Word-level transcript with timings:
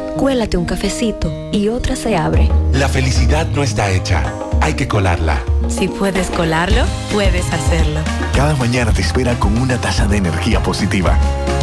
cuélate 0.21 0.55
un 0.55 0.65
cafecito 0.65 1.33
y 1.51 1.69
otra 1.69 1.95
se 1.95 2.15
abre. 2.15 2.47
La 2.73 2.87
felicidad 2.87 3.47
no 3.47 3.63
está 3.63 3.89
hecha, 3.89 4.31
hay 4.61 4.75
que 4.75 4.87
colarla. 4.87 5.41
Si 5.67 5.87
puedes 5.87 6.29
colarlo, 6.29 6.83
puedes 7.11 7.51
hacerlo. 7.51 8.01
Cada 8.35 8.55
mañana 8.55 8.93
te 8.93 9.01
espera 9.01 9.33
con 9.39 9.57
una 9.57 9.81
taza 9.81 10.05
de 10.05 10.17
energía 10.17 10.61
positiva. 10.61 11.17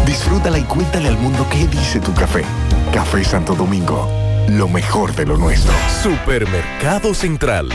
Disfrútala 0.05 0.59
y 0.59 0.65
cuéntale 0.65 1.07
al 1.07 1.19
mundo 1.19 1.47
qué 1.49 1.69
dice 1.69 2.01
tu 2.01 2.13
café. 2.15 2.43
Café 2.93 3.23
Santo 3.23 3.55
Domingo, 3.55 4.11
lo 4.49 4.67
mejor 4.67 5.15
de 5.15 5.25
lo 5.25 5.37
nuestro. 5.37 5.73
Supermercado 6.03 7.15
Central, 7.15 7.69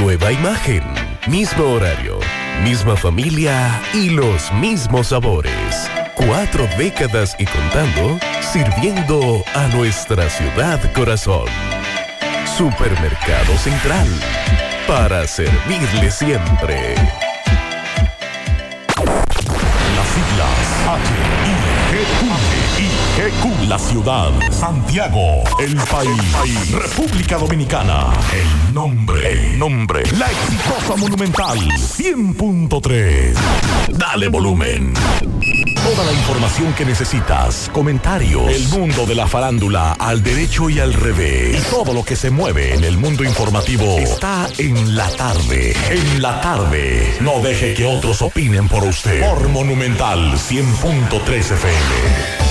nueva 0.00 0.32
imagen, 0.32 0.82
mismo 1.28 1.62
horario, 1.62 2.18
misma 2.64 2.96
familia 2.96 3.80
y 3.92 4.10
los 4.10 4.52
mismos 4.54 5.06
sabores. 5.06 5.88
Cuatro 6.16 6.66
décadas 6.78 7.36
y 7.38 7.44
contando, 7.44 8.18
sirviendo 8.40 9.44
a 9.54 9.66
nuestra 9.68 10.28
ciudad 10.30 10.80
corazón. 10.92 11.46
Supermercado 12.56 13.56
Central, 13.58 14.06
para 14.86 15.26
servirle 15.26 16.10
siempre. 16.10 16.94
Las 19.96 20.08
siglas 20.08 20.74
H-I-G-Q. 21.96 22.24
La 23.68 23.78
ciudad. 23.78 24.30
Santiago. 24.50 25.42
El 25.58 25.74
país. 25.76 26.72
República 26.72 27.38
Dominicana. 27.38 28.12
El 28.32 28.74
nombre. 28.74 29.32
El 29.32 29.58
nombre. 29.58 30.02
La 30.18 30.30
exitosa 30.30 30.96
Monumental. 30.96 31.58
100.3. 31.58 33.34
Dale 33.96 34.28
volumen. 34.28 34.92
Toda 35.84 36.02
la 36.06 36.12
información 36.12 36.72
que 36.72 36.86
necesitas, 36.86 37.68
comentarios, 37.70 38.48
el 38.48 38.68
mundo 38.68 39.04
de 39.04 39.14
la 39.14 39.26
farándula 39.26 39.92
al 39.92 40.22
derecho 40.22 40.70
y 40.70 40.80
al 40.80 40.94
revés, 40.94 41.58
y 41.60 41.70
todo 41.70 41.92
lo 41.92 42.02
que 42.02 42.16
se 42.16 42.30
mueve 42.30 42.72
en 42.72 42.84
el 42.84 42.96
mundo 42.96 43.22
informativo 43.22 43.98
está 43.98 44.48
en 44.56 44.96
la 44.96 45.10
tarde. 45.10 45.76
En 45.90 46.22
la 46.22 46.40
tarde. 46.40 47.14
No 47.20 47.40
deje 47.40 47.74
que 47.74 47.84
otros 47.84 48.22
opinen 48.22 48.66
por 48.66 48.82
usted. 48.82 49.28
Por 49.28 49.46
Monumental 49.50 50.32
100.3 50.32 51.52
FM. 51.52 52.44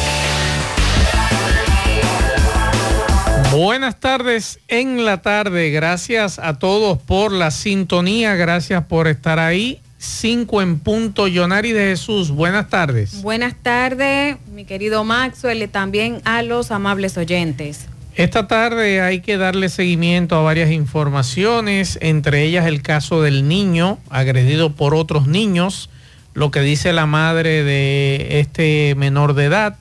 Buenas 3.51 3.99
tardes 3.99 4.59
en 4.67 5.05
la 5.05 5.23
tarde. 5.23 5.71
Gracias 5.71 6.37
a 6.37 6.59
todos 6.59 6.99
por 6.99 7.31
la 7.31 7.49
sintonía. 7.49 8.35
Gracias 8.35 8.83
por 8.85 9.07
estar 9.07 9.39
ahí. 9.39 9.81
5 10.03 10.61
en 10.61 10.79
punto. 10.79 11.27
Yonari 11.27 11.71
de 11.71 11.85
Jesús, 11.85 12.29
buenas 12.29 12.69
tardes. 12.69 13.21
Buenas 13.21 13.55
tardes, 13.55 14.35
mi 14.53 14.65
querido 14.65 15.05
Maxwell, 15.05 15.63
y 15.63 15.67
también 15.67 16.21
a 16.25 16.41
los 16.43 16.71
amables 16.71 17.17
oyentes. 17.17 17.87
Esta 18.15 18.47
tarde 18.47 19.01
hay 19.01 19.21
que 19.21 19.37
darle 19.37 19.69
seguimiento 19.69 20.35
a 20.35 20.41
varias 20.41 20.71
informaciones, 20.71 21.97
entre 22.01 22.43
ellas 22.43 22.67
el 22.67 22.81
caso 22.81 23.21
del 23.21 23.47
niño 23.47 23.97
agredido 24.09 24.73
por 24.73 24.93
otros 24.93 25.25
niños, 25.25 25.89
lo 26.33 26.51
que 26.51 26.59
dice 26.59 26.91
la 26.91 27.05
madre 27.05 27.63
de 27.63 28.39
este 28.41 28.95
menor 28.95 29.35
de 29.35 29.45
edad. 29.45 29.77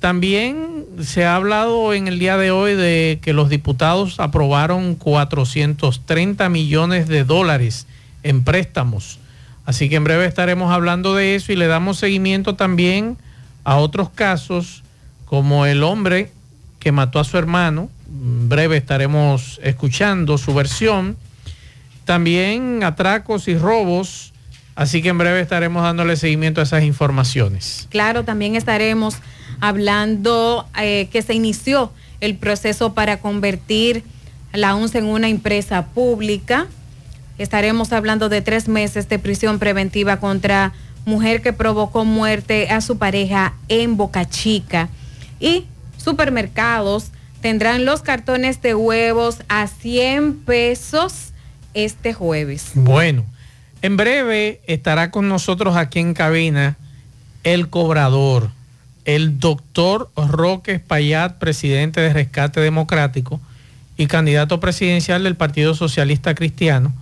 También 0.00 0.86
se 1.02 1.26
ha 1.26 1.36
hablado 1.36 1.92
en 1.92 2.08
el 2.08 2.18
día 2.18 2.38
de 2.38 2.50
hoy 2.50 2.74
de 2.74 3.20
que 3.22 3.34
los 3.34 3.50
diputados 3.50 4.18
aprobaron 4.18 4.94
430 4.94 6.48
millones 6.48 7.06
de 7.06 7.24
dólares 7.24 7.86
en 8.22 8.44
préstamos 8.44 9.18
Así 9.64 9.88
que 9.88 9.96
en 9.96 10.04
breve 10.04 10.26
estaremos 10.26 10.72
hablando 10.72 11.14
de 11.14 11.34
eso 11.34 11.52
y 11.52 11.56
le 11.56 11.66
damos 11.66 11.98
seguimiento 11.98 12.54
también 12.54 13.16
a 13.64 13.76
otros 13.76 14.10
casos 14.10 14.82
como 15.24 15.66
el 15.66 15.82
hombre 15.82 16.30
que 16.78 16.92
mató 16.92 17.20
a 17.20 17.24
su 17.24 17.38
hermano. 17.38 17.88
En 18.08 18.48
breve 18.48 18.76
estaremos 18.76 19.60
escuchando 19.62 20.36
su 20.36 20.52
versión. 20.52 21.16
También 22.04 22.82
atracos 22.82 23.46
y 23.46 23.56
robos. 23.56 24.32
Así 24.74 25.00
que 25.00 25.10
en 25.10 25.18
breve 25.18 25.40
estaremos 25.40 25.82
dándole 25.82 26.16
seguimiento 26.16 26.60
a 26.60 26.64
esas 26.64 26.82
informaciones. 26.82 27.86
Claro, 27.90 28.24
también 28.24 28.56
estaremos 28.56 29.16
hablando 29.60 30.66
eh, 30.80 31.08
que 31.12 31.22
se 31.22 31.34
inició 31.34 31.92
el 32.20 32.36
proceso 32.36 32.94
para 32.94 33.20
convertir 33.20 34.02
la 34.52 34.74
UNCE 34.74 34.98
en 34.98 35.06
una 35.06 35.28
empresa 35.28 35.86
pública 35.86 36.66
estaremos 37.38 37.92
hablando 37.92 38.28
de 38.28 38.42
tres 38.42 38.68
meses 38.68 39.08
de 39.08 39.18
prisión 39.18 39.58
preventiva 39.58 40.18
contra 40.18 40.72
mujer 41.04 41.42
que 41.42 41.52
provocó 41.52 42.04
muerte 42.04 42.68
a 42.70 42.80
su 42.80 42.98
pareja 42.98 43.54
en 43.68 43.96
Boca 43.96 44.28
Chica. 44.28 44.88
Y 45.40 45.66
supermercados 45.96 47.10
tendrán 47.40 47.84
los 47.84 48.02
cartones 48.02 48.62
de 48.62 48.74
huevos 48.74 49.38
a 49.48 49.66
100 49.66 50.38
pesos 50.44 51.32
este 51.74 52.12
jueves. 52.14 52.70
Bueno, 52.74 53.24
en 53.82 53.96
breve 53.96 54.60
estará 54.66 55.10
con 55.10 55.28
nosotros 55.28 55.76
aquí 55.76 55.98
en 55.98 56.14
cabina 56.14 56.76
el 57.42 57.68
cobrador, 57.68 58.50
el 59.04 59.40
doctor 59.40 60.10
Roque 60.16 60.72
Espaillat, 60.72 61.38
presidente 61.38 62.00
de 62.00 62.12
Rescate 62.12 62.60
Democrático 62.60 63.40
y 63.96 64.06
candidato 64.06 64.60
presidencial 64.60 65.24
del 65.24 65.34
Partido 65.34 65.74
Socialista 65.74 66.34
Cristiano 66.36 66.92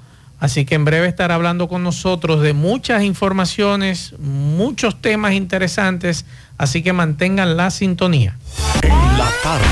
Así 0.41 0.65
que 0.65 0.75
en 0.75 0.87
breve 0.87 1.07
estará 1.07 1.35
hablando 1.35 1.69
con 1.69 1.85
nosotros 1.85 2.41
de 2.41 2.55
muchas 2.55 3.03
informaciones, 3.03 4.15
muchos 4.19 5.01
temas 5.03 5.35
interesantes, 5.35 6.25
así 6.57 6.83
que 6.83 6.95
mantengan 6.95 7.59
la 7.59 7.71
sintonía. 7.71 8.39
En 8.83 9.19
la 9.19 9.31
tarde, 9.43 9.67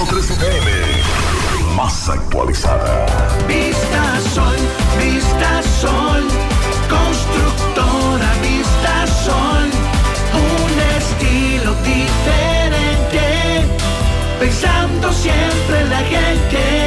100.3 0.00 0.30
FM, 0.30 1.76
más 1.76 2.08
actualizada. 2.08 3.06
Vista 3.46 4.18
Sol, 4.34 4.56
Vista 4.98 5.62
Sol, 5.78 6.24
constructora 6.88 8.32
Vista 8.40 9.06
Sol, 9.26 9.70
un 10.32 10.80
estilo 10.96 11.74
diferente, 11.84 13.66
pensando 14.40 15.12
siempre 15.12 15.80
en 15.82 15.90
la 15.90 15.98
gente 15.98 16.86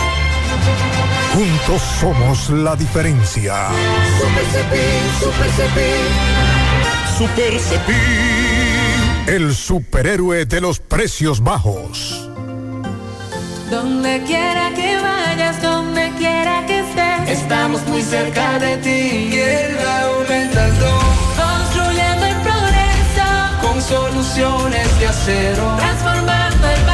Juntos 1.33 1.81
somos 1.99 2.49
la 2.49 2.75
diferencia. 2.75 3.67
Super 4.19 4.45
Cepín, 4.45 5.03
Super 5.19 5.49
Cepín. 5.51 7.17
Super 7.17 7.59
Cepín. 7.59 9.01
El 9.27 9.55
superhéroe 9.55 10.45
de 10.45 10.61
los 10.61 10.79
precios 10.79 11.41
bajos. 11.41 12.29
Donde 13.69 14.21
quiera 14.23 14.71
que 14.75 14.97
vayas, 14.97 15.61
donde 15.61 16.11
quiera 16.17 16.65
que 16.65 16.79
estés, 16.79 17.39
estamos 17.39 17.81
muy 17.87 18.01
cerca 18.01 18.59
de 18.59 18.75
ti. 18.77 19.29
Y 19.31 19.39
el 19.39 19.77
aumenta 19.79 20.65
el 20.65 20.73
Construyendo 21.37 22.25
el 22.25 22.35
progreso, 22.41 23.27
con 23.61 23.81
soluciones 23.81 24.99
de 24.99 25.07
acero, 25.07 25.77
transformando 25.77 26.67
el 26.67 26.90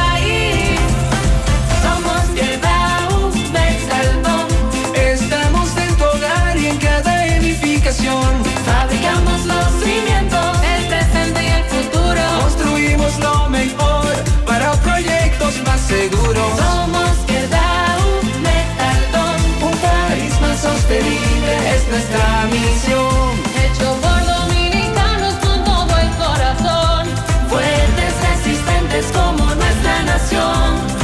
Fabricamos 8.64 9.44
los 9.46 9.66
cimientos, 9.82 10.56
el 10.62 10.86
presente 10.86 11.44
y 11.44 11.50
el 11.58 11.64
futuro. 11.64 12.22
Construimos 12.42 13.18
lo 13.18 13.48
mejor 13.48 14.12
para 14.46 14.72
proyectos 14.72 15.54
más 15.66 15.80
seguros. 15.80 16.50
Somos 16.56 17.16
Quedao, 17.26 18.22
Mexaldo. 18.42 19.22
Un 19.66 19.76
país 19.78 20.40
más 20.40 20.60
sostenible 20.60 21.52
es 21.74 21.88
nuestra 21.88 22.46
misión. 22.50 23.30
Hecho 23.64 23.88
por 24.02 24.20
dominicanos 24.34 25.34
con 25.44 25.64
todo 25.64 25.98
el 25.98 26.10
corazón. 26.22 27.08
Fuertes, 27.48 28.14
resistentes 28.28 29.06
como 29.12 29.44
nuestra 29.54 30.02
nación. 30.04 30.98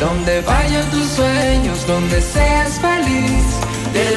Donde 0.00 0.40
vayan 0.42 0.84
tus 0.90 1.08
sueños, 1.08 1.86
donde 1.86 2.20
seas 2.20 2.78
feliz, 2.80 3.44
te 3.92 4.16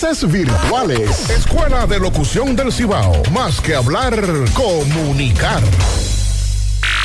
virtuales 0.27 1.29
Escuela 1.29 1.85
de 1.85 1.99
Locución 1.99 2.55
del 2.55 2.71
Cibao 2.71 3.21
más 3.31 3.61
que 3.61 3.75
hablar 3.75 4.19
comunicar 4.51 5.61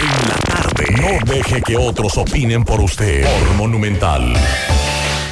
En 0.01 0.29
la 0.29 0.37
tarde. 0.47 0.85
No 0.97 1.31
deje 1.31 1.61
que 1.61 1.77
otros 1.77 2.17
opinen 2.17 2.65
por 2.65 2.81
usted. 2.81 3.23
Por 3.23 3.55
Monumental. 3.57 4.33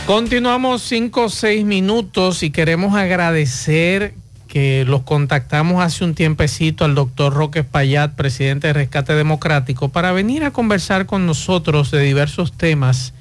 Continuamos 0.06 0.82
cinco 0.82 1.24
o 1.24 1.28
seis 1.30 1.64
minutos 1.64 2.42
y 2.42 2.50
queremos 2.50 2.94
agradecer 2.96 4.12
que 4.46 4.84
los 4.86 5.00
contactamos 5.00 5.82
hace 5.82 6.04
un 6.04 6.14
tiempecito 6.14 6.84
al 6.84 6.94
doctor 6.94 7.32
Roque 7.32 7.64
Payat, 7.64 8.14
presidente 8.14 8.66
de 8.66 8.72
Rescate 8.74 9.14
Democrático, 9.14 9.88
para 9.88 10.12
venir 10.12 10.44
a 10.44 10.50
conversar 10.50 11.06
con 11.06 11.24
nosotros 11.24 11.90
de 11.90 12.02
diversos 12.02 12.52
temas 12.52 13.14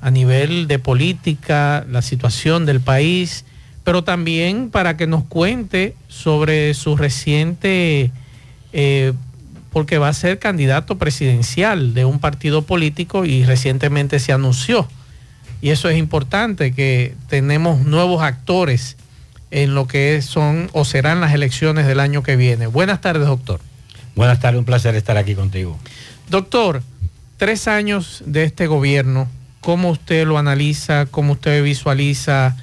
a 0.00 0.10
nivel 0.10 0.66
de 0.66 0.80
política, 0.80 1.86
la 1.88 2.02
situación 2.02 2.66
del 2.66 2.80
país, 2.80 3.45
pero 3.86 4.02
también 4.02 4.70
para 4.70 4.96
que 4.96 5.06
nos 5.06 5.22
cuente 5.22 5.94
sobre 6.08 6.74
su 6.74 6.96
reciente, 6.96 8.10
eh, 8.72 9.12
porque 9.70 9.98
va 9.98 10.08
a 10.08 10.12
ser 10.12 10.40
candidato 10.40 10.98
presidencial 10.98 11.94
de 11.94 12.04
un 12.04 12.18
partido 12.18 12.62
político 12.62 13.24
y 13.24 13.44
recientemente 13.44 14.18
se 14.18 14.32
anunció. 14.32 14.88
Y 15.62 15.70
eso 15.70 15.88
es 15.88 15.98
importante, 15.98 16.72
que 16.72 17.14
tenemos 17.28 17.86
nuevos 17.86 18.22
actores 18.22 18.96
en 19.52 19.76
lo 19.76 19.86
que 19.86 20.20
son 20.20 20.68
o 20.72 20.84
serán 20.84 21.20
las 21.20 21.32
elecciones 21.32 21.86
del 21.86 22.00
año 22.00 22.24
que 22.24 22.34
viene. 22.34 22.66
Buenas 22.66 23.00
tardes, 23.00 23.28
doctor. 23.28 23.60
Buenas 24.16 24.40
tardes, 24.40 24.58
un 24.58 24.64
placer 24.64 24.96
estar 24.96 25.16
aquí 25.16 25.36
contigo. 25.36 25.78
Doctor, 26.28 26.82
tres 27.36 27.68
años 27.68 28.24
de 28.26 28.42
este 28.42 28.66
gobierno, 28.66 29.28
¿cómo 29.60 29.90
usted 29.90 30.26
lo 30.26 30.38
analiza? 30.38 31.06
¿Cómo 31.06 31.34
usted 31.34 31.62
visualiza 31.62 32.56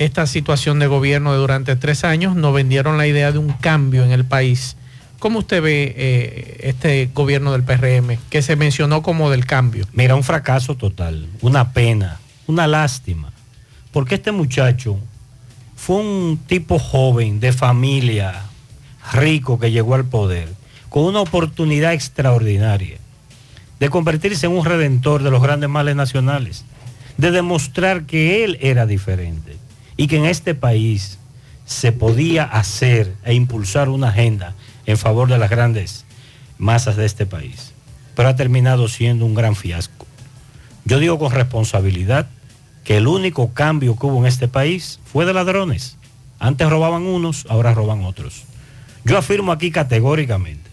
esta 0.00 0.26
situación 0.26 0.78
de 0.78 0.86
gobierno 0.86 1.32
de 1.32 1.38
durante 1.38 1.76
tres 1.76 2.04
años? 2.04 2.34
Nos 2.34 2.54
vendieron 2.54 2.96
la 2.96 3.06
idea 3.06 3.32
de 3.32 3.38
un 3.38 3.52
cambio 3.52 4.02
en 4.02 4.12
el 4.12 4.24
país. 4.24 4.76
¿Cómo 5.18 5.40
usted 5.40 5.62
ve 5.62 5.94
eh, 5.94 6.56
este 6.62 7.10
gobierno 7.14 7.52
del 7.52 7.64
PRM, 7.64 8.16
que 8.30 8.40
se 8.40 8.56
mencionó 8.56 9.02
como 9.02 9.30
del 9.30 9.44
cambio? 9.44 9.86
Mira, 9.92 10.14
un 10.14 10.24
fracaso 10.24 10.74
total, 10.74 11.28
una 11.42 11.74
pena, 11.74 12.18
una 12.46 12.66
lástima, 12.66 13.30
porque 13.92 14.14
este 14.14 14.32
muchacho 14.32 14.98
fue 15.76 15.96
un 15.96 16.40
tipo 16.46 16.78
joven, 16.78 17.38
de 17.38 17.52
familia, 17.52 18.44
rico, 19.12 19.58
que 19.60 19.70
llegó 19.70 19.96
al 19.96 20.06
poder, 20.06 20.48
con 20.88 21.04
una 21.04 21.20
oportunidad 21.20 21.92
extraordinaria 21.92 22.96
de 23.78 23.90
convertirse 23.90 24.46
en 24.46 24.52
un 24.52 24.64
redentor 24.64 25.22
de 25.22 25.30
los 25.30 25.42
grandes 25.42 25.68
males 25.68 25.94
nacionales, 25.94 26.64
de 27.18 27.30
demostrar 27.30 28.06
que 28.06 28.44
él 28.44 28.56
era 28.62 28.86
diferente 28.86 29.59
y 30.00 30.06
que 30.06 30.16
en 30.16 30.24
este 30.24 30.54
país 30.54 31.18
se 31.66 31.92
podía 31.92 32.44
hacer 32.44 33.14
e 33.22 33.34
impulsar 33.34 33.90
una 33.90 34.08
agenda 34.08 34.54
en 34.86 34.96
favor 34.96 35.28
de 35.28 35.36
las 35.36 35.50
grandes 35.50 36.06
masas 36.56 36.96
de 36.96 37.04
este 37.04 37.26
país. 37.26 37.74
Pero 38.14 38.30
ha 38.30 38.34
terminado 38.34 38.88
siendo 38.88 39.26
un 39.26 39.34
gran 39.34 39.54
fiasco. 39.54 40.06
Yo 40.86 41.00
digo 41.00 41.18
con 41.18 41.32
responsabilidad 41.32 42.30
que 42.82 42.96
el 42.96 43.08
único 43.08 43.52
cambio 43.52 43.94
que 43.94 44.06
hubo 44.06 44.20
en 44.20 44.26
este 44.26 44.48
país 44.48 45.00
fue 45.04 45.26
de 45.26 45.34
ladrones. 45.34 45.98
Antes 46.38 46.70
robaban 46.70 47.02
unos, 47.02 47.44
ahora 47.50 47.74
roban 47.74 48.02
otros. 48.06 48.44
Yo 49.04 49.18
afirmo 49.18 49.52
aquí 49.52 49.70
categóricamente 49.70 50.70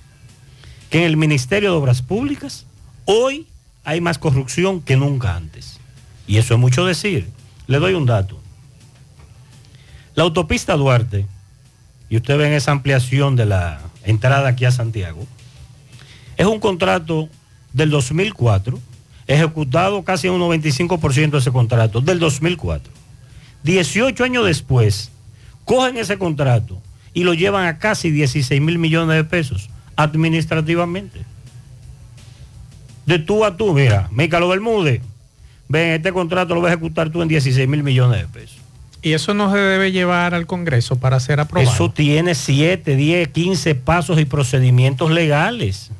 que 0.90 1.00
en 1.00 1.04
el 1.04 1.18
Ministerio 1.18 1.72
de 1.72 1.78
Obras 1.78 2.02
Públicas 2.02 2.66
hoy 3.04 3.46
hay 3.84 4.00
más 4.00 4.20
corrupción 4.20 4.80
que 4.80 4.96
nunca 4.96 5.36
antes. 5.36 5.82
Y 6.28 6.38
eso 6.38 6.54
es 6.54 6.60
mucho 6.62 6.86
decir. 6.86 7.28
Le 7.68 7.80
doy 7.80 7.94
un 7.94 8.06
dato. 8.06 8.47
La 10.18 10.24
autopista 10.24 10.76
Duarte, 10.76 11.28
y 12.10 12.18
usted 12.18 12.40
ve 12.40 12.48
en 12.48 12.54
esa 12.54 12.72
ampliación 12.72 13.36
de 13.36 13.46
la 13.46 13.82
entrada 14.04 14.50
aquí 14.50 14.66
a 14.66 14.72
Santiago, 14.72 15.28
es 16.38 16.48
un 16.48 16.60
contrato 16.60 17.30
del 17.72 17.92
2004, 17.92 18.80
ejecutado 19.28 20.04
casi 20.04 20.28
un 20.28 20.42
95% 20.42 21.30
de 21.30 21.38
ese 21.38 21.52
contrato, 21.52 22.02
del 22.02 22.18
2004. 22.18 22.92
18 23.62 24.24
años 24.24 24.44
después, 24.48 25.12
cogen 25.66 25.98
ese 25.98 26.18
contrato 26.18 26.82
y 27.14 27.24
lo 27.24 27.36
llevan 27.36 27.68
a 27.68 27.78
casi 27.78 28.10
16 28.10 28.60
mil 28.60 28.80
millones 28.80 29.18
de 29.18 29.24
pesos 29.24 29.70
administrativamente. 29.96 31.22
De 33.06 33.20
tú 33.20 33.46
a 33.46 33.56
tú, 33.56 33.72
mira, 33.72 34.10
Mícalo 34.12 34.48
Bermúdez, 34.48 35.00
ven, 35.70 35.92
este 35.92 36.12
contrato 36.12 36.56
lo 36.56 36.62
vas 36.62 36.72
a 36.72 36.74
ejecutar 36.74 37.12
tú 37.12 37.22
en 37.22 37.28
16 37.28 37.70
mil 37.70 37.84
millones 37.84 38.22
de 38.22 38.28
pesos. 38.28 38.67
Y 39.02 39.14
eso 39.14 39.34
no 39.34 39.52
se 39.52 39.58
debe 39.58 39.92
llevar 39.92 40.34
al 40.34 40.48
Congreso 40.48 40.98
para 40.98 41.20
ser 41.20 41.40
aprobado. 41.40 41.72
Eso 41.72 41.92
tiene 41.92 42.36
7, 42.36 42.96
10, 42.96 43.28
15 43.30 43.76
pasos 43.76 44.20
y 44.20 44.26
procedimientos 44.26 45.12
legales. 45.12 45.92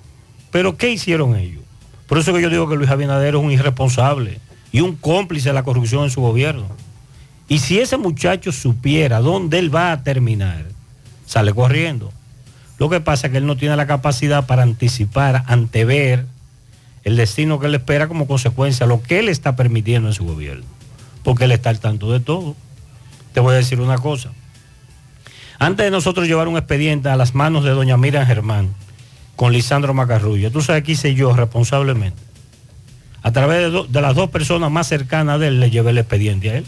Pero 0.52 0.78
¿qué 0.78 0.90
hicieron 0.90 1.36
ellos? 1.36 1.62
Por 2.08 2.18
eso 2.18 2.34
que 2.34 2.42
yo 2.42 2.50
digo 2.50 2.68
que 2.68 2.76
Luis 2.76 2.90
Abinader 2.90 3.36
es 3.36 3.42
un 3.42 3.52
irresponsable 3.52 4.40
y 4.72 4.82
un 4.82 4.96
cómplice 4.96 5.50
de 5.50 5.54
la 5.54 5.64
corrupción 5.64 6.04
en 6.04 6.10
su 6.10 6.22
gobierno. 6.22 6.68
Y 7.48 7.60
si 7.60 7.80
ese 7.80 7.98
muchacho 7.98 8.52
supiera 8.52 9.20
dónde 9.20 9.60
él 9.60 9.74
va 9.74 9.92
a 9.92 10.04
terminar, 10.04 10.66
sale 11.26 11.54
corriendo. 11.54 12.12
Lo 12.78 12.90
que 12.90 13.00
pasa 13.00 13.28
es 13.28 13.32
que 13.32 13.38
él 13.38 13.46
no 13.46 13.58
tiene 13.58 13.76
la 13.76 13.88
capacidad 13.88 14.46
para 14.46 14.64
anticipar, 14.64 15.44
antever 15.48 16.26
el 17.04 17.16
destino 17.16 17.60
que 17.60 17.68
él 17.68 17.76
espera 17.76 18.08
como 18.08 18.28
consecuencia, 18.28 18.86
lo 18.86 19.02
que 19.02 19.20
él 19.20 19.30
está 19.30 19.56
permitiendo 19.56 20.10
en 20.10 20.14
su 20.14 20.26
gobierno. 20.26 20.66
Porque 21.24 21.46
él 21.46 21.52
está 21.52 21.70
al 21.70 21.80
tanto 21.80 22.12
de 22.12 22.20
todo. 22.20 22.56
Te 23.38 23.42
voy 23.42 23.54
a 23.54 23.58
decir 23.58 23.80
una 23.80 24.00
cosa. 24.00 24.32
Antes 25.60 25.86
de 25.86 25.92
nosotros 25.92 26.28
llevar 26.28 26.48
un 26.48 26.58
expediente 26.58 27.10
a 27.10 27.16
las 27.16 27.36
manos 27.36 27.64
de 27.64 27.70
doña 27.70 27.96
Miriam 27.96 28.26
Germán 28.26 28.74
con 29.36 29.54
Lisandro 29.54 29.94
Macarrullo, 29.94 30.52
tú 30.52 30.62
sabes 30.62 30.82
qué 30.82 30.94
hice 30.94 31.14
yo 31.14 31.36
responsablemente. 31.36 32.18
A 33.22 33.32
través 33.32 33.72
de, 33.92 34.02
las 34.02 34.16
dos 34.16 34.32
personas 34.32 34.72
más 34.72 34.88
cercanas 34.88 35.40
de 35.40 35.50
él 35.50 35.60
le 35.60 35.70
llevé 35.70 35.92
el 35.92 36.00
expediente 36.00 36.50
a 36.50 36.58
él. 36.58 36.66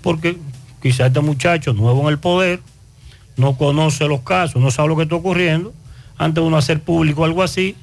Porque 0.00 0.38
quizás 0.80 1.08
este 1.08 1.20
muchacho 1.20 1.74
nuevo 1.74 2.00
en 2.00 2.08
el 2.08 2.18
poder 2.18 2.60
no 3.36 3.58
conoce 3.58 4.08
los 4.08 4.22
casos, 4.22 4.62
no 4.62 4.70
sabe 4.70 4.88
lo 4.88 4.96
que 4.96 5.02
está 5.02 5.16
ocurriendo. 5.16 5.74
Antes 6.16 6.36
de 6.36 6.48
uno 6.48 6.56
hacer 6.56 6.80
público 6.80 7.26
algo 7.26 7.42
así, 7.42 7.76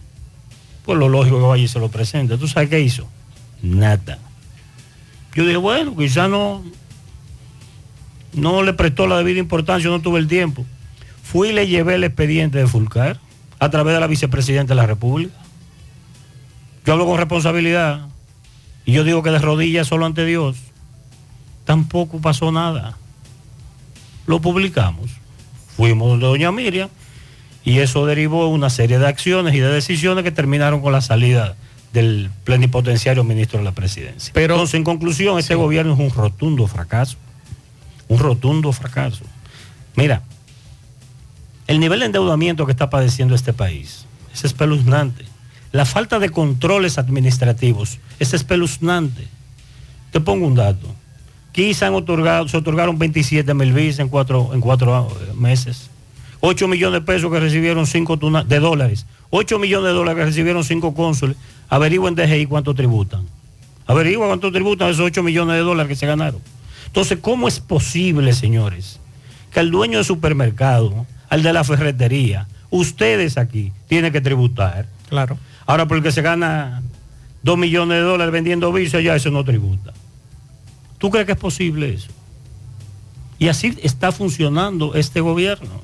pues 0.86 0.98
lo 0.98 1.08
lógico 1.08 1.38
que 1.38 1.46
vaya 1.46 1.64
y 1.66 1.68
se 1.68 1.78
lo 1.78 1.90
presente. 1.90 2.36
¿Tú 2.40 2.48
sabes 2.48 2.68
qué 2.68 2.80
hizo? 2.80 3.08
Nada. 3.62 4.18
Yo 5.36 5.46
dije, 5.46 5.58
bueno, 5.58 5.96
quizás 5.96 6.28
no, 6.32 6.64
no 8.34 8.64
le 8.64 8.74
prestó 8.74 9.08
la 9.08 9.18
debida 9.18 9.40
importancia, 9.40 9.90
no 9.90 10.02
tuve 10.02 10.20
el 10.20 10.28
tiempo. 10.28 10.66
Fui 11.24 11.50
y 11.50 11.54
le 11.54 11.68
llevé 11.68 11.96
el 11.96 12.04
expediente 12.04 12.58
de 12.58 12.68
Fulcar 12.68 13.20
a 13.60 13.70
través 13.70 13.94
de 13.94 14.00
la 14.00 14.08
vicepresidenta 14.08 14.74
de 14.74 14.82
la 14.82 14.88
República. 14.88 15.36
Yo 16.86 16.94
hablo 16.94 17.06
con 17.06 17.18
responsabilidad 17.18 18.08
y 18.86 18.94
yo 18.94 19.04
digo 19.04 19.22
que 19.22 19.30
de 19.30 19.40
rodillas 19.40 19.88
solo 19.88 20.06
ante 20.06 20.26
Dios. 20.26 20.58
Tampoco 21.66 22.20
pasó 22.20 22.52
nada. 22.52 22.98
Lo 24.26 24.42
publicamos. 24.42 25.12
Fuimos 25.76 26.10
donde 26.10 26.26
doña 26.26 26.52
Miriam 26.52 26.90
y 27.64 27.80
eso 27.80 28.06
derivó 28.06 28.48
una 28.48 28.70
serie 28.70 29.00
de 29.00 29.08
acciones 29.08 29.54
y 29.54 29.60
de 29.60 29.70
decisiones 29.70 30.24
que 30.24 30.32
terminaron 30.32 30.82
con 30.82 30.92
la 30.92 31.02
salida 31.02 31.56
del 31.94 32.30
plenipotenciario 32.44 33.24
ministro 33.24 33.60
de 33.60 33.66
la 33.66 33.74
presidencia. 33.74 34.32
Pero, 34.34 34.56
Entonces, 34.56 34.76
en 34.76 34.84
conclusión, 34.84 35.38
este 35.38 35.56
gobierno 35.56 35.94
es 35.94 36.00
un 36.00 36.10
rotundo 36.10 36.68
fracaso. 36.68 37.18
Un 38.12 38.20
rotundo 38.20 38.74
fracaso. 38.74 39.24
Mira, 39.96 40.22
el 41.66 41.80
nivel 41.80 42.02
de 42.02 42.08
endeudamiento 42.08 42.66
que 42.66 42.74
está 42.74 42.90
padeciendo 42.90 43.36
este 43.36 43.54
país 43.54 44.06
es 44.34 44.44
espeluznante. 44.44 45.24
La 45.72 45.86
falta 45.86 46.20
de 46.20 46.28
controles 46.28 46.98
administrativos 46.98 48.00
es 48.20 48.34
espeluznante. 48.34 49.30
Te 50.12 50.20
pongo 50.20 50.46
un 50.46 50.56
dato. 50.56 50.94
Se, 51.56 51.86
han 51.86 51.94
otorgado, 51.94 52.50
se 52.50 52.58
otorgaron 52.58 53.00
27 53.00 53.54
mil 53.54 53.72
visas 53.72 54.02
en 54.02 54.10
cuatro, 54.10 54.50
en 54.54 54.60
cuatro 54.60 55.08
eh, 55.08 55.34
meses. 55.34 55.90
8 56.42 56.68
millones 56.68 57.00
de 57.00 57.06
pesos 57.06 57.32
que 57.32 57.40
recibieron 57.40 57.88
5 57.88 58.44
de 58.46 58.60
dólares. 58.60 59.06
8 59.30 59.58
millones 59.58 59.88
de 59.88 59.94
dólares 59.94 60.20
que 60.20 60.26
recibieron 60.26 60.66
5 60.66 60.94
cónsules. 60.94 61.38
Averigüen 61.70 62.16
DGI 62.16 62.46
cuánto 62.48 62.76
tributan. 62.76 63.26
Averigua 63.88 64.28
cuánto 64.28 64.52
tributan 64.52 64.90
esos 64.90 65.06
8 65.06 65.24
millones 65.24 65.56
de 65.56 65.62
dólares 65.62 65.88
que 65.88 65.96
se 65.96 66.08
ganaron. 66.08 66.42
Entonces, 66.92 67.20
¿cómo 67.22 67.48
es 67.48 67.62
posible, 67.62 68.34
señores, 68.34 69.00
que 69.50 69.62
el 69.62 69.72
dueño 69.72 70.00
de 70.00 70.04
supermercado, 70.04 71.06
al 71.30 71.42
de 71.42 71.54
la 71.54 71.64
ferretería, 71.64 72.48
ustedes 72.70 73.38
aquí 73.38 73.72
tienen 73.88 74.12
que 74.12 74.20
tributar? 74.20 74.88
Claro. 75.08 75.38
Ahora, 75.66 75.88
porque 75.88 76.12
se 76.12 76.22
gana 76.22 76.82
2 77.44 77.58
millones 77.58 77.98
de 78.00 78.04
dólares 78.04 78.34
vendiendo 78.34 78.74
visas, 78.74 79.02
ya 79.02 79.16
eso 79.16 79.32
no 79.32 79.46
tributa. 79.46 79.94
¿Tú 80.98 81.10
crees 81.10 81.26
que 81.26 81.32
es 81.32 81.38
posible 81.38 81.94
eso? 81.94 82.10
Y 83.40 83.48
así 83.48 83.74
está 83.82 84.12
funcionando 84.12 84.94
este 84.94 85.22
gobierno. 85.22 85.82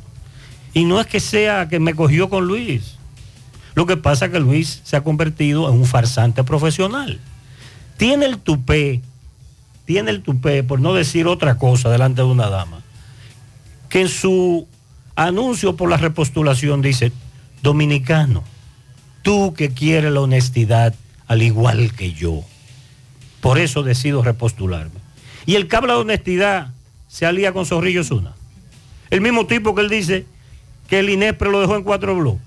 Y 0.73 0.83
no 0.83 0.99
es 0.99 1.07
que 1.07 1.21
sea 1.21 1.69
que 1.69 1.79
me 1.79 1.95
cogió 1.95 2.29
con 2.29 2.45
Luis. 2.45 2.97
Lo 3.75 3.85
que 3.85 3.95
pasa 3.95 4.25
es 4.25 4.31
que 4.33 4.41
Luis 4.41 4.81
se 4.83 4.97
ha 4.97 5.05
convertido 5.05 5.69
en 5.69 5.75
un 5.75 5.85
farsante 5.85 6.43
profesional. 6.43 7.17
Tiene 7.95 8.25
el 8.25 8.39
tupé, 8.39 9.01
tiene 9.87 10.11
el 10.11 10.21
tupé, 10.21 10.63
por 10.63 10.81
no 10.81 10.93
decir 10.93 11.27
otra 11.27 11.57
cosa 11.57 11.89
delante 11.89 12.21
de 12.21 12.27
una 12.27 12.49
dama, 12.49 12.81
que 13.87 14.01
en 14.01 14.09
su 14.09 14.67
anuncio 15.15 15.77
por 15.77 15.89
la 15.89 15.95
repostulación 15.95 16.81
dice, 16.81 17.13
dominicano, 17.63 18.43
tú 19.21 19.53
que 19.53 19.69
quieres 19.69 20.11
la 20.11 20.19
honestidad 20.19 20.93
al 21.27 21.41
igual 21.41 21.93
que 21.93 22.11
yo. 22.11 22.43
Por 23.39 23.59
eso 23.59 23.81
decido 23.81 24.21
repostularme. 24.21 24.99
Y 25.45 25.55
el 25.55 25.69
que 25.69 25.79
de 25.79 25.93
honestidad 25.93 26.73
se 27.07 27.25
alía 27.25 27.53
con 27.53 27.65
Zorrillo 27.65 28.03
Zuna. 28.03 28.33
El 29.09 29.21
mismo 29.21 29.47
tipo 29.47 29.73
que 29.73 29.83
él 29.83 29.89
dice 29.89 30.25
que 30.89 30.99
el 30.99 31.09
INEPRE 31.09 31.49
lo 31.49 31.61
dejó 31.61 31.77
en 31.77 31.83
cuatro 31.83 32.13
bloques. 32.13 32.41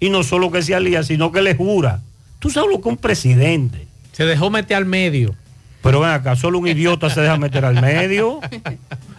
Y 0.00 0.10
no 0.10 0.24
solo 0.24 0.50
que 0.50 0.62
se 0.62 0.74
alía, 0.74 1.04
sino 1.04 1.30
que 1.30 1.42
le 1.42 1.54
jura. 1.54 2.02
Tú 2.40 2.50
sabes 2.50 2.70
lo 2.72 2.80
que 2.80 2.88
un 2.88 2.96
presidente. 2.96 3.86
Se 4.10 4.24
dejó 4.24 4.50
meter 4.50 4.78
al 4.78 4.84
medio. 4.84 5.36
Pero 5.86 6.00
ven 6.00 6.10
acá, 6.10 6.34
solo 6.34 6.58
un 6.58 6.66
idiota 6.66 7.08
se 7.10 7.20
deja 7.20 7.36
meter 7.36 7.64
al 7.64 7.80
medio. 7.80 8.40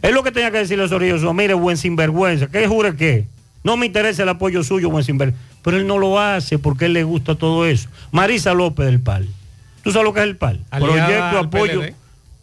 Es 0.02 0.12
lo 0.12 0.22
que 0.22 0.34
tenía 0.34 0.52
que 0.52 0.58
decirle 0.58 0.84
a 0.84 0.90
Zorrillo 0.90 1.18
Zuna. 1.18 1.32
Mire, 1.32 1.54
buen 1.54 1.78
sinvergüenza. 1.78 2.48
¿Qué 2.48 2.68
jure 2.68 2.94
qué? 2.98 3.26
No 3.64 3.78
me 3.78 3.86
interesa 3.86 4.24
el 4.24 4.30
apoyo 4.30 4.62
suyo, 4.66 4.90
buen 4.90 5.06
sinvergüenza. 5.06 5.42
Pero 5.62 5.78
él 5.78 5.88
no 5.88 5.98
lo 5.98 6.20
hace 6.20 6.60
porque 6.60 6.88
él 6.88 6.94
le 6.94 7.06
gusta 7.06 7.36
todo 7.36 7.66
eso. 7.66 7.88
Marisa 8.12 8.54
López 8.54 8.86
del 8.86 9.00
PAL. 9.00 9.30
¿Tú 9.82 9.94
sabes 9.94 10.06
lo 10.06 10.14
que 10.14 10.20
es 10.20 10.26
el 10.26 10.36
PAL? 10.36 10.60
Proyecto 10.70 11.40
Apoyo. 11.40 11.82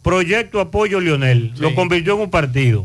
Proyecto 0.01 0.59
Apoyo 0.59 0.99
Lionel. 0.99 1.53
Lo 1.59 1.75
convirtió 1.75 2.15
en 2.15 2.21
un 2.21 2.31
partido. 2.31 2.83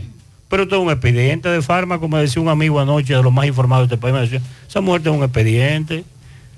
Pero 0.51 0.65
es 0.65 0.73
un 0.73 0.91
expediente 0.91 1.49
de 1.49 1.63
fármaco, 1.63 2.07
me 2.07 2.19
decía 2.19 2.43
un 2.43 2.51
amigo 2.51 2.81
anoche 2.81 3.15
de 3.15 3.23
los 3.23 3.33
más 3.33 3.47
informados 3.47 3.89
de 3.89 3.95
este 3.95 4.03
país, 4.03 4.13
me 4.13 4.21
decía, 4.21 4.43
esa 4.69 4.83
muerte 4.83 5.09
es 5.09 5.17
un 5.17 5.23
expediente. 5.23 6.05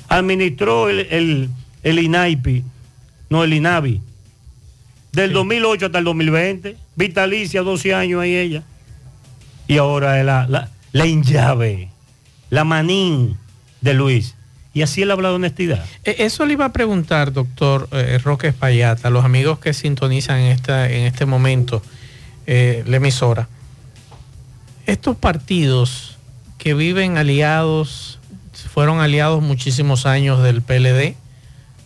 Administró 0.08 0.88
el, 0.88 1.06
el, 1.10 1.50
el 1.84 1.98
INAIPI, 2.00 2.64
no 3.30 3.44
el 3.44 3.52
INAVI, 3.52 4.00
del 5.12 5.33
2008 5.33 5.87
hasta 5.87 5.99
el 5.99 6.04
2020, 6.04 6.76
vitalicia, 6.97 7.62
12 7.62 7.95
años 7.95 8.21
ahí 8.23 8.35
ella. 8.35 8.62
Y 9.69 9.78
ahora 9.78 10.19
es 10.19 10.26
la, 10.26 10.47
la, 10.49 10.71
la 10.92 11.07
inllave, 11.07 11.90
la 12.50 12.64
manín 12.64 13.37
de 13.81 13.95
Luis. 13.95 14.35
Y 14.75 14.83
así 14.83 15.02
él 15.02 15.11
habla 15.11 15.28
de 15.28 15.35
honestidad. 15.35 15.85
Eh, 16.04 16.16
Eso 16.21 16.47
le 16.47 16.54
iba 16.54 16.64
a 16.64 16.73
preguntar, 16.73 17.33
doctor 17.33 17.88
eh, 17.92 18.19
Roque 18.23 18.49
Espaillata, 18.49 19.09
a 19.09 19.11
los 19.11 19.25
amigos 19.25 19.59
que 19.59 19.75
sintonizan 19.75 20.38
en, 20.40 20.52
esta, 20.52 20.90
en 20.90 21.02
este 21.04 21.26
momento 21.26 21.83
eh, 22.47 22.83
la 22.87 22.97
emisora. 22.97 23.49
Estos 24.87 25.16
partidos 25.16 26.16
que 26.59 26.75
viven 26.75 27.19
aliados, 27.19 28.19
fueron 28.73 29.00
aliados 29.00 29.42
muchísimos 29.42 30.07
años 30.07 30.42
del 30.42 30.62
PLD, 30.62 31.16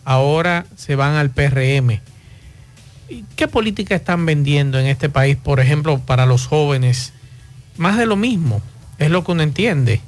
ahora 0.05 0.65
se 0.77 0.95
van 0.95 1.15
al 1.15 1.29
PRM. 1.29 1.99
¿Y 3.09 3.23
¿Qué 3.35 3.47
política 3.47 3.95
están 3.95 4.25
vendiendo 4.25 4.79
en 4.79 4.87
este 4.87 5.09
país, 5.09 5.37
por 5.37 5.59
ejemplo, 5.59 5.99
para 5.99 6.25
los 6.25 6.47
jóvenes? 6.47 7.13
Más 7.77 7.97
de 7.97 8.05
lo 8.05 8.15
mismo, 8.15 8.61
es 8.97 9.09
lo 9.09 9.23
que 9.23 9.31
uno 9.31 9.43
entiende. 9.43 10.01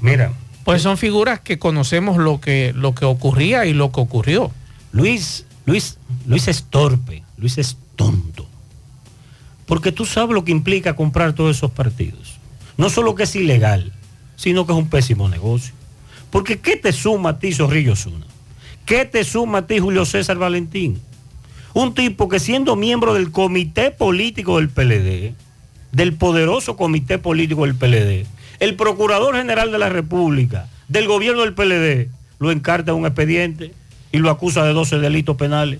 Mira. 0.00 0.32
Pues 0.64 0.82
son 0.82 0.98
figuras 0.98 1.40
que 1.40 1.58
conocemos 1.58 2.18
lo 2.18 2.40
que, 2.40 2.72
lo 2.74 2.94
que 2.94 3.04
ocurría 3.04 3.64
y 3.64 3.72
lo 3.72 3.90
que 3.90 4.00
ocurrió. 4.00 4.52
Luis, 4.92 5.46
Luis, 5.64 5.98
Luis 6.26 6.48
es 6.48 6.64
torpe, 6.64 7.24
Luis 7.38 7.58
es 7.58 7.76
tonto. 7.96 8.46
Porque 9.66 9.90
tú 9.90 10.04
sabes 10.04 10.34
lo 10.34 10.44
que 10.44 10.52
implica 10.52 10.94
comprar 10.94 11.32
todos 11.32 11.56
esos 11.56 11.70
partidos. 11.70 12.38
No 12.76 12.90
solo 12.90 13.14
que 13.14 13.22
es 13.22 13.34
ilegal, 13.34 13.92
sino 14.36 14.66
que 14.66 14.72
es 14.72 14.78
un 14.78 14.88
pésimo 14.88 15.28
negocio. 15.28 15.74
Porque 16.30 16.60
¿qué 16.60 16.76
te 16.76 16.92
suma 16.92 17.30
a 17.30 17.38
ti, 17.38 17.52
Zorrillo 17.52 17.96
Zuna? 17.96 18.26
¿Qué 18.86 19.04
te 19.04 19.24
suma 19.24 19.58
a 19.58 19.66
ti, 19.66 19.78
Julio 19.78 20.04
César 20.04 20.38
Valentín? 20.38 21.00
Un 21.72 21.94
tipo 21.94 22.28
que 22.28 22.40
siendo 22.40 22.74
miembro 22.74 23.14
del 23.14 23.30
comité 23.30 23.92
político 23.92 24.56
del 24.56 24.68
PLD, 24.68 25.34
del 25.92 26.14
poderoso 26.14 26.76
comité 26.76 27.18
político 27.18 27.64
del 27.64 27.76
PLD, 27.76 28.26
el 28.58 28.74
procurador 28.74 29.36
general 29.36 29.70
de 29.70 29.78
la 29.78 29.88
República, 29.88 30.68
del 30.88 31.06
gobierno 31.06 31.42
del 31.42 31.54
PLD, 31.54 32.08
lo 32.40 32.50
encarta 32.50 32.90
en 32.90 32.98
un 32.98 33.06
expediente 33.06 33.72
y 34.10 34.18
lo 34.18 34.30
acusa 34.30 34.64
de 34.64 34.72
12 34.72 34.98
delitos 34.98 35.36
penales. 35.36 35.78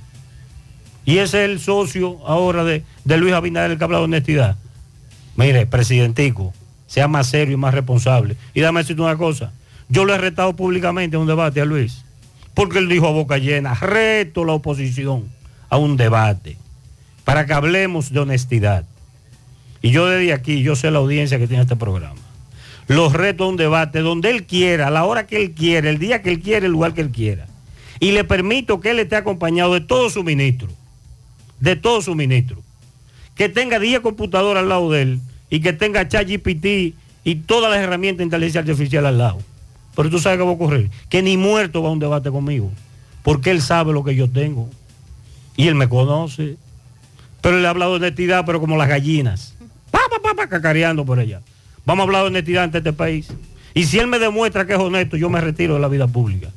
Y 1.04 1.18
ese 1.18 1.44
es 1.44 1.50
el 1.50 1.58
socio 1.58 2.24
ahora 2.24 2.62
de, 2.62 2.84
de 3.04 3.16
Luis 3.16 3.32
Abinader, 3.32 3.72
el 3.72 3.78
que 3.78 3.84
habla 3.84 3.98
de 3.98 4.04
honestidad. 4.04 4.56
Mire, 5.34 5.66
presidentico, 5.66 6.52
sea 6.86 7.08
más 7.08 7.26
serio 7.26 7.54
y 7.54 7.56
más 7.56 7.74
responsable. 7.74 8.36
Y 8.54 8.60
dame 8.60 8.80
decirte 8.80 9.02
una 9.02 9.16
cosa, 9.16 9.52
yo 9.88 10.04
lo 10.04 10.14
he 10.14 10.18
retado 10.18 10.54
públicamente 10.54 11.16
a 11.16 11.18
un 11.18 11.26
debate 11.26 11.60
a 11.60 11.64
Luis, 11.64 12.04
porque 12.54 12.78
él 12.78 12.88
dijo 12.88 13.08
a 13.08 13.10
boca 13.10 13.38
llena, 13.38 13.74
reto 13.74 14.44
la 14.44 14.52
oposición 14.52 15.39
a 15.70 15.78
un 15.78 15.96
debate, 15.96 16.56
para 17.24 17.46
que 17.46 17.54
hablemos 17.54 18.12
de 18.12 18.20
honestidad. 18.20 18.84
Y 19.80 19.90
yo 19.90 20.06
desde 20.06 20.34
aquí, 20.34 20.62
yo 20.62 20.76
sé 20.76 20.90
la 20.90 20.98
audiencia 20.98 21.38
que 21.38 21.46
tiene 21.46 21.62
este 21.62 21.76
programa. 21.76 22.20
Los 22.86 23.12
reto 23.12 23.44
a 23.44 23.48
un 23.48 23.56
debate 23.56 24.00
donde 24.00 24.30
él 24.30 24.44
quiera, 24.44 24.88
a 24.88 24.90
la 24.90 25.04
hora 25.04 25.26
que 25.26 25.36
él 25.36 25.52
quiera, 25.52 25.88
el 25.88 25.98
día 25.98 26.22
que 26.22 26.30
él 26.30 26.40
quiera, 26.40 26.66
el 26.66 26.72
lugar 26.72 26.92
que 26.92 27.00
él 27.00 27.10
quiera. 27.10 27.46
Y 28.00 28.12
le 28.12 28.24
permito 28.24 28.80
que 28.80 28.90
él 28.90 28.98
esté 28.98 29.16
acompañado 29.16 29.74
de 29.74 29.80
todo 29.80 30.10
su 30.10 30.24
ministro, 30.24 30.68
de 31.60 31.76
todo 31.76 32.02
su 32.02 32.14
ministro. 32.14 32.62
Que 33.36 33.48
tenga 33.48 33.78
10 33.78 34.00
computadoras 34.00 34.62
al 34.62 34.68
lado 34.68 34.90
de 34.90 35.02
él 35.02 35.20
y 35.50 35.60
que 35.60 35.72
tenga 35.72 36.08
ChatGPT 36.08 36.94
y 37.24 37.34
todas 37.46 37.70
las 37.70 37.80
herramientas 37.80 38.18
de 38.18 38.24
inteligencia 38.24 38.60
artificial 38.60 39.06
al 39.06 39.18
lado. 39.18 39.38
Pero 39.94 40.10
tú 40.10 40.18
sabes 40.18 40.38
qué 40.38 40.44
va 40.44 40.50
a 40.50 40.54
ocurrir. 40.54 40.90
Que 41.08 41.22
ni 41.22 41.36
muerto 41.36 41.82
va 41.82 41.90
a 41.90 41.92
un 41.92 41.98
debate 41.98 42.30
conmigo. 42.30 42.70
Porque 43.22 43.50
él 43.50 43.60
sabe 43.60 43.92
lo 43.92 44.02
que 44.02 44.14
yo 44.14 44.28
tengo. 44.30 44.68
Y 45.56 45.68
él 45.68 45.74
me 45.74 45.88
conoce. 45.88 46.56
Pero 47.40 47.58
él 47.58 47.66
ha 47.66 47.70
hablado 47.70 47.92
de 47.92 48.06
honestidad, 48.06 48.44
pero 48.44 48.60
como 48.60 48.76
las 48.76 48.88
gallinas. 48.88 49.54
Pa, 49.90 50.00
pa, 50.10 50.20
pa, 50.22 50.34
pa, 50.34 50.46
cacareando 50.46 51.04
por 51.04 51.18
allá. 51.18 51.40
Vamos 51.86 52.02
a 52.02 52.06
hablar 52.06 52.22
de 52.22 52.28
honestidad 52.28 52.64
ante 52.64 52.78
este 52.78 52.92
país. 52.92 53.28
Y 53.74 53.84
si 53.84 53.98
él 53.98 54.06
me 54.06 54.18
demuestra 54.18 54.66
que 54.66 54.74
es 54.74 54.78
honesto, 54.78 55.16
yo 55.16 55.30
me 55.30 55.40
retiro 55.40 55.74
de 55.74 55.80
la 55.80 55.88
vida 55.88 56.06
pública. 56.06 56.48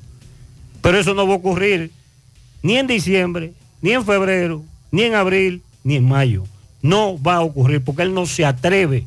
Pero 0.81 0.97
eso 0.97 1.13
no 1.13 1.25
va 1.27 1.33
a 1.33 1.37
ocurrir 1.37 1.91
ni 2.61 2.77
en 2.77 2.87
diciembre, 2.87 3.53
ni 3.81 3.91
en 3.91 4.05
febrero, 4.05 4.63
ni 4.91 5.03
en 5.03 5.15
abril, 5.15 5.63
ni 5.83 5.95
en 5.95 6.07
mayo. 6.07 6.43
No 6.81 7.21
va 7.21 7.35
a 7.35 7.41
ocurrir 7.41 7.83
porque 7.83 8.01
él 8.03 8.13
no 8.13 8.25
se 8.25 8.45
atreve 8.45 9.05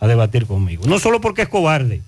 a 0.00 0.06
debatir 0.06 0.46
conmigo. 0.46 0.84
No 0.86 0.98
solo 0.98 1.20
porque 1.20 1.42
es 1.42 1.48
cobarde, 1.48 2.02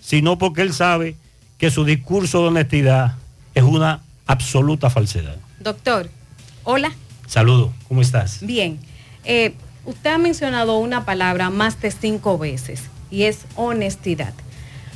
sino 0.00 0.38
porque 0.38 0.62
él 0.62 0.72
sabe 0.72 1.16
que 1.58 1.70
su 1.70 1.84
discurso 1.84 2.42
de 2.42 2.48
honestidad 2.48 3.16
es 3.54 3.62
una 3.62 4.02
absoluta 4.26 4.90
falsedad. 4.90 5.36
Doctor, 5.58 6.08
hola. 6.64 6.92
Saludos, 7.26 7.70
¿cómo 7.88 8.00
estás? 8.00 8.44
Bien. 8.44 8.78
Eh, 9.24 9.54
usted 9.84 10.10
ha 10.10 10.18
mencionado 10.18 10.78
una 10.78 11.04
palabra 11.04 11.50
más 11.50 11.80
de 11.80 11.90
cinco 11.90 12.38
veces 12.38 12.82
y 13.10 13.24
es 13.24 13.40
honestidad. 13.56 14.32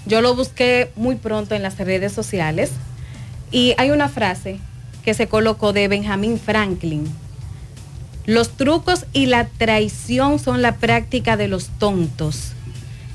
Yo 0.06 0.20
lo 0.20 0.34
busqué 0.34 0.90
muy 0.96 1.16
pronto 1.16 1.54
en 1.54 1.62
las 1.62 1.78
redes 1.78 2.12
sociales 2.12 2.70
y 3.50 3.74
hay 3.78 3.90
una 3.90 4.08
frase 4.08 4.58
que 5.04 5.14
se 5.14 5.28
colocó 5.28 5.72
de 5.72 5.88
Benjamin 5.88 6.38
Franklin. 6.38 7.08
Los 8.26 8.56
trucos 8.56 9.06
y 9.12 9.26
la 9.26 9.46
traición 9.46 10.38
son 10.38 10.62
la 10.62 10.76
práctica 10.76 11.36
de 11.36 11.48
los 11.48 11.68
tontos 11.78 12.52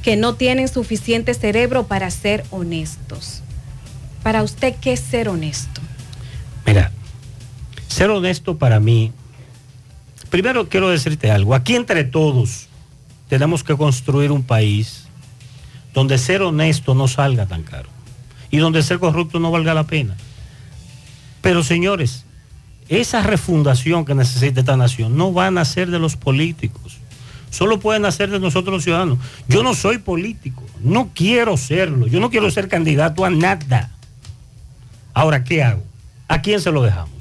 que 0.04 0.16
no 0.16 0.36
tienen 0.36 0.68
suficiente 0.68 1.34
cerebro 1.34 1.88
para 1.88 2.10
ser 2.12 2.46
honestos. 2.52 3.42
Para 4.24 4.44
usted, 4.44 4.76
¿qué 4.80 4.94
es 4.94 5.00
ser 5.00 5.30
honesto? 5.30 5.82
Mira, 6.66 6.92
ser 7.90 8.10
honesto 8.12 8.58
para 8.58 8.80
mí, 8.80 9.12
primero 10.30 10.70
quiero 10.70 10.90
decirte 10.90 11.32
algo, 11.32 11.54
aquí 11.54 11.76
entre 11.76 12.06
todos 12.06 12.68
tenemos 13.28 13.64
que 13.64 13.76
construir 13.76 14.32
un 14.32 14.44
país 14.44 15.08
donde 15.94 16.18
ser 16.18 16.44
honesto 16.44 16.94
no 16.94 17.08
salga 17.08 17.46
tan 17.48 17.64
caro 17.64 17.90
y 18.52 18.58
donde 18.58 18.84
ser 18.84 19.00
corrupto 19.00 19.40
no 19.40 19.52
valga 19.52 19.74
la 19.74 19.86
pena. 19.86 20.16
Pero 21.42 21.64
señores, 21.64 22.26
esa 22.88 23.22
refundación 23.24 24.06
que 24.06 24.16
necesita 24.16 24.62
esta 24.62 24.78
nación 24.78 25.18
no 25.18 25.34
va 25.34 25.48
a 25.48 25.52
nacer 25.52 25.90
de 25.90 26.00
los 26.00 26.16
políticos, 26.16 26.98
solo 27.50 27.80
puede 27.80 28.00
nacer 28.00 28.30
de 28.30 28.40
nosotros 28.40 28.74
los 28.74 28.84
ciudadanos. 28.84 29.18
Yo 29.48 29.64
no 29.64 29.74
soy 29.74 29.98
político, 29.98 30.64
no 30.82 31.10
quiero 31.14 31.58
serlo, 31.58 32.08
yo 32.08 32.20
no 32.20 32.30
quiero 32.30 32.50
ser 32.52 32.68
candidato 32.68 33.26
a 33.26 33.30
nada. 33.30 33.92
Ahora, 35.14 35.44
¿qué 35.44 35.64
hago? 35.64 35.84
¿A 36.28 36.42
quién 36.42 36.62
se 36.62 36.72
lo 36.72 36.84
dejamos? 36.84 37.19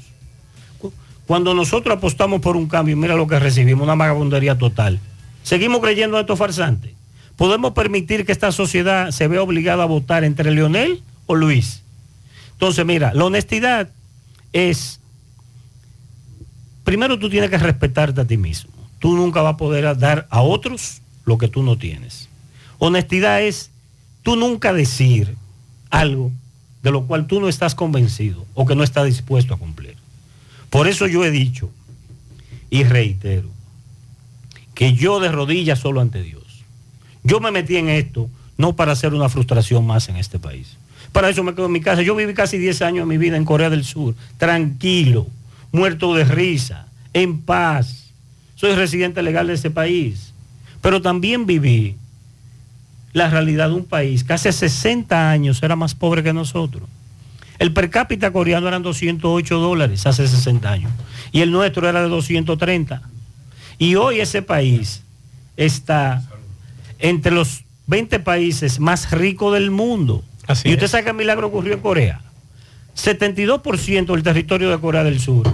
Cuando 1.29 1.53
nosotros 1.53 1.95
apostamos 1.95 2.41
por 2.41 2.57
un 2.57 2.67
cambio, 2.67 2.97
mira 2.97 3.15
lo 3.15 3.27
que 3.27 3.37
recibimos, 3.37 3.83
una 3.83 3.93
vagabundería 3.93 4.57
total. 4.57 4.99
Seguimos 5.43 5.79
creyendo 5.79 6.17
en 6.17 6.21
estos 6.21 6.39
farsantes. 6.39 6.93
¿Podemos 7.35 7.73
permitir 7.73 8.25
que 8.25 8.31
esta 8.31 8.51
sociedad 8.51 9.11
se 9.11 9.27
vea 9.27 9.43
obligada 9.43 9.83
a 9.83 9.85
votar 9.85 10.23
entre 10.23 10.49
Leonel 10.49 11.03
o 11.27 11.35
Luis? 11.35 11.83
Entonces, 12.53 12.83
mira, 12.83 13.13
la 13.13 13.25
honestidad 13.25 13.89
es, 14.53 15.01
primero 16.83 17.19
tú 17.19 17.29
tienes 17.29 17.51
que 17.51 17.59
respetarte 17.59 18.21
a 18.21 18.25
ti 18.25 18.37
mismo. 18.37 18.71
Tú 18.97 19.15
nunca 19.15 19.43
vas 19.43 19.53
a 19.53 19.57
poder 19.57 19.99
dar 19.99 20.25
a 20.31 20.41
otros 20.41 21.03
lo 21.25 21.37
que 21.37 21.47
tú 21.47 21.61
no 21.61 21.77
tienes. 21.77 22.27
Honestidad 22.79 23.43
es 23.43 23.69
tú 24.23 24.35
nunca 24.35 24.73
decir 24.73 25.35
algo 25.91 26.31
de 26.81 26.89
lo 26.89 27.05
cual 27.05 27.27
tú 27.27 27.39
no 27.39 27.49
estás 27.49 27.75
convencido 27.75 28.47
o 28.55 28.65
que 28.65 28.73
no 28.73 28.83
estás 28.83 29.05
dispuesto 29.05 29.53
a 29.53 29.57
cumplir. 29.57 29.98
Por 30.69 30.87
eso 30.87 31.07
yo 31.07 31.23
he 31.25 31.31
dicho 31.31 31.69
y 32.69 32.83
reitero 32.83 33.49
que 34.75 34.93
yo 34.93 35.19
de 35.19 35.29
rodillas 35.29 35.79
solo 35.79 36.01
ante 36.01 36.21
Dios. 36.21 36.43
Yo 37.23 37.39
me 37.39 37.51
metí 37.51 37.77
en 37.77 37.89
esto 37.89 38.29
no 38.57 38.75
para 38.75 38.91
hacer 38.91 39.13
una 39.13 39.29
frustración 39.29 39.85
más 39.85 40.09
en 40.09 40.17
este 40.17 40.39
país. 40.39 40.77
Para 41.11 41.29
eso 41.29 41.43
me 41.43 41.53
quedo 41.55 41.65
en 41.65 41.71
mi 41.71 41.81
casa. 41.81 42.01
Yo 42.01 42.15
viví 42.15 42.33
casi 42.33 42.57
10 42.57 42.81
años 42.83 43.07
de 43.07 43.09
mi 43.09 43.17
vida 43.17 43.37
en 43.37 43.45
Corea 43.45 43.69
del 43.69 43.83
Sur, 43.83 44.15
tranquilo, 44.37 45.27
muerto 45.71 46.13
de 46.13 46.23
risa, 46.23 46.87
en 47.13 47.41
paz. 47.41 48.11
Soy 48.55 48.75
residente 48.75 49.23
legal 49.23 49.47
de 49.47 49.53
ese 49.53 49.71
país. 49.71 50.33
Pero 50.81 51.01
también 51.01 51.45
viví 51.45 51.95
la 53.13 53.29
realidad 53.29 53.69
de 53.69 53.75
un 53.75 53.85
país 53.85 54.23
que 54.23 54.33
hace 54.33 54.51
60 54.51 55.31
años 55.31 55.61
era 55.63 55.75
más 55.75 55.95
pobre 55.95 56.23
que 56.23 56.33
nosotros. 56.33 56.87
El 57.59 57.73
per 57.73 57.89
cápita 57.89 58.31
coreano 58.31 58.67
eran 58.67 58.83
208 58.83 59.59
dólares 59.59 60.05
hace 60.05 60.27
60 60.27 60.71
años 60.71 60.91
y 61.31 61.41
el 61.41 61.51
nuestro 61.51 61.87
era 61.87 62.01
de 62.01 62.09
230. 62.09 63.01
Y 63.77 63.95
hoy 63.95 64.21
ese 64.21 64.41
país 64.41 65.03
está 65.57 66.23
entre 66.99 67.31
los 67.31 67.63
20 67.87 68.19
países 68.19 68.79
más 68.79 69.11
ricos 69.11 69.53
del 69.53 69.71
mundo. 69.71 70.23
y 70.63 70.73
usted 70.73 70.87
sabe 70.87 71.03
que 71.03 71.09
el 71.09 71.15
milagro 71.15 71.47
ocurrió 71.47 71.73
en 71.73 71.79
Corea. 71.79 72.21
72% 72.95 74.05
del 74.05 74.23
territorio 74.23 74.69
de 74.69 74.79
Corea 74.79 75.03
del 75.03 75.19
Sur 75.19 75.49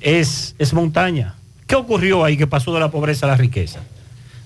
es, 0.00 0.54
es 0.58 0.72
montaña. 0.72 1.34
¿Qué 1.66 1.74
ocurrió 1.76 2.24
ahí 2.24 2.36
que 2.36 2.46
pasó 2.46 2.72
de 2.74 2.80
la 2.80 2.90
pobreza 2.90 3.26
a 3.26 3.30
la 3.30 3.36
riqueza? 3.36 3.80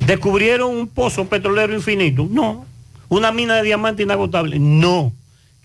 ¿Descubrieron 0.07 0.77
un 0.77 0.89
pozo 0.89 1.27
petrolero 1.27 1.75
infinito? 1.75 2.27
No. 2.31 2.67
¿Una 3.09 3.33
mina 3.33 3.57
de 3.57 3.63
diamante 3.63 4.03
inagotable? 4.03 4.59
No. 4.59 5.13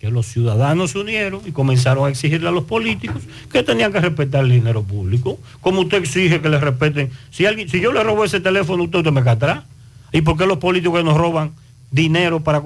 Que 0.01 0.09
los 0.09 0.25
ciudadanos 0.25 0.89
se 0.89 0.97
unieron 0.97 1.41
y 1.45 1.51
comenzaron 1.51 2.07
a 2.07 2.09
exigirle 2.09 2.49
a 2.49 2.51
los 2.51 2.63
políticos 2.63 3.21
que 3.51 3.61
tenían 3.61 3.93
que 3.93 3.99
respetar 3.99 4.43
el 4.43 4.49
dinero 4.49 4.81
público. 4.81 5.37
Como 5.59 5.81
usted 5.81 5.99
exige 5.99 6.41
que 6.41 6.49
le 6.49 6.59
respeten. 6.59 7.11
Si, 7.29 7.45
alguien, 7.45 7.69
si 7.69 7.79
yo 7.79 7.93
le 7.93 8.01
robo 8.01 8.25
ese 8.25 8.39
teléfono, 8.39 8.85
usted, 8.85 9.05
me 9.11 9.23
catará. 9.23 9.63
¿Y 10.11 10.21
por 10.21 10.37
qué 10.37 10.47
los 10.47 10.57
políticos 10.57 10.97
que 10.97 11.03
nos 11.03 11.15
roban 11.15 11.51
dinero 11.91 12.39
para 12.39 12.63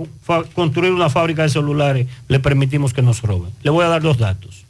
construir 0.54 0.94
una 0.94 1.10
fábrica 1.10 1.42
de 1.42 1.50
celulares 1.50 2.08
le 2.30 2.40
permitimos 2.40 2.94
que 2.94 3.02
nos 3.02 3.22
roben? 3.22 3.52
Le 3.64 3.70
voy 3.70 3.84
a 3.84 3.90
dar 3.90 4.02
dos 4.02 4.18
datos. 4.18 4.64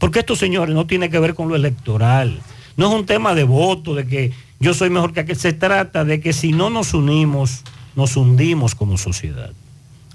Porque 0.00 0.18
esto, 0.18 0.34
señores, 0.34 0.74
no 0.74 0.88
tiene 0.88 1.10
que 1.10 1.20
ver 1.20 1.34
con 1.34 1.48
lo 1.48 1.54
electoral. 1.54 2.40
No 2.76 2.88
es 2.88 2.94
un 2.98 3.06
tema 3.06 3.36
de 3.36 3.44
voto, 3.44 3.94
de 3.94 4.08
que 4.08 4.32
yo 4.58 4.74
soy 4.74 4.90
mejor 4.90 5.12
que 5.12 5.20
aquel. 5.20 5.36
Se 5.36 5.52
trata 5.52 6.04
de 6.04 6.20
que 6.20 6.32
si 6.32 6.50
no 6.50 6.68
nos 6.68 6.94
unimos, 6.94 7.62
nos 7.94 8.16
hundimos 8.16 8.74
como 8.74 8.98
sociedad. 8.98 9.52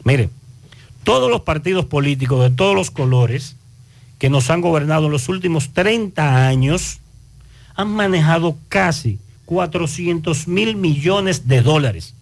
Mire, 0.03 0.29
todos 1.03 1.29
los 1.29 1.41
partidos 1.41 1.85
políticos 1.85 2.41
de 2.41 2.55
todos 2.55 2.75
los 2.75 2.91
colores 2.91 3.55
que 4.19 4.29
nos 4.29 4.49
han 4.49 4.61
gobernado 4.61 5.07
en 5.07 5.11
los 5.11 5.29
últimos 5.29 5.73
30 5.73 6.47
años 6.47 6.99
han 7.75 7.89
manejado 7.89 8.57
casi 8.69 9.19
400 9.45 10.47
mil 10.47 10.75
millones 10.75 11.47
de 11.47 11.61
dólares. 11.61 12.15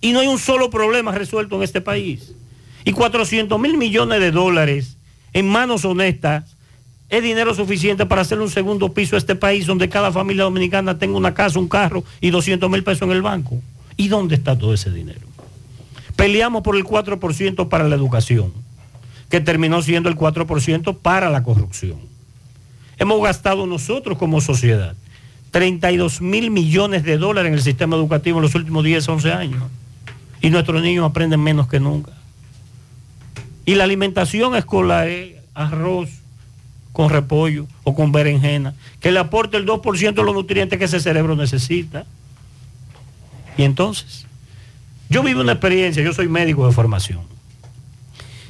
Y 0.00 0.12
no 0.12 0.20
hay 0.20 0.26
un 0.26 0.38
solo 0.38 0.70
problema 0.70 1.12
resuelto 1.12 1.56
en 1.56 1.62
este 1.62 1.80
país. 1.80 2.32
Y 2.84 2.92
400 2.92 3.58
mil 3.58 3.76
millones 3.76 4.20
de 4.20 4.30
dólares 4.30 4.96
en 5.32 5.48
manos 5.48 5.84
honestas 5.84 6.56
es 7.08 7.22
dinero 7.22 7.54
suficiente 7.54 8.06
para 8.06 8.22
hacer 8.22 8.40
un 8.40 8.50
segundo 8.50 8.92
piso 8.92 9.14
a 9.14 9.18
este 9.18 9.36
país 9.36 9.66
donde 9.66 9.88
cada 9.88 10.10
familia 10.10 10.44
dominicana 10.44 10.98
tenga 10.98 11.16
una 11.16 11.34
casa, 11.34 11.58
un 11.58 11.68
carro 11.68 12.02
y 12.20 12.30
200 12.30 12.68
mil 12.70 12.82
pesos 12.82 13.02
en 13.02 13.12
el 13.12 13.22
banco. 13.22 13.60
¿Y 13.96 14.08
dónde 14.08 14.34
está 14.34 14.58
todo 14.58 14.74
ese 14.74 14.90
dinero? 14.90 15.23
Peleamos 16.16 16.62
por 16.62 16.76
el 16.76 16.84
4% 16.84 17.68
para 17.68 17.88
la 17.88 17.94
educación, 17.94 18.52
que 19.28 19.40
terminó 19.40 19.82
siendo 19.82 20.08
el 20.08 20.16
4% 20.16 20.98
para 20.98 21.30
la 21.30 21.42
corrupción. 21.42 21.98
Hemos 22.98 23.22
gastado 23.22 23.66
nosotros 23.66 24.18
como 24.18 24.40
sociedad 24.40 24.94
32 25.54 26.20
mil 26.20 26.50
millones 26.50 27.04
de 27.04 27.16
dólares 27.16 27.48
en 27.48 27.54
el 27.54 27.62
sistema 27.62 27.94
educativo 27.94 28.38
en 28.38 28.42
los 28.42 28.56
últimos 28.56 28.82
10, 28.82 29.08
11 29.08 29.32
años. 29.32 29.62
Y 30.40 30.50
nuestros 30.50 30.82
niños 30.82 31.08
aprenden 31.08 31.40
menos 31.40 31.68
que 31.68 31.78
nunca. 31.78 32.10
Y 33.64 33.76
la 33.76 33.84
alimentación 33.84 34.56
escolar 34.56 35.06
es 35.06 35.36
arroz 35.54 36.10
con 36.92 37.08
repollo 37.08 37.68
o 37.84 37.94
con 37.94 38.10
berenjena, 38.10 38.74
que 38.98 39.12
le 39.12 39.20
aporte 39.20 39.56
el 39.56 39.64
2% 39.64 40.14
de 40.14 40.22
los 40.24 40.34
nutrientes 40.34 40.76
que 40.76 40.86
ese 40.86 40.98
cerebro 40.98 41.36
necesita. 41.36 42.04
Y 43.56 43.62
entonces, 43.62 44.26
yo 45.08 45.22
viví 45.22 45.40
una 45.40 45.52
experiencia, 45.52 46.02
yo 46.02 46.12
soy 46.12 46.28
médico 46.28 46.66
de 46.66 46.72
formación, 46.72 47.20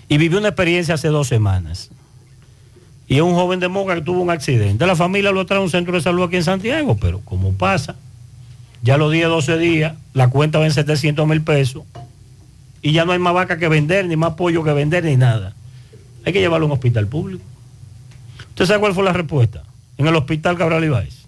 y 0.08 0.18
viví 0.18 0.36
una 0.36 0.48
experiencia 0.48 0.94
hace 0.94 1.08
dos 1.08 1.28
semanas. 1.28 1.90
Y 3.06 3.20
un 3.20 3.34
joven 3.34 3.60
de 3.60 3.68
Moca 3.68 3.94
que 3.94 4.00
tuvo 4.00 4.22
un 4.22 4.30
accidente. 4.30 4.86
La 4.86 4.96
familia 4.96 5.30
lo 5.30 5.44
trae 5.44 5.58
a 5.58 5.62
un 5.62 5.68
centro 5.68 5.92
de 5.92 6.00
salud 6.00 6.22
aquí 6.22 6.36
en 6.36 6.44
Santiago, 6.44 6.96
pero 6.98 7.20
como 7.20 7.52
pasa, 7.52 7.96
ya 8.82 8.96
los 8.96 9.12
10, 9.12 9.28
12 9.28 9.58
días, 9.58 9.94
la 10.14 10.28
cuenta 10.28 10.58
va 10.58 10.64
en 10.64 10.72
700 10.72 11.26
mil 11.26 11.42
pesos 11.42 11.84
y 12.84 12.92
ya 12.92 13.06
no 13.06 13.12
hay 13.12 13.18
más 13.18 13.32
vaca 13.32 13.58
que 13.58 13.66
vender, 13.68 14.06
ni 14.06 14.14
más 14.14 14.34
pollo 14.34 14.62
que 14.62 14.72
vender, 14.72 15.04
ni 15.04 15.16
nada. 15.16 15.54
Hay 16.26 16.34
que 16.34 16.40
llevarlo 16.40 16.66
a 16.66 16.68
un 16.68 16.72
hospital 16.72 17.06
público. 17.06 17.42
¿Usted 18.50 18.66
sabe 18.66 18.80
cuál 18.80 18.94
fue 18.94 19.04
la 19.04 19.14
respuesta? 19.14 19.62
En 19.96 20.06
el 20.06 20.14
hospital 20.14 20.58
Cabral 20.58 20.84
Ibáez. 20.84 21.24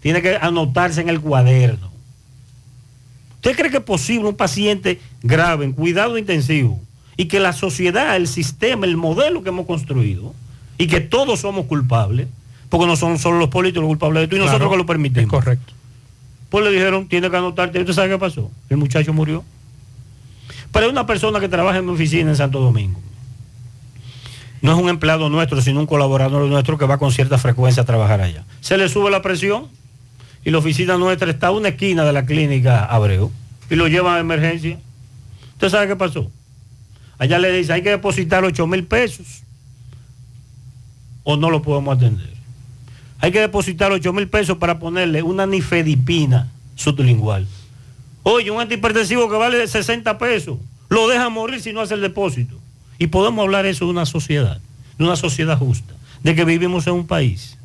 Tiene 0.00 0.20
que 0.20 0.36
anotarse 0.36 1.00
en 1.00 1.08
el 1.08 1.20
cuaderno. 1.20 1.92
¿Usted 3.46 3.56
cree 3.60 3.70
que 3.70 3.76
es 3.76 3.82
posible 3.84 4.28
un 4.28 4.34
paciente 4.34 5.00
grave 5.22 5.64
en 5.64 5.72
cuidado 5.72 6.18
intensivo 6.18 6.80
y 7.16 7.26
que 7.26 7.38
la 7.38 7.52
sociedad, 7.52 8.16
el 8.16 8.26
sistema, 8.26 8.86
el 8.86 8.96
modelo 8.96 9.44
que 9.44 9.50
hemos 9.50 9.66
construido 9.66 10.34
y 10.78 10.88
que 10.88 11.00
todos 11.00 11.42
somos 11.42 11.66
culpables, 11.66 12.26
porque 12.68 12.86
no 12.86 12.96
son 12.96 13.20
solo 13.20 13.38
los 13.38 13.48
políticos 13.48 13.82
los 13.82 13.88
culpables 13.90 14.18
de 14.22 14.24
esto 14.24 14.34
y 14.34 14.38
Claro, 14.40 14.50
nosotros 14.50 14.72
que 14.72 14.76
lo 14.78 14.86
permitimos? 14.86 15.30
correcto. 15.30 15.72
Pues 16.50 16.64
le 16.64 16.72
dijeron, 16.72 17.06
tiene 17.06 17.30
que 17.30 17.36
anotarte. 17.36 17.78
¿Usted 17.78 17.92
sabe 17.92 18.08
qué 18.08 18.18
pasó? 18.18 18.50
El 18.68 18.78
muchacho 18.78 19.12
murió. 19.12 19.44
Pero 20.72 20.90
una 20.90 21.06
persona 21.06 21.38
que 21.38 21.48
trabaja 21.48 21.78
en 21.78 21.86
mi 21.86 21.92
oficina 21.92 22.30
en 22.30 22.36
Santo 22.36 22.58
Domingo. 22.58 22.98
No 24.60 24.72
es 24.72 24.78
un 24.82 24.88
empleado 24.88 25.28
nuestro, 25.28 25.60
sino 25.60 25.78
un 25.78 25.86
colaborador 25.86 26.48
nuestro 26.48 26.78
que 26.78 26.84
va 26.86 26.98
con 26.98 27.12
cierta 27.12 27.38
frecuencia 27.38 27.84
a 27.84 27.86
trabajar 27.86 28.20
allá. 28.22 28.44
Se 28.60 28.76
le 28.76 28.88
sube 28.88 29.08
la 29.08 29.22
presión 29.22 29.68
y 30.46 30.50
la 30.52 30.58
oficina 30.58 30.96
nuestra 30.96 31.28
está 31.28 31.48
a 31.48 31.50
una 31.50 31.70
esquina 31.70 32.04
de 32.04 32.12
la 32.12 32.24
clínica 32.24 32.84
Abreu 32.84 33.32
y 33.68 33.74
lo 33.74 33.88
llevan 33.88 34.14
a 34.14 34.20
emergencia. 34.20 34.78
¿Usted 35.54 35.68
sabe 35.68 35.88
qué 35.88 35.96
pasó? 35.96 36.30
Allá 37.18 37.40
le 37.40 37.50
dice, 37.50 37.72
hay 37.72 37.82
que 37.82 37.90
depositar 37.90 38.44
8 38.44 38.64
mil 38.68 38.84
pesos 38.84 39.42
o 41.24 41.36
no 41.36 41.50
lo 41.50 41.62
podemos 41.62 41.96
atender. 41.96 42.32
Hay 43.18 43.32
que 43.32 43.40
depositar 43.40 43.90
8 43.90 44.12
mil 44.12 44.28
pesos 44.28 44.58
para 44.58 44.78
ponerle 44.78 45.20
una 45.24 45.46
nifedipina 45.46 46.48
sublingual. 46.76 47.44
Oye, 48.22 48.52
un 48.52 48.60
antihipertensivo 48.60 49.28
que 49.28 49.36
vale 49.36 49.66
60 49.66 50.16
pesos, 50.16 50.58
lo 50.88 51.08
deja 51.08 51.28
morir 51.28 51.60
si 51.60 51.72
no 51.72 51.80
hace 51.80 51.94
el 51.94 52.02
depósito. 52.02 52.54
Y 53.00 53.08
podemos 53.08 53.42
hablar 53.42 53.66
eso 53.66 53.86
de 53.86 53.90
una 53.90 54.06
sociedad, 54.06 54.60
de 54.96 55.04
una 55.04 55.16
sociedad 55.16 55.58
justa, 55.58 55.94
de 56.22 56.36
que 56.36 56.44
vivimos 56.44 56.86
en 56.86 56.92
un 56.92 57.06
país. 57.08 57.58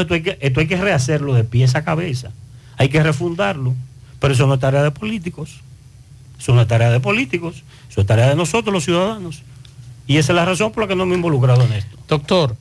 Entonces 0.00 0.02
esto 0.02 0.14
hay 0.14 0.22
que, 0.22 0.46
esto 0.46 0.60
hay 0.60 0.66
que 0.66 0.76
rehacerlo 0.76 1.34
de 1.34 1.44
pies 1.44 1.76
a 1.76 1.84
cabeza, 1.84 2.30
hay 2.76 2.88
que 2.88 3.00
refundarlo, 3.00 3.74
pero 4.18 4.34
eso 4.34 4.46
no 4.46 4.54
es 4.54 4.60
tarea 4.60 4.82
de 4.82 4.90
políticos, 4.90 5.60
eso 6.38 6.52
no 6.52 6.62
es 6.62 6.66
tarea 6.66 6.90
de 6.90 6.98
políticos, 6.98 7.62
eso 7.88 8.00
es 8.00 8.06
tarea 8.06 8.28
de 8.28 8.34
nosotros 8.34 8.72
los 8.72 8.84
ciudadanos. 8.84 9.42
Y 10.06 10.16
esa 10.16 10.32
es 10.32 10.36
la 10.36 10.44
razón 10.44 10.72
por 10.72 10.82
la 10.82 10.88
que 10.88 10.96
no 10.96 11.06
me 11.06 11.12
he 11.12 11.16
involucrado 11.16 11.62
en 11.62 11.72
esto. 11.74 11.96
Doctor, 12.08 12.56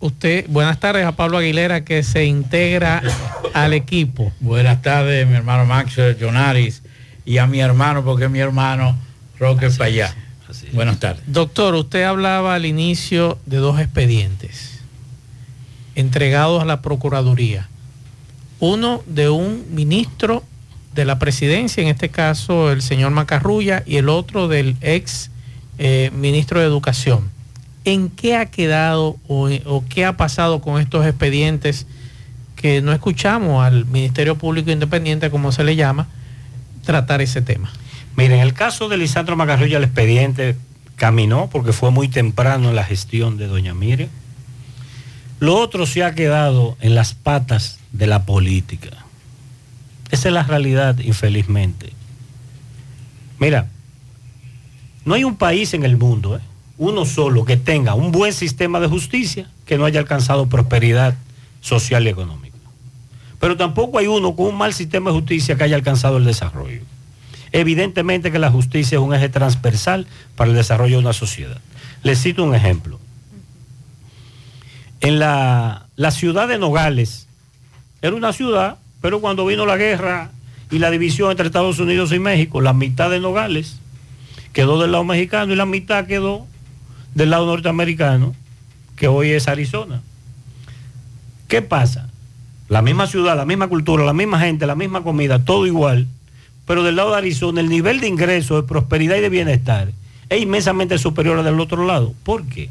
usted, 0.00 0.46
buenas 0.48 0.80
tardes 0.80 1.06
a 1.06 1.12
Pablo 1.12 1.38
Aguilera 1.38 1.84
que 1.84 2.02
se 2.02 2.24
integra 2.24 3.00
al 3.54 3.74
equipo. 3.74 4.32
Buenas 4.40 4.82
tardes, 4.82 5.26
mi 5.26 5.34
hermano 5.34 5.64
Max 5.64 5.94
Jonaris, 6.20 6.82
y 7.24 7.38
a 7.38 7.46
mi 7.46 7.60
hermano, 7.60 8.02
porque 8.02 8.24
es 8.24 8.30
mi 8.30 8.40
hermano 8.40 8.96
Roque 9.38 9.70
Payá. 9.70 10.12
Buenas 10.72 10.98
tardes. 10.98 11.22
Doctor, 11.28 11.76
usted 11.76 12.02
hablaba 12.02 12.56
al 12.56 12.66
inicio 12.66 13.38
de 13.46 13.58
dos 13.58 13.78
expedientes 13.78 14.71
entregados 15.94 16.62
a 16.62 16.64
la 16.64 16.82
Procuraduría. 16.82 17.68
Uno 18.60 19.02
de 19.06 19.28
un 19.28 19.64
ministro 19.70 20.42
de 20.94 21.04
la 21.04 21.18
presidencia, 21.18 21.82
en 21.82 21.88
este 21.88 22.10
caso 22.10 22.70
el 22.70 22.82
señor 22.82 23.10
Macarrulla, 23.10 23.82
y 23.86 23.96
el 23.96 24.08
otro 24.08 24.48
del 24.48 24.76
ex 24.80 25.30
eh, 25.78 26.10
ministro 26.14 26.60
de 26.60 26.66
Educación. 26.66 27.30
¿En 27.84 28.10
qué 28.10 28.36
ha 28.36 28.46
quedado 28.46 29.16
o, 29.26 29.84
qué 29.88 30.04
ha 30.04 30.16
pasado 30.16 30.60
con 30.60 30.80
estos 30.80 31.04
expedientes 31.04 31.86
que 32.54 32.80
no 32.80 32.92
escuchamos 32.92 33.64
al 33.64 33.86
Ministerio 33.86 34.36
Público 34.36 34.70
Independiente, 34.70 35.30
como 35.30 35.50
se 35.50 35.64
le 35.64 35.74
llama, 35.74 36.06
tratar 36.84 37.20
ese 37.20 37.42
tema? 37.42 37.72
Miren, 38.16 38.38
en 38.38 38.40
el 38.40 38.52
caso 38.52 38.88
de 38.88 38.98
Lisandro 38.98 39.34
Macarrulla, 39.34 39.78
el 39.78 39.84
expediente 39.84 40.56
caminó 40.94 41.48
porque 41.50 41.72
fue 41.72 41.90
muy 41.90 42.06
temprano 42.06 42.68
en 42.68 42.76
la 42.76 42.84
gestión 42.84 43.38
de 43.38 43.48
doña 43.48 43.74
Miriam. 43.74 44.10
Lo 45.42 45.56
otro 45.56 45.86
se 45.86 46.04
ha 46.04 46.14
quedado 46.14 46.76
en 46.80 46.94
las 46.94 47.14
patas 47.14 47.80
de 47.90 48.06
la 48.06 48.24
política. 48.24 48.90
Esa 50.12 50.28
es 50.28 50.34
la 50.34 50.44
realidad, 50.44 50.96
infelizmente. 51.00 51.92
Mira, 53.40 53.66
no 55.04 55.14
hay 55.14 55.24
un 55.24 55.34
país 55.34 55.74
en 55.74 55.82
el 55.82 55.96
mundo, 55.96 56.36
¿eh? 56.36 56.40
uno 56.78 57.04
solo, 57.06 57.44
que 57.44 57.56
tenga 57.56 57.94
un 57.94 58.12
buen 58.12 58.32
sistema 58.32 58.78
de 58.78 58.86
justicia 58.86 59.50
que 59.66 59.76
no 59.76 59.84
haya 59.84 59.98
alcanzado 59.98 60.46
prosperidad 60.46 61.16
social 61.60 62.06
y 62.06 62.10
económica. 62.10 62.56
Pero 63.40 63.56
tampoco 63.56 63.98
hay 63.98 64.06
uno 64.06 64.36
con 64.36 64.46
un 64.46 64.56
mal 64.56 64.72
sistema 64.72 65.10
de 65.10 65.16
justicia 65.16 65.56
que 65.56 65.64
haya 65.64 65.74
alcanzado 65.74 66.18
el 66.18 66.24
desarrollo. 66.24 66.82
Evidentemente 67.50 68.30
que 68.30 68.38
la 68.38 68.52
justicia 68.52 68.98
es 68.98 69.02
un 69.02 69.12
eje 69.12 69.28
transversal 69.28 70.06
para 70.36 70.50
el 70.50 70.56
desarrollo 70.56 70.98
de 70.98 71.02
una 71.02 71.12
sociedad. 71.12 71.60
Les 72.04 72.22
cito 72.22 72.44
un 72.44 72.54
ejemplo. 72.54 73.00
En 75.02 75.18
la, 75.18 75.88
ciudad 76.12 76.46
de 76.46 76.58
Nogales, 76.58 77.26
era 78.02 78.14
una 78.14 78.32
ciudad, 78.32 78.78
pero 79.00 79.20
cuando 79.20 79.44
vino 79.44 79.66
la 79.66 79.76
guerra 79.76 80.30
y 80.70 80.78
la 80.78 80.92
división 80.92 81.32
entre 81.32 81.46
Estados 81.46 81.80
Unidos 81.80 82.12
y 82.12 82.20
México, 82.20 82.60
la 82.60 82.72
mitad 82.72 83.10
de 83.10 83.18
Nogales 83.18 83.80
quedó 84.52 84.80
del 84.80 84.92
lado 84.92 85.02
mexicano 85.02 85.52
y 85.52 85.56
la 85.56 85.66
mitad 85.66 86.06
quedó 86.06 86.46
del 87.16 87.30
lado 87.30 87.46
norteamericano, 87.46 88.32
que 88.94 89.08
hoy 89.08 89.30
es 89.30 89.48
Arizona. 89.48 90.02
¿Qué 91.48 91.62
pasa? 91.62 92.08
La 92.68 92.80
misma 92.80 93.08
ciudad, 93.08 93.36
la 93.36 93.44
misma 93.44 93.66
cultura, 93.66 94.04
la 94.04 94.12
misma 94.12 94.38
gente, 94.38 94.68
la 94.68 94.76
misma 94.76 95.02
comida, 95.02 95.44
todo 95.44 95.66
igual, 95.66 96.06
pero 96.64 96.84
del 96.84 96.94
lado 96.94 97.10
de 97.10 97.16
Arizona 97.16 97.60
el 97.60 97.68
nivel 97.68 97.98
de 97.98 98.06
ingreso, 98.06 98.54
de 98.54 98.68
prosperidad 98.68 99.16
y 99.16 99.20
de 99.20 99.30
bienestar 99.30 99.90
es 100.28 100.40
inmensamente 100.40 100.96
superior 100.96 101.38
al 101.38 101.44
del 101.44 101.58
otro 101.58 101.84
lado. 101.84 102.14
¿Por 102.22 102.44
qué? 102.44 102.70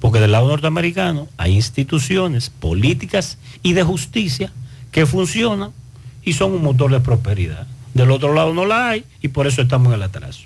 Porque 0.00 0.20
del 0.20 0.32
lado 0.32 0.48
norteamericano 0.48 1.28
hay 1.36 1.54
instituciones 1.54 2.50
políticas 2.50 3.38
y 3.62 3.72
de 3.72 3.82
justicia 3.82 4.52
que 4.92 5.06
funcionan 5.06 5.70
y 6.22 6.34
son 6.34 6.52
un 6.52 6.62
motor 6.62 6.90
de 6.90 7.00
prosperidad. 7.00 7.66
Del 7.94 8.10
otro 8.10 8.34
lado 8.34 8.52
no 8.52 8.66
la 8.66 8.90
hay 8.90 9.04
y 9.22 9.28
por 9.28 9.46
eso 9.46 9.62
estamos 9.62 9.88
en 9.88 9.94
el 9.94 10.02
atraso. 10.02 10.42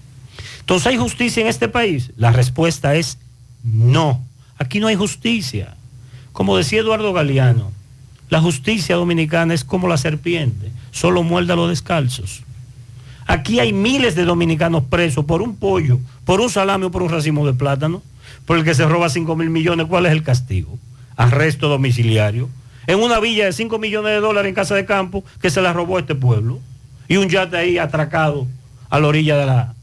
Entonces, 0.60 0.86
¿hay 0.86 0.98
justicia 0.98 1.40
en 1.40 1.48
este 1.48 1.68
país? 1.68 2.12
La 2.16 2.30
respuesta 2.30 2.94
es 2.94 3.18
no. 3.64 4.24
Aquí 4.56 4.78
no 4.78 4.86
hay 4.86 4.94
justicia. 4.94 5.74
Como 6.32 6.56
decía 6.56 6.80
Eduardo 6.80 7.12
Galeano, 7.12 7.72
la 8.28 8.40
justicia 8.40 8.94
dominicana 8.94 9.52
es 9.54 9.64
como 9.64 9.88
la 9.88 9.96
serpiente, 9.96 10.70
solo 10.92 11.24
muerde 11.24 11.52
a 11.52 11.56
los 11.56 11.68
descalzos. 11.68 12.44
Aquí 13.26 13.58
hay 13.58 13.72
miles 13.72 14.14
de 14.14 14.24
dominicanos 14.24 14.84
presos 14.84 15.24
por 15.24 15.42
un 15.42 15.56
pollo, 15.56 15.98
por 16.24 16.40
un 16.40 16.50
salame 16.50 16.86
o 16.86 16.90
por 16.90 17.02
un 17.02 17.10
racimo 17.10 17.44
de 17.46 17.54
plátano, 17.54 18.02
por 18.46 18.58
el 18.58 18.64
que 18.64 18.74
se 18.74 18.86
roba 18.86 19.08
5 19.08 19.36
mil 19.36 19.50
millones. 19.50 19.86
¿Cuál 19.86 20.06
es 20.06 20.12
el 20.12 20.22
castigo? 20.22 20.78
Arresto 21.16 21.68
domiciliario. 21.68 22.48
En 22.86 23.00
una 23.00 23.20
villa 23.20 23.44
de 23.44 23.52
5 23.52 23.78
millones 23.78 24.12
de 24.12 24.20
dólares 24.20 24.48
en 24.48 24.54
casa 24.54 24.74
de 24.74 24.84
campo 24.84 25.24
que 25.40 25.50
se 25.50 25.60
la 25.62 25.72
robó 25.72 25.98
este 25.98 26.14
pueblo. 26.14 26.60
Y 27.08 27.16
un 27.16 27.28
yate 27.28 27.56
ahí 27.56 27.78
atracado 27.78 28.46
a 28.88 29.00
la 29.00 29.08
orilla 29.08 29.36
de 29.36 29.46
la, 29.46 29.74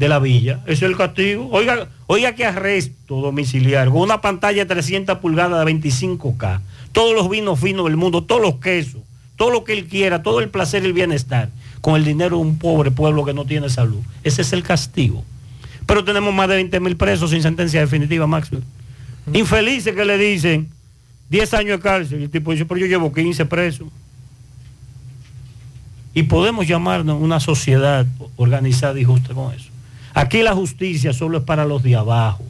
de 0.00 0.08
la 0.08 0.18
villa. 0.18 0.60
Ese 0.64 0.86
es 0.86 0.90
el 0.90 0.96
castigo. 0.96 1.48
Oiga, 1.52 1.88
oiga 2.06 2.34
qué 2.34 2.46
arresto 2.46 3.20
domiciliario. 3.20 3.92
Con 3.92 4.00
una 4.00 4.22
pantalla 4.22 4.64
de 4.64 4.66
300 4.66 5.18
pulgadas 5.18 5.64
de 5.64 5.72
25K. 5.72 6.60
Todos 6.92 7.14
los 7.14 7.28
vinos 7.28 7.60
finos 7.60 7.84
del 7.84 7.98
mundo, 7.98 8.24
todos 8.24 8.40
los 8.40 8.56
quesos, 8.56 9.02
todo 9.36 9.50
lo 9.50 9.62
que 9.62 9.74
él 9.74 9.86
quiera, 9.86 10.22
todo 10.22 10.40
el 10.40 10.48
placer 10.48 10.82
y 10.82 10.86
el 10.86 10.94
bienestar. 10.94 11.50
Con 11.82 11.96
el 11.96 12.04
dinero 12.04 12.36
de 12.36 12.42
un 12.42 12.58
pobre 12.58 12.90
pueblo 12.90 13.26
que 13.26 13.34
no 13.34 13.44
tiene 13.44 13.68
salud. 13.68 14.00
Ese 14.24 14.40
es 14.42 14.52
el 14.54 14.62
castigo. 14.62 15.22
Pero 15.90 16.04
tenemos 16.04 16.32
más 16.32 16.48
de 16.48 16.54
20 16.54 16.78
mil 16.78 16.96
presos 16.96 17.30
sin 17.30 17.42
sentencia 17.42 17.80
definitiva, 17.80 18.24
Maxwell. 18.24 18.62
Infelices 19.32 19.92
que 19.92 20.04
le 20.04 20.16
dicen 20.18 20.68
10 21.30 21.54
años 21.54 21.78
de 21.78 21.82
cárcel. 21.82 22.20
Y 22.20 22.24
el 22.24 22.30
tipo 22.30 22.52
dice, 22.52 22.64
pero 22.64 22.78
yo 22.78 22.86
llevo 22.86 23.12
15 23.12 23.44
presos. 23.46 23.88
Y 26.14 26.22
podemos 26.22 26.68
llamarnos 26.68 27.20
una 27.20 27.40
sociedad 27.40 28.06
organizada 28.36 29.00
y 29.00 29.04
justa 29.04 29.34
con 29.34 29.52
eso. 29.52 29.68
Aquí 30.14 30.44
la 30.44 30.54
justicia 30.54 31.12
solo 31.12 31.38
es 31.38 31.44
para 31.44 31.64
los 31.64 31.82
de 31.82 31.96
abajo. 31.96 32.44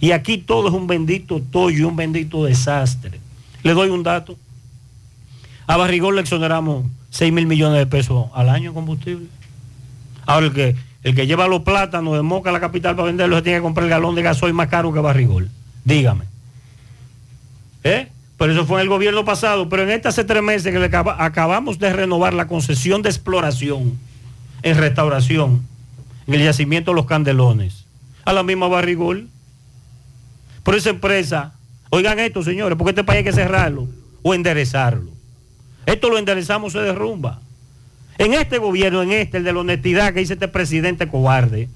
Y 0.00 0.12
aquí 0.12 0.38
todo 0.38 0.68
es 0.68 0.74
un 0.74 0.86
bendito 0.86 1.42
tollo 1.42 1.78
y 1.80 1.82
un 1.82 1.94
bendito 1.94 2.46
desastre. 2.46 3.20
Le 3.64 3.74
doy 3.74 3.90
un 3.90 4.02
dato. 4.02 4.34
A 5.66 5.76
Barrigón 5.76 6.14
le 6.14 6.22
exoneramos 6.22 6.86
6 7.10 7.34
mil 7.34 7.46
millones 7.46 7.80
de 7.80 7.86
pesos 7.86 8.28
al 8.32 8.48
año 8.48 8.70
en 8.70 8.74
combustible. 8.74 9.26
Ahora 10.24 10.46
el 10.46 10.54
que, 10.54 10.87
el 11.02 11.14
que 11.14 11.26
lleva 11.26 11.46
los 11.46 11.62
plátanos 11.62 12.14
de 12.14 12.22
Moca 12.22 12.50
a 12.50 12.52
la 12.52 12.60
capital 12.60 12.96
para 12.96 13.06
venderlos 13.06 13.42
tiene 13.42 13.58
que 13.58 13.62
comprar 13.62 13.84
el 13.84 13.90
galón 13.90 14.14
de 14.14 14.22
gasoil 14.22 14.52
más 14.52 14.68
caro 14.68 14.92
que 14.92 15.00
Barrigol. 15.00 15.48
Dígame. 15.84 16.24
¿Eh? 17.84 18.08
Pero 18.36 18.52
eso 18.52 18.66
fue 18.66 18.80
en 18.80 18.82
el 18.82 18.88
gobierno 18.88 19.24
pasado. 19.24 19.68
Pero 19.68 19.88
en 19.88 20.06
hace 20.06 20.24
tres 20.24 20.42
meses 20.42 20.72
que 20.72 20.96
acabamos 20.96 21.78
de 21.78 21.92
renovar 21.92 22.34
la 22.34 22.46
concesión 22.46 23.02
de 23.02 23.10
exploración 23.10 23.98
en 24.62 24.76
restauración 24.76 25.66
en 26.26 26.34
el 26.34 26.44
yacimiento 26.44 26.90
de 26.90 26.96
los 26.96 27.06
Candelones. 27.06 27.84
A 28.24 28.32
la 28.32 28.42
misma 28.42 28.68
Barrigol. 28.68 29.28
Por 30.62 30.74
esa 30.74 30.90
empresa, 30.90 31.54
oigan 31.88 32.18
esto, 32.18 32.42
señores, 32.42 32.76
porque 32.76 32.90
este 32.90 33.04
país 33.04 33.18
hay 33.18 33.24
que 33.24 33.32
cerrarlo 33.32 33.88
o 34.22 34.34
enderezarlo. 34.34 35.10
Esto 35.86 36.10
lo 36.10 36.18
enderezamos, 36.18 36.74
se 36.74 36.80
derrumba. 36.80 37.40
En 38.18 38.34
este 38.34 38.58
gobierno, 38.58 39.02
en 39.02 39.12
este, 39.12 39.38
el 39.38 39.44
de 39.44 39.52
la 39.52 39.60
honestidad 39.60 40.12
que 40.12 40.20
dice 40.20 40.34
este 40.34 40.48
presidente 40.48 41.06
cobarde, 41.06 41.68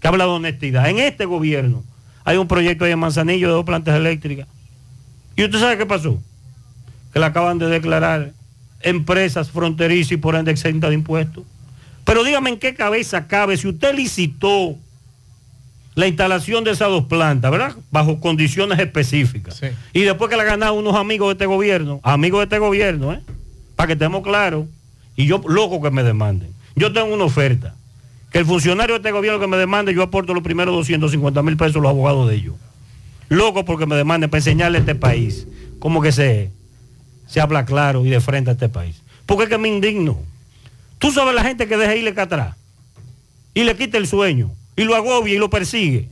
que 0.00 0.08
habla 0.08 0.24
de 0.24 0.30
honestidad, 0.30 0.88
en 0.88 1.00
este 1.00 1.24
gobierno 1.24 1.82
hay 2.24 2.36
un 2.36 2.48
proyecto 2.48 2.86
en 2.86 2.98
Manzanillo 2.98 3.48
de 3.48 3.54
dos 3.54 3.64
plantas 3.64 3.96
eléctricas. 3.96 4.46
¿Y 5.36 5.44
usted 5.44 5.58
sabe 5.58 5.76
qué 5.76 5.86
pasó? 5.86 6.20
Que 7.12 7.18
la 7.18 7.26
acaban 7.26 7.58
de 7.58 7.66
declarar 7.66 8.32
empresas 8.80 9.50
fronterizas 9.50 10.12
y 10.12 10.16
por 10.16 10.36
ende 10.36 10.52
exenta 10.52 10.88
de 10.88 10.94
impuestos. 10.94 11.44
Pero 12.04 12.22
dígame 12.22 12.50
en 12.50 12.58
qué 12.58 12.74
cabeza 12.74 13.26
cabe 13.26 13.56
si 13.56 13.66
usted 13.66 13.94
licitó 13.94 14.76
la 15.96 16.06
instalación 16.06 16.62
de 16.62 16.70
esas 16.72 16.88
dos 16.88 17.06
plantas, 17.06 17.50
¿verdad? 17.50 17.74
Bajo 17.90 18.20
condiciones 18.20 18.78
específicas. 18.78 19.60
Y 19.92 20.02
después 20.02 20.30
que 20.30 20.36
la 20.36 20.44
ganaron 20.44 20.78
unos 20.78 20.94
amigos 20.94 21.28
de 21.28 21.32
este 21.32 21.46
gobierno, 21.46 22.00
amigos 22.02 22.40
de 22.40 22.44
este 22.44 22.58
gobierno, 22.58 23.12
¿eh? 23.14 23.20
Para 23.74 23.88
que 23.88 23.92
estemos 23.94 24.22
claros. 24.22 24.66
Y 25.16 25.26
yo, 25.26 25.40
loco 25.48 25.82
que 25.82 25.90
me 25.90 26.02
demanden. 26.02 26.52
Yo 26.74 26.92
tengo 26.92 27.12
una 27.12 27.24
oferta. 27.24 27.74
Que 28.30 28.38
el 28.38 28.46
funcionario 28.46 28.94
de 28.94 28.98
este 28.98 29.12
gobierno 29.12 29.40
que 29.40 29.46
me 29.46 29.56
demande, 29.56 29.94
yo 29.94 30.02
aporto 30.02 30.34
los 30.34 30.42
primeros 30.42 30.74
250 30.74 31.42
mil 31.42 31.56
pesos 31.56 31.76
a 31.76 31.80
los 31.80 31.90
abogados 31.90 32.28
de 32.28 32.34
ellos. 32.34 32.54
Loco 33.28 33.64
porque 33.64 33.86
me 33.86 33.96
demanden 33.96 34.30
para 34.30 34.40
enseñarle 34.40 34.78
a 34.78 34.80
este 34.80 34.94
país 34.94 35.46
cómo 35.78 36.02
que 36.02 36.12
se, 36.12 36.50
se 37.26 37.40
habla 37.40 37.64
claro 37.64 38.04
y 38.04 38.10
de 38.10 38.20
frente 38.20 38.50
a 38.50 38.52
este 38.52 38.68
país. 38.68 39.02
Porque 39.24 39.44
es 39.44 39.48
que 39.48 39.58
me 39.58 39.68
indigno. 39.68 40.18
Tú 40.98 41.10
sabes 41.10 41.34
la 41.34 41.42
gente 41.42 41.66
que 41.66 41.76
deja 41.76 41.96
irle 41.96 42.10
acá 42.10 42.22
atrás 42.22 42.56
y 43.54 43.64
le 43.64 43.76
quita 43.76 43.98
el 43.98 44.06
sueño 44.06 44.50
y 44.76 44.84
lo 44.84 44.94
agobia 44.94 45.34
y 45.34 45.38
lo 45.38 45.50
persigue. 45.50 46.08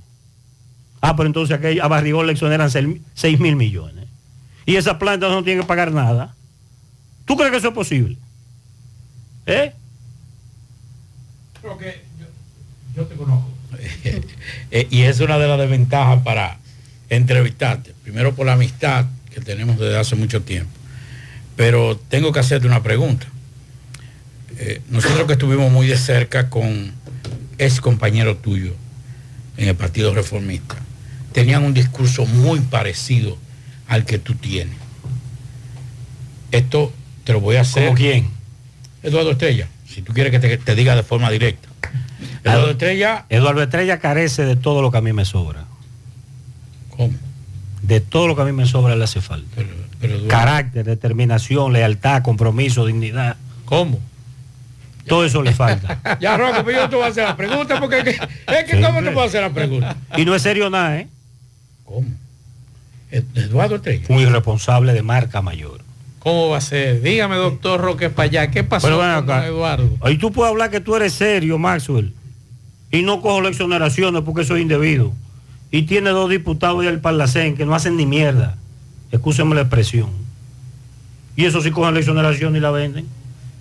Ah, 1.00 1.14
pero 1.14 1.26
entonces 1.26 1.58
aquí 1.58 1.78
a 1.78 1.86
Barrigón 1.86 2.26
le 2.26 2.32
exoneran 2.32 2.70
6 2.70 3.38
mil 3.40 3.56
millones. 3.56 4.06
Y 4.66 4.76
esas 4.76 4.96
plantas 4.96 5.30
no 5.30 5.44
tienen 5.44 5.62
que 5.62 5.68
pagar 5.68 5.92
nada. 5.92 6.34
¿Tú 7.26 7.36
crees 7.36 7.50
que 7.50 7.58
eso 7.58 7.68
es 7.68 7.74
posible? 7.74 8.16
¿Eh? 9.46 9.72
Creo 11.60 11.78
que 11.78 12.02
yo, 12.18 12.26
yo 12.96 13.06
te 13.06 13.14
conozco. 13.14 13.50
Eh, 14.70 14.88
y 14.90 15.02
es 15.02 15.20
una 15.20 15.38
de 15.38 15.46
las 15.46 15.58
desventajas 15.58 16.22
para 16.22 16.58
entrevistarte. 17.08 17.92
Primero 18.02 18.34
por 18.34 18.46
la 18.46 18.54
amistad 18.54 19.06
que 19.32 19.40
tenemos 19.40 19.78
desde 19.78 19.96
hace 19.98 20.16
mucho 20.16 20.42
tiempo. 20.42 20.70
Pero 21.56 21.96
tengo 22.08 22.32
que 22.32 22.40
hacerte 22.40 22.66
una 22.66 22.82
pregunta. 22.82 23.26
Eh, 24.58 24.80
nosotros 24.90 25.26
que 25.26 25.34
estuvimos 25.34 25.70
muy 25.70 25.86
de 25.86 25.96
cerca 25.96 26.50
con 26.50 26.92
ex 27.58 27.80
compañero 27.80 28.36
tuyo 28.36 28.74
en 29.56 29.68
el 29.68 29.76
Partido 29.76 30.12
Reformista, 30.12 30.76
tenían 31.32 31.62
un 31.64 31.74
discurso 31.74 32.26
muy 32.26 32.60
parecido 32.60 33.38
al 33.86 34.04
que 34.04 34.18
tú 34.18 34.34
tienes. 34.34 34.76
Esto 36.50 36.92
te 37.24 37.32
lo 37.32 37.40
voy 37.40 37.56
a 37.56 37.62
hacer. 37.62 37.86
¿Cómo 37.86 37.96
quién? 37.96 38.33
Eduardo 39.04 39.30
Estrella, 39.32 39.68
si 39.88 40.02
tú 40.02 40.12
quieres 40.12 40.30
que 40.32 40.40
te, 40.40 40.56
te 40.58 40.74
diga 40.74 40.96
de 40.96 41.02
forma 41.04 41.30
directa. 41.30 41.68
Eduardo 42.42 42.70
Estrella, 42.70 43.26
Eduardo 43.28 43.62
Estrella 43.62 43.98
carece 44.00 44.44
de 44.44 44.56
todo 44.56 44.82
lo 44.82 44.90
que 44.90 44.98
a 44.98 45.00
mí 45.00 45.12
me 45.12 45.24
sobra. 45.24 45.64
¿Cómo? 46.90 47.14
De 47.82 48.00
todo 48.00 48.26
lo 48.28 48.34
que 48.36 48.42
a 48.42 48.44
mí 48.46 48.52
me 48.52 48.66
sobra 48.66 48.96
le 48.96 49.04
hace 49.04 49.20
falta. 49.20 49.60
Eduardo- 50.02 50.28
Carácter, 50.28 50.84
determinación, 50.84 51.72
lealtad, 51.72 52.22
compromiso, 52.22 52.84
dignidad. 52.86 53.36
¿Cómo? 53.64 54.00
Todo 55.06 55.24
eso 55.26 55.42
le 55.42 55.52
falta. 55.52 56.18
ya, 56.20 56.36
Rocco, 56.38 56.62
pero 56.64 56.80
yo 56.82 56.88
te 56.88 56.96
voy 56.96 57.04
a 57.04 57.08
hacer 57.08 57.24
la 57.24 57.36
pregunta 57.36 57.78
porque 57.78 57.98
es 57.98 58.04
que, 58.04 58.10
es 58.10 58.64
que. 58.70 58.80
¿cómo 58.80 59.02
te 59.02 59.10
puedo 59.10 59.26
hacer 59.26 59.42
la 59.42 59.50
pregunta? 59.50 59.96
Y 60.16 60.24
no 60.24 60.34
es 60.34 60.40
serio 60.42 60.70
nada, 60.70 60.98
¿eh? 60.98 61.08
¿Cómo? 61.84 62.08
Eduardo 63.10 63.76
Estrella. 63.76 64.06
Un 64.08 64.20
irresponsable 64.20 64.92
de 64.94 65.02
marca 65.02 65.42
mayor. 65.42 65.82
¿Cómo 66.24 66.48
va 66.48 66.56
a 66.56 66.60
ser? 66.62 67.02
Dígame, 67.02 67.36
doctor 67.36 67.78
Roque 67.78 68.08
Payá, 68.08 68.50
¿qué 68.50 68.64
pasó 68.64 68.96
con 68.96 69.06
acá. 69.06 69.46
Eduardo? 69.46 69.90
Ahí 70.00 70.16
tú 70.16 70.32
puedes 70.32 70.50
hablar 70.50 70.70
que 70.70 70.80
tú 70.80 70.96
eres 70.96 71.12
serio, 71.12 71.58
Maxwell. 71.58 72.14
Y 72.90 73.02
no 73.02 73.20
cojo 73.20 73.42
las 73.42 73.52
exoneraciones 73.52 74.22
porque 74.22 74.40
eso 74.40 74.56
es 74.56 74.62
indebido. 74.62 75.12
Y 75.70 75.82
tiene 75.82 76.10
dos 76.10 76.30
diputados 76.30 76.82
del 76.82 77.00
Parlacén 77.00 77.56
que 77.56 77.66
no 77.66 77.74
hacen 77.74 77.98
ni 77.98 78.06
mierda. 78.06 78.56
Excúsenme 79.12 79.54
la 79.54 79.60
expresión. 79.60 80.08
Y 81.36 81.44
eso 81.44 81.60
sí 81.60 81.70
cogen 81.70 81.92
la 81.92 82.00
exoneración 82.00 82.56
y 82.56 82.60
la 82.60 82.70
venden. 82.70 83.06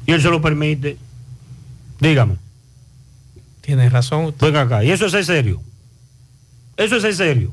Y 0.06 0.14
él 0.14 0.22
se 0.22 0.30
lo 0.30 0.42
permite. 0.42 0.96
Dígame. 2.00 2.38
Tienes 3.60 3.92
razón. 3.92 4.34
Venga 4.40 4.62
acá. 4.62 4.86
Y 4.86 4.92
eso 4.92 5.08
es 5.08 5.12
ser 5.12 5.26
serio. 5.26 5.62
Eso 6.78 6.96
es 6.96 7.02
ser 7.02 7.14
serio. 7.14 7.52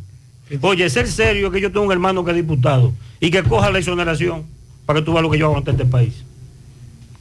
Oye, 0.60 0.88
ser 0.88 1.08
serio 1.08 1.50
que 1.50 1.60
yo 1.60 1.72
tengo 1.72 1.86
un 1.86 1.92
hermano 1.92 2.24
que 2.24 2.30
es 2.30 2.36
diputado 2.36 2.92
y 3.18 3.32
que 3.32 3.42
coja 3.42 3.72
la 3.72 3.80
exoneración 3.80 4.59
para 4.86 5.00
que 5.00 5.06
tú 5.06 5.12
veas 5.12 5.22
lo 5.22 5.30
que 5.30 5.38
yo 5.38 5.46
hago 5.46 5.56
ante 5.56 5.70
este 5.70 5.84
país. 5.84 6.24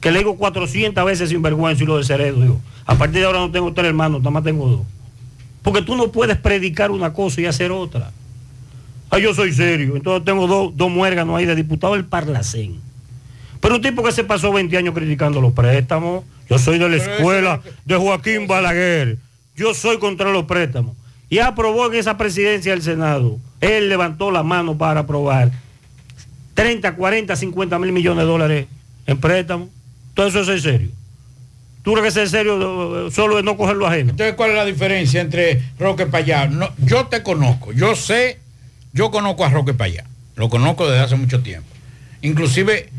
Que 0.00 0.10
le 0.10 0.18
digo 0.18 0.36
400 0.36 1.04
veces 1.04 1.28
sin 1.28 1.42
vergüenza 1.42 1.82
y 1.82 1.86
lo 1.86 1.98
desheredo. 1.98 2.40
Digo, 2.40 2.60
a 2.86 2.94
partir 2.96 3.20
de 3.20 3.26
ahora 3.26 3.40
no 3.40 3.50
tengo 3.50 3.72
tres 3.72 3.88
hermanos, 3.88 4.20
nada 4.20 4.30
más 4.30 4.44
tengo 4.44 4.66
dos. 4.66 4.80
Porque 5.62 5.82
tú 5.82 5.94
no 5.94 6.10
puedes 6.10 6.38
predicar 6.38 6.90
una 6.90 7.12
cosa 7.12 7.40
y 7.40 7.46
hacer 7.46 7.70
otra. 7.70 8.10
Ah, 9.10 9.18
yo 9.18 9.34
soy 9.34 9.52
serio. 9.52 9.96
Entonces 9.96 10.24
tengo 10.24 10.46
dos, 10.46 10.76
dos 10.76 10.90
muérganos 10.90 11.36
ahí 11.36 11.44
de 11.44 11.54
diputado 11.54 11.94
del 11.94 12.04
Parlacén. 12.04 12.80
Pero 13.60 13.74
un 13.74 13.82
tipo 13.82 14.02
que 14.02 14.12
se 14.12 14.24
pasó 14.24 14.52
20 14.52 14.76
años 14.76 14.94
criticando 14.94 15.40
los 15.40 15.52
préstamos. 15.52 16.24
Yo 16.48 16.58
soy 16.58 16.78
de 16.78 16.88
la 16.88 16.96
escuela 16.96 17.60
de 17.84 17.96
Joaquín 17.96 18.46
Balaguer. 18.46 19.18
Yo 19.54 19.74
soy 19.74 19.98
contra 19.98 20.30
los 20.30 20.44
préstamos. 20.44 20.96
Y 21.28 21.38
aprobó 21.38 21.86
en 21.86 21.94
esa 21.94 22.16
presidencia 22.16 22.72
del 22.72 22.82
Senado. 22.82 23.38
Él 23.60 23.88
levantó 23.88 24.30
la 24.30 24.42
mano 24.42 24.78
para 24.78 25.00
aprobar 25.00 25.52
30, 26.54 26.94
40, 26.94 27.36
50 27.36 27.78
mil 27.78 27.92
millones 27.92 28.24
de 28.24 28.30
dólares 28.30 28.66
en 29.06 29.18
préstamos. 29.18 29.68
Todo 30.14 30.28
eso 30.28 30.40
es 30.40 30.46
ser 30.46 30.60
serio. 30.60 30.90
¿Tú 31.82 31.92
crees 31.92 32.06
que 32.06 32.20
ser 32.20 32.28
serio 32.28 33.06
eh, 33.06 33.10
solo 33.10 33.38
es 33.38 33.44
no 33.44 33.56
cogerlo 33.56 33.86
ajeno? 33.86 34.10
Entonces, 34.10 34.34
¿cuál 34.34 34.50
es 34.50 34.56
la 34.56 34.64
diferencia 34.64 35.20
entre 35.20 35.62
Roque 35.78 36.06
Payá? 36.06 36.46
No, 36.46 36.70
yo 36.78 37.06
te 37.06 37.22
conozco, 37.22 37.72
yo 37.72 37.94
sé, 37.96 38.38
yo 38.92 39.10
conozco 39.10 39.44
a 39.44 39.48
Roque 39.48 39.72
Payá, 39.72 40.04
lo 40.36 40.50
conozco 40.50 40.86
desde 40.86 41.04
hace 41.04 41.16
mucho 41.16 41.40
tiempo. 41.40 41.68
Inclusive 42.20 42.90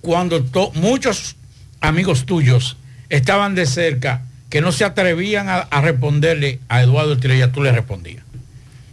cuando 0.00 0.44
muchos 0.74 1.36
amigos 1.80 2.26
tuyos 2.26 2.76
estaban 3.08 3.54
de 3.54 3.66
cerca, 3.66 4.22
que 4.50 4.60
no 4.60 4.72
se 4.72 4.84
atrevían 4.84 5.48
a, 5.48 5.58
a 5.58 5.80
responderle 5.80 6.58
a 6.68 6.82
Eduardo 6.82 7.14
Estrella, 7.14 7.52
tú 7.52 7.62
le 7.62 7.72
respondías. 7.72 8.24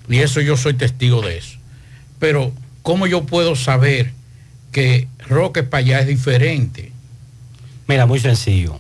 Y 0.07 0.19
eso 0.19 0.41
yo 0.41 0.57
soy 0.57 0.73
testigo 0.73 1.21
de 1.21 1.37
eso. 1.37 1.57
Pero, 2.19 2.53
¿cómo 2.81 3.07
yo 3.07 3.25
puedo 3.25 3.55
saber 3.55 4.13
que 4.71 5.07
Roque 5.27 5.67
allá 5.71 5.99
es 5.99 6.07
diferente? 6.07 6.91
Mira, 7.87 8.05
muy 8.05 8.19
sencillo. 8.19 8.79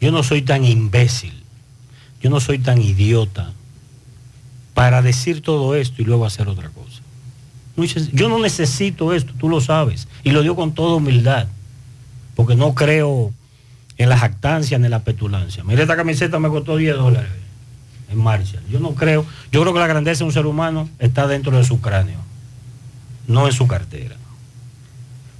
Yo 0.00 0.12
no 0.12 0.22
soy 0.22 0.42
tan 0.42 0.64
imbécil, 0.64 1.32
yo 2.20 2.30
no 2.30 2.40
soy 2.40 2.58
tan 2.58 2.80
idiota 2.80 3.52
para 4.74 5.02
decir 5.02 5.42
todo 5.42 5.74
esto 5.74 6.02
y 6.02 6.04
luego 6.04 6.24
hacer 6.24 6.48
otra 6.48 6.68
cosa. 6.68 7.02
Yo 8.12 8.28
no 8.28 8.38
necesito 8.38 9.12
esto, 9.12 9.32
tú 9.38 9.48
lo 9.48 9.60
sabes, 9.60 10.08
y 10.24 10.30
lo 10.30 10.42
digo 10.42 10.56
con 10.56 10.72
toda 10.72 10.96
humildad, 10.96 11.46
porque 12.34 12.56
no 12.56 12.74
creo 12.74 13.32
en 13.96 14.08
la 14.08 14.16
jactancia 14.16 14.78
ni 14.78 14.86
en 14.86 14.90
la 14.90 15.04
petulancia. 15.04 15.64
Mira, 15.64 15.82
esta 15.82 15.96
camiseta 15.96 16.38
me 16.38 16.48
costó 16.48 16.76
10 16.76 16.96
dólares 16.96 17.30
en 18.10 18.18
marcha. 18.18 18.58
Yo 18.70 18.80
no 18.80 18.94
creo, 18.94 19.24
yo 19.52 19.60
creo 19.60 19.72
que 19.72 19.80
la 19.80 19.86
grandeza 19.86 20.20
de 20.20 20.24
un 20.24 20.32
ser 20.32 20.46
humano 20.46 20.88
está 20.98 21.26
dentro 21.26 21.56
de 21.56 21.64
su 21.64 21.80
cráneo, 21.80 22.18
no 23.28 23.46
en 23.46 23.52
su 23.52 23.68
cartera. 23.68 24.16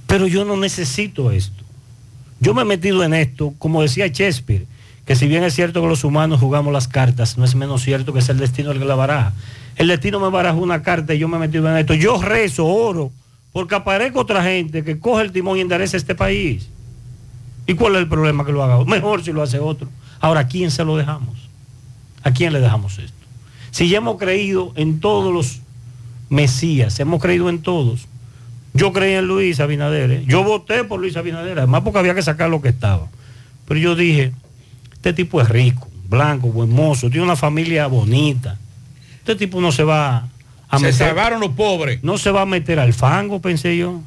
Pero 0.07 0.27
yo 0.27 0.45
no 0.45 0.55
necesito 0.55 1.31
esto. 1.31 1.63
Yo 2.39 2.53
me 2.53 2.61
he 2.61 2.65
metido 2.65 3.03
en 3.03 3.13
esto, 3.13 3.53
como 3.57 3.81
decía 3.81 4.07
Shakespeare, 4.07 4.65
que 5.05 5.15
si 5.15 5.27
bien 5.27 5.43
es 5.43 5.55
cierto 5.55 5.81
que 5.81 5.87
los 5.87 6.03
humanos 6.03 6.39
jugamos 6.39 6.71
las 6.71 6.87
cartas, 6.87 7.37
no 7.37 7.43
es 7.43 7.55
menos 7.55 7.81
cierto 7.81 8.13
que 8.13 8.19
es 8.19 8.29
el 8.29 8.37
destino 8.37 8.71
el 8.71 8.79
que 8.79 8.85
la 8.85 8.95
baraja. 8.95 9.33
El 9.75 9.87
destino 9.87 10.19
me 10.19 10.29
barajó 10.29 10.59
una 10.59 10.81
carta 10.81 11.13
y 11.13 11.19
yo 11.19 11.27
me 11.27 11.37
he 11.37 11.39
metido 11.39 11.69
en 11.69 11.77
esto. 11.77 11.93
Yo 11.95 12.21
rezo, 12.21 12.65
oro, 12.65 13.11
porque 13.51 13.75
aparezca 13.75 14.19
otra 14.19 14.43
gente 14.43 14.83
que 14.83 14.99
coge 14.99 15.23
el 15.23 15.31
timón 15.31 15.57
y 15.57 15.61
enderece 15.61 15.97
este 15.97 16.15
país. 16.15 16.69
¿Y 17.65 17.73
cuál 17.73 17.95
es 17.95 18.01
el 18.01 18.07
problema 18.07 18.45
que 18.45 18.51
lo 18.51 18.63
haga? 18.63 18.83
Mejor 18.85 19.23
si 19.23 19.31
lo 19.31 19.41
hace 19.41 19.59
otro. 19.59 19.89
Ahora, 20.19 20.41
¿a 20.41 20.47
quién 20.47 20.71
se 20.71 20.83
lo 20.83 20.95
dejamos? 20.95 21.49
¿A 22.23 22.31
quién 22.31 22.53
le 22.53 22.59
dejamos 22.59 22.99
esto? 22.99 23.13
Si 23.71 23.89
ya 23.89 23.97
hemos 23.97 24.17
creído 24.17 24.73
en 24.75 24.99
todos 24.99 25.33
los 25.33 25.61
Mesías, 26.29 26.99
hemos 26.99 27.21
creído 27.21 27.49
en 27.49 27.61
todos. 27.61 28.07
Yo 28.73 28.93
creí 28.93 29.13
en 29.13 29.25
Luis 29.25 29.59
Abinader, 29.59 30.11
¿eh? 30.11 30.23
yo 30.27 30.43
voté 30.43 30.83
por 30.83 30.99
Luis 30.99 31.17
Abinader, 31.17 31.57
además 31.57 31.81
porque 31.83 31.99
había 31.99 32.13
que 32.13 32.21
sacar 32.21 32.49
lo 32.49 32.61
que 32.61 32.69
estaba. 32.69 33.07
Pero 33.67 33.79
yo 33.79 33.95
dije, 33.95 34.31
este 34.93 35.13
tipo 35.13 35.41
es 35.41 35.49
rico, 35.49 35.87
blanco, 36.07 36.49
buen 36.49 36.69
mozo, 36.69 37.09
tiene 37.09 37.23
una 37.23 37.35
familia 37.35 37.87
bonita. 37.87 38.57
Este 39.17 39.35
tipo 39.35 39.59
no 39.61 39.71
se 39.71 39.83
va 39.83 40.27
a 40.69 40.79
Se 40.79 40.93
salvaron 40.93 41.39
los 41.39 41.51
pobres. 41.51 42.03
No 42.03 42.17
se 42.17 42.31
va 42.31 42.41
a 42.41 42.45
meter 42.45 42.79
al 42.79 42.93
fango, 42.93 43.41
pensé 43.41 43.77
yo. 43.77 44.01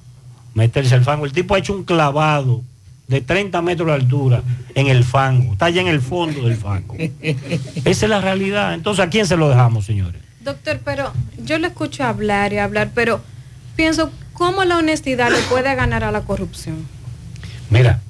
Meterse 0.55 0.95
al 0.95 1.05
fango. 1.05 1.25
El 1.25 1.33
tipo 1.33 1.55
ha 1.55 1.59
hecho 1.59 1.75
un 1.75 1.85
clavado 1.85 2.63
de 3.09 3.21
30 3.21 3.61
metros 3.63 3.87
de 3.89 3.95
altura 3.95 4.43
en 4.75 4.87
el 4.87 5.05
fango. 5.05 5.53
Está 5.53 5.67
allá 5.67 5.81
en 5.81 5.89
el 5.89 6.01
fondo 6.01 6.47
del 6.47 6.57
fango. 6.57 6.95
Esa 7.23 8.07
es 8.07 8.09
la 8.09 8.21
realidad. 8.21 8.75
Entonces, 8.75 9.05
¿a 9.05 9.11
quién 9.11 9.27
se 9.27 9.37
lo 9.37 9.49
dejamos, 9.49 9.85
señores? 9.85 10.21
Doctor, 10.43 10.81
pero 10.85 11.13
yo 11.45 11.59
le 11.59 11.69
escucho 11.69 12.05
hablar 12.05 12.53
y 12.53 12.59
hablar, 12.59 12.91
pero 12.95 13.21
pienso, 13.77 14.11
¿cómo 14.33 14.65
la 14.65 14.79
honestidad 14.79 15.31
le 15.31 15.39
puede 15.43 15.75
ganar 15.75 16.05
a 16.05 16.11
la 16.11 16.23
corrupción? 16.23 16.87
Mira, 17.71 18.01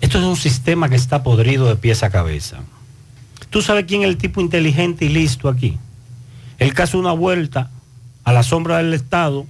esto 0.00 0.18
es 0.18 0.24
un 0.24 0.36
sistema 0.36 0.88
que 0.88 0.96
está 0.96 1.22
podrido 1.22 1.66
de 1.66 1.76
pies 1.76 2.02
a 2.02 2.10
cabeza. 2.10 2.58
¿Tú 3.50 3.62
sabes 3.62 3.84
quién 3.86 4.02
es 4.02 4.08
el 4.08 4.16
tipo 4.16 4.40
inteligente 4.40 5.04
y 5.04 5.08
listo 5.08 5.48
aquí? 5.48 5.78
Él 6.58 6.74
que 6.74 6.82
hace 6.82 6.96
una 6.96 7.12
vuelta 7.12 7.70
a 8.24 8.32
la 8.32 8.42
sombra 8.42 8.78
del 8.78 8.92
Estado 8.94 9.46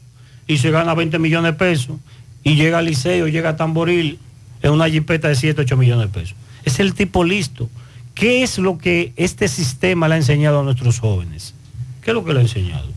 y 0.47 0.59
se 0.59 0.71
gana 0.71 0.95
20 0.95 1.19
millones 1.19 1.53
de 1.53 1.59
pesos 1.59 1.97
y 2.45 2.55
llega 2.55 2.79
al 2.79 2.85
liceo, 2.85 3.29
llega 3.29 3.51
a 3.51 3.57
Tamboril 3.57 4.19
en 4.63 4.73
una 4.73 4.89
jipeta 4.89 5.29
de 5.29 5.35
7, 5.35 5.63
8 5.63 5.77
millones 5.77 6.13
de 6.13 6.21
pesos. 6.21 6.37
Es 6.65 6.81
el 6.81 6.95
tipo 6.95 7.25
listo. 7.25 7.69
¿Qué 8.19 8.43
es 8.43 8.59
lo 8.59 8.79
que 8.79 9.13
este 9.15 9.47
sistema 9.47 10.09
le 10.09 10.15
ha 10.15 10.17
enseñado 10.17 10.59
a 10.59 10.63
nuestros 10.65 10.99
jóvenes? 10.99 11.55
¿Qué 12.03 12.11
es 12.11 12.15
lo 12.15 12.25
que 12.25 12.33
le 12.33 12.41
ha 12.41 12.43
enseñado? 12.43 12.89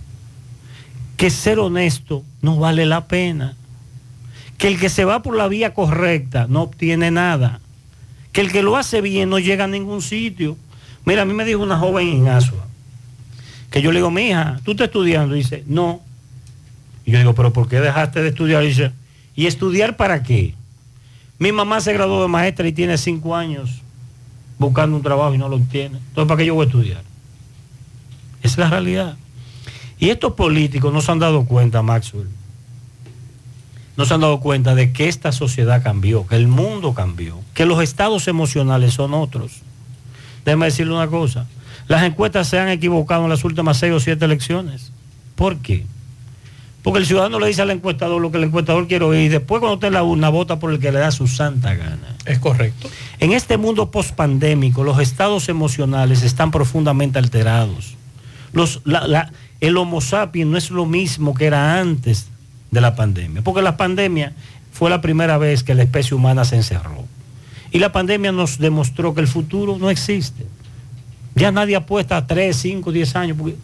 Que 1.15 1.29
ser 1.29 1.59
honesto 1.59 2.23
no 2.41 2.57
vale 2.57 2.87
la 2.87 3.05
pena 3.05 3.55
que 4.57 4.67
el 4.67 4.79
que 4.79 4.89
se 4.89 5.05
va 5.05 5.21
por 5.21 5.35
la 5.35 5.47
vía 5.47 5.75
correcta 5.75 6.47
no 6.49 6.63
obtiene 6.63 7.11
nada, 7.11 7.59
que 8.31 8.41
el 8.41 8.51
que 8.51 8.63
lo 8.63 8.77
hace 8.77 9.01
bien 9.01 9.29
no 9.29 9.37
llega 9.37 9.65
a 9.65 9.67
ningún 9.67 10.01
sitio. 10.01 10.57
Mira, 11.05 11.21
a 11.21 11.25
mí 11.25 11.33
me 11.33 11.45
dijo 11.45 11.61
una 11.61 11.77
joven 11.77 12.07
en 12.07 12.27
Asua, 12.27 12.65
que 13.69 13.81
yo 13.83 13.91
le 13.91 13.99
digo, 13.99 14.09
mi 14.09 14.29
hija, 14.29 14.59
¿tú 14.63 14.71
estás 14.71 14.85
estudiando? 14.85 15.35
Dice, 15.35 15.63
no. 15.67 16.01
Y 17.05 17.11
yo 17.11 17.19
digo, 17.19 17.35
pero 17.35 17.53
¿por 17.53 17.67
qué 17.67 17.79
dejaste 17.79 18.23
de 18.23 18.29
estudiar? 18.29 18.63
Y 18.63 18.67
dice, 18.67 18.91
¿y 19.35 19.45
estudiar 19.45 19.97
para 19.97 20.23
qué? 20.23 20.55
Mi 21.37 21.51
mamá 21.51 21.79
se 21.79 21.93
graduó 21.93 22.23
de 22.23 22.27
maestra 22.27 22.67
y 22.67 22.71
tiene 22.71 22.97
cinco 22.97 23.35
años 23.35 23.81
buscando 24.61 24.95
un 24.95 25.03
trabajo 25.03 25.33
y 25.33 25.37
no 25.37 25.49
lo 25.49 25.57
obtiene. 25.57 25.97
Entonces, 25.97 26.27
¿para 26.27 26.37
qué 26.37 26.45
yo 26.45 26.53
voy 26.53 26.65
a 26.65 26.67
estudiar? 26.67 27.03
Esa 28.41 28.53
es 28.53 28.57
la 28.57 28.69
realidad. 28.69 29.17
Y 29.99 30.09
estos 30.09 30.33
políticos 30.33 30.93
no 30.93 31.01
se 31.01 31.11
han 31.11 31.19
dado 31.19 31.45
cuenta, 31.45 31.81
Maxwell, 31.81 32.27
no 33.97 34.05
se 34.05 34.13
han 34.13 34.21
dado 34.21 34.39
cuenta 34.39 34.73
de 34.73 34.93
que 34.93 35.09
esta 35.09 35.31
sociedad 35.31 35.83
cambió, 35.83 36.25
que 36.25 36.35
el 36.35 36.47
mundo 36.47 36.93
cambió, 36.93 37.39
que 37.53 37.65
los 37.65 37.83
estados 37.83 38.27
emocionales 38.27 38.93
son 38.93 39.13
otros. 39.13 39.61
Déjeme 40.45 40.67
decirle 40.67 40.93
una 40.93 41.07
cosa, 41.07 41.45
las 41.87 42.03
encuestas 42.03 42.47
se 42.47 42.57
han 42.57 42.69
equivocado 42.69 43.23
en 43.23 43.29
las 43.29 43.43
últimas 43.43 43.77
seis 43.77 43.93
o 43.93 43.99
siete 43.99 44.25
elecciones. 44.25 44.91
¿Por 45.35 45.57
qué? 45.57 45.85
Porque 46.83 46.99
el 46.99 47.05
ciudadano 47.05 47.39
le 47.39 47.47
dice 47.47 47.61
al 47.61 47.69
encuestador 47.69 48.19
lo 48.19 48.31
que 48.31 48.37
el 48.39 48.45
encuestador 48.45 48.87
quiere 48.87 49.05
oír 49.05 49.21
y 49.21 49.29
después 49.29 49.59
cuando 49.59 49.75
usted 49.75 49.91
la 49.91 50.03
urna 50.03 50.29
vota 50.29 50.57
por 50.57 50.71
el 50.71 50.79
que 50.79 50.91
le 50.91 50.97
da 50.99 51.11
su 51.11 51.27
santa 51.27 51.75
gana. 51.75 52.15
Es 52.25 52.39
correcto. 52.39 52.89
En 53.19 53.33
este 53.33 53.57
mundo 53.57 53.91
pospandémico, 53.91 54.83
los 54.83 54.99
estados 54.99 55.47
emocionales 55.47 56.23
están 56.23 56.49
profundamente 56.49 57.19
alterados. 57.19 57.93
Los, 58.51 58.81
la- 58.83 59.07
la- 59.07 59.31
el 59.59 59.77
Homo 59.77 60.01
sapiens 60.01 60.49
no 60.49 60.57
es 60.57 60.71
lo 60.71 60.87
mismo 60.87 61.35
que 61.35 61.45
era 61.45 61.79
antes 61.79 62.29
de 62.71 62.81
la 62.81 62.95
pandemia, 62.95 63.43
porque 63.43 63.61
la 63.61 63.77
pandemia 63.77 64.33
fue 64.71 64.89
la 64.89 65.01
primera 65.01 65.37
vez 65.37 65.63
que 65.63 65.75
la 65.75 65.83
especie 65.83 66.15
humana 66.17 66.45
se 66.45 66.55
encerró. 66.55 67.05
Y 67.71 67.77
la 67.77 67.91
pandemia 67.91 68.31
nos 68.31 68.57
demostró 68.57 69.13
que 69.13 69.21
el 69.21 69.27
futuro 69.27 69.77
no 69.77 69.91
existe. 69.91 70.47
Ya 71.35 71.51
nadie 71.51 71.75
apuesta 71.75 72.17
a 72.17 72.25
3, 72.27 72.55
5, 72.57 72.91
10 72.91 73.15
años, 73.15 73.37
porque 73.37 73.55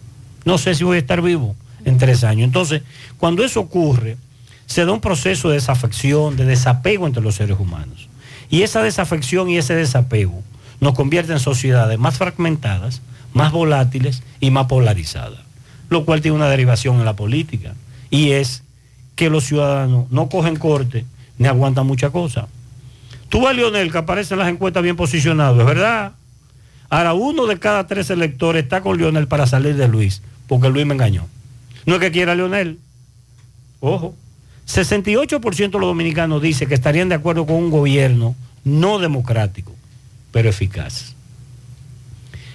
no 0.44 0.56
sé 0.56 0.74
si 0.76 0.84
voy 0.84 0.96
a 0.96 1.00
estar 1.00 1.20
vivo 1.20 1.56
en 1.84 1.98
tres 1.98 2.24
años. 2.24 2.44
Entonces, 2.44 2.82
cuando 3.18 3.44
eso 3.44 3.60
ocurre, 3.60 4.16
se 4.66 4.84
da 4.84 4.92
un 4.92 5.00
proceso 5.00 5.48
de 5.48 5.54
desafección, 5.54 6.36
de 6.36 6.44
desapego 6.44 7.06
entre 7.06 7.22
los 7.22 7.36
seres 7.36 7.58
humanos. 7.58 8.08
Y 8.50 8.62
esa 8.62 8.82
desafección 8.82 9.48
y 9.48 9.58
ese 9.58 9.74
desapego 9.74 10.42
nos 10.80 10.94
convierte 10.94 11.32
en 11.32 11.40
sociedades 11.40 11.98
más 11.98 12.18
fragmentadas, 12.18 13.02
más 13.32 13.52
volátiles 13.52 14.22
y 14.40 14.50
más 14.50 14.66
polarizadas. 14.66 15.40
Lo 15.88 16.04
cual 16.04 16.20
tiene 16.20 16.36
una 16.36 16.48
derivación 16.48 16.96
en 16.96 17.04
la 17.04 17.16
política. 17.16 17.74
Y 18.10 18.32
es 18.32 18.62
que 19.16 19.30
los 19.30 19.44
ciudadanos 19.44 20.10
no 20.10 20.28
cogen 20.28 20.56
corte 20.56 21.04
ni 21.38 21.46
aguantan 21.46 21.86
mucha 21.86 22.10
cosa. 22.10 22.48
Tú 23.28 23.40
ves 23.40 23.50
a 23.50 23.52
Lionel 23.52 23.92
que 23.92 23.98
aparece 23.98 24.34
en 24.34 24.40
las 24.40 24.48
encuestas 24.48 24.82
bien 24.82 24.96
posicionado, 24.96 25.60
es 25.60 25.66
verdad. 25.66 26.12
Ahora, 26.90 27.12
uno 27.12 27.46
de 27.46 27.58
cada 27.58 27.86
tres 27.86 28.10
electores 28.10 28.64
está 28.64 28.80
con 28.80 28.96
Lionel 28.96 29.28
para 29.28 29.46
salir 29.46 29.76
de 29.76 29.88
Luis, 29.88 30.22
porque 30.46 30.70
Luis 30.70 30.86
me 30.86 30.94
engañó. 30.94 31.26
No 31.88 31.94
es 31.94 32.00
que 32.02 32.10
quiera 32.10 32.32
a 32.32 32.34
Lionel. 32.34 32.78
Ojo. 33.80 34.14
68% 34.66 35.70
de 35.70 35.78
los 35.78 35.88
dominicanos 35.88 36.42
dice 36.42 36.66
que 36.66 36.74
estarían 36.74 37.08
de 37.08 37.14
acuerdo 37.14 37.46
con 37.46 37.56
un 37.56 37.70
gobierno 37.70 38.36
no 38.62 38.98
democrático, 38.98 39.72
pero 40.30 40.50
eficaz. 40.50 41.14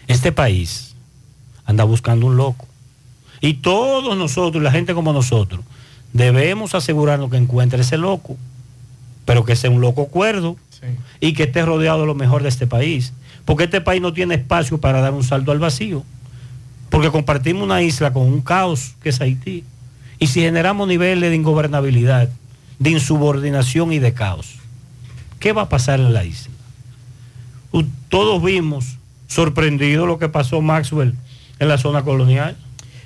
Este 0.06 0.32
país 0.32 0.94
anda 1.66 1.84
buscando 1.84 2.28
un 2.28 2.38
loco. 2.38 2.68
Y 3.42 3.56
todos 3.56 4.16
nosotros, 4.16 4.62
la 4.62 4.70
gente 4.70 4.94
como 4.94 5.14
nosotros, 5.14 5.66
debemos 6.14 6.76
asegurarnos 6.76 7.32
que 7.32 7.38
encuentre 7.38 7.82
ese 7.82 7.98
loco, 7.98 8.38
pero 9.26 9.46
que 9.46 9.56
sea 9.56 9.72
un 9.72 9.82
loco 9.82 10.10
cuerdo 10.10 10.58
y 11.20 11.34
que 11.34 11.46
esté 11.46 11.66
rodeado 11.66 12.02
de 12.02 12.06
lo 12.06 12.14
mejor 12.14 12.44
de 12.44 12.50
este 12.50 12.68
país. 12.68 13.14
Porque 13.46 13.64
este 13.64 13.82
país 13.82 14.00
no 14.00 14.14
tiene 14.14 14.36
espacio 14.36 14.78
para 14.78 15.02
dar 15.02 15.16
un 15.16 15.24
salto 15.24 15.52
al 15.52 15.58
vacío. 15.58 16.04
Porque 16.94 17.10
compartimos 17.12 17.64
una 17.64 17.82
isla 17.82 18.14
con 18.14 18.24
un 18.24 18.42
caos 18.42 18.94
que 19.02 19.10
es 19.10 19.20
Haití. 19.20 19.64
Y 20.20 20.28
si 20.28 20.42
generamos 20.42 20.88
niveles 20.88 21.30
de 21.32 21.36
ingobernabilidad, 21.36 22.30
de 22.80 22.90
insubordinación 22.92 23.92
y 23.92 24.00
de 24.00 24.14
caos, 24.14 24.56
¿qué 25.40 25.52
va 25.54 25.64
a 25.64 25.70
pasar 25.70 26.00
en 26.00 26.14
la 26.14 26.24
isla? 26.24 26.54
U- 27.72 27.84
Todos 28.10 28.42
vimos 28.44 28.98
sorprendido 29.28 30.06
lo 30.06 30.20
que 30.20 30.30
pasó 30.30 30.62
Maxwell 30.62 31.16
en 31.60 31.68
la 31.68 31.78
zona 31.80 32.04
colonial. 32.04 32.56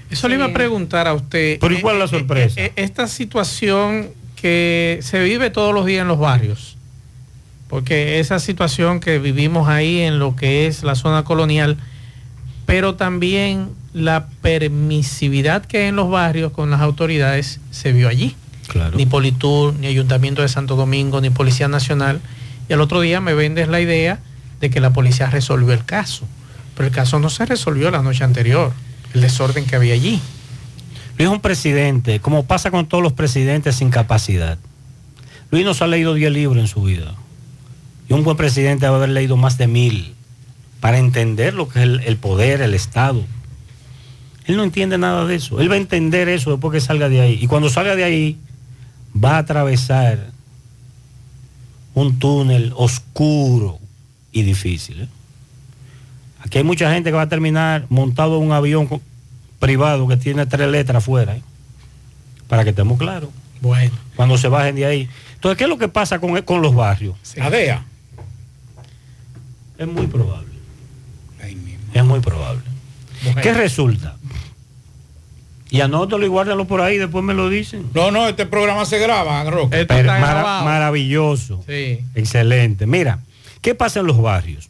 Eso 0.10 0.28
le 0.28 0.36
iba 0.36 0.46
a 0.46 0.54
preguntar 0.54 1.08
a 1.08 1.14
usted. 1.14 1.58
Pero 1.60 1.74
¿y 1.74 1.80
cuál 1.82 1.96
es 1.96 2.02
la 2.02 2.08
sorpresa? 2.08 2.60
eh, 2.62 2.74
esta 2.76 3.08
situación 3.08 4.10
que 4.36 5.00
se 5.02 5.24
vive 5.24 5.50
todos 5.50 5.74
los 5.74 5.86
días 5.86 6.02
en 6.02 6.08
los 6.10 6.20
barrios, 6.20 6.76
porque 7.70 8.20
esa 8.20 8.40
situación 8.40 9.00
que 9.00 9.18
vivimos 9.20 9.68
ahí 9.70 10.00
en 10.02 10.20
lo 10.20 10.36
que 10.36 10.68
es 10.68 10.84
la 10.84 10.96
zona 10.96 11.24
colonial, 11.24 11.78
pero 12.68 12.96
también 12.96 13.70
la 13.94 14.28
permisividad 14.42 15.66
que 15.66 15.78
hay 15.80 15.86
en 15.86 15.96
los 15.96 16.10
barrios 16.12 16.52
con 16.52 16.70
las 16.70 16.82
autoridades 16.82 17.62
se 17.72 17.94
vio 17.94 18.10
allí. 18.10 18.36
Claro. 18.68 18.96
Ni 18.98 19.06
Politur, 19.06 19.74
ni 19.74 19.88
Ayuntamiento 19.88 20.42
de 20.42 20.50
Santo 20.50 20.76
Domingo, 20.76 21.22
ni 21.22 21.30
Policía 21.30 21.70
Nacional 21.70 22.20
Y 22.68 22.74
al 22.74 22.82
otro 22.82 23.00
día 23.00 23.22
me 23.22 23.34
vendes 23.34 23.70
la 23.70 23.80
idea 23.80 24.20
de 24.60 24.70
que 24.70 24.82
la 24.82 24.92
policía 24.92 25.28
resolvió 25.30 25.72
el 25.72 25.86
caso. 25.86 26.26
Pero 26.76 26.88
el 26.88 26.94
caso 26.94 27.20
no 27.20 27.30
se 27.30 27.46
resolvió 27.46 27.90
la 27.90 28.02
noche 28.02 28.26
anterior, 28.26 28.74
el 29.14 29.22
desorden 29.22 29.66
que 29.66 29.78
había 29.78 29.94
allí. 29.94 30.20
Luis 31.18 31.30
es 31.30 31.34
un 31.34 31.40
presidente, 31.40 32.20
como 32.20 32.46
pasa 32.46 32.70
con 32.70 32.86
todos 32.86 33.02
los 33.02 33.14
presidentes 33.14 33.78
sin 33.78 33.92
capacidad. 33.92 34.58
Luis 35.52 35.64
nos 35.64 35.82
ha 35.82 35.88
leído 35.88 36.14
10 36.14 36.34
libros 36.34 36.58
en 36.58 36.68
su 36.68 36.84
vida. 36.84 37.16
Y 38.10 38.14
un 38.14 38.26
buen 38.26 38.36
presidente 38.36 38.86
debe 38.86 38.98
haber 38.98 39.10
leído 39.10 39.38
más 39.38 39.58
de 39.58 39.68
mil 39.68 40.17
para 40.80 40.98
entender 40.98 41.54
lo 41.54 41.70
que 41.70 41.80
es 41.80 41.86
el, 41.86 42.00
el 42.02 42.18
poder, 42.18 42.62
el 42.62 42.74
Estado. 42.74 43.24
Él 44.46 44.56
no 44.56 44.64
entiende 44.64 44.98
nada 44.98 45.26
de 45.26 45.36
eso. 45.36 45.60
Él 45.60 45.70
va 45.70 45.76
a 45.76 45.78
entender 45.78 46.30
eso 46.30 46.52
después 46.52 46.72
que 46.72 46.80
salga 46.80 47.10
de 47.10 47.20
ahí. 47.20 47.38
Y 47.42 47.48
cuando 47.48 47.70
salga 47.70 47.96
de 47.96 48.06
ahí, 48.06 48.38
va 49.14 49.36
a 49.36 49.40
atravesar 49.40 50.32
un 51.94 52.20
túnel 52.20 52.74
oscuro 52.76 53.80
y 54.32 54.44
difícil. 54.44 55.02
¿eh? 55.02 55.08
Aquí 56.40 56.60
hay 56.60 56.64
mucha 56.64 56.94
gente 56.94 57.10
que 57.10 57.16
va 57.16 57.24
a 57.24 57.30
terminar 57.30 57.88
montado 57.90 58.38
en 58.38 58.44
un 58.44 58.52
avión 58.54 58.88
privado 59.60 60.08
que 60.08 60.16
tiene 60.16 60.46
tres 60.46 60.70
letras 60.70 61.04
afuera. 61.04 61.36
¿eh? 61.36 61.42
Para 62.48 62.64
que 62.64 62.70
estemos 62.70 62.98
claros. 62.98 63.30
Bueno. 63.60 63.92
Cuando 64.16 64.38
se 64.38 64.48
bajen 64.48 64.76
de 64.76 64.86
ahí. 64.86 65.10
Entonces, 65.36 65.58
¿qué 65.58 65.66
es 65.66 65.70
lo 65.70 65.78
que 65.78 65.90
pasa 65.90 66.20
con, 66.20 66.42
con 66.44 66.62
los 66.62 66.74
barrios? 66.74 67.16
La 67.36 67.50
DEA. 67.50 67.84
Es 69.78 69.88
muy 69.88 70.08
probable. 70.08 70.57
Es 71.94 72.04
muy 72.06 72.20
probable. 72.20 72.62
¿Qué 73.42 73.54
resulta? 73.54 74.16
Y 75.70 75.82
anótalo 75.82 76.26
y 76.26 76.30
guárdalo 76.30 76.66
por 76.66 76.80
ahí, 76.82 76.98
después 76.98 77.24
me 77.26 77.34
lo 77.34 77.50
dicen. 77.50 77.88
No, 77.94 78.10
no, 78.12 78.28
este 78.28 78.46
programa 78.46 78.86
se 78.86 79.00
graba, 79.00 79.44
Roque. 79.50 79.78
Mara- 80.22 80.64
maravilloso. 80.64 81.64
Sí. 81.68 82.00
Excelente. 82.16 82.86
Mira, 82.88 83.20
¿qué 83.62 83.76
pasa 83.76 84.00
en 84.00 84.08
los 84.08 84.22
barrios? 84.22 84.70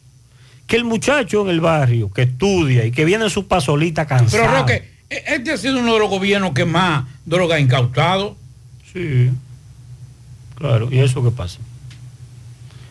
Que 0.66 0.76
el 0.76 0.84
muchacho 0.84 1.42
en 1.42 1.50
el 1.50 1.60
barrio 1.60 2.10
que 2.12 2.22
estudia 2.22 2.84
y 2.84 2.90
que 2.90 3.04
viene 3.04 3.24
en 3.24 3.30
su 3.30 3.46
pasolita 3.46 4.06
cansado. 4.06 4.42
Pero 4.44 4.58
Roque, 4.58 4.90
e- 5.08 5.22
este 5.36 5.52
ha 5.52 5.56
sido 5.56 5.78
uno 5.78 5.94
de 5.94 6.00
los 6.00 6.10
gobiernos 6.10 6.52
que 6.52 6.64
más 6.64 7.04
droga 7.24 7.56
ha 7.56 7.60
incautado. 7.60 8.36
Sí. 8.92 9.30
Claro, 10.56 10.88
¿y 10.90 10.98
eso 10.98 11.22
qué 11.22 11.30
pasa? 11.30 11.58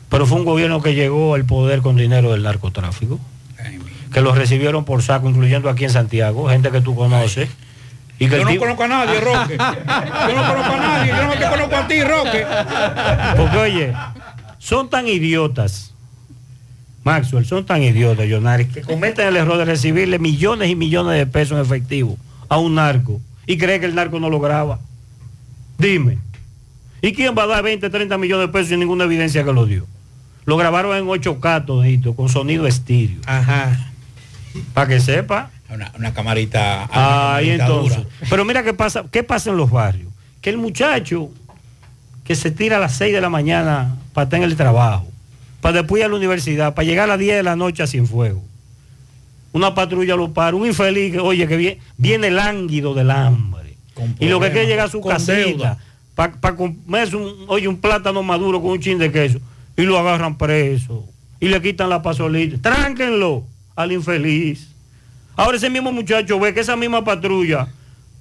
Pero 0.10 0.26
fue 0.26 0.38
un 0.40 0.46
gobierno 0.46 0.82
que 0.82 0.96
llegó 0.96 1.34
al 1.36 1.44
poder 1.46 1.82
con 1.82 1.98
dinero 1.98 2.32
del 2.32 2.44
narcotráfico, 2.44 3.20
que 4.12 4.22
lo 4.22 4.34
recibieron 4.34 4.86
por 4.86 5.02
saco, 5.04 5.30
incluyendo 5.30 5.70
aquí 5.70 5.84
en 5.84 5.90
Santiago, 5.92 6.50
gente 6.50 6.72
que 6.72 6.82
tú 6.82 6.96
conoces. 6.96 7.50
Y 8.20 8.28
que 8.28 8.40
Yo 8.40 8.46
no 8.46 8.58
conozco 8.58 8.84
a 8.84 8.88
nadie, 8.88 9.20
Roque. 9.20 9.58
Yo 9.58 10.36
no 10.36 10.48
conozco 10.48 10.74
a 10.74 10.78
nadie. 10.78 11.14
Yo 11.16 11.28
no 11.28 11.34
te 11.34 11.48
conozco 11.48 11.76
a 11.76 11.88
ti, 11.88 12.04
Roque. 12.04 12.46
Porque 13.38 13.58
oye, 13.58 13.94
son 14.58 14.90
tan 14.90 15.08
idiotas, 15.08 15.94
Maxwell, 17.04 17.46
son 17.46 17.66
tan 17.66 17.84
idiotas, 17.84 18.28
Jonari, 18.30 18.66
que 18.66 18.82
cometen 18.82 19.28
el 19.28 19.38
error 19.38 19.58
de 19.58 19.66
recibirle 19.66 20.20
millones 20.20 20.70
y 20.70 20.76
millones 20.76 21.18
de 21.18 21.28
pesos 21.28 21.58
en 21.58 21.64
efectivo 21.64 22.18
a 22.50 22.58
un 22.58 22.76
narco 22.76 23.22
y 23.46 23.58
cree 23.58 23.80
que 23.80 23.86
el 23.86 23.96
narco 23.96 24.20
no 24.20 24.30
lo 24.30 24.40
graba. 24.40 24.80
Dime. 25.78 26.18
¿Y 27.02 27.14
quién 27.14 27.36
va 27.38 27.44
a 27.44 27.48
dar 27.48 27.64
20, 27.64 27.90
30 27.90 28.18
millones 28.18 28.48
de 28.48 28.52
pesos 28.52 28.70
sin 28.70 28.80
ninguna 28.80 29.04
evidencia 29.06 29.44
que 29.44 29.54
lo 29.54 29.66
dio? 29.66 29.86
Lo 30.46 30.58
grabaron 30.58 30.98
en 30.98 31.06
8K 31.06 31.66
todito, 31.66 32.16
con 32.16 32.30
sonido 32.30 32.68
estéreo. 32.68 33.20
Ajá. 33.26 33.92
Para 34.74 34.88
que 34.88 35.00
sepa. 35.00 35.52
Una, 35.70 35.92
una 35.98 36.14
camarita. 36.14 36.88
Ahí 36.92 37.52
entonces. 37.52 38.00
Pero 38.30 38.46
mira 38.46 38.64
qué 38.64 38.74
pasa, 38.74 39.06
qué 39.12 39.24
pasa 39.24 39.50
en 39.50 39.58
los 39.58 39.70
barrios. 39.70 40.12
Que 40.42 40.50
el 40.50 40.58
muchacho 40.58 41.30
que 42.24 42.36
se 42.36 42.52
tira 42.52 42.78
a 42.78 42.80
las 42.80 42.96
6 42.98 43.14
de 43.14 43.22
la 43.22 43.30
mañana 43.30 43.96
para 44.14 44.26
estar 44.26 44.38
en 44.38 44.44
el 44.44 44.58
trabajo, 44.58 45.08
para 45.62 45.80
después 45.80 46.02
ir 46.02 46.06
a 46.06 46.10
la 46.10 46.16
universidad, 46.16 46.74
para 46.74 46.86
llegar 46.86 47.06
a 47.06 47.08
las 47.08 47.20
10 47.20 47.38
de 47.38 47.44
la 47.44 47.56
noche 47.56 47.84
a 47.84 47.88
Cienfuegos. 47.88 48.44
Una 49.54 49.74
patrulla 49.74 50.16
lo 50.16 50.34
para, 50.34 50.56
un 50.56 50.68
infeliz 50.68 51.14
que, 51.14 51.20
oye, 51.20 51.48
que 51.48 51.56
viene, 51.56 51.80
viene 51.98 52.30
lánguido 52.30 52.94
del 52.94 53.12
hambre. 53.12 53.78
Y 54.20 54.28
lo 54.28 54.40
que 54.40 54.52
quiere 54.52 54.68
llegar 54.68 54.88
a 54.88 54.90
su 54.90 55.02
casita 55.02 55.78
para 56.16 56.56
comerse 56.56 57.16
un, 57.16 57.46
oye, 57.48 57.68
un 57.68 57.78
plátano 57.78 58.24
maduro 58.24 58.62
con 58.62 58.72
un 58.72 58.80
chin 58.80 58.98
de 58.98 59.12
queso. 59.12 59.40
Y 59.78 59.84
lo 59.84 59.98
agarran 59.98 60.38
preso. 60.38 61.06
Y 61.40 61.48
le 61.48 61.62
quitan 61.62 61.90
la 61.90 62.02
pasolita. 62.02 62.58
Tránquenlo 62.62 63.46
al 63.78 63.94
infeliz. 63.94 64.68
Ahora 65.38 65.56
ese 65.56 65.70
mismo 65.70 65.94
muchacho 65.94 66.40
ve 66.40 66.54
que 66.54 66.60
esa 66.60 66.76
misma 66.76 67.06
patrulla 67.06 67.70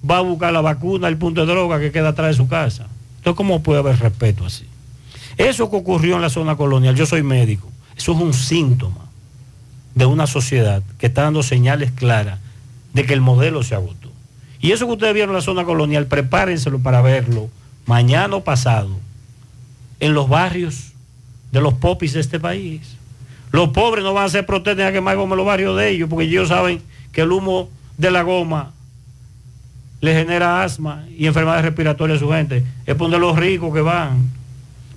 va 0.09 0.19
a 0.19 0.21
buscar 0.21 0.53
la 0.53 0.61
vacuna, 0.61 1.07
el 1.09 1.17
punto 1.17 1.45
de 1.45 1.51
droga 1.51 1.79
que 1.79 1.91
queda 1.91 2.09
atrás 2.09 2.29
de 2.29 2.33
su 2.35 2.47
casa. 2.47 2.87
Entonces, 3.17 3.35
¿cómo 3.35 3.61
puede 3.61 3.79
haber 3.79 3.99
respeto 3.99 4.45
así? 4.45 4.65
Eso 5.35 5.69
que 5.69 5.75
ocurrió 5.75 6.15
en 6.15 6.21
la 6.21 6.29
zona 6.29 6.55
colonial, 6.55 6.95
yo 6.95 7.05
soy 7.05 7.23
médico, 7.23 7.69
eso 7.97 8.13
es 8.13 8.19
un 8.19 8.33
síntoma 8.33 9.05
de 9.95 10.05
una 10.05 10.27
sociedad 10.27 10.83
que 10.99 11.07
está 11.07 11.23
dando 11.23 11.41
señales 11.41 11.91
claras 11.91 12.39
de 12.93 13.05
que 13.05 13.13
el 13.13 13.21
modelo 13.21 13.63
se 13.63 13.73
agotó. 13.75 14.11
Y 14.61 14.71
eso 14.71 14.85
que 14.85 14.93
ustedes 14.93 15.13
vieron 15.13 15.31
en 15.31 15.37
la 15.37 15.41
zona 15.41 15.65
colonial, 15.65 16.05
prepárenselo 16.05 16.79
para 16.79 17.01
verlo 17.01 17.49
mañana 17.87 18.35
o 18.35 18.43
pasado 18.43 18.89
en 19.99 20.13
los 20.13 20.29
barrios 20.29 20.93
de 21.51 21.61
los 21.61 21.73
popis 21.73 22.13
de 22.13 22.19
este 22.19 22.39
país. 22.39 22.96
Los 23.57 23.69
pobres 23.69 24.03
no 24.03 24.13
van 24.13 24.21
a 24.21 24.25
hacer 24.27 24.45
protestas 24.45 24.85
a 24.85 24.91
quemar 24.91 25.17
goma 25.17 25.33
en 25.33 25.37
los 25.37 25.47
barrios 25.47 25.75
de 25.75 25.89
ellos, 25.89 26.07
porque 26.07 26.25
ellos 26.25 26.49
saben 26.49 26.79
que 27.11 27.21
el 27.21 27.31
humo 27.31 27.71
de 27.97 28.11
la 28.11 28.21
goma 28.21 28.71
le 29.99 30.13
genera 30.13 30.61
asma 30.61 31.07
y 31.17 31.25
enfermedades 31.25 31.65
respiratorias 31.65 32.17
a 32.17 32.19
su 32.19 32.29
gente. 32.29 32.63
Es 32.85 32.95
donde 32.95 33.17
los 33.17 33.35
ricos 33.35 33.73
que 33.73 33.81
van. 33.81 34.29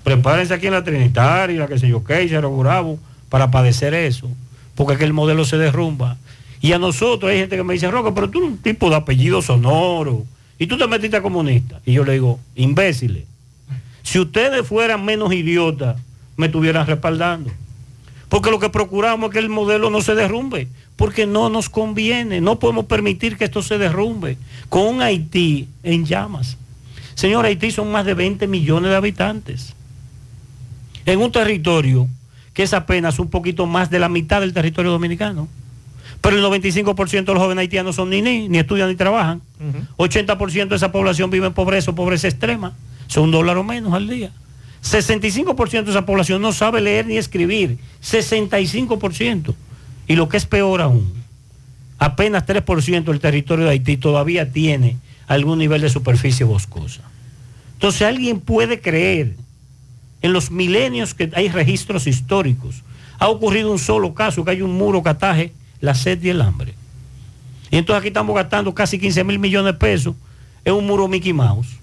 Prepárense 0.05 0.53
aquí 0.53 0.67
en 0.67 0.75
la 0.75 0.85
Trinitaria, 0.85 1.59
la 1.59 1.69
que 1.69 1.79
sé 1.79 1.89
yo 1.89 2.03
Cerro 2.07 2.51
Gurabo, 2.51 2.99
para 3.31 3.51
padecer 3.51 3.95
eso. 3.95 4.29
Porque 4.75 4.93
es 4.93 4.99
que 4.99 5.07
el 5.07 5.15
modelo 5.15 5.47
se 5.47 5.57
derrumba. 5.57 6.19
Y 6.61 6.75
a 6.75 6.79
nosotros 6.79 7.33
hay 7.33 7.39
gente 7.39 7.57
que 7.57 7.65
me 7.65 7.73
dice, 7.73 7.91
Roque, 7.91 8.13
pero 8.15 8.29
tú 8.29 8.41
eres 8.41 8.51
un 8.51 8.59
tipo 8.59 8.91
de 8.91 8.97
apellido 8.97 9.41
sonoro. 9.41 10.27
Y 10.59 10.67
tú 10.67 10.77
te 10.77 10.87
metiste 10.87 11.17
a 11.17 11.23
comunista. 11.23 11.81
Y 11.87 11.95
yo 11.95 12.05
le 12.05 12.13
digo, 12.13 12.39
imbéciles. 12.57 13.25
Si 14.03 14.19
ustedes 14.19 14.67
fueran 14.67 15.03
menos 15.03 15.33
idiotas, 15.33 15.97
me 16.37 16.45
estuvieran 16.45 16.87
respaldando. 16.87 17.51
Porque 18.31 18.53
lo 18.53 18.61
que 18.61 18.71
procuramos 18.71 19.29
es 19.29 19.33
que 19.35 19.39
el 19.41 19.49
modelo 19.49 19.91
no 19.91 20.01
se 20.01 20.15
derrumbe, 20.15 20.69
porque 20.95 21.27
no 21.27 21.51
nos 21.51 21.69
conviene, 21.69 22.41
no 22.41 22.61
podemos 22.61 22.87
permitir 22.87 23.37
que 23.37 23.45
esto 23.45 23.61
se 23.61 23.77
derrumbe. 23.77 24.39
Con 24.69 24.87
un 24.87 25.03
Haití 25.03 25.69
en 25.83 26.07
llamas. 26.07 26.57
Señor, 27.17 27.45
Haití 27.45 27.73
son 27.73 27.91
más 27.91 28.07
de 28.07 28.15
20 28.15 28.47
millones 28.47 28.91
de 28.91 28.97
habitantes. 28.97 29.75
En 31.07 31.19
un 31.19 31.33
territorio 31.33 32.09
que 32.55 32.63
es 32.63 32.73
apenas 32.73 33.19
un 33.19 33.29
poquito 33.29 33.67
más 33.67 33.91
de 33.91 33.99
la 33.99 34.09
mitad 34.09 34.41
del 34.41 34.55
territorio 34.55 34.93
dominicano. 34.93 35.49
Pero 36.21 36.37
el 36.37 36.45
95% 36.45 37.25
de 37.25 37.35
los 37.35 37.43
jóvenes 37.43 37.63
haitianos 37.63 37.97
son 37.97 38.11
ni, 38.11 38.23
ni, 38.23 38.49
ni 38.49 38.59
estudian 38.59 38.89
ni 38.89 38.95
trabajan. 38.95 39.43
80% 39.97 40.69
de 40.69 40.77
esa 40.77 40.93
población 40.93 41.31
vive 41.31 41.49
en 41.49 41.53
pobreza 41.53 41.91
o 41.91 41.95
pobreza 41.97 42.29
extrema. 42.29 42.75
Son 43.09 43.25
un 43.25 43.31
dólar 43.33 43.57
o 43.57 43.65
menos 43.65 43.93
al 43.93 44.07
día. 44.07 44.31
65% 44.83 45.85
de 45.85 45.91
esa 45.91 46.07
población 46.07 46.41
no 46.41 46.53
sabe 46.53 46.81
leer 46.81 47.07
ni 47.07 47.17
escribir. 47.17 47.79
65%. 48.03 49.55
Y 50.09 50.17
lo 50.17 50.29
que 50.29 50.37
es 50.37 50.47
peor 50.47 50.81
aún, 50.81 51.13
apenas 51.99 52.47
3% 52.47 53.05
del 53.05 53.21
territorio 53.21 53.67
de 53.67 53.73
Haití 53.73 53.97
todavía 53.97 54.51
tiene 54.51 54.97
algún 55.27 55.59
nivel 55.59 55.83
de 55.83 55.91
superficie 55.91 56.45
boscosa. 56.45 57.03
Entonces 57.75 58.03
alguien 58.03 58.41
puede 58.41 58.81
creer 58.81 59.37
en 60.23 60.33
los 60.33 60.51
milenios 60.51 61.15
que 61.15 61.31
hay 61.35 61.49
registros 61.49 62.07
históricos. 62.07 62.83
Ha 63.19 63.29
ocurrido 63.29 63.71
un 63.71 63.79
solo 63.79 64.15
caso, 64.15 64.45
que 64.45 64.51
hay 64.51 64.63
un 64.63 64.77
muro 64.77 65.03
que 65.03 65.11
ataje 65.11 65.53
la 65.81 65.95
sed 65.95 66.23
y 66.23 66.31
el 66.31 66.41
hambre. 66.41 66.75
Y 67.71 67.77
entonces 67.77 68.01
aquí 68.01 68.09
estamos 68.09 68.35
gastando 68.35 68.75
casi 68.75 68.99
15 68.99 69.25
mil 69.25 69.39
millones 69.39 69.73
de 69.73 69.79
pesos 69.79 70.15
en 70.65 70.75
un 70.75 70.87
muro 70.87 71.07
Mickey 71.07 71.33
Mouse. 71.33 71.80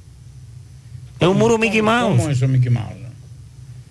Es 1.20 1.28
un 1.28 1.38
muro 1.38 1.58
Mickey 1.58 1.82
Mouse. 1.82 2.18
¿Cómo 2.18 2.30
eso, 2.30 2.48
Mickey 2.48 2.70
Mouse? 2.70 2.94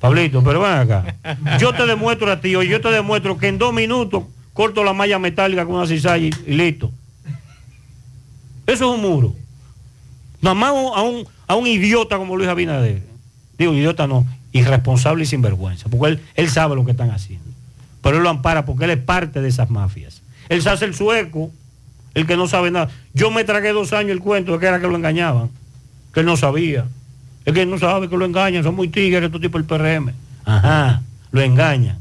Pablito, 0.00 0.42
pero 0.42 0.60
ven 0.60 0.72
acá. 0.72 1.16
Yo 1.58 1.72
te 1.72 1.86
demuestro 1.86 2.30
a 2.30 2.40
ti, 2.40 2.54
o 2.54 2.62
yo 2.62 2.80
te 2.80 2.88
demuestro 2.90 3.38
que 3.38 3.48
en 3.48 3.58
dos 3.58 3.72
minutos 3.72 4.24
corto 4.52 4.84
la 4.84 4.92
malla 4.92 5.18
metálica 5.18 5.64
con 5.64 5.76
una 5.76 5.86
cizalla 5.86 6.24
y, 6.24 6.30
y 6.46 6.54
listo. 6.54 6.90
Eso 8.66 8.92
es 8.92 8.98
un 8.98 9.00
muro. 9.00 9.34
Nada 10.40 10.54
más 10.54 10.70
a 10.70 11.02
un, 11.02 11.26
a 11.46 11.54
un 11.54 11.66
idiota 11.66 12.18
como 12.18 12.36
Luis 12.36 12.48
Abinader. 12.48 13.02
Digo, 13.58 13.72
idiota 13.72 14.06
no, 14.06 14.26
irresponsable 14.52 15.24
y 15.24 15.26
sinvergüenza, 15.26 15.88
porque 15.88 16.14
él, 16.14 16.20
él 16.34 16.50
sabe 16.50 16.76
lo 16.76 16.84
que 16.84 16.90
están 16.90 17.10
haciendo. 17.10 17.46
Pero 18.02 18.18
él 18.18 18.22
lo 18.22 18.28
ampara 18.28 18.64
porque 18.64 18.84
él 18.84 18.90
es 18.90 18.98
parte 18.98 19.40
de 19.40 19.48
esas 19.48 19.70
mafias. 19.70 20.22
Él 20.48 20.62
se 20.62 20.70
hace 20.70 20.84
el 20.84 20.94
sueco, 20.94 21.50
el 22.14 22.26
que 22.26 22.36
no 22.36 22.48
sabe 22.48 22.70
nada. 22.70 22.90
Yo 23.14 23.30
me 23.30 23.44
tragué 23.44 23.72
dos 23.72 23.92
años 23.92 24.12
el 24.12 24.20
cuento 24.20 24.52
de 24.52 24.58
que 24.58 24.66
era 24.66 24.80
que 24.80 24.86
lo 24.86 24.96
engañaban, 24.96 25.50
que 26.12 26.20
él 26.20 26.26
no 26.26 26.36
sabía. 26.36 26.86
Es 27.46 27.54
que 27.54 27.62
él 27.62 27.70
no 27.70 27.78
sabe 27.78 28.08
que 28.10 28.16
lo 28.16 28.24
engañan, 28.26 28.62
son 28.62 28.74
muy 28.74 28.88
tigres 28.88 29.22
estos 29.22 29.40
tipos 29.40 29.60
del 29.60 29.66
PRM. 29.66 30.10
Ajá, 30.44 31.00
lo 31.30 31.40
engañan. 31.40 31.98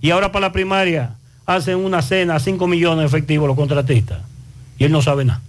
Y 0.00 0.10
ahora 0.10 0.32
para 0.32 0.46
la 0.46 0.52
primaria 0.52 1.10
hacen 1.44 1.76
una 1.78 2.00
cena 2.02 2.36
a 2.36 2.40
5 2.40 2.66
millones 2.68 2.98
de 3.00 3.06
efectivos 3.06 3.46
los 3.48 3.56
contratistas. 3.56 4.18
Y 4.78 4.84
él 4.84 4.92
no 4.92 5.02
sabe 5.02 5.24
nada. 5.24 5.40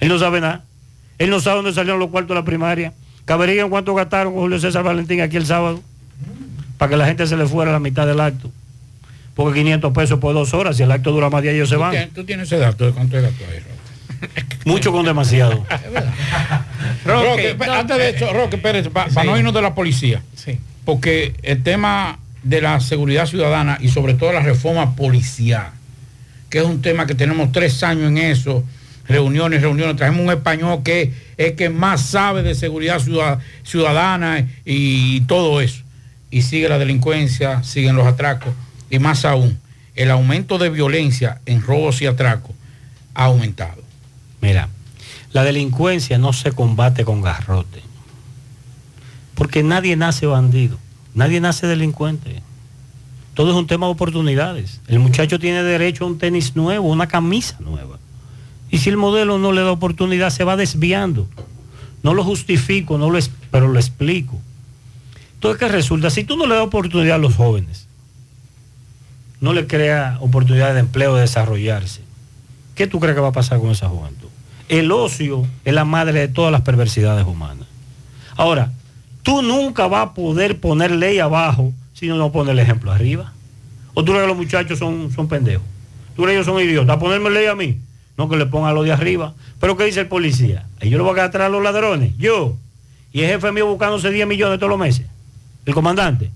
Él 0.00 0.08
no 0.08 0.18
sabe 0.18 0.40
nada. 0.40 0.64
Él 1.18 1.30
no 1.30 1.40
sabe 1.40 1.56
dónde 1.56 1.72
salieron 1.72 1.98
los 2.00 2.10
cuartos 2.10 2.30
de 2.30 2.40
la 2.40 2.44
primaria. 2.44 2.92
Caberían 3.24 3.70
cuánto 3.70 3.94
gastaron 3.94 4.32
con 4.32 4.42
Julio 4.42 4.58
César 4.60 4.82
Valentín 4.84 5.20
aquí 5.20 5.36
el 5.36 5.46
sábado. 5.46 5.80
para 6.78 6.90
que 6.90 6.96
la 6.96 7.06
gente 7.06 7.26
se 7.26 7.36
le 7.36 7.46
fuera 7.46 7.70
a 7.70 7.74
la 7.74 7.80
mitad 7.80 8.06
del 8.06 8.20
acto. 8.20 8.50
Porque 9.34 9.60
500 9.60 9.92
pesos 9.92 10.18
por 10.18 10.34
dos 10.34 10.54
horas, 10.54 10.76
si 10.76 10.82
el 10.82 10.90
acto 10.90 11.12
dura 11.12 11.30
más 11.30 11.42
de 11.42 11.54
ellos 11.54 11.68
se 11.68 11.76
¿Tú 11.76 11.80
van. 11.80 12.10
tú 12.14 12.24
tienes 12.24 12.46
ese 12.46 12.58
dato 12.58 12.84
de 12.86 12.92
cuánto 12.92 13.16
es 13.18 13.24
el 13.24 13.30
gasto 13.30 13.44
ahí? 13.50 14.28
Mucho 14.64 14.90
con 14.90 15.04
demasiado. 15.04 15.64
Roque, 17.04 17.56
antes 17.70 17.96
de 17.96 18.10
eso, 18.10 18.32
Roque 18.32 18.58
Pérez, 18.58 18.88
para 18.88 19.08
no 19.24 19.36
irnos 19.38 19.54
de 19.54 19.62
la 19.62 19.74
policía. 19.74 20.22
Porque 20.84 21.34
el 21.42 21.62
tema 21.62 22.18
de 22.42 22.60
la 22.62 22.80
seguridad 22.80 23.26
ciudadana 23.26 23.78
y 23.80 23.88
sobre 23.88 24.14
todo 24.14 24.32
la 24.32 24.40
reforma 24.40 24.94
policial, 24.96 25.70
que 26.50 26.58
es 26.58 26.64
un 26.64 26.80
tema 26.82 27.06
que 27.06 27.14
tenemos 27.14 27.52
tres 27.52 27.82
años 27.82 28.04
en 28.08 28.18
eso, 28.18 28.64
reuniones, 29.06 29.60
reuniones, 29.62 29.96
traemos 29.96 30.20
un 30.20 30.30
español 30.30 30.82
que 30.84 31.12
es 31.36 31.52
que 31.52 31.68
más 31.70 32.02
sabe 32.02 32.42
de 32.42 32.54
seguridad 32.54 32.98
ciudad- 33.00 33.38
ciudadana 33.64 34.46
y 34.64 35.20
todo 35.22 35.60
eso. 35.60 35.82
Y 36.30 36.42
sigue 36.42 36.68
la 36.68 36.78
delincuencia, 36.78 37.62
siguen 37.62 37.96
los 37.96 38.06
atracos 38.06 38.52
y 38.90 38.98
más 38.98 39.24
aún, 39.24 39.58
el 39.94 40.10
aumento 40.10 40.58
de 40.58 40.70
violencia 40.70 41.40
en 41.46 41.60
robos 41.62 42.00
y 42.02 42.06
atracos 42.06 42.52
ha 43.14 43.24
aumentado. 43.24 43.82
Mira, 44.40 44.68
la 45.32 45.44
delincuencia 45.44 46.18
no 46.18 46.32
se 46.32 46.52
combate 46.52 47.04
con 47.04 47.20
garrote. 47.22 47.82
Porque 49.34 49.62
nadie 49.62 49.96
nace 49.96 50.26
bandido, 50.26 50.78
nadie 51.14 51.40
nace 51.40 51.66
delincuente. 51.66 52.42
Todo 53.34 53.50
es 53.50 53.56
un 53.56 53.66
tema 53.68 53.86
de 53.86 53.92
oportunidades. 53.92 54.80
El 54.88 54.98
muchacho 54.98 55.38
tiene 55.38 55.62
derecho 55.62 56.04
a 56.04 56.08
un 56.08 56.18
tenis 56.18 56.56
nuevo, 56.56 56.88
una 56.88 57.06
camisa 57.06 57.56
nueva. 57.60 57.98
Y 58.70 58.78
si 58.78 58.90
el 58.90 58.96
modelo 58.96 59.38
no 59.38 59.52
le 59.52 59.60
da 59.62 59.70
oportunidad, 59.70 60.30
se 60.30 60.44
va 60.44 60.56
desviando. 60.56 61.28
No 62.02 62.14
lo 62.14 62.24
justifico, 62.24 62.98
no 62.98 63.10
lo 63.10 63.18
es- 63.18 63.30
pero 63.50 63.68
lo 63.68 63.78
explico. 63.78 64.38
Entonces, 65.34 65.60
¿qué 65.60 65.68
resulta? 65.68 66.10
Si 66.10 66.24
tú 66.24 66.36
no 66.36 66.46
le 66.46 66.54
das 66.56 66.64
oportunidad 66.64 67.14
a 67.14 67.18
los 67.18 67.34
jóvenes, 67.36 67.86
no 69.40 69.52
le 69.52 69.68
crea 69.68 70.18
oportunidad 70.20 70.74
de 70.74 70.80
empleo, 70.80 71.14
de 71.14 71.20
desarrollarse, 71.20 72.00
¿qué 72.74 72.88
tú 72.88 72.98
crees 72.98 73.14
que 73.14 73.20
va 73.20 73.28
a 73.28 73.32
pasar 73.32 73.60
con 73.60 73.70
esa 73.70 73.88
juventud? 73.88 74.27
El 74.68 74.92
ocio 74.92 75.46
es 75.64 75.72
la 75.72 75.84
madre 75.84 76.20
de 76.20 76.28
todas 76.28 76.52
las 76.52 76.62
perversidades 76.62 77.26
humanas. 77.26 77.66
Ahora, 78.36 78.72
tú 79.22 79.42
nunca 79.42 79.86
vas 79.86 80.08
a 80.08 80.14
poder 80.14 80.60
poner 80.60 80.90
ley 80.90 81.18
abajo 81.18 81.72
si 81.94 82.06
no 82.06 82.16
no 82.16 82.30
pones 82.30 82.52
el 82.52 82.58
ejemplo 82.58 82.92
arriba. 82.92 83.32
¿O 83.94 84.04
tú 84.04 84.12
crees 84.12 84.22
que 84.22 84.28
los 84.28 84.36
muchachos 84.36 84.78
son, 84.78 85.10
son 85.10 85.26
pendejos? 85.26 85.66
¿Tú 86.14 86.22
crees 86.22 86.34
que 86.34 86.34
ellos 86.40 86.46
son 86.46 86.62
idiotas? 86.62 86.96
¿A 86.96 86.98
ponerme 86.98 87.30
ley 87.30 87.46
a 87.46 87.54
mí? 87.54 87.78
No, 88.16 88.28
que 88.28 88.36
le 88.36 88.46
pongan 88.46 88.74
lo 88.74 88.82
de 88.82 88.92
arriba. 88.92 89.34
¿Pero 89.60 89.76
qué 89.76 89.84
dice 89.84 90.00
el 90.00 90.08
policía? 90.08 90.66
¿Y 90.82 90.90
yo 90.90 90.98
le 90.98 91.04
voy 91.04 91.12
a 91.12 91.14
quedar 91.14 91.28
atrás 91.28 91.46
a 91.46 91.48
los 91.48 91.62
ladrones? 91.62 92.12
Yo. 92.18 92.56
Y 93.12 93.22
el 93.22 93.28
jefe 93.28 93.52
mío 93.52 93.66
buscándose 93.66 94.10
10 94.10 94.26
millones 94.26 94.58
todos 94.58 94.70
los 94.70 94.78
meses. 94.78 95.06
El 95.64 95.74
comandante. 95.74 96.30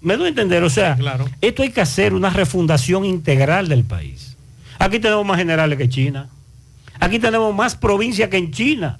Me 0.00 0.16
doy 0.16 0.26
a 0.26 0.28
entender, 0.30 0.64
o 0.64 0.70
sea, 0.70 0.98
esto 1.40 1.62
hay 1.62 1.70
que 1.70 1.80
hacer 1.80 2.12
una 2.12 2.30
refundación 2.30 3.04
integral 3.04 3.68
del 3.68 3.84
país. 3.84 4.31
Aquí 4.78 4.98
tenemos 4.98 5.24
más 5.24 5.38
generales 5.38 5.78
que 5.78 5.88
China. 5.88 6.28
Aquí 7.00 7.18
tenemos 7.18 7.54
más 7.54 7.76
provincias 7.76 8.28
que 8.28 8.36
en 8.36 8.50
China. 8.50 8.98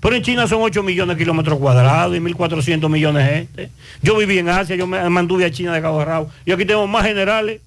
Pero 0.00 0.16
en 0.16 0.22
China 0.22 0.46
son 0.46 0.60
8 0.62 0.82
millones 0.82 1.16
de 1.16 1.22
kilómetros 1.22 1.58
cuadrados 1.58 2.16
y 2.16 2.20
1.400 2.20 2.88
millones 2.88 3.26
de 3.26 3.34
gente. 3.34 3.70
Yo 4.02 4.16
viví 4.16 4.38
en 4.38 4.48
Asia, 4.48 4.76
yo 4.76 4.86
me 4.86 5.08
mantuve 5.08 5.44
a 5.44 5.50
China 5.50 5.72
de 5.72 5.80
cabo 5.80 6.04
rabo. 6.04 6.30
Y 6.44 6.52
aquí 6.52 6.64
tenemos 6.64 6.88
más 6.88 7.04
generales 7.04 7.60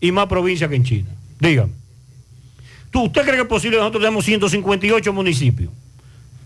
y 0.00 0.12
más 0.12 0.26
provincias 0.26 0.68
que 0.68 0.76
en 0.76 0.84
China. 0.84 1.10
Dígame. 1.40 1.72
¿Tú, 2.90 3.04
¿Usted 3.04 3.22
cree 3.22 3.36
que 3.36 3.42
es 3.42 3.48
posible 3.48 3.76
que 3.76 3.80
nosotros 3.80 4.02
tenemos 4.02 4.24
158 4.24 5.12
municipios? 5.12 5.70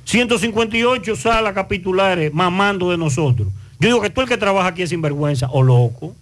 158 0.04 1.16
salas 1.16 1.52
capitulares 1.52 2.32
mamando 2.32 2.90
de 2.90 2.96
nosotros. 2.96 3.48
Yo 3.78 3.88
digo 3.88 4.00
que 4.00 4.10
tú 4.10 4.20
el 4.20 4.28
que 4.28 4.36
trabaja 4.36 4.68
aquí 4.68 4.82
es 4.82 4.90
sinvergüenza 4.90 5.48
o 5.50 5.62
loco. 5.62 6.14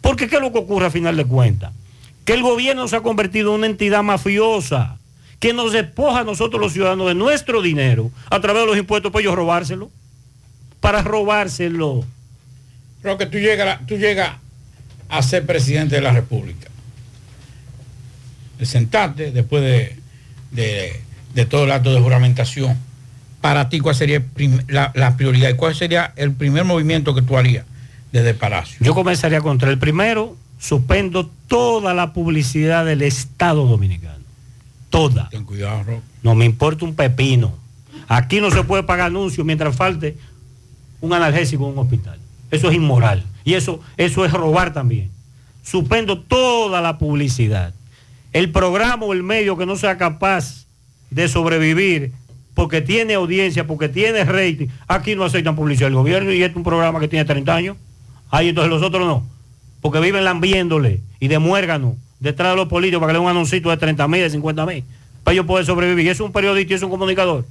Porque 0.00 0.28
¿qué 0.28 0.36
es 0.36 0.42
lo 0.42 0.52
que 0.52 0.58
ocurre 0.58 0.86
a 0.86 0.90
final 0.90 1.16
de 1.16 1.24
cuentas? 1.24 1.72
Que 2.28 2.34
el 2.34 2.42
gobierno 2.42 2.86
se 2.88 2.96
ha 2.96 3.00
convertido 3.00 3.52
en 3.54 3.60
una 3.60 3.66
entidad 3.68 4.02
mafiosa 4.02 4.98
que 5.40 5.54
nos 5.54 5.72
despoja 5.72 6.20
a 6.20 6.24
nosotros 6.24 6.60
los 6.60 6.74
ciudadanos 6.74 7.06
de 7.08 7.14
nuestro 7.14 7.62
dinero 7.62 8.10
a 8.28 8.38
través 8.40 8.62
de 8.62 8.66
los 8.66 8.76
impuestos 8.76 9.10
para 9.10 9.22
ellos 9.22 9.34
robárselo. 9.34 9.90
Para 10.80 11.00
robárselo. 11.02 12.04
Creo 13.00 13.16
que 13.16 13.24
tú 13.24 13.38
llegas, 13.38 13.80
tú 13.86 13.96
llegas 13.96 14.32
a 15.08 15.22
ser 15.22 15.46
presidente 15.46 15.94
de 15.94 16.02
la 16.02 16.12
República. 16.12 16.68
Sentarte 18.62 19.30
después 19.30 19.62
de, 19.62 19.96
de- 20.50 21.00
de 21.34 21.46
todo 21.46 21.64
el 21.64 21.70
acto 21.72 21.94
de 21.94 22.00
juramentación. 22.00 22.76
Para 23.40 23.68
ti, 23.68 23.78
¿cuál 23.80 23.94
sería 23.94 24.22
la, 24.66 24.90
la 24.94 25.16
prioridad 25.16 25.48
y 25.50 25.54
cuál 25.54 25.74
sería 25.74 26.12
el 26.16 26.32
primer 26.32 26.64
movimiento 26.64 27.14
que 27.14 27.22
tú 27.22 27.38
harías 27.38 27.64
desde 28.12 28.30
el 28.30 28.36
Palacio? 28.36 28.76
Yo 28.80 28.94
comenzaría 28.94 29.40
contra 29.40 29.70
el 29.70 29.78
primero, 29.78 30.36
suspendo 30.58 31.30
toda 31.46 31.94
la 31.94 32.12
publicidad 32.12 32.84
del 32.84 33.02
Estado 33.02 33.66
Dominicano. 33.66 34.24
Toda. 34.90 35.28
Ten 35.28 35.44
cuidado. 35.44 36.02
No 36.22 36.34
me 36.34 36.44
importa 36.44 36.84
un 36.84 36.94
pepino. 36.94 37.52
Aquí 38.08 38.40
no 38.40 38.50
se 38.50 38.64
puede 38.64 38.82
pagar 38.82 39.08
anuncios 39.08 39.46
mientras 39.46 39.76
falte 39.76 40.16
un 41.00 41.12
analgésico 41.12 41.66
en 41.66 41.72
un 41.72 41.78
hospital. 41.78 42.18
Eso 42.50 42.70
es 42.70 42.76
inmoral. 42.76 43.24
Y 43.44 43.54
eso, 43.54 43.80
eso 43.96 44.24
es 44.24 44.32
robar 44.32 44.72
también. 44.72 45.10
Suspendo 45.62 46.18
toda 46.20 46.80
la 46.80 46.98
publicidad. 46.98 47.74
El 48.32 48.50
programa 48.50 49.04
o 49.04 49.12
el 49.12 49.22
medio 49.22 49.56
que 49.56 49.66
no 49.66 49.76
sea 49.76 49.98
capaz 49.98 50.66
de 51.10 51.28
sobrevivir 51.28 52.12
porque 52.54 52.80
tiene 52.80 53.14
audiencia, 53.14 53.66
porque 53.66 53.88
tiene 53.88 54.24
rating, 54.24 54.66
aquí 54.88 55.14
no 55.14 55.24
aceptan 55.24 55.54
publicidad 55.54 55.86
del 55.86 55.94
gobierno 55.94 56.32
y 56.32 56.42
este 56.42 56.50
es 56.50 56.56
un 56.56 56.64
programa 56.64 56.98
que 56.98 57.08
tiene 57.08 57.24
30 57.24 57.54
años. 57.54 57.76
Ahí 58.30 58.48
entonces 58.48 58.70
los 58.70 58.82
otros 58.82 59.06
no. 59.06 59.37
Porque 59.80 60.00
viven 60.00 60.24
lambiéndole 60.24 61.00
y 61.20 61.28
de 61.28 61.38
muérgano 61.38 61.96
detrás 62.20 62.50
de 62.52 62.56
los 62.56 62.68
políticos 62.68 63.00
para 63.00 63.12
que 63.12 63.14
le 63.14 63.18
den 63.20 63.24
un 63.26 63.30
anuncito 63.30 63.70
de 63.70 63.76
30 63.76 64.08
mil, 64.08 64.20
de 64.22 64.30
50 64.30 64.66
mil, 64.66 64.84
para 65.24 65.32
ellos 65.34 65.46
poder 65.46 65.64
sobrevivir. 65.66 66.06
Y 66.06 66.08
eso 66.08 66.24
es 66.24 66.26
un 66.26 66.32
periodista 66.32 66.72
y 66.72 66.76
es 66.76 66.82
un 66.82 66.90
comunicador. 66.90 67.44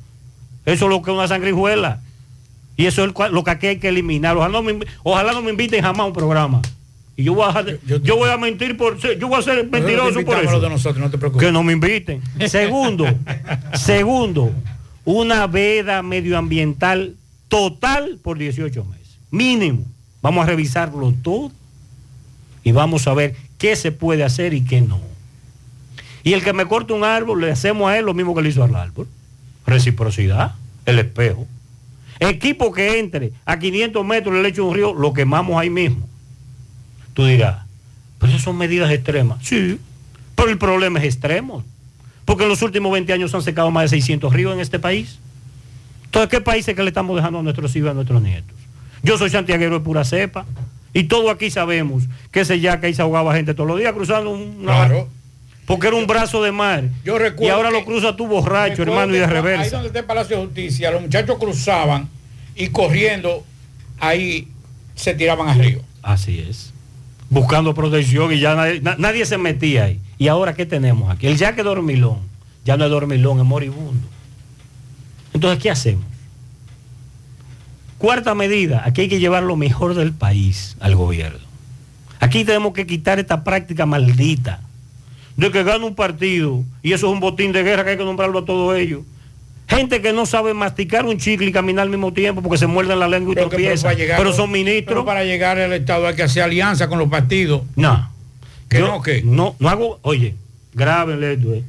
Eso 0.65 0.85
es 0.85 0.89
lo 0.91 1.01
que 1.01 1.11
es 1.11 1.15
una 1.17 1.27
sangrijuela. 1.27 2.01
Y 2.75 2.85
eso 2.85 3.03
es 3.05 3.11
lo 3.31 3.43
que 3.43 3.51
aquí 3.51 3.67
hay 3.67 3.77
que 3.79 3.87
eliminar. 3.89 4.35
Ojalá 4.37 4.51
no 4.51 4.61
me, 4.63 4.73
invi- 4.75 4.87
ojalá 5.03 5.31
no 5.33 5.41
me 5.41 5.51
inviten 5.51 5.81
jamás 5.81 6.01
a 6.01 6.05
un 6.05 6.13
programa. 6.13 6.61
Y 7.15 7.23
yo 7.23 7.33
voy 7.33 7.45
a, 7.49 7.65
yo, 8.03 8.17
voy 8.17 8.29
a 8.29 8.37
mentir 8.37 8.77
por 8.77 9.01
ser- 9.01 9.17
yo 9.17 9.27
voy 9.27 9.39
a 9.39 9.41
ser 9.41 9.67
mentiroso 9.69 10.19
por 10.23 10.37
eso. 10.37 10.51
los 10.51 10.61
de 10.61 10.69
nosotros, 10.69 10.99
no 11.03 11.09
te 11.09 11.17
preocupes. 11.17 11.47
Que 11.47 11.51
no 11.51 11.63
me 11.63 11.73
inviten. 11.73 12.21
Segundo, 12.47 13.05
segundo, 13.73 14.51
una 15.05 15.47
veda 15.47 16.03
medioambiental 16.03 17.15
total 17.47 18.19
por 18.21 18.37
18 18.37 18.83
meses. 18.85 19.17
Mínimo. 19.31 19.83
Vamos 20.21 20.43
a 20.43 20.47
revisarlo 20.47 21.13
todo 21.23 21.51
y 22.67 22.73
vamos 22.73 23.07
a 23.07 23.13
ver 23.13 23.33
qué 23.57 23.77
se 23.77 23.93
puede 23.93 24.25
hacer 24.25 24.53
y 24.53 24.59
qué 24.59 24.81
no. 24.81 24.99
Y 26.21 26.33
el 26.33 26.43
que 26.43 26.51
me 26.51 26.65
corte 26.65 26.91
un 26.91 27.05
árbol, 27.05 27.39
le 27.39 27.49
hacemos 27.49 27.89
a 27.89 27.97
él 27.97 28.05
lo 28.05 28.13
mismo 28.13 28.35
que 28.35 28.41
le 28.41 28.49
hizo 28.49 28.61
al 28.61 28.75
árbol. 28.75 29.07
Reciprocidad, 29.65 30.55
el 30.85 30.99
espejo. 30.99 31.47
Equipo 32.19 32.73
que 32.73 32.99
entre 32.99 33.31
a 33.45 33.57
500 33.57 34.05
metros 34.05 34.33
del 34.33 34.43
lecho 34.43 34.63
de 34.63 34.67
un 34.67 34.75
río, 34.75 34.93
lo 34.93 35.13
quemamos 35.13 35.57
ahí 35.57 35.69
mismo. 35.69 36.09
Tú 37.13 37.23
dirás, 37.23 37.65
pero 38.19 38.33
esas 38.33 38.43
son 38.43 38.57
medidas 38.57 38.91
extremas. 38.91 39.37
Sí, 39.43 39.79
pero 40.35 40.49
el 40.49 40.57
problema 40.57 40.99
es 40.99 41.05
extremo. 41.05 41.63
Porque 42.25 42.43
en 42.43 42.49
los 42.49 42.61
últimos 42.63 42.91
20 42.91 43.13
años 43.13 43.31
se 43.31 43.37
han 43.37 43.43
secado 43.43 43.71
más 43.71 43.83
de 43.83 43.87
600 43.95 44.33
ríos 44.33 44.53
en 44.53 44.59
este 44.59 44.77
país. 44.77 45.19
Entonces, 46.03 46.29
¿qué 46.29 46.41
países 46.41 46.75
que 46.75 46.83
le 46.83 46.89
estamos 46.89 47.15
dejando 47.15 47.39
a 47.39 47.43
nuestros 47.43 47.73
hijos 47.77 47.87
y 47.87 47.91
a 47.91 47.93
nuestros 47.93 48.21
nietos? 48.21 48.57
Yo 49.03 49.17
soy 49.17 49.29
santiaguero 49.29 49.75
de 49.75 49.79
pura 49.79 50.03
cepa. 50.03 50.45
Y 50.97 51.03
todo 51.03 51.29
aquí 51.29 51.51
sabemos 51.51 52.05
que 52.31 52.39
ese 52.41 52.59
yaca 52.59 52.87
ahí 52.87 52.93
se 52.93 53.01
ahogaba 53.03 53.35
gente 53.35 53.53
todos 53.53 53.67
los 53.69 53.77
días 53.79 53.93
cruzando 53.93 54.31
un... 54.31 54.63
Claro. 54.63 55.07
Porque 55.65 55.87
era 55.87 55.95
un 55.95 56.07
brazo 56.07 56.41
de 56.41 56.51
mar. 56.51 56.85
Yo 57.03 57.17
recuerdo 57.19 57.45
y 57.45 57.49
ahora 57.49 57.69
que- 57.69 57.75
lo 57.79 57.85
cruza 57.85 58.15
tú 58.15 58.25
borracho, 58.25 58.81
hermano, 58.81 59.13
y 59.13 59.19
de 59.19 59.25
que 59.25 59.25
Ahí 59.25 59.33
reversa. 59.33 59.71
donde 59.75 59.87
está 59.87 59.99
el 59.99 60.05
Palacio 60.05 60.37
de 60.39 60.45
Justicia, 60.45 60.89
los 60.91 61.01
muchachos 61.01 61.37
cruzaban 61.37 62.09
y 62.55 62.67
corriendo, 62.69 63.43
ahí 63.99 64.47
se 64.95 65.13
tiraban 65.13 65.49
al 65.49 65.59
río. 65.59 65.81
Así 66.01 66.39
es. 66.39 66.73
Buscando 67.29 67.75
protección 67.75 68.31
y 68.33 68.39
ya 68.39 68.55
nadie, 68.55 68.79
na- 68.81 68.95
nadie 68.97 69.25
se 69.25 69.37
metía 69.37 69.83
ahí. 69.83 69.99
¿Y 70.17 70.29
ahora 70.29 70.55
qué 70.55 70.65
tenemos 70.65 71.11
aquí? 71.11 71.27
El 71.27 71.37
yaque 71.37 71.61
dormilón. 71.63 72.19
Ya 72.65 72.75
no 72.77 72.85
es 72.85 72.89
dormilón, 72.89 73.39
es 73.39 73.45
moribundo. 73.45 74.07
Entonces, 75.33 75.61
¿qué 75.61 75.69
hacemos? 75.69 76.05
Cuarta 77.97 78.35
medida, 78.35 78.83
aquí 78.85 79.01
hay 79.01 79.09
que 79.09 79.19
llevar 79.19 79.43
lo 79.43 79.55
mejor 79.55 79.95
del 79.95 80.13
país 80.13 80.77
al 80.79 80.95
gobierno. 80.95 81.39
Aquí 82.19 82.45
tenemos 82.45 82.73
que 82.73 82.85
quitar 82.85 83.19
esta 83.19 83.43
práctica 83.43 83.85
maldita 83.85 84.61
de 85.35 85.51
que 85.51 85.63
gana 85.63 85.85
un 85.85 85.95
partido 85.95 86.63
y 86.83 86.93
eso 86.93 87.07
es 87.07 87.13
un 87.13 87.19
botín 87.19 87.51
de 87.51 87.63
guerra 87.63 87.83
que 87.83 87.91
hay 87.91 87.97
que 87.97 88.05
nombrarlo 88.05 88.39
a 88.39 88.45
todos 88.45 88.75
ellos. 88.77 89.01
Gente 89.67 90.01
que 90.01 90.13
no 90.13 90.25
sabe 90.25 90.53
masticar 90.53 91.05
un 91.05 91.17
chicle 91.17 91.47
y 91.47 91.51
caminar 91.51 91.83
al 91.83 91.89
mismo 91.89 92.13
tiempo 92.13 92.41
porque 92.41 92.57
se 92.57 92.67
muerden 92.67 92.99
la 92.99 93.07
lengua 93.07 93.33
y 93.33 93.35
Pero, 93.35 93.49
pero 93.49 93.61
tropiezan. 93.63 93.95
llegar- 93.97 94.17
Pero 94.17 94.31
son 94.33 94.51
ministros. 94.51 94.85
pero 94.87 95.05
para 95.05 95.23
llegar 95.25 95.59
al 95.59 95.73
Estado 95.73 96.07
hay 96.07 96.15
que 96.15 96.23
hacer 96.23 96.43
alianza 96.43 96.87
con 96.87 96.99
los 96.99 97.09
partidos. 97.09 97.63
No. 97.75 98.09
¿Que 98.69 98.79
Yo 98.79 98.87
no, 98.87 99.01
qué? 99.01 99.21
No, 99.23 99.55
no 99.59 99.69
hago, 99.69 99.99
oye, 100.03 100.35
grábenle 100.73 101.33
esto, 101.33 101.53
eh. 101.53 101.63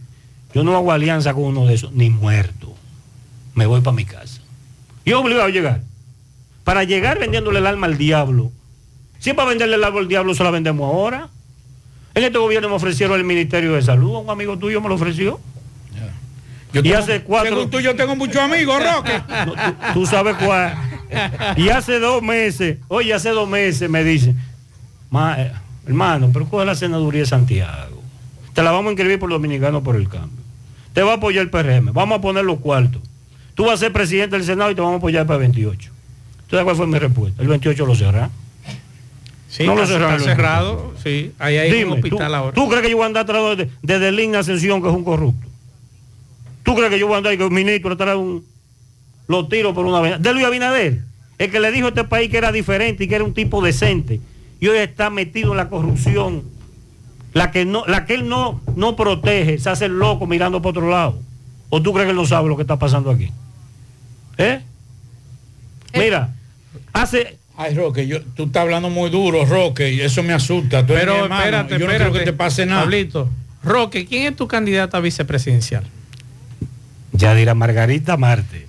Yo 0.54 0.62
no 0.64 0.76
hago 0.76 0.92
alianza 0.92 1.34
con 1.34 1.44
uno 1.44 1.66
de 1.66 1.74
esos, 1.74 1.92
ni 1.92 2.08
muerto. 2.10 2.74
Me 3.54 3.66
voy 3.66 3.80
para 3.80 3.96
mi 3.96 4.04
casa. 4.04 4.40
Y 5.04 5.12
obligado 5.12 5.46
a 5.46 5.50
llegar. 5.50 5.82
Para 6.68 6.84
llegar 6.84 7.18
vendiéndole 7.18 7.60
el 7.60 7.66
alma 7.66 7.86
al 7.86 7.96
diablo. 7.96 8.52
Si 9.18 9.30
es 9.30 9.36
para 9.36 9.48
venderle 9.48 9.76
el 9.76 9.84
alma 9.84 10.00
al 10.00 10.06
diablo, 10.06 10.34
se 10.34 10.44
la 10.44 10.50
vendemos 10.50 10.86
ahora. 10.92 11.30
En 12.14 12.24
este 12.24 12.36
gobierno 12.36 12.68
me 12.68 12.74
ofrecieron 12.74 13.18
el 13.18 13.24
Ministerio 13.24 13.72
de 13.72 13.80
Salud, 13.80 14.16
un 14.16 14.28
amigo 14.28 14.58
tuyo 14.58 14.78
me 14.82 14.90
lo 14.90 14.96
ofreció. 14.96 15.40
Yo 16.74 16.80
y 16.80 16.82
tengo- 16.82 16.98
hace 16.98 17.22
cuatro... 17.22 17.48
según 17.54 17.70
tú, 17.70 17.80
yo 17.80 17.96
tengo 17.96 18.14
muchos 18.16 18.36
amigos, 18.42 18.76
Roque. 18.82 19.22
No, 19.46 19.52
tú, 19.54 19.74
tú 19.94 20.06
sabes 20.06 20.36
cuál. 20.36 20.76
Y 21.56 21.70
hace 21.70 21.98
dos 22.00 22.22
meses, 22.22 22.76
oye, 22.88 23.14
hace 23.14 23.30
dos 23.30 23.48
meses 23.48 23.88
me 23.88 24.04
dice, 24.04 24.34
"Ma- 25.08 25.40
eh, 25.40 25.50
hermano, 25.86 26.28
pero 26.34 26.46
coge 26.50 26.66
la 26.66 26.74
senaduría 26.74 27.22
de 27.22 27.26
Santiago. 27.28 28.02
Te 28.52 28.62
la 28.62 28.72
vamos 28.72 28.88
a 28.88 28.92
inscribir 28.92 29.18
por 29.18 29.30
Dominicano 29.30 29.82
por 29.82 29.96
el 29.96 30.06
cambio. 30.06 30.44
Te 30.92 31.00
va 31.02 31.12
a 31.12 31.14
apoyar 31.14 31.44
el 31.44 31.48
PRM. 31.50 31.94
Vamos 31.94 32.18
a 32.18 32.20
poner 32.20 32.44
los 32.44 32.58
cuartos. 32.60 33.00
Tú 33.54 33.64
vas 33.64 33.76
a 33.76 33.76
ser 33.78 33.92
presidente 33.94 34.36
del 34.36 34.44
Senado 34.44 34.70
y 34.70 34.74
te 34.74 34.82
vamos 34.82 34.96
a 34.96 34.98
apoyar 34.98 35.24
para 35.26 35.36
el 35.36 35.40
28. 35.50 35.92
¿Tú 36.48 36.56
sabes 36.56 36.64
cuál 36.64 36.76
fue 36.76 36.86
mi 36.86 36.98
respuesta? 36.98 37.42
El 37.42 37.48
28 37.48 37.86
lo 37.86 37.94
cerrá. 37.94 38.30
Sí, 39.48 39.64
No 39.64 39.74
lo 39.74 39.86
cerraron 39.86 40.16
está 40.16 40.34
cerrado. 40.34 40.94
Sí, 41.02 41.32
ahí 41.38 41.56
hay 41.56 41.70
Dime, 41.70 41.86
un 41.86 41.92
hospital 41.94 42.28
¿tú, 42.28 42.34
ahora. 42.34 42.54
¿Tú 42.54 42.68
crees 42.68 42.82
que 42.82 42.90
yo 42.90 42.96
voy 42.96 43.04
a 43.04 43.06
andar 43.06 43.22
atrás 43.22 43.56
de, 43.56 43.70
de 43.82 43.98
Delín 43.98 44.34
Ascensión, 44.36 44.82
que 44.82 44.88
es 44.88 44.94
un 44.94 45.04
corrupto? 45.04 45.46
¿Tú 46.62 46.74
crees 46.74 46.90
que 46.90 46.98
yo 46.98 47.06
voy 47.06 47.14
a 47.14 47.18
andar 47.18 47.32
y 47.32 47.38
que 47.38 47.44
un 47.44 47.54
ministro 47.54 47.92
atrás 47.92 48.16
un... 48.16 48.44
Lo 49.26 49.46
tiro 49.48 49.74
por 49.74 49.86
una 49.86 50.00
vez. 50.00 50.20
De 50.20 50.32
Luis 50.32 50.44
Abinader, 50.44 51.02
el 51.38 51.50
que 51.50 51.60
le 51.60 51.70
dijo 51.70 51.86
a 51.86 51.88
este 51.90 52.04
país 52.04 52.30
que 52.30 52.38
era 52.38 52.50
diferente 52.52 53.04
y 53.04 53.08
que 53.08 53.14
era 53.14 53.24
un 53.24 53.34
tipo 53.34 53.62
decente. 53.62 54.20
Y 54.60 54.68
hoy 54.68 54.78
está 54.78 55.10
metido 55.10 55.52
en 55.52 55.58
la 55.58 55.68
corrupción. 55.68 56.42
La 57.34 57.50
que, 57.50 57.64
no, 57.64 57.84
la 57.86 58.06
que 58.06 58.14
él 58.14 58.28
no, 58.28 58.60
no 58.74 58.96
protege, 58.96 59.58
se 59.58 59.68
hace 59.68 59.84
el 59.84 59.98
loco 59.98 60.26
mirando 60.26 60.62
por 60.62 60.70
otro 60.70 60.90
lado. 60.90 61.18
¿O 61.68 61.82
tú 61.82 61.92
crees 61.92 62.06
que 62.06 62.10
él 62.10 62.16
no 62.16 62.26
sabe 62.26 62.48
lo 62.48 62.56
que 62.56 62.62
está 62.62 62.78
pasando 62.78 63.10
aquí? 63.10 63.30
¿Eh? 64.38 64.60
Mira, 65.94 66.34
hace... 66.92 67.36
Ay, 67.56 67.74
Roque, 67.74 68.06
yo, 68.06 68.22
tú 68.22 68.44
estás 68.44 68.62
hablando 68.62 68.88
muy 68.88 69.10
duro, 69.10 69.44
Roque, 69.44 69.92
y 69.92 70.00
eso 70.00 70.22
me 70.22 70.32
asusta. 70.32 70.86
Tú 70.86 70.94
Pero 70.94 71.24
hermano, 71.24 71.42
espérate, 71.42 71.72
yo 71.72 71.78
no 71.80 71.84
espérate. 71.86 72.10
quiero 72.10 72.12
que 72.12 72.30
te 72.30 72.32
pase 72.36 72.66
nada. 72.66 72.82
Pablito, 72.82 73.28
Roque, 73.64 74.06
¿quién 74.06 74.26
es 74.28 74.36
tu 74.36 74.46
candidata 74.46 74.98
a 74.98 75.00
vicepresidencial? 75.00 75.84
Yadira 77.12 77.54
Margarita 77.54 78.16
Marte. 78.16 78.68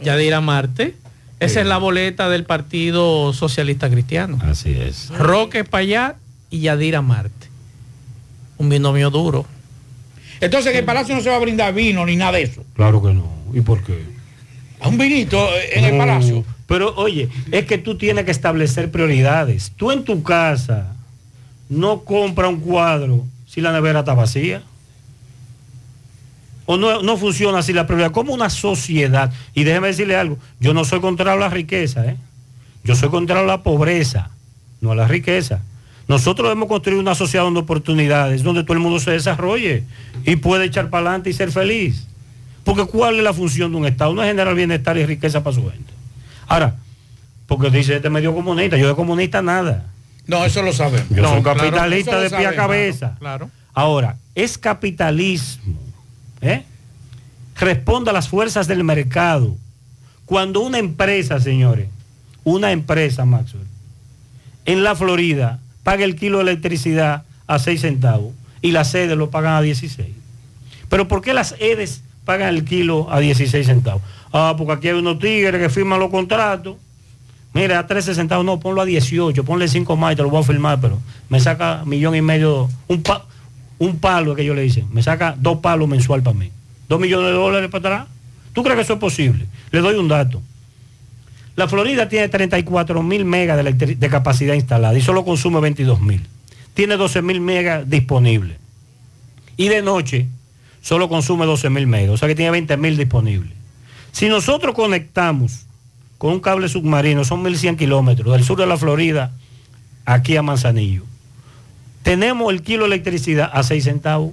Yadira 0.00 0.40
Marte. 0.40 0.94
Esa 1.38 1.60
es 1.60 1.66
la 1.66 1.78
boleta 1.78 2.28
del 2.28 2.44
Partido 2.44 3.32
Socialista 3.32 3.90
Cristiano. 3.90 4.38
Así 4.42 4.72
es. 4.72 5.08
Roque 5.10 5.64
Payá 5.64 6.16
y 6.50 6.60
Yadira 6.60 7.02
Marte. 7.02 7.48
Un 8.58 8.68
binomio 8.68 9.10
duro. 9.10 9.46
Entonces, 10.40 10.72
en 10.72 10.78
el 10.78 10.84
Palacio 10.84 11.14
no 11.14 11.20
se 11.20 11.28
va 11.30 11.36
a 11.36 11.40
brindar 11.40 11.74
vino 11.74 12.04
ni 12.06 12.16
nada 12.16 12.32
de 12.32 12.42
eso. 12.42 12.64
Claro 12.74 13.02
que 13.02 13.12
no. 13.12 13.30
¿Y 13.52 13.60
por 13.60 13.82
qué? 13.82 14.02
A 14.80 14.88
un 14.88 14.96
vinito 14.96 15.46
en 15.72 15.84
el 15.84 15.98
Palacio. 15.98 16.44
Pero 16.70 16.94
oye, 16.94 17.28
es 17.50 17.66
que 17.66 17.78
tú 17.78 17.96
tienes 17.96 18.24
que 18.24 18.30
establecer 18.30 18.92
prioridades. 18.92 19.72
Tú 19.74 19.90
en 19.90 20.04
tu 20.04 20.22
casa 20.22 20.94
no 21.68 22.02
compra 22.02 22.48
un 22.48 22.60
cuadro 22.60 23.24
si 23.44 23.60
la 23.60 23.72
nevera 23.72 23.98
está 23.98 24.14
vacía. 24.14 24.62
O 26.66 26.76
no, 26.76 27.02
no 27.02 27.16
funciona 27.16 27.58
así 27.58 27.72
la 27.72 27.88
prioridad. 27.88 28.12
Como 28.12 28.32
una 28.32 28.50
sociedad. 28.50 29.32
Y 29.52 29.64
déjeme 29.64 29.88
decirle 29.88 30.14
algo. 30.14 30.38
Yo 30.60 30.72
no 30.72 30.84
soy 30.84 31.00
contra 31.00 31.34
la 31.34 31.48
riqueza, 31.48 32.06
¿eh? 32.06 32.16
Yo 32.84 32.94
soy 32.94 33.08
contra 33.08 33.42
la 33.42 33.64
pobreza, 33.64 34.30
no 34.80 34.94
la 34.94 35.08
riqueza. 35.08 35.62
Nosotros 36.06 36.50
debemos 36.50 36.68
construir 36.68 37.00
una 37.00 37.16
sociedad 37.16 37.42
donde 37.42 37.58
oportunidades, 37.58 38.44
donde 38.44 38.62
todo 38.62 38.74
el 38.74 38.78
mundo 38.78 39.00
se 39.00 39.10
desarrolle 39.10 39.82
y 40.24 40.36
puede 40.36 40.66
echar 40.66 40.88
para 40.88 41.08
adelante 41.08 41.30
y 41.30 41.32
ser 41.32 41.50
feliz. 41.50 42.06
Porque 42.62 42.84
¿cuál 42.84 43.16
es 43.16 43.24
la 43.24 43.34
función 43.34 43.72
de 43.72 43.76
un 43.76 43.86
Estado? 43.86 44.14
No 44.14 44.22
es 44.22 44.28
generar 44.28 44.54
bienestar 44.54 44.96
y 44.98 45.04
riqueza 45.04 45.42
para 45.42 45.56
su 45.56 45.68
gente. 45.68 45.99
Ahora, 46.50 46.74
porque 47.46 47.70
dice 47.70 47.94
este 47.94 48.10
medio 48.10 48.34
comunista, 48.34 48.76
yo 48.76 48.88
de 48.88 48.96
comunista 48.96 49.40
nada. 49.40 49.86
No, 50.26 50.44
eso 50.44 50.62
lo 50.62 50.72
sabemos. 50.72 51.08
Yo 51.10 51.22
No, 51.22 51.30
soy 51.30 51.42
capitalista 51.44 52.18
de 52.18 52.28
pie 52.28 52.44
a 52.44 52.56
cabeza. 52.56 53.14
Claro. 53.20 53.48
Ahora, 53.72 54.16
es 54.34 54.58
capitalismo. 54.58 55.78
¿eh? 56.40 56.64
Responde 57.54 58.10
a 58.10 58.12
las 58.12 58.28
fuerzas 58.28 58.66
del 58.66 58.82
mercado. 58.82 59.56
Cuando 60.26 60.58
una 60.60 60.78
empresa, 60.78 61.38
señores, 61.38 61.88
una 62.42 62.72
empresa, 62.72 63.24
Maxwell, 63.24 63.66
en 64.64 64.82
la 64.82 64.96
Florida 64.96 65.60
paga 65.84 66.02
el 66.02 66.16
kilo 66.16 66.38
de 66.38 66.50
electricidad 66.50 67.22
a 67.46 67.60
6 67.60 67.80
centavos 67.80 68.34
y 68.60 68.72
las 68.72 68.90
sedes 68.90 69.16
lo 69.16 69.30
pagan 69.30 69.52
a 69.52 69.62
16. 69.62 70.08
Pero 70.88 71.06
¿por 71.06 71.22
qué 71.22 71.32
las 71.32 71.54
EDES 71.60 72.02
pagan 72.30 72.54
el 72.54 72.64
kilo 72.64 73.08
a 73.10 73.18
16 73.18 73.66
centavos? 73.66 74.02
Ah, 74.32 74.54
porque 74.56 74.72
aquí 74.74 74.88
hay 74.88 74.94
unos 74.94 75.18
tigres 75.18 75.60
que 75.60 75.68
firman 75.68 75.98
los 75.98 76.10
contratos. 76.10 76.76
Mira, 77.52 77.80
a 77.80 77.86
13 77.88 78.14
centavos, 78.14 78.44
no, 78.46 78.60
ponlo 78.60 78.80
a 78.82 78.84
18, 78.84 79.42
ponle 79.44 79.66
5 79.66 79.96
más 79.96 80.12
y 80.12 80.16
te 80.16 80.22
lo 80.22 80.30
voy 80.30 80.40
a 80.40 80.44
firmar, 80.46 80.80
pero 80.80 81.00
me 81.28 81.40
saca 81.40 81.82
millón 81.84 82.14
y 82.14 82.22
medio, 82.22 82.70
un, 82.86 83.02
pa- 83.02 83.24
un 83.80 83.98
palo 83.98 84.36
que 84.36 84.44
yo 84.44 84.54
le 84.54 84.62
dicen, 84.62 84.86
me 84.92 85.02
saca 85.02 85.34
dos 85.36 85.58
palos 85.58 85.88
mensual 85.88 86.22
para 86.22 86.38
mí. 86.38 86.50
Dos 86.88 87.00
millones 87.00 87.26
de 87.26 87.32
dólares 87.32 87.68
para 87.68 87.94
atrás. 87.96 88.08
¿Tú 88.52 88.62
crees 88.62 88.76
que 88.76 88.82
eso 88.82 88.92
es 88.94 89.00
posible? 89.00 89.46
Le 89.72 89.80
doy 89.80 89.96
un 89.96 90.06
dato. 90.06 90.40
La 91.56 91.66
Florida 91.66 92.08
tiene 92.08 92.28
34 92.28 93.02
mil 93.02 93.24
megas 93.24 93.56
de, 93.64 93.72
de 93.96 94.08
capacidad 94.08 94.54
instalada 94.54 94.96
y 94.96 95.00
solo 95.00 95.24
consume 95.24 95.58
22 95.60 96.00
mil. 96.00 96.24
Tiene 96.74 96.96
12 96.96 97.22
mil 97.22 97.40
megas 97.40 97.90
disponibles. 97.90 98.56
Y 99.56 99.68
de 99.68 99.82
noche 99.82 100.26
solo 100.80 101.08
consume 101.08 101.46
12 101.46 101.70
mil 101.70 101.86
megas, 101.86 102.10
o 102.14 102.16
sea 102.16 102.28
que 102.28 102.34
tiene 102.34 102.50
20 102.50 102.76
mil 102.76 102.96
disponibles. 102.96 103.52
Si 104.12 104.28
nosotros 104.28 104.74
conectamos 104.74 105.66
con 106.18 106.32
un 106.32 106.40
cable 106.40 106.68
submarino, 106.68 107.24
son 107.24 107.42
1.100 107.44 107.76
kilómetros, 107.76 108.32
del 108.34 108.44
sur 108.44 108.58
de 108.58 108.66
la 108.66 108.76
Florida 108.76 109.32
aquí 110.04 110.36
a 110.36 110.42
Manzanillo, 110.42 111.04
tenemos 112.02 112.52
el 112.52 112.62
kilo 112.62 112.84
de 112.84 112.94
electricidad 112.94 113.50
a 113.52 113.62
6 113.62 113.84
centavos, 113.84 114.32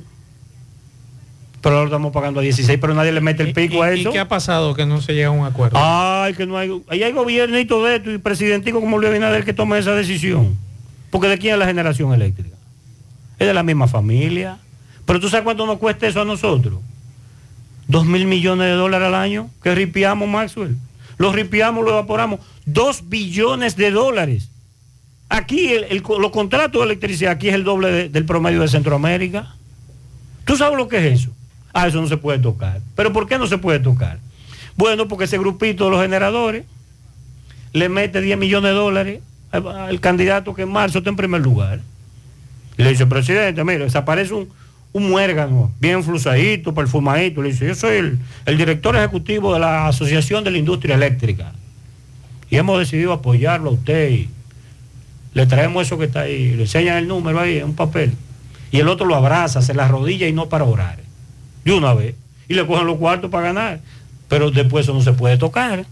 pero 1.61 1.75
ahora 1.75 1.89
lo 1.89 1.95
estamos 1.95 2.13
pagando 2.13 2.39
a 2.39 2.43
16, 2.43 2.77
pero 2.79 2.93
nadie 2.93 3.11
le 3.11 3.19
mete 3.19 3.43
el 3.43 3.53
pico 3.53 3.83
a 3.83 3.93
¿Y 3.93 4.01
eso. 4.01 4.11
qué 4.11 4.19
ha 4.19 4.27
pasado 4.27 4.73
que 4.73 4.85
no 4.85 5.01
se 5.01 5.13
llega 5.13 5.27
a 5.27 5.31
un 5.31 5.45
acuerdo? 5.45 5.77
Ay, 5.79 6.33
que 6.33 6.45
no 6.45 6.57
hay. 6.57 6.81
Ahí 6.87 7.03
hay 7.03 7.11
gobiernito 7.11 7.83
de 7.83 7.97
esto 7.97 8.11
y 8.11 8.17
presidentico 8.19 8.79
como 8.79 8.97
Luis 8.97 9.09
Abinader 9.09 9.43
que 9.43 9.53
tome 9.53 9.77
esa 9.77 9.93
decisión. 9.93 10.55
Porque 11.09 11.27
de 11.27 11.37
quién 11.37 11.53
es 11.53 11.59
la 11.59 11.65
generación 11.65 12.13
eléctrica. 12.13 12.55
Es 13.39 13.47
de 13.47 13.53
la 13.53 13.63
misma 13.63 13.87
familia. 13.87 14.59
Pero 15.07 15.19
tú 15.19 15.29
sabes 15.29 15.43
cuánto 15.45 15.65
nos 15.65 15.79
cuesta 15.79 16.05
eso 16.05 16.21
a 16.21 16.25
nosotros. 16.25 16.79
Dos 17.87 18.05
mil 18.05 18.27
millones 18.27 18.67
de 18.67 18.73
dólares 18.73 19.07
al 19.07 19.15
año 19.15 19.49
que 19.63 19.73
ripiamos, 19.73 20.27
Maxwell. 20.29 20.75
Los 21.17 21.33
ripiamos, 21.33 21.83
lo 21.83 21.91
evaporamos. 21.91 22.41
Dos 22.65 23.07
billones 23.09 23.75
de 23.75 23.89
dólares. 23.89 24.49
Aquí 25.29 25.69
el- 25.73 26.03
los 26.19 26.31
contratos 26.31 26.81
de 26.81 26.85
electricidad, 26.85 27.31
aquí 27.31 27.47
es 27.49 27.55
el 27.55 27.63
doble 27.63 27.89
de- 27.91 28.09
del 28.09 28.25
promedio 28.25 28.61
de 28.61 28.67
Centroamérica. 28.67 29.55
¿Tú 30.45 30.55
sabes 30.57 30.77
lo 30.77 30.87
que 30.87 30.97
es 31.07 31.21
eso? 31.21 31.31
Ah, 31.73 31.87
eso 31.87 31.99
no 32.01 32.07
se 32.07 32.17
puede 32.17 32.39
tocar. 32.39 32.81
¿Pero 32.95 33.11
por 33.13 33.27
qué 33.27 33.37
no 33.37 33.47
se 33.47 33.57
puede 33.57 33.79
tocar? 33.79 34.19
Bueno, 34.75 35.07
porque 35.07 35.23
ese 35.25 35.37
grupito 35.37 35.85
de 35.85 35.91
los 35.91 36.01
generadores 36.01 36.65
le 37.73 37.89
mete 37.89 38.21
10 38.21 38.37
millones 38.37 38.71
de 38.71 38.75
dólares 38.77 39.21
al, 39.51 39.67
al 39.67 39.99
candidato 40.01 40.53
que 40.53 40.63
en 40.63 40.71
marzo 40.71 40.97
está 40.99 41.09
en 41.09 41.15
primer 41.15 41.41
lugar. 41.41 41.79
Le 42.77 42.89
dice, 42.89 43.05
presidente, 43.07 43.63
mire, 43.63 43.85
desaparece 43.85 44.33
un, 44.33 44.49
un 44.93 45.09
muérgano, 45.09 45.71
bien 45.79 46.03
flusadito, 46.03 46.73
perfumadito. 46.73 47.41
Le 47.41 47.49
dice, 47.49 47.67
yo 47.67 47.75
soy 47.75 48.19
el, 48.45 48.57
director 48.57 48.95
ejecutivo 48.95 49.53
de 49.53 49.59
la 49.59 49.87
Asociación 49.87 50.43
de 50.43 50.51
la 50.51 50.57
Industria 50.57 50.95
Eléctrica. 50.95 51.53
Y 52.49 52.55
hemos 52.55 52.79
decidido 52.79 53.13
apoyarlo 53.13 53.69
a 53.69 53.73
usted 53.73 54.27
le 55.37 55.45
traemos 55.45 55.85
eso 55.85 55.99
que 55.99 56.05
está 56.05 56.21
ahí, 56.21 56.55
le 56.55 56.63
enseñan 56.63 56.97
el 56.97 57.07
número 57.07 57.39
ahí 57.39 57.59
en 57.59 57.65
un 57.65 57.75
papel. 57.75 58.11
Y 58.71 58.79
el 58.79 58.87
otro 58.87 59.05
lo 59.05 59.13
abraza, 59.13 59.61
se 59.61 59.75
la 59.75 59.85
arrodilla 59.85 60.27
y 60.27 60.33
no 60.33 60.49
para 60.49 60.63
orar. 60.63 60.97
De 61.63 61.73
una 61.73 61.93
vez. 61.93 62.15
Y 62.47 62.55
le 62.55 62.65
cogen 62.65 62.87
los 62.87 62.97
cuartos 62.97 63.29
para 63.29 63.49
ganar. 63.49 63.79
Pero 64.29 64.49
después 64.49 64.85
eso 64.85 64.95
no 64.95 65.01
se 65.01 65.13
puede 65.13 65.37
tocar. 65.37 65.85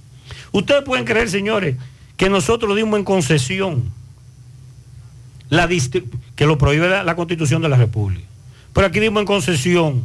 Ustedes 0.52 0.84
pueden 0.84 1.06
creer, 1.06 1.30
señores, 1.30 1.76
que 2.18 2.28
nosotros 2.28 2.76
dimos 2.76 2.98
en 2.98 3.06
concesión 3.06 3.92
la 5.50 5.70
que 6.36 6.46
lo 6.48 6.58
prohíbe 6.58 6.90
la 7.04 7.16
constitución 7.16 7.62
de 7.62 7.70
la 7.70 7.78
República. 7.78 8.26
Pero 8.76 8.88
aquí 8.88 9.00
dimos 9.00 9.22
en 9.22 9.26
concesión 9.26 10.04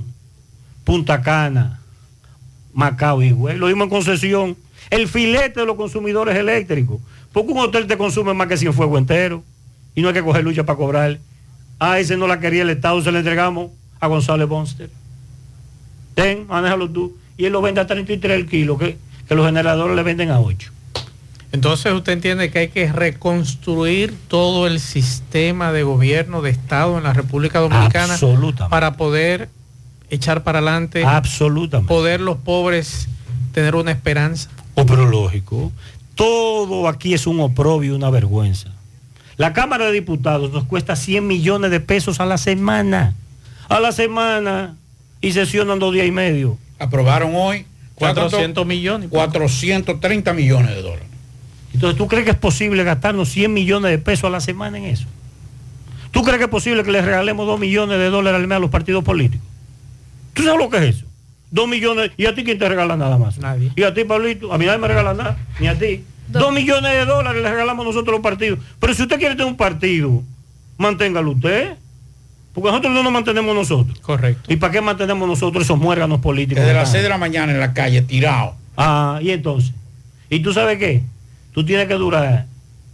Punta 0.84 1.20
Cana, 1.22 1.80
Macao 2.72 3.20
y 3.20 3.26
Higüey. 3.26 3.58
Lo 3.58 3.66
dimos 3.66 3.86
en 3.86 3.90
concesión 3.90 4.56
el 4.90 5.08
filete 5.08 5.58
de 5.58 5.66
los 5.66 5.74
consumidores 5.74 6.36
eléctricos. 6.36 7.00
Porque 7.32 7.50
un 7.50 7.58
hotel 7.58 7.88
te 7.88 7.98
consume 7.98 8.32
más 8.32 8.46
que 8.46 8.56
100 8.56 8.72
fuego 8.72 8.96
entero. 8.96 9.42
Y 9.96 10.02
no 10.02 10.08
hay 10.08 10.14
que 10.14 10.22
coger 10.22 10.44
lucha 10.44 10.64
para 10.64 10.76
cobrar. 10.76 11.18
Ah, 11.80 11.98
ese 11.98 12.16
no 12.16 12.28
la 12.28 12.38
quería 12.38 12.62
el 12.62 12.70
Estado, 12.70 13.02
se 13.02 13.10
le 13.10 13.18
entregamos 13.18 13.72
a 13.98 14.06
González 14.06 14.46
Bonster. 14.46 14.88
Ten, 16.14 16.46
manéjalo 16.46 16.88
tú. 16.88 17.18
Y 17.36 17.46
él 17.46 17.52
lo 17.52 17.62
vende 17.62 17.80
a 17.80 17.88
33 17.88 18.38
el 18.38 18.46
kilo, 18.46 18.78
que, 18.78 18.98
que 19.26 19.34
los 19.34 19.46
generadores 19.46 19.96
le 19.96 20.02
venden 20.04 20.30
a 20.30 20.38
8. 20.38 20.70
Entonces 21.52 21.92
usted 21.92 22.12
entiende 22.12 22.50
que 22.50 22.60
hay 22.60 22.68
que 22.68 22.92
reconstruir 22.92 24.14
todo 24.28 24.66
el 24.66 24.78
sistema 24.78 25.72
de 25.72 25.82
gobierno 25.82 26.42
de 26.42 26.50
Estado 26.50 26.96
en 26.96 27.04
la 27.04 27.12
República 27.12 27.58
Dominicana 27.58 28.14
Absolutamente. 28.14 28.70
para 28.70 28.96
poder 28.96 29.48
echar 30.10 30.44
para 30.44 30.58
adelante, 30.58 31.04
Absolutamente. 31.04 31.88
poder 31.88 32.20
los 32.20 32.38
pobres 32.38 33.08
tener 33.52 33.74
una 33.74 33.90
esperanza. 33.90 34.48
Oh, 34.74 34.86
pero 34.86 35.06
lógico. 35.06 35.72
Todo 36.14 36.86
aquí 36.88 37.14
es 37.14 37.26
un 37.26 37.40
oprobio 37.40 37.92
y 37.92 37.96
una 37.96 38.10
vergüenza. 38.10 38.70
La 39.36 39.52
Cámara 39.52 39.86
de 39.86 39.92
Diputados 39.92 40.52
nos 40.52 40.64
cuesta 40.64 40.94
100 40.94 41.26
millones 41.26 41.70
de 41.70 41.80
pesos 41.80 42.20
a 42.20 42.26
la 42.26 42.38
semana. 42.38 43.14
A 43.68 43.80
la 43.80 43.90
semana. 43.90 44.76
Y 45.20 45.32
sesionan 45.32 45.78
dos 45.78 45.94
días 45.94 46.06
y 46.06 46.10
medio. 46.10 46.58
Aprobaron 46.78 47.32
hoy 47.34 47.66
400 47.94 48.66
millones. 48.66 49.08
430 49.10 50.32
millones 50.32 50.74
de 50.74 50.82
dólares. 50.82 51.09
Entonces, 51.72 51.96
¿tú 51.96 52.06
crees 52.08 52.24
que 52.24 52.30
es 52.32 52.36
posible 52.36 52.82
gastarnos 52.84 53.28
100 53.30 53.52
millones 53.52 53.90
de 53.90 53.98
pesos 53.98 54.24
a 54.24 54.30
la 54.30 54.40
semana 54.40 54.78
en 54.78 54.84
eso? 54.86 55.06
¿Tú 56.10 56.22
crees 56.22 56.38
que 56.38 56.44
es 56.44 56.50
posible 56.50 56.82
que 56.82 56.90
les 56.90 57.04
regalemos 57.04 57.46
2 57.46 57.60
millones 57.60 57.98
de 57.98 58.10
dólares 58.10 58.40
al 58.40 58.46
mes 58.48 58.56
a 58.56 58.58
los 58.60 58.70
partidos 58.70 59.04
políticos? 59.04 59.46
¿Tú 60.34 60.42
sabes 60.42 60.58
lo 60.58 60.68
que 60.68 60.76
es 60.78 60.96
eso? 60.96 61.06
2 61.52 61.68
millones. 61.68 62.10
¿Y 62.16 62.26
a 62.26 62.34
ti 62.34 62.44
quién 62.44 62.58
te 62.58 62.68
regala 62.68 62.96
nada 62.96 63.16
más? 63.18 63.38
Nadie. 63.38 63.70
¿Y 63.76 63.82
a 63.84 63.94
ti, 63.94 64.04
Pablito? 64.04 64.52
A 64.52 64.58
mí 64.58 64.66
nadie 64.66 64.78
me 64.78 64.88
regala 64.88 65.14
nada, 65.14 65.38
ni 65.60 65.68
a 65.68 65.78
ti. 65.78 66.04
2 66.28 66.52
millones 66.52 66.92
de 66.92 67.04
dólares 67.04 67.42
le 67.42 67.50
regalamos 67.50 67.84
nosotros 67.84 68.08
a 68.08 68.12
los 68.16 68.20
partidos. 68.20 68.58
Pero 68.78 68.94
si 68.94 69.02
usted 69.02 69.18
quiere 69.18 69.34
tener 69.34 69.46
un 69.48 69.56
partido, 69.56 70.22
manténgalo 70.78 71.32
usted. 71.32 71.74
Porque 72.52 72.68
nosotros 72.68 72.92
no 72.92 73.02
nos 73.04 73.12
mantenemos 73.12 73.54
nosotros. 73.54 73.98
Correcto. 74.00 74.52
¿Y 74.52 74.56
para 74.56 74.72
qué 74.72 74.80
mantenemos 74.80 75.26
nosotros 75.28 75.62
esos 75.64 75.78
muérganos 75.78 76.20
políticos? 76.20 76.62
Desde 76.64 76.74
las 76.74 76.88
Ah. 76.88 76.92
6 76.92 77.02
de 77.04 77.08
la 77.08 77.18
mañana 77.18 77.52
en 77.52 77.60
la 77.60 77.72
calle, 77.72 78.02
tirado. 78.02 78.54
Ah, 78.76 79.20
y 79.22 79.30
entonces. 79.30 79.72
¿Y 80.28 80.40
tú 80.40 80.52
sabes 80.52 80.78
qué? 80.78 81.02
Tú 81.52 81.64
tienes 81.64 81.86
que 81.88 81.94
durar 81.94 82.46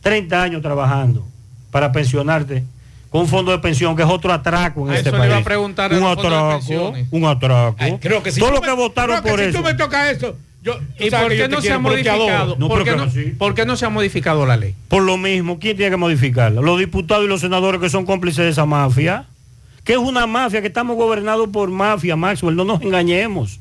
30 0.02 0.42
años 0.42 0.62
trabajando 0.62 1.26
para 1.70 1.92
pensionarte 1.92 2.64
con 3.10 3.22
un 3.22 3.28
fondo 3.28 3.52
de 3.52 3.58
pensión 3.58 3.94
que 3.96 4.02
es 4.02 4.08
otro 4.08 4.32
atraco 4.32 4.86
en 4.86 4.92
A 4.94 4.96
este 4.96 5.08
eso 5.10 5.16
le 5.16 5.20
país. 5.22 5.30
iba 5.32 5.40
a 5.40 5.44
preguntar 5.44 5.92
un 5.92 6.04
atraco, 6.04 6.94
un 7.10 7.24
atraco. 7.24 7.76
Creo 8.00 8.22
que 8.22 8.32
si 8.32 8.40
Todo 8.40 8.50
tú 8.50 8.54
lo 8.56 8.60
me- 8.62 8.66
que 8.68 8.72
votaron 8.74 9.16
creo 9.20 9.22
que 9.22 9.30
por 9.30 9.40
si 9.40 9.46
eso. 9.46 9.58
tú 9.58 9.64
me 9.64 9.74
tocas 9.74 10.10
eso, 10.16 10.36
yo, 10.62 10.78
¿Y 10.98 11.10
por 11.10 11.28
qué 11.28 11.48
no 11.48 11.60
se 11.60 11.72
ha 11.72 11.78
modificado? 11.78 12.56
No, 12.58 12.68
¿Por, 12.68 12.82
qué 12.84 12.96
no, 12.96 13.06
por 13.38 13.54
qué 13.54 13.64
no 13.66 13.76
se 13.76 13.86
ha 13.86 13.88
modificado 13.88 14.44
la 14.46 14.56
ley? 14.56 14.74
Por 14.88 15.02
lo 15.04 15.16
mismo, 15.16 15.58
¿quién 15.60 15.76
tiene 15.76 15.90
que 15.92 15.96
modificarla? 15.96 16.60
Los 16.60 16.78
diputados 16.78 17.24
y 17.24 17.28
los 17.28 17.40
senadores 17.40 17.80
que 17.80 17.88
son 17.88 18.04
cómplices 18.04 18.44
de 18.44 18.50
esa 18.50 18.66
mafia. 18.66 19.26
Que 19.84 19.92
es 19.92 19.98
una 19.98 20.26
mafia, 20.26 20.60
que 20.62 20.66
estamos 20.66 20.96
gobernados 20.96 21.48
por 21.50 21.70
mafia, 21.70 22.16
Maxwell, 22.16 22.56
no 22.56 22.64
nos 22.64 22.82
engañemos. 22.82 23.60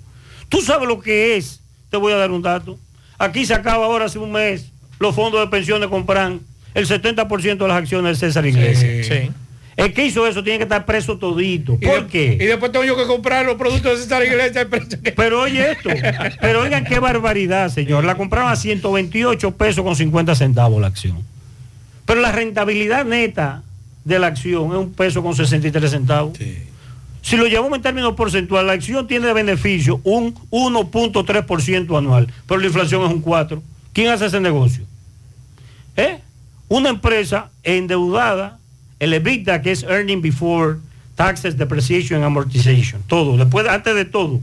Tú 0.49 0.59
sabes 0.61 0.87
lo 0.87 0.99
que 0.99 1.37
es. 1.37 1.61
Te 1.91 1.97
voy 1.97 2.13
a 2.13 2.15
dar 2.15 2.31
un 2.31 2.41
dato. 2.41 2.79
Aquí 3.19 3.45
se 3.45 3.53
acaba 3.53 3.85
ahora 3.85 4.05
hace 4.05 4.17
un 4.17 4.31
mes, 4.31 4.71
los 4.99 5.15
fondos 5.15 5.41
de 5.41 5.47
pensiones 5.47 5.89
compran 5.89 6.39
el 6.73 6.87
70% 6.87 7.57
de 7.57 7.67
las 7.67 7.77
acciones 7.77 8.19
de 8.19 8.27
César 8.27 8.45
Iglesias. 8.45 9.07
Sí. 9.07 9.31
El 9.77 9.93
que 9.93 10.05
hizo 10.05 10.25
eso 10.25 10.41
tiene 10.41 10.57
que 10.59 10.63
estar 10.63 10.85
preso 10.85 11.17
todito. 11.17 11.73
Y 11.81 11.85
¿Por 11.85 12.03
de- 12.03 12.07
qué? 12.07 12.33
Y 12.39 12.45
después 12.45 12.71
tengo 12.71 12.85
yo 12.85 12.95
que 12.95 13.05
comprar 13.05 13.45
los 13.45 13.55
productos 13.55 13.97
de 13.97 14.03
César 14.03 14.23
Iglesias. 14.25 14.67
Pero 15.15 15.41
oye 15.41 15.71
esto, 15.71 15.89
pero 16.39 16.61
oigan 16.61 16.85
qué 16.85 16.99
barbaridad, 16.99 17.69
señor. 17.69 18.05
La 18.05 18.15
compraron 18.15 18.49
a 18.51 18.55
128 18.55 19.51
pesos 19.51 19.83
con 19.83 19.95
50 19.95 20.33
centavos 20.35 20.79
la 20.79 20.87
acción. 20.87 21.23
Pero 22.05 22.21
la 22.21 22.31
rentabilidad 22.31 23.03
neta 23.03 23.63
de 24.05 24.19
la 24.19 24.27
acción 24.27 24.71
es 24.71 24.77
un 24.77 24.93
peso 24.93 25.21
con 25.23 25.35
63 25.35 25.91
centavos. 25.91 26.37
Si 27.21 27.35
lo 27.37 27.47
llevamos 27.47 27.75
en 27.75 27.81
términos 27.81 28.13
porcentuales, 28.13 28.67
la 28.67 28.73
acción 28.73 29.07
tiene 29.07 29.27
de 29.27 29.33
beneficio 29.33 29.99
un 30.03 30.35
1.3% 30.51 31.97
anual, 31.97 32.31
pero 32.47 32.59
la 32.61 32.67
inflación 32.67 33.03
es 33.03 33.09
un 33.11 33.21
4%. 33.23 33.61
¿Quién 33.95 34.09
hace 34.09 34.25
ese 34.25 34.41
negocio? 34.41 34.83
¿Eh? 35.95 36.19
Una 36.67 36.89
empresa 36.89 37.49
endeudada, 37.63 38.59
el 38.99 39.13
EBITDA, 39.13 39.61
que 39.61 39.71
es 39.71 39.83
Earning 39.83 40.21
Before 40.21 40.79
Taxes, 41.15 41.57
Depreciation 41.57 42.17
and 42.17 42.25
Amortization, 42.25 43.01
todo, 43.07 43.37
después, 43.37 43.65
antes 43.69 43.95
de 43.95 44.03
todo, 44.03 44.41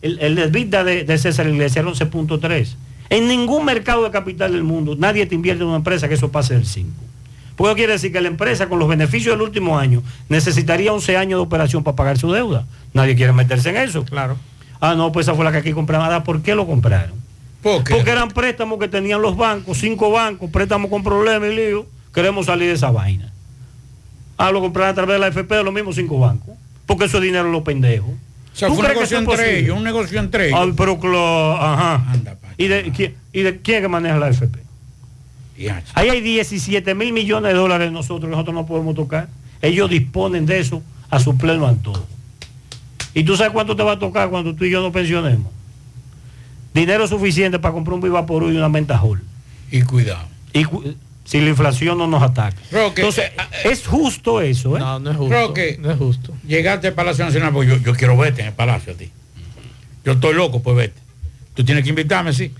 el, 0.00 0.18
el 0.20 0.38
EBITDA 0.38 0.82
de, 0.82 1.04
de 1.04 1.18
César 1.18 1.46
Iglesias 1.46 1.84
era 1.84 1.92
11.3. 1.92 2.74
En 3.10 3.28
ningún 3.28 3.66
mercado 3.66 4.02
de 4.02 4.10
capital 4.10 4.52
del 4.52 4.62
mundo 4.64 4.96
nadie 4.98 5.26
te 5.26 5.34
invierte 5.34 5.62
en 5.62 5.68
una 5.68 5.76
empresa 5.76 6.08
que 6.08 6.14
eso 6.14 6.32
pase 6.32 6.54
del 6.54 6.64
5. 6.64 6.88
Porque 7.54 7.74
quiere 7.74 7.92
decir 7.92 8.12
que 8.12 8.22
la 8.22 8.28
empresa 8.28 8.66
con 8.66 8.78
los 8.78 8.88
beneficios 8.88 9.34
del 9.34 9.42
último 9.42 9.78
año 9.78 10.02
necesitaría 10.30 10.90
11 10.90 11.18
años 11.18 11.38
de 11.38 11.42
operación 11.42 11.84
para 11.84 11.96
pagar 11.96 12.16
su 12.16 12.32
deuda. 12.32 12.64
Nadie 12.94 13.14
quiere 13.14 13.34
meterse 13.34 13.68
en 13.68 13.76
eso. 13.76 14.06
Claro. 14.06 14.38
Ah, 14.80 14.94
no, 14.94 15.12
pues 15.12 15.26
esa 15.26 15.34
fue 15.34 15.44
la 15.44 15.52
que 15.52 15.58
aquí 15.58 15.72
compraron. 15.72 16.10
Ah, 16.10 16.24
¿Por 16.24 16.40
qué 16.40 16.54
lo 16.54 16.66
compraron? 16.66 17.25
Porque 17.94 18.10
eran 18.10 18.28
préstamos 18.28 18.78
que 18.78 18.88
tenían 18.88 19.20
los 19.22 19.36
bancos, 19.36 19.78
cinco 19.78 20.10
bancos, 20.10 20.50
préstamos 20.50 20.90
con 20.90 21.02
problemas 21.02 21.50
y 21.50 21.54
lío. 21.56 21.86
Queremos 22.14 22.46
salir 22.46 22.68
de 22.68 22.74
esa 22.74 22.90
vaina. 22.90 23.32
Ah, 24.38 24.50
lo 24.50 24.60
compraron 24.60 24.90
a 24.92 24.94
través 24.94 25.14
de 25.14 25.18
la 25.18 25.26
FP 25.28 25.54
de 25.54 25.64
los 25.64 25.72
mismos 25.74 25.94
cinco 25.96 26.18
bancos. 26.18 26.54
Porque 26.86 27.06
eso 27.06 27.18
es 27.18 27.22
dinero 27.24 27.44
de 27.46 27.52
los 27.52 27.62
pendejos. 27.62 28.10
O 28.10 28.58
sea, 28.58 28.68
¿Tú 28.68 28.74
fue 28.76 28.84
un 28.84 28.88
negocio 28.94 29.18
entre 29.18 29.58
ellos, 29.60 29.76
un 29.76 29.84
negocio 29.84 30.20
entre 30.20 30.46
ellos. 30.48 30.58
Ah, 30.62 30.72
pero 30.76 30.98
clo- 30.98 31.56
ajá. 31.60 32.04
¿Y 32.56 32.68
de, 32.68 32.92
quién, 32.94 33.14
¿Y 33.32 33.42
de 33.42 33.60
quién 33.60 33.76
es 33.78 33.82
que 33.82 33.88
maneja 33.88 34.16
la 34.18 34.28
FP? 34.28 34.60
Ahí 35.94 36.08
hay 36.08 36.20
17 36.20 36.94
mil 36.94 37.12
millones 37.12 37.52
de 37.52 37.58
dólares 37.58 37.90
nosotros 37.92 38.20
que 38.22 38.30
nosotros 38.30 38.54
no 38.54 38.66
podemos 38.66 38.94
tocar. 38.94 39.28
Ellos 39.60 39.90
disponen 39.90 40.46
de 40.46 40.58
eso 40.60 40.82
a 41.10 41.18
su 41.18 41.36
pleno 41.36 41.66
antojo. 41.66 42.06
¿Y 43.14 43.24
tú 43.24 43.36
sabes 43.36 43.52
cuánto 43.52 43.74
te 43.76 43.82
va 43.82 43.92
a 43.92 43.98
tocar 43.98 44.28
cuando 44.30 44.54
tú 44.54 44.64
y 44.64 44.70
yo 44.70 44.80
nos 44.82 44.92
pensionemos? 44.92 45.50
Dinero 46.76 47.08
suficiente 47.08 47.58
para 47.58 47.74
comprar 47.74 47.94
un 47.94 48.00
Vivaporú 48.00 48.50
y 48.52 48.56
una 48.56 48.68
Mentajol. 48.68 49.22
Y 49.70 49.82
cuidado. 49.82 50.26
Y 50.52 50.64
cu- 50.64 50.94
si 51.24 51.40
la 51.40 51.48
inflación 51.48 51.98
no 51.98 52.06
nos 52.06 52.22
ataca. 52.22 52.56
Roque, 52.70 53.00
Entonces, 53.00 53.32
es 53.64 53.84
justo 53.86 54.40
eso, 54.40 54.76
¿eh? 54.76 54.80
No, 54.80 55.00
no 55.00 55.10
es 55.10 55.16
justo. 55.16 55.34
Roque, 55.34 55.76
no 55.80 55.90
es 55.90 55.98
justo. 55.98 56.32
Llegaste 56.46 56.88
al 56.88 56.94
Palacio 56.94 57.24
Nacional, 57.24 57.52
pues 57.52 57.68
yo, 57.68 57.76
yo 57.78 57.94
quiero 57.94 58.16
verte 58.16 58.42
en 58.42 58.48
el 58.48 58.52
Palacio 58.52 58.92
a 58.92 58.96
ti. 58.96 59.10
Yo 60.04 60.12
estoy 60.12 60.34
loco, 60.34 60.62
pues 60.62 60.76
vete. 60.76 61.00
Tú 61.54 61.64
tienes 61.64 61.82
que 61.82 61.90
invitarme, 61.90 62.32
sí. 62.32 62.52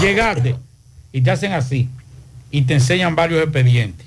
Llegaste 0.00 0.56
y 1.12 1.20
te 1.20 1.30
hacen 1.30 1.52
así 1.52 1.88
y 2.50 2.62
te 2.62 2.74
enseñan 2.74 3.14
varios 3.14 3.42
expedientes. 3.42 4.06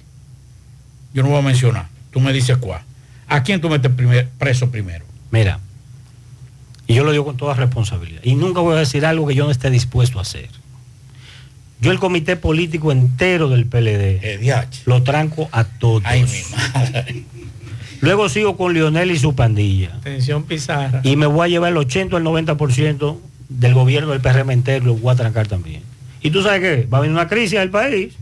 Yo 1.14 1.24
no 1.24 1.30
voy 1.30 1.40
a 1.40 1.42
mencionar. 1.44 1.88
Tú 2.12 2.20
me 2.20 2.34
dices 2.34 2.58
cuál. 2.58 2.82
¿A 3.28 3.44
quién 3.44 3.62
tú 3.62 3.70
metes 3.70 3.92
primer- 3.92 4.28
preso 4.38 4.70
primero? 4.72 5.06
Mira, 5.32 5.60
y 6.90 6.96
yo 6.96 7.04
lo 7.04 7.12
digo 7.12 7.24
con 7.24 7.38
toda 7.38 7.54
responsabilidad, 7.54 8.22
y 8.24 8.34
nunca 8.34 8.62
voy 8.62 8.76
a 8.76 8.80
decir 8.80 9.06
algo 9.06 9.28
que 9.28 9.36
yo 9.36 9.46
no 9.46 9.52
esté 9.52 9.70
dispuesto 9.70 10.18
a 10.18 10.24
hacer. 10.24 10.50
Yo 11.80 11.92
el 11.92 12.00
comité 12.00 12.36
político 12.36 12.92
entero 12.92 13.48
del 13.48 13.68
PLD 13.68 14.42
lo 14.86 15.04
tranco 15.04 15.48
a 15.52 15.66
todos. 15.66 16.04
Luego 18.02 18.28
sigo 18.28 18.58
con 18.58 18.74
Lionel 18.74 19.12
y 19.12 19.20
su 19.20 19.36
pandilla. 19.36 19.98
Atención 19.98 20.44
Pizarra. 20.44 21.02
Y 21.04 21.16
me 21.16 21.28
voy 21.28 21.46
a 21.46 21.48
llevar 21.48 21.72
el 21.72 21.78
80 21.78 22.16
o 22.16 22.18
el 22.20 22.26
90% 22.26 23.18
del 23.50 23.74
gobierno 23.76 24.12
del 24.12 24.22
PRM 24.22 24.50
entero, 24.50 24.86
lo 24.86 24.96
voy 24.96 25.14
a 25.14 25.16
trancar 25.16 25.48
también. 25.48 25.84
Y 26.22 26.32
tú 26.32 26.42
sabes 26.42 26.62
qué, 26.62 26.88
va 26.92 26.98
a 26.98 27.02
venir 27.02 27.14
una 27.14 27.28
crisis 27.28 27.54
en 27.54 27.62
el 27.62 27.70
país. 27.70 28.16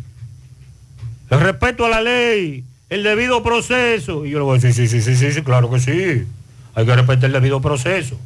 El 1.29 1.39
respeto 1.39 1.85
a 1.85 1.89
la 1.89 2.01
ley, 2.01 2.65
el 2.89 3.03
debido 3.03 3.41
proceso. 3.43 4.25
Y 4.25 4.31
yo 4.31 4.39
le 4.39 4.43
voy 4.43 4.57
a 4.57 4.61
decir, 4.61 4.73
sí, 4.73 4.89
sí, 4.89 5.01
sí, 5.01 5.15
sí, 5.15 5.31
sí, 5.31 5.41
claro 5.41 5.71
que 5.71 5.79
sí. 5.79 6.25
Hay 6.75 6.85
que 6.85 6.95
respetar 6.95 7.25
el 7.25 7.31
debido 7.31 7.61
proceso. 7.61 8.19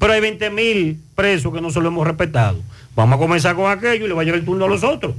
Pero 0.00 0.14
hay 0.14 0.20
20 0.20 0.50
mil 0.50 0.98
presos 1.14 1.52
que 1.52 1.60
no 1.60 1.70
se 1.70 1.78
lo 1.78 1.88
hemos 1.88 2.06
respetado. 2.06 2.58
Vamos 2.96 3.16
a 3.16 3.18
comenzar 3.18 3.54
con 3.54 3.70
aquello 3.70 4.06
y 4.06 4.08
le 4.08 4.14
va 4.14 4.22
a 4.22 4.24
llevar 4.24 4.40
el 4.40 4.46
turno 4.46 4.64
a 4.64 4.68
los 4.68 4.82
otros. 4.82 5.14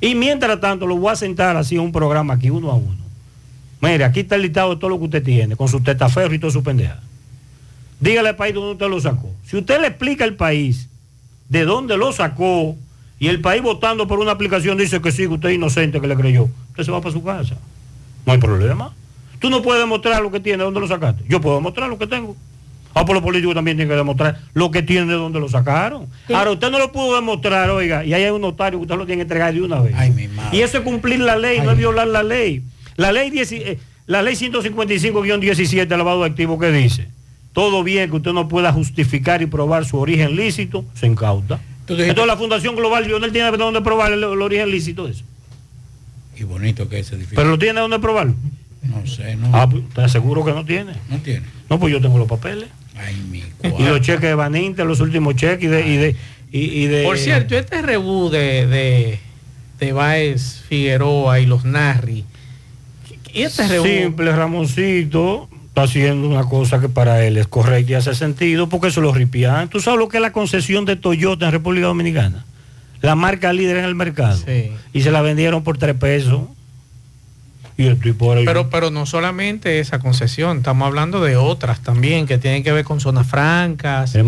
Y 0.00 0.16
mientras 0.16 0.60
tanto 0.60 0.84
lo 0.84 0.96
voy 0.96 1.12
a 1.12 1.16
sentar 1.16 1.56
así 1.56 1.76
en 1.76 1.82
un 1.82 1.92
programa 1.92 2.34
aquí 2.34 2.50
uno 2.50 2.72
a 2.72 2.74
uno. 2.74 2.98
Mire, 3.80 4.02
aquí 4.02 4.20
está 4.20 4.34
el 4.34 4.42
listado 4.42 4.74
de 4.74 4.80
todo 4.80 4.90
lo 4.90 4.98
que 4.98 5.04
usted 5.04 5.22
tiene, 5.22 5.54
con 5.54 5.68
su 5.68 5.80
testaferro 5.80 6.34
y 6.34 6.40
todo 6.40 6.50
su 6.50 6.64
pendeja. 6.64 7.00
Dígale 8.00 8.30
al 8.30 8.36
país 8.36 8.52
de 8.52 8.60
dónde 8.60 8.72
usted 8.72 8.88
lo 8.88 9.00
sacó. 9.00 9.32
Si 9.44 9.56
usted 9.56 9.80
le 9.80 9.86
explica 9.86 10.24
al 10.24 10.34
país 10.34 10.88
de 11.48 11.64
dónde 11.64 11.96
lo 11.96 12.12
sacó 12.12 12.76
y 13.20 13.28
el 13.28 13.40
país 13.40 13.62
votando 13.62 14.08
por 14.08 14.18
una 14.18 14.32
aplicación 14.32 14.76
dice 14.76 15.00
que 15.00 15.12
sí, 15.12 15.22
que 15.22 15.34
usted 15.34 15.50
es 15.50 15.54
inocente, 15.54 16.00
que 16.00 16.08
le 16.08 16.16
creyó, 16.16 16.48
usted 16.70 16.82
se 16.82 16.90
va 16.90 17.00
para 17.00 17.12
su 17.12 17.22
casa. 17.22 17.56
No 18.26 18.32
hay 18.32 18.38
problema. 18.38 18.92
Tú 19.38 19.50
no 19.50 19.62
puedes 19.62 19.80
demostrar 19.80 20.20
lo 20.20 20.32
que 20.32 20.40
tiene, 20.40 20.58
de 20.58 20.64
dónde 20.64 20.80
lo 20.80 20.88
sacaste. 20.88 21.22
Yo 21.28 21.40
puedo 21.40 21.56
demostrar 21.56 21.88
lo 21.88 21.96
que 21.96 22.08
tengo. 22.08 22.36
Ah, 22.94 23.04
por 23.04 23.14
los 23.14 23.22
políticos 23.22 23.54
también 23.54 23.76
tienen 23.76 23.90
que 23.90 23.96
demostrar 23.96 24.40
lo 24.54 24.70
que 24.70 24.82
tienen 24.82 25.08
de 25.08 25.14
dónde 25.14 25.38
lo 25.38 25.48
sacaron. 25.48 26.06
Ahora, 26.34 26.50
usted 26.50 26.70
no 26.70 26.78
lo 26.78 26.90
pudo 26.90 27.14
demostrar, 27.14 27.70
oiga, 27.70 28.04
y 28.04 28.12
ahí 28.12 28.24
hay 28.24 28.30
un 28.30 28.40
notario 28.40 28.78
que 28.78 28.82
usted 28.82 28.96
lo 28.96 29.06
tiene 29.06 29.18
que 29.18 29.22
entregar 29.22 29.54
de 29.54 29.62
una 29.62 29.80
vez. 29.80 29.94
y 30.52 30.60
eso 30.60 30.78
es 30.78 30.84
cumplir 30.84 31.20
la 31.20 31.36
ley, 31.36 31.60
no 31.60 31.70
es 31.72 31.78
violar 31.78 32.08
la 32.08 32.22
ley. 32.22 32.62
La 32.96 33.12
ley, 33.12 33.30
10 33.30 33.52
eh, 33.52 33.78
la 34.06 34.22
ley 34.22 34.34
155-17, 34.34 35.88
lavado 35.96 36.22
de 36.22 36.30
activo, 36.30 36.58
que 36.58 36.72
dice? 36.72 37.08
Todo 37.52 37.84
bien 37.84 38.10
que 38.10 38.16
usted 38.16 38.32
no 38.32 38.48
pueda 38.48 38.72
justificar 38.72 39.42
y 39.42 39.46
probar 39.46 39.84
su 39.84 39.98
origen 39.98 40.34
lícito, 40.34 40.84
se 40.94 41.06
incauta. 41.06 41.60
Entonces, 41.88 42.26
la 42.26 42.36
Fundación 42.36 42.76
Global 42.76 43.06
Lionel 43.06 43.32
tiene 43.32 43.50
de 43.50 43.56
dónde 43.56 43.80
probar 43.80 44.12
el, 44.12 44.22
el 44.22 44.42
origen 44.42 44.70
lícito 44.70 45.06
de 45.06 45.12
eso. 45.12 45.24
Y 46.36 46.44
bonito 46.44 46.88
que 46.88 47.00
es 47.00 47.06
ese 47.06 47.16
edificio. 47.16 47.36
Pero 47.36 47.50
lo 47.50 47.58
tiene 47.58 47.74
de 47.74 47.80
dónde 47.80 47.98
probarlo. 47.98 48.34
No 48.82 49.06
sé, 49.06 49.36
no. 49.36 49.50
Ah, 49.52 49.68
pues, 49.68 49.88
te 49.90 50.02
aseguro 50.02 50.44
que 50.44 50.52
no 50.52 50.64
tiene. 50.64 50.92
No 51.08 51.18
tiene. 51.18 51.46
No, 51.68 51.78
pues 51.78 51.92
yo 51.92 52.00
tengo 52.00 52.18
los 52.18 52.28
papeles. 52.28 52.68
Ay, 52.96 53.16
mi 53.30 53.42
Y 53.78 53.82
los 53.84 54.00
cheques 54.00 54.28
de 54.28 54.34
Baninte, 54.34 54.84
los 54.84 55.00
últimos 55.00 55.36
cheques 55.36 55.64
y 55.64 55.68
de... 55.68 55.86
Y 55.86 55.96
de, 55.96 56.16
y, 56.50 56.58
y 56.82 56.86
de 56.86 57.04
Por 57.04 57.18
cierto, 57.18 57.56
este 57.56 57.82
rebú 57.82 58.30
de, 58.30 58.66
de, 58.66 59.18
de 59.78 59.92
Báez 59.92 60.62
Figueroa 60.68 61.40
y 61.40 61.46
los 61.46 61.64
Narri. 61.64 62.24
¿Y 63.32 63.42
este 63.42 63.68
rebú? 63.68 63.84
Simple, 63.86 64.32
Ramoncito 64.32 65.48
está 65.68 65.82
haciendo 65.82 66.26
una 66.26 66.44
cosa 66.44 66.80
que 66.80 66.88
para 66.88 67.24
él 67.24 67.36
es 67.36 67.46
correcta 67.46 67.92
y 67.92 67.94
hace 67.94 68.14
sentido 68.14 68.68
porque 68.68 68.88
eso 68.88 69.00
lo 69.00 69.12
ripian. 69.12 69.68
¿Tú 69.68 69.80
sabes 69.80 70.00
lo 70.00 70.08
que 70.08 70.16
es 70.16 70.22
la 70.22 70.32
concesión 70.32 70.86
de 70.86 70.96
Toyota 70.96 71.46
en 71.46 71.52
República 71.52 71.86
Dominicana? 71.86 72.44
la 73.00 73.14
marca 73.14 73.52
líder 73.52 73.78
en 73.78 73.84
el 73.84 73.94
mercado. 73.94 74.38
Y 74.92 75.02
se 75.02 75.10
la 75.10 75.22
vendieron 75.22 75.62
por 75.62 75.78
tres 75.78 75.94
pesos. 75.96 76.42
Y 77.80 77.94
Pero, 77.94 78.70
pero 78.70 78.90
no 78.90 79.06
solamente 79.06 79.78
esa 79.78 80.00
concesión, 80.00 80.58
estamos 80.58 80.84
hablando 80.84 81.20
de 81.20 81.36
otras 81.36 81.80
también 81.80 82.26
que 82.26 82.36
tienen 82.36 82.64
que 82.64 82.72
ver 82.72 82.84
con 82.84 82.98
zonas 82.98 83.28
francas 83.28 84.18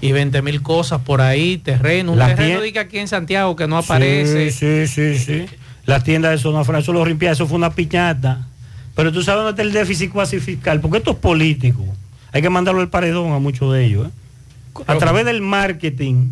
y 0.00 0.12
20 0.12 0.40
mil 0.40 0.62
cosas 0.62 1.02
por 1.02 1.20
ahí, 1.20 1.58
terreno, 1.58 2.12
un 2.12 2.18
La 2.18 2.34
terreno 2.34 2.62
diga 2.62 2.80
aquí 2.80 2.98
en 2.98 3.06
Santiago 3.06 3.56
que 3.56 3.66
no 3.66 3.76
aparece. 3.76 4.50
Sí, 4.50 4.86
sí, 4.86 5.18
sí, 5.18 5.18
sí. 5.18 5.46
Las 5.84 6.02
tiendas 6.02 6.30
de 6.32 6.38
zona 6.38 6.64
franca, 6.64 6.80
eso 6.80 6.94
lo 6.94 7.04
rimpia, 7.04 7.30
eso 7.32 7.46
fue 7.46 7.58
una 7.58 7.68
piñata. 7.68 8.46
Pero 8.94 9.12
tú 9.12 9.22
sabes 9.22 9.44
dónde 9.44 9.50
está 9.50 9.60
el 9.60 9.72
déficit 9.72 10.10
cuasi 10.10 10.40
fiscal, 10.40 10.80
porque 10.80 10.96
estos 10.96 11.16
políticos, 11.16 11.84
hay 12.32 12.40
que 12.40 12.48
mandarlo 12.48 12.80
al 12.80 12.88
paredón 12.88 13.32
a 13.32 13.38
muchos 13.38 13.70
de 13.74 13.84
ellos. 13.84 14.06
¿eh? 14.06 14.82
A 14.86 14.96
través 14.96 15.26
del 15.26 15.42
marketing, 15.42 16.30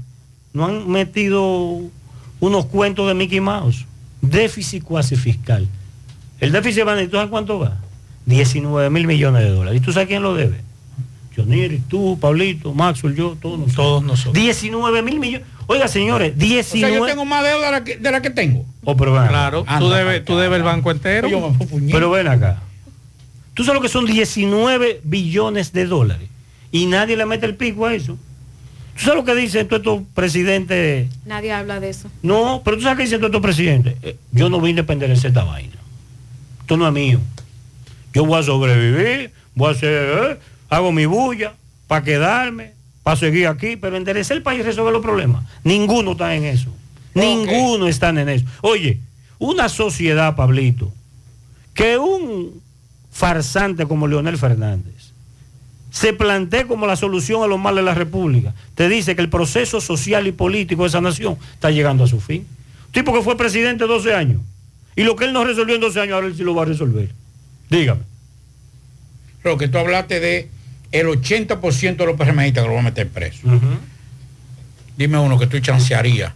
no 0.54 0.64
han 0.64 0.90
metido 0.90 1.80
unos 2.40 2.64
cuentos 2.64 3.08
de 3.08 3.12
Mickey 3.12 3.40
Mouse. 3.40 3.84
Déficit 4.22 4.82
cuasi 4.82 5.16
fiscal. 5.16 5.68
El 6.42 6.50
déficit 6.50 6.84
va, 6.84 6.96
¿tú 7.04 7.12
sabes 7.12 7.30
cuánto 7.30 7.60
va? 7.60 7.76
19 8.26 8.90
mil 8.90 9.06
millones 9.06 9.44
de 9.44 9.50
dólares. 9.50 9.80
¿Y 9.80 9.84
tú 9.84 9.92
sabes 9.92 10.08
quién 10.08 10.24
lo 10.24 10.34
debe? 10.34 10.60
Johnny, 11.36 11.80
tú, 11.88 12.18
Pablito, 12.20 12.74
Maxwell, 12.74 13.14
yo, 13.14 13.36
todos 13.40 13.60
nosotros. 13.60 13.76
Todos 13.76 14.02
nosotros. 14.02 14.34
19 14.34 15.02
mil 15.02 15.20
millones. 15.20 15.46
Oiga, 15.68 15.86
señores, 15.86 16.36
19... 16.36 16.84
O 16.84 16.88
sea, 16.88 16.98
yo 16.98 17.06
tengo 17.06 17.24
más 17.24 17.44
deuda 17.44 17.66
de 17.66 17.70
la 17.70 17.84
que, 17.84 17.96
de 17.96 18.10
la 18.10 18.20
que 18.20 18.30
tengo. 18.30 18.66
Oh, 18.82 18.96
pero 18.96 19.12
ven 19.12 19.22
acá. 19.22 19.30
Claro, 19.30 19.64
tú 19.78 19.88
debes, 19.90 20.24
tú 20.24 20.36
debes 20.36 20.56
el 20.56 20.64
banco 20.64 20.90
entero. 20.90 21.54
Pero 21.92 22.10
ven 22.10 22.26
acá. 22.26 22.60
Tú 23.54 23.62
sabes 23.62 23.76
lo 23.76 23.82
que 23.82 23.88
son 23.88 24.04
19 24.04 25.00
billones 25.04 25.72
de 25.72 25.86
dólares. 25.86 26.28
Y 26.72 26.86
nadie 26.86 27.16
le 27.16 27.24
mete 27.24 27.46
el 27.46 27.54
pico 27.54 27.86
a 27.86 27.94
eso. 27.94 28.18
¿Tú 28.96 29.04
sabes 29.04 29.16
lo 29.16 29.24
que 29.24 29.36
dicen 29.36 29.68
todos 29.68 29.80
estos 29.80 30.02
presidentes? 30.12 31.08
Nadie 31.24 31.52
habla 31.52 31.78
de 31.78 31.90
eso. 31.90 32.10
No, 32.20 32.62
pero 32.64 32.78
tú 32.78 32.82
sabes 32.82 32.96
qué 32.98 33.04
dicen 33.04 33.20
todos 33.20 33.30
estos 33.30 33.42
presidentes. 33.42 33.94
Eh, 34.02 34.16
yo 34.32 34.50
no 34.50 34.60
vine 34.60 34.80
a 34.80 34.82
depender 34.82 35.08
de 35.08 35.14
esta 35.14 35.44
vaina. 35.44 35.81
Esto 36.72 36.78
no 36.78 36.88
es 36.88 36.94
mío. 36.94 37.20
Yo 38.14 38.24
voy 38.24 38.40
a 38.40 38.42
sobrevivir, 38.42 39.30
voy 39.54 39.68
a 39.68 39.70
hacer, 39.72 39.90
eh, 39.92 40.38
hago 40.70 40.90
mi 40.90 41.04
bulla 41.04 41.52
para 41.86 42.02
quedarme, 42.02 42.72
para 43.02 43.14
seguir 43.14 43.46
aquí, 43.46 43.76
pero 43.76 43.98
enderecer 43.98 44.38
el 44.38 44.42
país 44.42 44.60
y 44.60 44.62
resolver 44.62 44.90
los 44.90 45.02
problemas. 45.02 45.44
Ninguno 45.64 46.12
está 46.12 46.34
en 46.34 46.44
eso. 46.44 46.70
Ninguno 47.12 47.88
está 47.88 48.08
en 48.08 48.26
eso. 48.26 48.46
Oye, 48.62 49.00
una 49.38 49.68
sociedad, 49.68 50.34
Pablito, 50.34 50.90
que 51.74 51.98
un 51.98 52.62
farsante 53.10 53.84
como 53.84 54.08
Leonel 54.08 54.38
Fernández 54.38 55.12
se 55.90 56.14
plantee 56.14 56.66
como 56.66 56.86
la 56.86 56.96
solución 56.96 57.42
a 57.42 57.48
los 57.48 57.58
males 57.58 57.84
de 57.84 57.90
la 57.90 57.94
República, 57.94 58.54
te 58.76 58.88
dice 58.88 59.14
que 59.14 59.20
el 59.20 59.28
proceso 59.28 59.78
social 59.82 60.26
y 60.26 60.32
político 60.32 60.84
de 60.84 60.88
esa 60.88 61.02
nación 61.02 61.36
está 61.52 61.70
llegando 61.70 62.04
a 62.04 62.06
su 62.06 62.18
fin. 62.18 62.46
Un 62.86 62.92
tipo 62.92 63.12
que 63.12 63.20
fue 63.20 63.36
presidente 63.36 63.84
12 63.86 64.14
años 64.14 64.40
y 64.96 65.02
lo 65.04 65.16
que 65.16 65.24
él 65.24 65.32
no 65.32 65.44
resolvió 65.44 65.74
en 65.74 65.80
12 65.80 66.00
años, 66.00 66.14
ahora 66.14 66.26
él 66.26 66.36
sí 66.36 66.42
lo 66.42 66.54
va 66.54 66.62
a 66.62 66.66
resolver. 66.66 67.08
Dígame. 67.70 68.02
Lo 69.44 69.56
que 69.56 69.68
tú 69.68 69.78
hablaste 69.78 70.20
de 70.20 70.48
el 70.92 71.06
80% 71.06 71.96
de 71.96 72.06
los 72.06 72.16
PRMistas 72.16 72.62
que 72.62 72.68
lo 72.68 72.74
van 72.74 72.86
a 72.86 72.90
meter 72.90 73.08
preso. 73.08 73.48
Dime 74.96 75.18
uno 75.18 75.38
que 75.38 75.46
tú 75.46 75.58
chancearías 75.58 76.32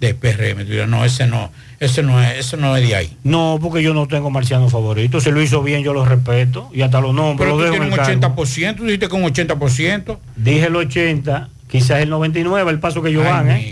de 0.00 0.14
PRM. 0.14 0.64
Tú 0.64 0.72
dirás, 0.72 0.88
no, 0.88 1.04
ese 1.04 1.26
no, 1.26 1.52
ese 1.78 2.02
no 2.02 2.20
es, 2.22 2.38
ese 2.38 2.56
no 2.56 2.76
es 2.76 2.86
de 2.86 2.96
ahí. 2.96 3.16
No, 3.22 3.58
porque 3.62 3.82
yo 3.82 3.94
no 3.94 4.08
tengo 4.08 4.30
marciano 4.30 4.68
favorito. 4.68 5.20
Si 5.20 5.30
lo 5.30 5.40
hizo 5.40 5.62
bien, 5.62 5.82
yo 5.84 5.92
lo 5.92 6.04
respeto 6.04 6.70
y 6.74 6.82
hasta 6.82 7.00
lo 7.00 7.12
nombro. 7.12 7.44
Pero 7.44 7.50
lo 7.50 7.56
tú 7.56 7.62
dejo 7.62 7.74
en 7.76 7.90
tienes 7.90 7.98
el 7.98 8.16
un 8.16 8.20
cargo. 8.20 8.42
80%, 8.44 8.76
tú 8.76 8.84
dijiste 8.84 9.08
con 9.08 9.22
un 9.22 9.30
80%. 9.30 10.18
Dije 10.36 10.66
el 10.66 10.76
80, 10.76 11.48
quizás 11.68 12.00
el 12.00 12.10
99, 12.10 12.70
el 12.70 12.80
paso 12.80 13.02
que 13.02 13.10
ellos 13.10 13.24
Ay, 13.24 13.30
van, 13.30 13.50
¿eh? 13.50 13.70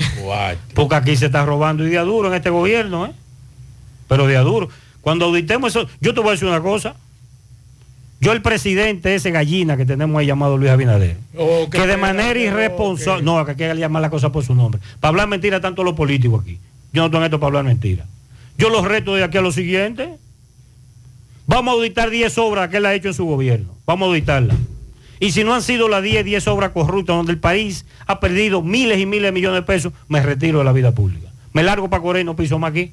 Porque 0.75 0.95
aquí 0.95 1.17
se 1.17 1.27
está 1.27 1.45
robando 1.45 1.87
y 1.87 1.91
de 1.91 1.99
a 1.99 2.03
duro 2.03 2.29
en 2.29 2.35
este 2.35 2.51
gobierno, 2.51 3.07
¿eh? 3.07 3.13
Pero 4.09 4.27
de 4.27 4.37
a 4.37 4.41
duro. 4.41 4.69
Cuando 5.01 5.27
auditemos 5.27 5.75
eso, 5.75 5.89
yo 6.01 6.15
te 6.15 6.21
voy 6.21 6.31
a 6.31 6.33
decir 6.33 6.49
una 6.49 6.61
cosa. 6.61 6.97
Yo 8.21 8.33
el 8.33 8.43
presidente, 8.43 9.15
ese 9.15 9.31
gallina 9.31 9.77
que 9.77 9.87
tenemos 9.87 10.19
ahí 10.19 10.27
llamado 10.27 10.57
Luis 10.57 10.73
Abinader, 10.73 11.17
Oh, 11.37 11.69
que 11.71 11.87
de 11.87 11.97
manera 11.97 12.39
irresponsable, 12.39 13.23
no, 13.23 13.45
que 13.45 13.53
hay 13.53 13.57
que 13.57 13.75
llamar 13.77 14.03
la 14.03 14.11
cosa 14.11 14.33
por 14.33 14.45
su 14.45 14.57
nombre, 14.57 14.81
para 14.99 15.11
hablar 15.11 15.29
mentira 15.29 15.61
tanto 15.61 15.85
los 15.85 15.95
políticos 15.95 16.43
aquí. 16.43 16.59
Yo 16.93 17.03
no 17.03 17.07
estoy 17.07 17.19
en 17.21 17.25
esto 17.27 17.39
para 17.39 17.49
hablar 17.49 17.65
mentira. 17.65 18.07
Yo 18.57 18.71
los 18.71 18.85
reto 18.85 19.15
de 19.15 19.23
aquí 19.23 19.39
a 19.39 19.41
lo 19.41 19.53
siguiente. 19.53 20.17
Vamos 21.47 21.73
a 21.73 21.77
auditar 21.77 22.11
10 22.11 22.37
obras 22.39 22.69
que 22.69 22.79
él 22.79 22.87
ha 22.87 22.95
hecho 22.95 23.09
en 23.09 23.15
su 23.15 23.25
gobierno. 23.25 23.69
Vamos 23.87 24.07
a 24.07 24.09
auditarlas. 24.11 24.57
Y 25.21 25.31
si 25.31 25.45
no 25.45 25.55
han 25.55 25.63
sido 25.63 25.89
las 25.89 26.03
10, 26.03 26.25
10 26.25 26.47
obras 26.49 26.71
corruptas 26.73 27.17
donde 27.17 27.33
el 27.33 27.39
país 27.39 27.87
ha 28.07 28.19
perdido 28.21 28.63
miles 28.63 28.99
y 28.99 29.07
miles 29.07 29.29
de 29.29 29.33
millones 29.33 29.61
de 29.61 29.67
pesos, 29.67 29.93
me 30.09 30.21
retiro 30.23 30.59
de 30.59 30.65
la 30.65 30.73
vida 30.73 30.93
pública. 30.93 31.29
Me 31.53 31.63
largo 31.63 31.89
para 31.89 32.03
Corea 32.03 32.23
y 32.23 32.25
no 32.25 32.37
piso 32.37 32.59
más 32.59 32.73
aquí. 32.73 32.93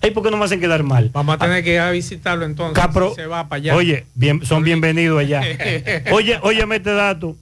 Ay, 0.00 0.10
¿por 0.12 0.22
qué 0.22 0.30
no 0.30 0.36
me 0.36 0.44
hacen 0.44 0.60
quedar 0.60 0.82
mal? 0.82 1.10
Vamos 1.12 1.34
a 1.34 1.38
tener 1.38 1.64
que 1.64 1.74
ir 1.74 1.80
a 1.80 1.90
visitarlo 1.90 2.44
entonces. 2.44 2.82
Capro- 2.82 3.14
se 3.14 3.26
va 3.26 3.48
para 3.48 3.60
allá. 3.60 3.74
Oye, 3.76 4.06
bien, 4.14 4.44
son 4.44 4.62
bienvenidos 4.62 5.18
allá. 5.20 5.42
Oye, 6.12 6.38
óyeme 6.42 6.76
este 6.76 6.92
dato. 6.92 7.36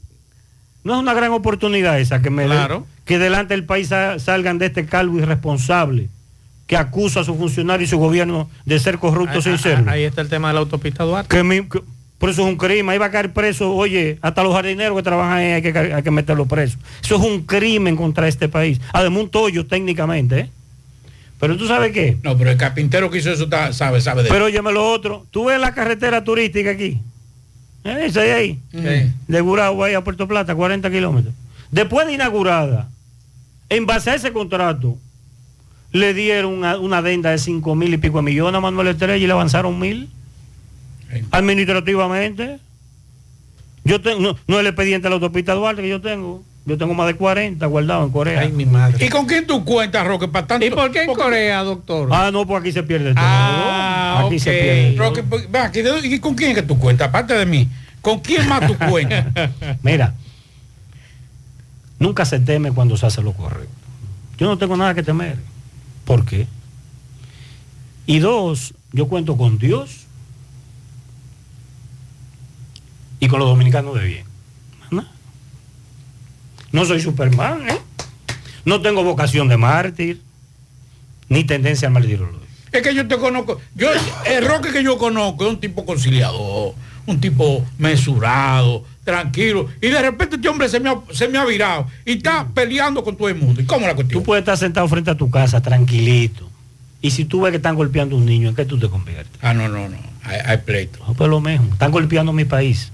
No 0.84 0.94
es 0.94 1.00
una 1.00 1.14
gran 1.14 1.32
oportunidad 1.32 1.98
esa 2.00 2.22
que 2.22 2.30
me 2.30 2.44
Claro. 2.46 2.86
que 3.04 3.18
delante 3.18 3.54
del 3.54 3.64
país 3.64 3.88
sa- 3.88 4.18
salgan 4.18 4.58
de 4.58 4.66
este 4.66 4.86
calvo 4.86 5.18
irresponsable 5.18 6.08
que 6.66 6.76
acusa 6.76 7.20
a 7.20 7.24
su 7.24 7.36
funcionario 7.36 7.84
y 7.84 7.88
su 7.88 7.98
gobierno 7.98 8.48
de 8.64 8.78
ser 8.78 8.98
corrupto 8.98 9.40
sin 9.42 9.52
ahí- 9.52 9.58
serlo. 9.58 9.90
Ahí 9.90 10.04
está 10.04 10.20
el 10.20 10.28
tema 10.28 10.48
de 10.48 10.54
la 10.54 10.60
autopista 10.60 11.04
Duarte. 11.04 11.28
Que 11.36 11.42
mi- 11.44 11.68
que- 11.68 11.82
por 12.18 12.30
eso 12.30 12.42
es 12.42 12.48
un 12.48 12.56
crimen. 12.56 12.88
Ahí 12.88 12.98
va 12.98 13.06
a 13.06 13.10
caer 13.10 13.32
preso, 13.32 13.72
oye, 13.74 14.18
hasta 14.22 14.42
los 14.42 14.54
jardineros 14.54 14.96
que 14.96 15.02
trabajan 15.02 15.38
ahí 15.38 15.52
hay 15.52 15.62
que, 15.62 15.72
ca- 15.72 15.96
hay 15.96 16.02
que 16.02 16.10
meterlos 16.10 16.48
presos. 16.48 16.78
Eso 17.02 17.16
es 17.16 17.20
un 17.22 17.42
crimen 17.42 17.94
contra 17.96 18.26
este 18.26 18.48
país. 18.48 18.80
Además, 18.92 19.24
un 19.24 19.28
tollo 19.30 19.66
técnicamente, 19.66 20.38
¿eh? 20.40 20.50
Pero 21.38 21.56
tú 21.56 21.66
sabes 21.66 21.92
qué? 21.92 22.16
No, 22.22 22.36
pero 22.38 22.50
el 22.50 22.56
carpintero 22.56 23.10
que 23.10 23.18
hizo 23.18 23.30
eso 23.30 23.44
está- 23.44 23.72
sabe, 23.72 24.00
sabe 24.00 24.22
de 24.22 24.28
Pero 24.30 24.46
óyeme 24.46 24.72
lo 24.72 24.90
otro. 24.90 25.26
Tú 25.30 25.44
ves 25.46 25.60
la 25.60 25.74
carretera 25.74 26.24
turística 26.24 26.70
aquí. 26.70 26.98
¿Eh? 27.84 28.06
Esa 28.06 28.22
de 28.22 28.32
ahí. 28.32 28.58
Sí. 28.72 29.12
De 29.28 29.40
Gurabo 29.42 29.84
ahí 29.84 29.94
a 29.94 30.02
Puerto 30.02 30.26
Plata, 30.26 30.54
40 30.54 30.90
kilómetros. 30.90 31.34
Después 31.70 32.06
de 32.06 32.14
inaugurada, 32.14 32.88
en 33.68 33.84
base 33.86 34.10
a 34.10 34.14
ese 34.14 34.32
contrato, 34.32 34.96
le 35.92 36.14
dieron 36.14 36.52
una, 36.52 36.78
una 36.78 36.98
adenda 36.98 37.30
de 37.30 37.38
5 37.38 37.74
mil 37.74 37.92
y 37.94 37.98
pico 37.98 38.18
de 38.18 38.22
millones 38.24 38.56
a 38.58 38.60
Manuel 38.60 38.88
Estrella 38.88 39.16
y 39.16 39.26
le 39.26 39.32
avanzaron 39.32 39.78
mil. 39.78 40.08
Administrativamente. 41.30 42.58
Yo 43.84 44.00
tengo, 44.00 44.20
no, 44.20 44.36
no 44.48 44.54
es 44.56 44.60
el 44.60 44.66
expediente 44.66 45.04
de 45.04 45.10
la 45.10 45.14
autopista 45.14 45.54
Duarte 45.54 45.82
que 45.82 45.88
yo 45.88 46.00
tengo. 46.00 46.42
Yo 46.66 46.76
tengo 46.76 46.94
más 46.94 47.06
de 47.06 47.14
40 47.14 47.64
guardados 47.66 48.06
en 48.06 48.12
Corea. 48.12 48.40
Ay, 48.40 48.50
mi 48.50 48.66
madre. 48.66 49.06
¿Y 49.06 49.08
con 49.08 49.24
quién 49.26 49.46
tú 49.46 49.64
cuentas, 49.64 50.04
Roque, 50.04 50.26
para 50.26 50.48
tanto? 50.48 50.66
¿Y 50.66 50.70
por 50.70 50.90
qué 50.90 51.04
en 51.04 51.14
Corea, 51.14 51.62
doctor? 51.62 52.08
Ah, 52.12 52.30
no, 52.32 52.44
pues 52.44 52.60
aquí 52.60 52.72
se 52.72 52.82
pierde 52.82 53.14
todo. 53.14 53.24
Ah, 53.24 54.24
aquí 54.26 54.40
se 54.40 54.50
ok. 54.50 54.56
pierde. 54.56 54.94
Roque, 54.98 55.22
pues, 55.22 55.48
ven 55.50 55.62
aquí, 55.62 55.80
¿de- 55.82 56.06
¿y 56.08 56.18
con 56.18 56.34
quién 56.34 56.50
es 56.50 56.56
que 56.56 56.62
tú 56.62 56.76
cuentas? 56.76 57.08
Aparte 57.08 57.34
de 57.34 57.46
mí, 57.46 57.68
¿con 58.02 58.18
quién 58.18 58.48
más 58.48 58.66
tú 58.66 58.76
cuentas? 58.90 59.26
Mira, 59.82 60.14
nunca 62.00 62.24
se 62.24 62.40
teme 62.40 62.72
cuando 62.72 62.96
se 62.96 63.06
hace 63.06 63.22
lo 63.22 63.32
correcto. 63.32 63.72
Yo 64.36 64.48
no 64.48 64.58
tengo 64.58 64.76
nada 64.76 64.92
que 64.92 65.04
temer. 65.04 65.38
¿Por 66.04 66.24
qué? 66.26 66.48
Y 68.06 68.18
dos, 68.18 68.74
yo 68.92 69.06
cuento 69.06 69.36
con 69.36 69.58
Dios 69.58 70.06
y 73.20 73.28
con 73.28 73.38
los 73.38 73.48
dominicanos 73.48 73.94
de 74.00 74.04
bien. 74.06 74.24
¿No? 76.76 76.84
Soy 76.84 77.00
Superman, 77.00 77.70
¿eh? 77.70 77.78
No 78.66 78.82
tengo 78.82 79.02
vocación 79.02 79.48
de 79.48 79.56
mártir, 79.56 80.20
ni 81.30 81.42
tendencia 81.42 81.88
al 81.88 81.94
martirio. 81.94 82.28
Es 82.70 82.82
que 82.82 82.94
yo 82.94 83.08
te 83.08 83.16
conozco. 83.16 83.58
Yo, 83.74 83.88
el 84.26 84.46
Roque 84.46 84.70
que 84.72 84.84
yo 84.84 84.98
conozco 84.98 85.46
es 85.46 85.50
un 85.52 85.58
tipo 85.58 85.86
conciliador, 85.86 86.74
un 87.06 87.18
tipo 87.18 87.64
mesurado, 87.78 88.84
tranquilo. 89.04 89.70
Y 89.80 89.86
de 89.86 90.02
repente 90.02 90.36
este 90.36 90.50
hombre 90.50 90.68
se 90.68 90.78
me 90.78 90.90
ha, 90.90 91.00
se 91.12 91.28
me 91.28 91.38
ha 91.38 91.46
virado 91.46 91.86
y 92.04 92.18
está 92.18 92.46
peleando 92.52 93.02
con 93.02 93.16
todo 93.16 93.30
el 93.30 93.36
mundo. 93.36 93.62
¿Y 93.62 93.64
cómo 93.64 93.86
la 93.86 93.94
cuestión? 93.94 94.20
Tú 94.20 94.26
puedes 94.26 94.42
estar 94.42 94.58
sentado 94.58 94.86
frente 94.86 95.10
a 95.10 95.14
tu 95.14 95.30
casa 95.30 95.62
tranquilito. 95.62 96.46
Y 97.00 97.10
si 97.12 97.24
tú 97.24 97.40
ves 97.40 97.52
que 97.52 97.56
están 97.56 97.76
golpeando 97.76 98.16
a 98.16 98.18
un 98.18 98.26
niño, 98.26 98.50
¿en 98.50 98.54
qué 98.54 98.66
tú 98.66 98.78
te 98.78 98.90
conviertes? 98.90 99.32
Ah, 99.40 99.54
no, 99.54 99.66
no, 99.70 99.88
no. 99.88 99.96
Hay, 100.24 100.40
hay 100.44 100.58
pleito. 100.58 100.98
No, 101.08 101.14
pues 101.14 101.30
lo 101.30 101.40
mismo. 101.40 101.72
Están 101.72 101.90
golpeando 101.90 102.34
mi 102.34 102.44
país. 102.44 102.92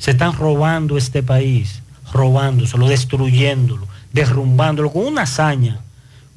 Se 0.00 0.10
están 0.10 0.32
robando 0.32 0.98
este 0.98 1.22
país, 1.22 1.80
robándoselo, 2.12 2.88
destruyéndolo, 2.88 3.86
derrumbándolo 4.12 4.90
con 4.90 5.06
una 5.06 5.22
hazaña, 5.22 5.80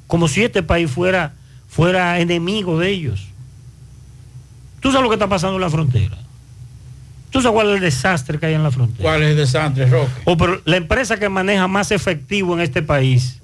como 0.07 0.27
si 0.27 0.43
este 0.43 0.63
país 0.63 0.89
fuera, 0.91 1.33
fuera 1.67 2.19
enemigo 2.19 2.79
de 2.79 2.89
ellos. 2.89 3.27
¿Tú 4.79 4.91
sabes 4.91 5.03
lo 5.03 5.09
que 5.09 5.15
está 5.15 5.27
pasando 5.27 5.55
en 5.55 5.61
la 5.61 5.69
frontera? 5.69 6.17
¿Tú 7.29 7.41
sabes 7.41 7.55
cuál 7.55 7.69
es 7.69 7.75
el 7.75 7.81
desastre 7.81 8.37
que 8.37 8.45
hay 8.45 8.53
en 8.53 8.63
la 8.63 8.69
frontera? 8.69 9.09
¿Cuál 9.09 9.23
es 9.23 9.29
el 9.31 9.37
desastre, 9.37 9.87
Roque? 9.87 10.11
O 10.25 10.37
pero 10.37 10.61
la 10.65 10.77
empresa 10.77 11.17
que 11.17 11.29
maneja 11.29 11.67
más 11.67 11.91
efectivo 11.91 12.53
en 12.53 12.61
este 12.61 12.83
país. 12.83 13.39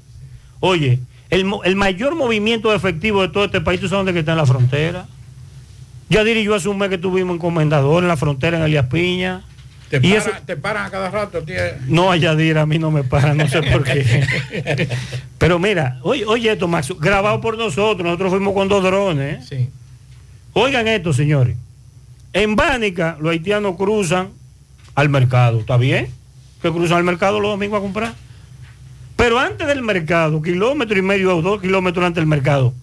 Oye, 0.60 1.00
el, 1.30 1.50
el 1.64 1.76
mayor 1.76 2.16
movimiento 2.16 2.70
de 2.70 2.76
efectivo 2.76 3.22
de 3.22 3.30
todo 3.30 3.46
este 3.46 3.62
país, 3.62 3.80
¿tú 3.80 3.88
sabes 3.88 4.00
dónde 4.00 4.14
que 4.14 4.20
está 4.20 4.34
en 4.34 4.38
la 4.38 4.46
frontera? 4.46 5.08
Ya 6.10 6.24
diré 6.24 6.44
yo 6.44 6.56
hace 6.56 6.70
un 6.70 6.78
mes 6.78 6.90
que 6.90 6.98
tuvimos 6.98 7.36
en 7.36 7.40
Comendador, 7.40 8.04
en 8.04 8.10
la 8.10 8.18
frontera, 8.18 8.58
en 8.58 8.64
Elías 8.64 8.88
Piña. 8.88 9.44
Te, 9.90 9.98
Y 9.98 10.00
para- 10.02 10.16
eso- 10.18 10.30
te 10.46 10.56
paran 10.56 10.86
a 10.86 10.90
cada 10.92 11.10
rato, 11.10 11.42
tío. 11.42 11.56
No, 11.88 12.12
a 12.12 12.18
Yadira 12.18 12.62
a 12.62 12.66
mí 12.66 12.78
no 12.78 12.92
me 12.92 13.04
para, 13.04 13.34
no 13.34 13.48
sé 13.48 13.62
por 13.64 13.84
qué. 13.84 14.88
Pero 15.40 15.58
mira, 15.60 16.00
oye, 16.04 16.26
oye 16.26 16.52
esto, 16.52 16.68
Max, 16.68 16.94
grabado 17.00 17.42
por 17.42 17.58
nosotros, 17.58 18.04
nosotros 18.06 18.30
fuimos 18.32 18.54
con 18.54 18.68
dos 18.68 18.84
drones. 18.84 19.52
¿eh? 19.52 19.70
Oigan 20.54 20.88
esto, 20.88 21.12
señores. 21.14 21.56
En 22.34 22.56
Bánica, 22.56 23.18
los 23.20 23.32
haitianos 23.32 23.76
cruzan 23.78 24.30
al 24.96 25.10
mercado, 25.10 25.60
¿está 25.62 25.78
bien? 25.78 26.08
Que 26.62 26.70
cruzan 26.72 26.98
al 26.98 27.04
mercado 27.04 27.40
los 27.40 27.52
domingos 27.52 27.80
a 27.80 27.82
comprar. 27.82 28.14
Pero 29.16 29.40
antes 29.40 29.68
del 29.68 29.82
mercado, 29.82 30.42
kilómetro 30.42 30.98
y 30.98 31.02
medio 31.02 31.36
o 31.38 31.42
dos 31.42 31.60
kilómetros 31.62 32.06
antes 32.06 32.22
del 32.22 32.28
mercado, 32.28 32.74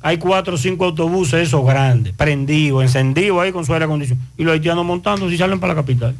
hay 0.00 0.16
cuatro 0.18 0.54
o 0.54 0.58
cinco 0.58 0.86
autobuses, 0.86 1.48
esos 1.48 1.64
grandes, 1.66 2.12
prendidos, 2.14 2.82
encendidos 2.84 3.40
ahí 3.42 3.52
con 3.52 3.66
su 3.66 3.72
aire 3.74 3.84
acondicionado. 3.84 4.26
Y 4.38 4.44
los 4.44 4.54
haitianos 4.54 4.84
montando 4.84 5.30
y 5.30 5.36
salen 5.36 5.60
para 5.60 5.74
la 5.74 5.80
capital. 5.80 6.14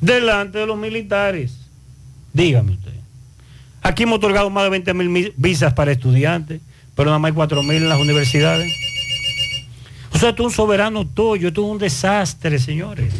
Delante 0.00 0.58
de 0.58 0.66
los 0.66 0.76
militares. 0.78 1.52
Dígame 2.32 2.72
usted. 2.72 2.92
Aquí 3.82 4.02
hemos 4.04 4.16
otorgado 4.18 4.50
más 4.50 4.64
de 4.64 4.70
20 4.70 4.94
mil 4.94 5.32
visas 5.36 5.72
para 5.74 5.92
estudiantes, 5.92 6.60
pero 6.94 7.06
nada 7.10 7.18
más 7.18 7.30
hay 7.30 7.34
4 7.34 7.62
mil 7.62 7.76
en 7.76 7.88
las 7.88 7.98
universidades. 8.00 8.72
O 10.12 10.18
sea, 10.18 10.30
esto 10.30 10.42
es 10.42 10.46
un 10.46 10.52
soberano 10.52 11.06
toyo, 11.06 11.48
esto 11.48 11.64
es 11.64 11.70
un 11.70 11.78
desastre, 11.78 12.58
señores. 12.58 13.12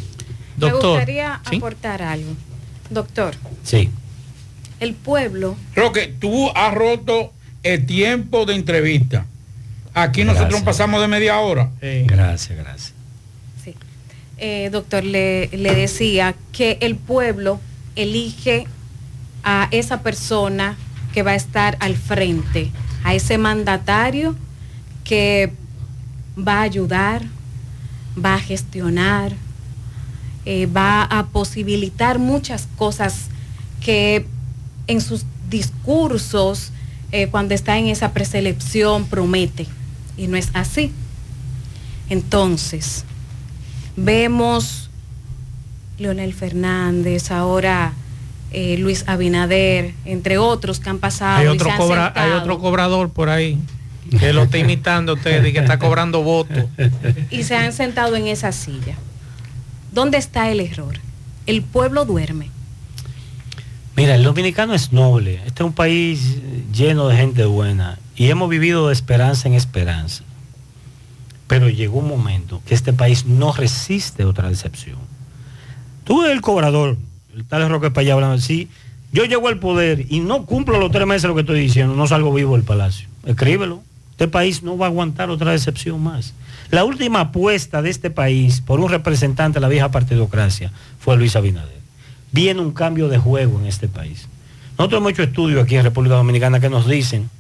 Me 0.57 0.73
gustaría 0.73 1.35
aportar 1.45 2.03
algo. 2.03 2.35
Doctor, 2.91 3.35
Sí. 3.63 3.91
el 4.81 4.95
pueblo 4.95 5.57
Roque, 5.77 6.13
tú 6.19 6.51
has 6.55 6.75
roto 6.75 7.33
el 7.63 7.87
tiempo 7.87 8.47
de 8.47 8.55
entrevista. 8.55 9.27
Aquí 9.95 10.25
nosotros 10.25 10.63
pasamos 10.63 11.01
de 11.01 11.09
media 11.09 11.39
hora. 11.39 11.71
Gracias, 11.81 12.59
gracias. 12.59 12.95
Eh, 14.39 14.69
doctor, 14.71 15.05
le, 15.05 15.49
decía 15.51 16.35
que 16.53 16.79
el 16.81 16.97
pueblo 16.97 17.61
elige 17.97 18.67
a 19.43 19.69
esa 19.71 20.03
persona 20.03 20.77
que 21.13 21.23
va 21.23 21.33
a 21.33 21.35
estar 21.35 21.77
al 21.81 21.97
frente, 21.97 22.71
a 23.05 23.15
ese 23.15 23.39
mandatario 23.39 24.37
que 25.05 25.53
va 26.37 26.61
a 26.61 26.63
ayudar, 26.63 27.23
va 28.25 28.35
a 28.35 28.41
gestionar, 28.41 29.33
eh, 30.45 30.67
va 30.67 31.03
a 31.03 31.27
posibilitar 31.27 32.19
muchas 32.19 32.69
cosas 32.77 33.27
que 33.81 34.27
en 34.87 35.01
sus 35.01 35.25
discursos, 35.51 36.73
eh, 37.11 37.29
cuando 37.29 37.55
está 37.55 37.79
en 37.79 37.87
esa 37.87 38.13
preselección, 38.13 39.07
promete. 39.07 39.67
Y 40.17 40.27
no 40.27 40.37
es 40.37 40.51
así. 40.55 40.93
Entonces, 42.11 43.05
vemos 44.05 44.89
Leonel 45.99 46.33
Fernández, 46.33 47.31
ahora 47.31 47.93
eh, 48.53 48.77
Luis 48.79 49.05
Abinader, 49.07 49.95
entre 50.05 50.39
otros 50.39 50.79
que 50.81 50.89
han 50.89 50.99
pasado. 50.99 51.39
Hay 51.39 51.45
y 51.47 51.49
otro, 51.49 51.67
se 51.67 51.73
han 51.73 51.79
cobra- 51.79 52.07
hay 52.07 52.13
sentado 52.23 52.41
otro 52.41 52.59
cobrador 52.59 53.11
por 53.11 53.29
ahí 53.29 53.59
que 54.19 54.33
lo 54.33 54.45
está 54.45 54.57
imitando 54.59 55.13
a 55.13 55.15
usted 55.17 55.45
y 55.45 55.53
que 55.53 55.59
está 55.59 55.79
cobrando 55.79 56.23
votos. 56.23 56.65
y 57.31 57.43
se 57.43 57.57
han 57.57 57.73
sentado 57.73 58.17
en 58.17 58.27
esa 58.27 58.53
silla. 58.53 58.95
¿Dónde 59.93 60.17
está 60.19 60.51
el 60.51 60.61
error? 60.61 60.95
El 61.47 61.63
pueblo 61.63 62.05
duerme. 62.05 62.51
Mira, 63.97 64.15
el 64.15 64.23
dominicano 64.23 64.75
es 64.75 64.93
noble. 64.93 65.41
Este 65.47 65.63
es 65.63 65.67
un 65.67 65.73
país 65.73 66.37
lleno 66.73 67.09
de 67.09 67.17
gente 67.17 67.45
buena 67.45 67.99
y 68.17 68.31
hemos 68.31 68.49
vivido 68.49 68.87
de 68.89 68.93
esperanza 68.95 69.49
en 69.49 69.55
esperanza. 69.55 70.23
Pero 71.49 71.69
llegó 71.69 71.99
un 71.99 72.09
momento 72.09 72.63
que 72.67 72.75
este 72.75 72.93
país 72.93 73.27
no 73.27 73.53
resiste 73.53 74.25
otra 74.25 74.49
decepción. 74.49 74.99
Tú 76.05 76.23
eres 76.23 76.37
el 76.37 76.43
cobrador, 76.43 76.97
el 77.35 77.45
tal 77.45 77.69
Roque 77.69 77.91
Payá 77.91 78.15
hablando 78.15 78.37
así. 78.37 78.69
Yo 79.13 79.25
llego 79.25 79.49
al 79.49 79.59
poder 79.59 80.07
y 80.09 80.21
no 80.21 80.47
cumplo 80.47 80.79
los 80.79 80.93
tres 80.93 81.07
meses 81.07 81.25
lo 81.25 81.35
que 81.35 81.41
estoy 81.41 81.61
diciendo, 81.61 81.95
no 81.97 82.07
salgo 82.07 82.33
vivo 82.33 82.55
del 82.55 82.65
palacio. 82.65 83.09
Escríbelo. 83.27 83.83
Este 84.13 84.29
país 84.29 84.63
no 84.63 84.77
va 84.77 84.87
a 84.87 84.89
aguantar 84.89 85.31
otra 85.31 85.53
decepción 85.53 86.03
más. 86.03 86.35
La 86.71 86.85
última 86.85 87.21
apuesta 87.21 87.81
de 87.83 87.89
este 87.89 88.11
país 88.11 88.61
por 88.61 88.81
un 88.81 88.91
representante 88.91 89.57
de 89.57 89.61
la 89.61 89.69
vieja 89.69 89.91
partidocracia 89.91 90.71
fue 90.99 91.17
Luis 91.17 91.37
Abinader. 91.37 91.79
Viene 92.33 92.61
un 92.61 92.73
cambio 92.73 93.09
de 93.09 93.17
juego 93.17 93.59
en 93.59 93.67
este 93.67 93.89
país. 93.89 94.29
Nosotros 94.77 95.01
hemos 95.01 95.13
hecho 95.13 95.23
estudios 95.23 95.63
aquí 95.63 95.77
en 95.77 95.85
República 95.85 96.17
Dominicana 96.17 96.61
que 96.61 96.69
nos 96.69 96.87
dicen 96.87 97.31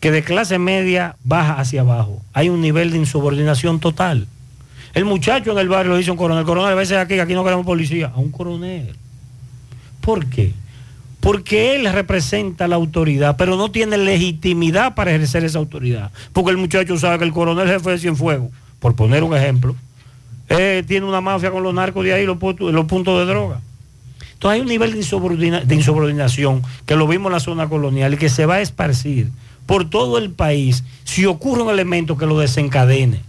que 0.00 0.10
de 0.10 0.22
clase 0.22 0.58
media 0.58 1.16
baja 1.22 1.60
hacia 1.60 1.82
abajo 1.82 2.22
hay 2.32 2.48
un 2.48 2.60
nivel 2.60 2.90
de 2.90 2.98
insubordinación 2.98 3.80
total. 3.80 4.26
El 4.94 5.04
muchacho 5.04 5.52
en 5.52 5.58
el 5.58 5.68
barrio 5.68 5.96
dice 5.96 6.10
a 6.10 6.12
un 6.12 6.18
coronel, 6.18 6.44
coronel, 6.44 6.72
a 6.72 6.74
veces 6.74 6.96
aquí, 6.96 7.18
aquí 7.20 7.34
no 7.34 7.44
queremos 7.44 7.64
policía, 7.64 8.10
a 8.12 8.18
un 8.18 8.32
coronel. 8.32 8.96
¿Por 10.00 10.26
qué? 10.26 10.52
Porque 11.20 11.76
él 11.76 11.92
representa 11.92 12.66
la 12.66 12.76
autoridad, 12.76 13.36
pero 13.36 13.56
no 13.56 13.70
tiene 13.70 13.98
legitimidad 13.98 14.94
para 14.94 15.10
ejercer 15.10 15.44
esa 15.44 15.58
autoridad. 15.58 16.10
Porque 16.32 16.50
el 16.50 16.56
muchacho 16.56 16.96
sabe 16.98 17.18
que 17.18 17.24
el 17.24 17.32
coronel 17.32 17.68
jefe 17.68 17.90
de 17.90 17.98
Cienfuegos, 17.98 18.50
por 18.80 18.96
poner 18.96 19.22
un 19.22 19.36
ejemplo, 19.36 19.76
eh, 20.48 20.82
tiene 20.88 21.06
una 21.06 21.20
mafia 21.20 21.50
con 21.50 21.62
los 21.62 21.74
narcos 21.74 22.04
de 22.04 22.14
ahí, 22.14 22.24
los, 22.24 22.38
los 22.58 22.86
puntos 22.86 23.18
de 23.18 23.26
droga. 23.32 23.60
Entonces 24.32 24.54
hay 24.54 24.60
un 24.62 24.68
nivel 24.68 24.92
de, 24.92 25.60
de 25.66 25.74
insubordinación 25.74 26.62
que 26.86 26.96
lo 26.96 27.06
vimos 27.06 27.26
en 27.26 27.34
la 27.34 27.40
zona 27.40 27.68
colonial 27.68 28.14
y 28.14 28.16
que 28.16 28.30
se 28.30 28.46
va 28.46 28.54
a 28.54 28.60
esparcir 28.62 29.30
por 29.70 29.88
todo 29.88 30.18
el 30.18 30.30
país 30.30 30.82
si 31.04 31.26
ocurre 31.26 31.62
un 31.62 31.70
elemento 31.70 32.18
que 32.18 32.26
lo 32.26 32.40
desencadene. 32.40 33.20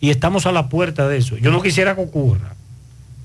Y 0.00 0.08
estamos 0.08 0.46
a 0.46 0.52
la 0.52 0.70
puerta 0.70 1.06
de 1.06 1.18
eso. 1.18 1.36
Yo 1.36 1.50
no 1.50 1.60
quisiera 1.60 1.94
que 1.94 2.00
ocurra, 2.00 2.54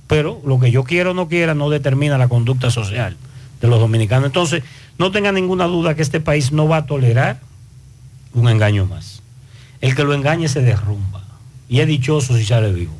pero 0.06 0.42
lo 0.46 0.60
que 0.60 0.70
yo 0.70 0.84
quiero 0.84 1.12
o 1.12 1.14
no 1.14 1.30
quiera 1.30 1.54
no 1.56 1.70
determina 1.70 2.18
la 2.18 2.28
conducta 2.28 2.72
social 2.72 3.16
de 3.62 3.68
los 3.70 3.80
dominicanos. 3.80 4.26
Entonces, 4.26 4.64
no 4.98 5.12
tenga 5.12 5.32
ninguna 5.32 5.64
duda 5.64 5.96
que 5.96 6.02
este 6.02 6.20
país 6.20 6.52
no 6.52 6.68
va 6.68 6.78
a 6.78 6.86
tolerar 6.88 7.40
un 8.34 8.50
engaño 8.50 8.86
más. 8.86 9.22
El 9.80 9.96
que 9.96 10.04
lo 10.04 10.14
engañe 10.14 10.50
se 10.50 10.62
derrumba. 10.62 11.24
Y 11.70 11.80
es 11.80 11.88
dichoso 11.88 12.36
si 12.36 12.44
sale 12.44 12.74
vivo. 12.74 12.98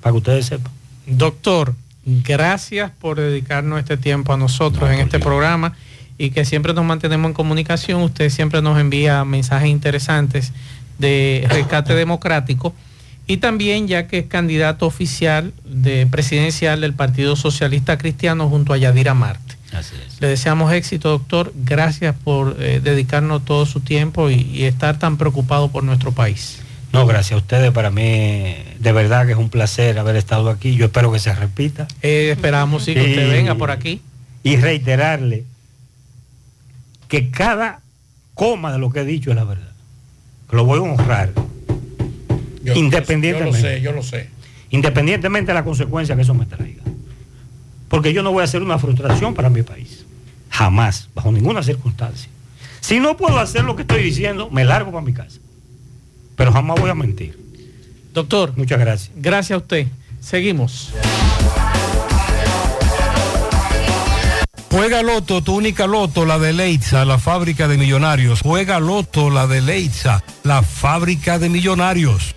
Para 0.00 0.12
que 0.12 0.18
ustedes 0.18 0.46
sepan. 0.46 0.72
Doctor, 1.06 1.74
gracias 2.06 2.92
por 2.98 3.18
dedicarnos 3.18 3.78
este 3.78 3.98
tiempo 3.98 4.32
a 4.32 4.38
nosotros 4.38 4.90
en 4.90 5.00
este 5.00 5.18
programa 5.18 5.74
y 6.18 6.30
que 6.30 6.44
siempre 6.44 6.74
nos 6.74 6.84
mantenemos 6.84 7.28
en 7.28 7.34
comunicación. 7.34 8.02
Usted 8.02 8.30
siempre 8.30 8.62
nos 8.62 8.78
envía 8.78 9.24
mensajes 9.24 9.68
interesantes 9.68 10.52
de 10.98 11.46
rescate 11.48 11.94
democrático 11.96 12.74
y 13.26 13.38
también 13.38 13.88
ya 13.88 14.06
que 14.06 14.18
es 14.18 14.26
candidato 14.26 14.86
oficial 14.86 15.52
de 15.64 16.06
presidencial 16.06 16.80
del 16.80 16.94
Partido 16.94 17.36
Socialista 17.36 17.98
Cristiano 17.98 18.48
junto 18.48 18.72
a 18.72 18.76
Yadira 18.76 19.14
Marte. 19.14 19.54
Le 20.20 20.28
deseamos 20.28 20.72
éxito, 20.72 21.08
doctor. 21.08 21.52
Gracias 21.56 22.14
por 22.22 22.56
eh, 22.60 22.80
dedicarnos 22.82 23.44
todo 23.44 23.66
su 23.66 23.80
tiempo 23.80 24.30
y, 24.30 24.34
y 24.34 24.64
estar 24.64 25.00
tan 25.00 25.16
preocupado 25.16 25.72
por 25.72 25.82
nuestro 25.82 26.12
país. 26.12 26.60
No, 26.92 27.06
gracias 27.06 27.32
a 27.32 27.36
ustedes. 27.38 27.72
Para 27.72 27.90
mí, 27.90 28.54
de 28.78 28.92
verdad 28.92 29.26
que 29.26 29.32
es 29.32 29.38
un 29.38 29.48
placer 29.50 29.98
haber 29.98 30.14
estado 30.14 30.48
aquí. 30.48 30.76
Yo 30.76 30.86
espero 30.86 31.10
que 31.10 31.18
se 31.18 31.34
repita. 31.34 31.88
Eh, 32.02 32.30
esperamos 32.30 32.84
sí, 32.84 32.94
que 32.94 33.00
usted 33.00 33.30
venga 33.32 33.56
por 33.56 33.72
aquí. 33.72 34.00
Y 34.44 34.56
reiterarle 34.56 35.44
que 37.14 37.30
cada 37.30 37.80
coma 38.34 38.72
de 38.72 38.78
lo 38.78 38.90
que 38.90 39.00
he 39.00 39.04
dicho 39.04 39.30
es 39.30 39.36
la 39.36 39.44
verdad. 39.44 39.70
Lo 40.50 40.64
voy 40.64 40.80
a 40.80 40.82
honrar. 40.82 41.30
Yo- 42.64 42.74
independientemente. 42.74 43.58
Yo 43.60 43.62
lo 43.68 43.68
sé, 43.74 43.80
yo 43.80 43.92
lo 43.92 44.02
sé. 44.02 44.30
Independientemente 44.70 45.52
de 45.52 45.54
la 45.54 45.62
consecuencia 45.62 46.16
que 46.16 46.22
eso 46.22 46.34
me 46.34 46.44
traiga. 46.46 46.82
Porque 47.88 48.12
yo 48.12 48.24
no 48.24 48.32
voy 48.32 48.40
a 48.40 48.44
hacer 48.44 48.62
una 48.62 48.78
frustración 48.80 49.32
para 49.34 49.48
mi 49.48 49.62
país. 49.62 50.04
Jamás, 50.50 51.08
bajo 51.14 51.30
ninguna 51.30 51.62
circunstancia. 51.62 52.28
Si 52.80 52.98
no 52.98 53.16
puedo 53.16 53.38
hacer 53.38 53.62
lo 53.62 53.76
que 53.76 53.82
estoy 53.82 54.02
diciendo, 54.02 54.50
me 54.50 54.64
largo 54.64 54.90
para 54.90 55.04
mi 55.04 55.12
casa. 55.12 55.38
Pero 56.34 56.50
jamás 56.52 56.80
voy 56.80 56.90
a 56.90 56.94
mentir. 56.96 57.38
Doctor. 58.12 58.52
Muchas 58.56 58.80
gracias. 58.80 59.12
Gracias 59.14 59.54
a 59.54 59.58
usted. 59.58 59.86
Seguimos. 60.20 60.92
Juega 64.74 65.04
Loto, 65.04 65.40
tu 65.40 65.54
única 65.54 65.86
Loto, 65.86 66.26
la 66.26 66.40
de 66.40 66.52
Leitza, 66.52 67.04
la 67.04 67.16
fábrica 67.16 67.68
de 67.68 67.78
millonarios. 67.78 68.40
Juega 68.40 68.80
Loto, 68.80 69.30
la 69.30 69.46
de 69.46 69.60
Leitza, 69.60 70.24
la 70.42 70.64
fábrica 70.64 71.38
de 71.38 71.48
millonarios. 71.48 72.34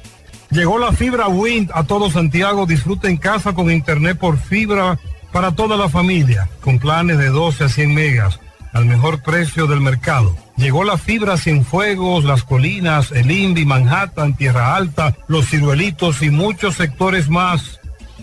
Llegó 0.52 0.78
la 0.78 0.94
fibra 0.94 1.30
Wind 1.30 1.72
a 1.74 1.86
todo 1.86 2.12
Santiago. 2.12 2.68
Disfruta 2.68 3.10
en 3.10 3.18
casa 3.18 3.54
con 3.54 3.72
internet 3.72 4.20
por 4.20 4.38
fibra 4.38 5.00
para 5.32 5.54
toda 5.54 5.78
la 5.78 5.90
familia, 5.90 6.48
con 6.62 6.78
planes 6.78 7.18
de 7.18 7.30
12 7.30 7.64
a 7.64 7.70
100 7.70 7.96
megas, 7.96 8.40
al 8.72 8.86
mejor 8.86 9.24
precio 9.24 9.66
del 9.66 9.82
mercado. 9.82 10.38
Llegó 10.58 10.84
la 10.84 11.00
fibra 11.00 11.38
sin 11.38 11.66
fuegos, 11.66 12.24
las 12.24 12.44
colinas, 12.44 13.12
el 13.14 13.32
Indy, 13.32 13.66
Manhattan, 13.66 14.38
Tierra 14.38 14.76
Alta, 14.76 15.18
los 15.28 15.50
ciruelitos 15.50 16.22
y 16.22 16.30
muchos 16.30 16.76
sectores 16.76 17.30
más. 17.30 17.76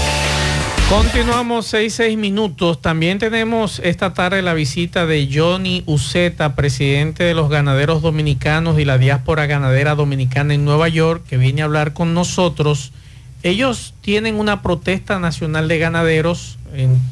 Continuamos 0.91 1.67
seis, 1.67 1.93
seis 1.93 2.17
minutos. 2.17 2.81
También 2.81 3.17
tenemos 3.17 3.79
esta 3.79 4.13
tarde 4.13 4.41
la 4.41 4.53
visita 4.53 5.05
de 5.05 5.29
Johnny 5.33 5.83
Uceta, 5.85 6.53
presidente 6.53 7.23
de 7.23 7.33
los 7.33 7.49
ganaderos 7.49 8.01
dominicanos 8.01 8.77
y 8.77 8.83
la 8.83 8.97
diáspora 8.97 9.45
ganadera 9.45 9.95
dominicana 9.95 10.53
en 10.53 10.65
Nueva 10.65 10.89
York, 10.89 11.23
que 11.29 11.37
viene 11.37 11.61
a 11.61 11.65
hablar 11.65 11.93
con 11.93 12.13
nosotros. 12.13 12.91
Ellos 13.41 13.93
tienen 14.01 14.35
una 14.35 14.61
protesta 14.61 15.17
nacional 15.17 15.69
de 15.69 15.79
ganaderos 15.79 16.57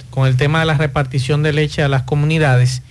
con 0.09 0.27
el 0.27 0.35
tema 0.35 0.59
de 0.59 0.65
la 0.65 0.73
repartición 0.73 1.41
de 1.41 1.53
leche 1.53 1.81
a 1.81 1.87
las 1.87 2.03
comunidades 2.03 2.81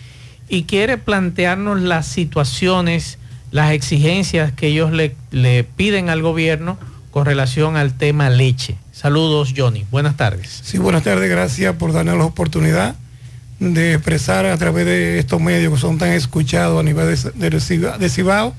y 0.48 0.62
quiere 0.62 0.96
plantearnos 0.96 1.82
las 1.82 2.06
situaciones, 2.06 3.18
las 3.50 3.72
exigencias 3.72 4.52
que 4.52 4.68
ellos 4.68 4.90
le, 4.90 5.14
le 5.32 5.64
piden 5.64 6.08
al 6.08 6.22
gobierno 6.22 6.78
con 7.10 7.26
relación 7.26 7.76
al 7.76 7.92
tema 7.92 8.30
leche. 8.30 8.78
Saludos, 9.00 9.54
Johnny. 9.56 9.86
Buenas 9.92 10.16
tardes. 10.16 10.60
Sí, 10.64 10.76
buenas 10.76 11.04
tardes, 11.04 11.30
gracias 11.30 11.72
por 11.76 11.92
darnos 11.92 12.18
la 12.18 12.24
oportunidad 12.24 12.96
de 13.60 13.94
expresar 13.94 14.44
a 14.44 14.56
través 14.56 14.86
de 14.86 15.20
estos 15.20 15.40
medios 15.40 15.72
que 15.72 15.78
son 15.78 15.98
tan 15.98 16.08
escuchados 16.08 16.80
a 16.80 16.82
nivel 16.82 17.06
de, 17.06 17.48
de 17.48 17.96
de 17.96 18.08
Cibao 18.10 18.56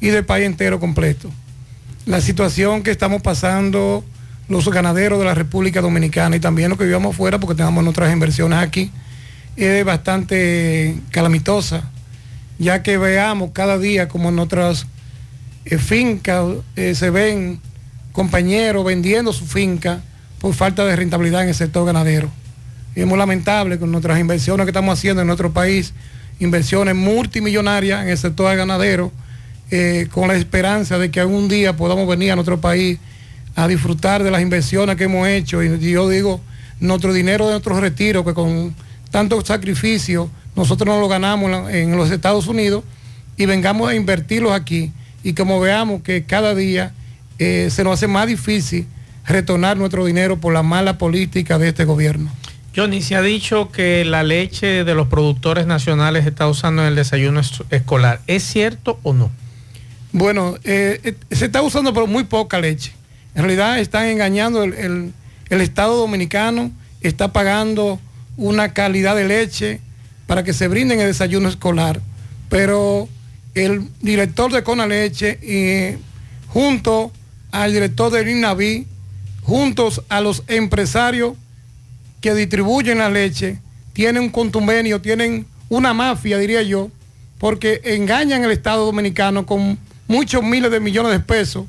y 0.00 0.08
del 0.08 0.24
país 0.24 0.46
entero 0.46 0.80
completo. 0.80 1.30
La 2.06 2.22
situación 2.22 2.82
que 2.82 2.90
estamos 2.90 3.20
pasando 3.20 4.02
los 4.48 4.66
ganaderos 4.70 5.18
de 5.18 5.26
la 5.26 5.34
República 5.34 5.82
Dominicana 5.82 6.36
y 6.36 6.40
también 6.40 6.70
los 6.70 6.78
que 6.78 6.86
vivamos 6.86 7.14
fuera 7.14 7.38
porque 7.38 7.54
tenemos 7.54 7.84
nuestras 7.84 8.10
inversiones 8.14 8.60
aquí, 8.60 8.90
es 9.56 9.84
bastante 9.84 10.98
calamitosa, 11.10 11.90
ya 12.58 12.82
que 12.82 12.96
veamos 12.96 13.50
cada 13.52 13.76
día 13.76 14.08
como 14.08 14.30
en 14.30 14.38
otras 14.38 14.86
eh, 15.66 15.76
fincas 15.76 16.46
eh, 16.76 16.94
se 16.94 17.10
ven 17.10 17.60
compañeros 18.12 18.84
vendiendo 18.84 19.32
su 19.32 19.46
finca 19.46 20.00
por 20.38 20.54
falta 20.54 20.84
de 20.84 20.96
rentabilidad 20.96 21.42
en 21.42 21.48
el 21.48 21.54
sector 21.54 21.86
ganadero. 21.86 22.30
Y 22.94 23.00
es 23.00 23.06
muy 23.06 23.18
lamentable 23.18 23.78
con 23.78 23.90
nuestras 23.90 24.20
inversiones 24.20 24.64
que 24.64 24.70
estamos 24.70 24.98
haciendo 24.98 25.22
en 25.22 25.26
nuestro 25.26 25.52
país, 25.52 25.94
inversiones 26.40 26.94
multimillonarias 26.94 28.02
en 28.02 28.10
el 28.10 28.18
sector 28.18 28.54
ganadero, 28.56 29.12
eh, 29.70 30.08
con 30.10 30.28
la 30.28 30.34
esperanza 30.34 30.98
de 30.98 31.10
que 31.10 31.20
algún 31.20 31.48
día 31.48 31.76
podamos 31.76 32.06
venir 32.06 32.32
a 32.32 32.34
nuestro 32.34 32.60
país 32.60 32.98
a 33.54 33.66
disfrutar 33.68 34.22
de 34.22 34.30
las 34.30 34.42
inversiones 34.42 34.96
que 34.96 35.04
hemos 35.04 35.26
hecho. 35.28 35.62
Y 35.62 35.90
yo 35.90 36.08
digo, 36.08 36.40
nuestro 36.80 37.12
dinero 37.12 37.46
de 37.46 37.52
nuestros 37.52 37.80
retiros, 37.80 38.24
que 38.24 38.34
con 38.34 38.74
tanto 39.10 39.40
sacrificio 39.44 40.30
nosotros 40.56 40.94
no 40.94 41.00
lo 41.00 41.08
ganamos 41.08 41.70
en 41.70 41.96
los 41.96 42.10
Estados 42.10 42.46
Unidos 42.46 42.84
y 43.36 43.46
vengamos 43.46 43.88
a 43.88 43.94
invertirlos 43.94 44.52
aquí. 44.52 44.92
Y 45.22 45.32
como 45.34 45.60
veamos 45.60 46.02
que 46.02 46.24
cada 46.24 46.54
día 46.54 46.92
eh, 47.42 47.70
se 47.70 47.84
nos 47.84 47.94
hace 47.94 48.06
más 48.08 48.26
difícil 48.26 48.86
retornar 49.26 49.76
nuestro 49.76 50.04
dinero 50.04 50.38
por 50.38 50.52
la 50.52 50.62
mala 50.62 50.98
política 50.98 51.58
de 51.58 51.68
este 51.68 51.84
gobierno. 51.84 52.30
Johnny, 52.74 53.02
se 53.02 53.16
ha 53.16 53.22
dicho 53.22 53.70
que 53.70 54.04
la 54.04 54.22
leche 54.22 54.84
de 54.84 54.94
los 54.94 55.08
productores 55.08 55.66
nacionales 55.66 56.26
está 56.26 56.48
usando 56.48 56.82
en 56.82 56.88
el 56.88 56.94
desayuno 56.96 57.40
es- 57.40 57.62
escolar. 57.70 58.20
¿Es 58.26 58.42
cierto 58.44 58.98
o 59.02 59.12
no? 59.12 59.30
Bueno, 60.12 60.56
eh, 60.64 61.00
eh, 61.04 61.14
se 61.30 61.46
está 61.46 61.62
usando 61.62 61.92
pero 61.92 62.06
muy 62.06 62.24
poca 62.24 62.60
leche. 62.60 62.92
En 63.34 63.42
realidad 63.44 63.78
están 63.78 64.06
engañando 64.06 64.62
el, 64.64 64.74
el- 64.74 65.12
el 65.50 65.60
Estado 65.60 65.96
Dominicano, 65.96 66.70
está 67.02 67.32
pagando 67.32 68.00
una 68.36 68.72
calidad 68.72 69.16
de 69.16 69.26
leche 69.26 69.80
para 70.26 70.42
que 70.42 70.52
se 70.54 70.66
brinden 70.68 71.00
el 71.00 71.06
desayuno 71.08 71.48
escolar. 71.48 72.00
Pero 72.48 73.08
el 73.54 73.86
director 74.00 74.50
de 74.50 74.62
Conaleche, 74.62 75.38
eh, 75.42 75.98
junto 76.48 77.12
al 77.52 77.72
director 77.72 78.10
del 78.10 78.28
INAVI, 78.28 78.86
juntos 79.42 80.02
a 80.08 80.20
los 80.20 80.42
empresarios 80.48 81.34
que 82.20 82.34
distribuyen 82.34 82.98
la 82.98 83.10
leche, 83.10 83.58
tienen 83.92 84.22
un 84.24 84.28
contumbenio, 84.30 85.00
tienen 85.00 85.46
una 85.68 85.92
mafia, 85.94 86.38
diría 86.38 86.62
yo, 86.62 86.90
porque 87.38 87.80
engañan 87.84 88.44
al 88.44 88.52
Estado 88.52 88.84
Dominicano 88.86 89.46
con 89.46 89.78
muchos 90.08 90.42
miles 90.42 90.70
de 90.70 90.80
millones 90.80 91.12
de 91.12 91.20
pesos, 91.20 91.66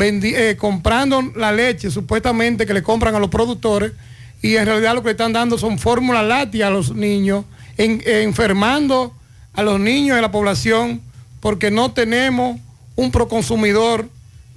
eh, 0.00 0.56
comprando 0.58 1.20
la 1.36 1.52
leche 1.52 1.90
supuestamente 1.90 2.64
que 2.66 2.72
le 2.74 2.82
compran 2.82 3.14
a 3.14 3.18
los 3.18 3.28
productores 3.28 3.92
y 4.40 4.56
en 4.56 4.64
realidad 4.66 4.94
lo 4.94 5.02
que 5.02 5.10
están 5.10 5.32
dando 5.32 5.58
son 5.58 5.78
fórmulas 5.78 6.24
lácteas 6.24 6.68
a 6.68 6.70
los 6.70 6.94
niños, 6.94 7.44
en- 7.76 8.02
enfermando 8.06 9.12
a 9.52 9.62
los 9.62 9.78
niños 9.80 10.16
de 10.16 10.22
la 10.22 10.30
población 10.32 11.02
porque 11.40 11.70
no 11.70 11.92
tenemos 11.92 12.58
un 12.96 13.10
proconsumidor, 13.10 14.08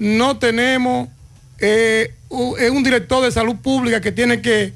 no 0.04 0.38
tenemos 0.38 1.08
eh, 1.60 2.14
eh, 2.60 2.70
un 2.70 2.84
director 2.84 3.24
de 3.24 3.32
salud 3.32 3.56
pública 3.56 4.02
que 4.02 4.12
tiene 4.12 4.42
que 4.42 4.74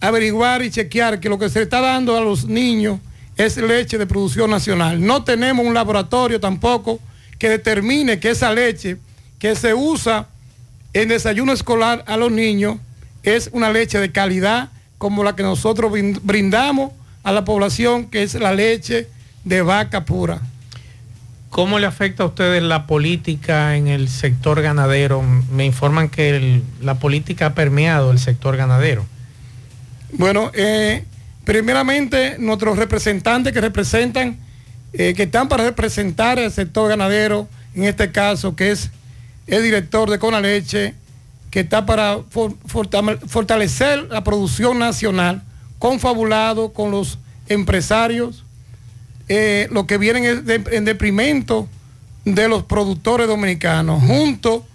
averiguar 0.00 0.62
y 0.62 0.70
chequear 0.70 1.18
que 1.18 1.28
lo 1.28 1.38
que 1.38 1.48
se 1.48 1.62
está 1.62 1.80
dando 1.80 2.16
a 2.16 2.20
los 2.20 2.44
niños 2.46 3.00
es 3.36 3.56
leche 3.56 3.98
de 3.98 4.06
producción 4.06 4.50
nacional. 4.50 5.04
No 5.04 5.24
tenemos 5.24 5.66
un 5.66 5.74
laboratorio 5.74 6.38
tampoco 6.38 7.00
que 7.38 7.48
determine 7.48 8.20
que 8.20 8.30
esa 8.30 8.52
leche 8.52 8.98
que 9.38 9.56
se 9.56 9.74
usa 9.74 10.28
en 10.92 11.08
desayuno 11.08 11.52
escolar 11.52 12.04
a 12.06 12.16
los 12.16 12.30
niños 12.30 12.76
es 13.24 13.50
una 13.52 13.70
leche 13.72 13.98
de 13.98 14.12
calidad 14.12 14.70
como 14.96 15.24
la 15.24 15.34
que 15.34 15.42
nosotros 15.42 15.90
brin- 15.92 16.20
brindamos 16.22 16.92
a 17.24 17.32
la 17.32 17.44
población, 17.44 18.06
que 18.06 18.22
es 18.22 18.34
la 18.34 18.52
leche 18.54 19.08
de 19.44 19.62
vaca 19.62 20.04
pura. 20.04 20.40
¿Cómo 21.50 21.78
le 21.78 21.86
afecta 21.86 22.24
a 22.24 22.26
ustedes 22.26 22.62
la 22.62 22.86
política 22.86 23.76
en 23.76 23.88
el 23.88 24.08
sector 24.08 24.60
ganadero? 24.60 25.22
Me 25.22 25.64
informan 25.64 26.10
que 26.10 26.62
la 26.82 26.98
política 26.98 27.46
ha 27.46 27.54
permeado 27.54 28.10
el 28.10 28.18
sector 28.18 28.56
ganadero. 28.56 29.06
Bueno, 30.12 30.50
eh, 30.54 31.04
primeramente 31.44 32.36
nuestros 32.38 32.76
representantes 32.76 33.52
que 33.52 33.60
representan, 33.62 34.36
eh, 34.92 35.14
que 35.14 35.22
están 35.24 35.48
para 35.48 35.64
representar 35.64 36.38
al 36.38 36.52
sector 36.52 36.90
ganadero, 36.90 37.48
en 37.74 37.84
este 37.84 38.12
caso, 38.12 38.54
que 38.54 38.70
es 38.70 38.90
el 39.46 39.62
director 39.62 40.10
de 40.10 40.18
Conaleche, 40.18 40.94
que 41.50 41.60
está 41.60 41.86
para 41.86 42.18
fortalecer 43.26 44.06
la 44.10 44.22
producción 44.22 44.78
nacional, 44.78 45.42
confabulado 45.78 46.74
con 46.74 46.90
los 46.90 47.18
empresarios, 47.48 48.44
eh, 49.28 49.68
lo 49.70 49.86
que 49.86 49.98
vienen 49.98 50.24
es 50.24 50.44
de- 50.44 50.62
en 50.72 50.84
deprimento 50.84 51.68
de 52.24 52.48
los 52.48 52.64
productores 52.64 53.26
dominicanos, 53.28 54.02
junto 54.02 54.66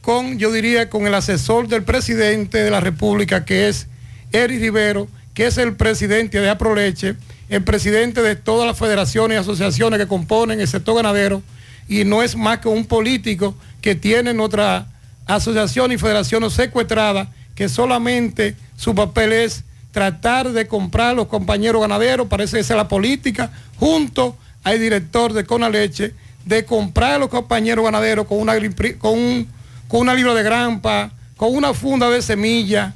con, 0.00 0.38
yo 0.38 0.50
diría, 0.52 0.90
con 0.90 1.06
el 1.06 1.14
asesor 1.14 1.68
del 1.68 1.82
presidente 1.84 2.58
de 2.58 2.70
la 2.70 2.80
República, 2.80 3.44
que 3.44 3.68
es 3.68 3.86
Eric 4.32 4.60
Rivero, 4.60 5.08
que 5.34 5.46
es 5.46 5.58
el 5.58 5.76
presidente 5.76 6.40
de 6.40 6.50
Aproleche, 6.50 7.14
el 7.48 7.62
presidente 7.64 8.22
de 8.22 8.34
todas 8.36 8.66
las 8.66 8.78
federaciones 8.78 9.36
y 9.36 9.40
asociaciones 9.40 9.98
que 9.98 10.06
componen 10.06 10.60
el 10.60 10.68
sector 10.68 10.96
ganadero, 10.96 11.42
y 11.88 12.04
no 12.04 12.22
es 12.22 12.36
más 12.36 12.58
que 12.58 12.68
un 12.68 12.84
político 12.86 13.54
que 13.80 13.94
tiene 13.94 14.32
nuestra 14.34 14.86
asociación 15.26 15.92
y 15.92 15.98
federación 15.98 16.48
secuestrada, 16.50 17.30
que 17.54 17.68
solamente 17.68 18.56
su 18.76 18.94
papel 18.94 19.32
es 19.32 19.64
tratar 19.92 20.50
de 20.52 20.66
comprar 20.66 21.10
a 21.10 21.14
los 21.14 21.28
compañeros 21.28 21.80
ganaderos, 21.82 22.26
parece 22.26 22.58
esa 22.58 22.74
es 22.74 22.76
la 22.76 22.88
política, 22.88 23.52
junto 23.78 24.36
al 24.64 24.80
director 24.80 25.32
de 25.32 25.44
Conaleche, 25.44 26.14
de 26.44 26.64
comprar 26.64 27.12
a 27.14 27.18
los 27.18 27.28
compañeros 27.28 27.84
ganaderos 27.84 28.26
con 28.26 28.38
una, 28.38 28.54
con 28.98 29.12
un- 29.18 29.48
con 29.86 30.00
una 30.00 30.14
libra 30.14 30.34
de 30.34 30.42
grampa, 30.42 31.12
con 31.36 31.54
una 31.54 31.74
funda 31.74 32.08
de 32.10 32.22
semilla, 32.22 32.94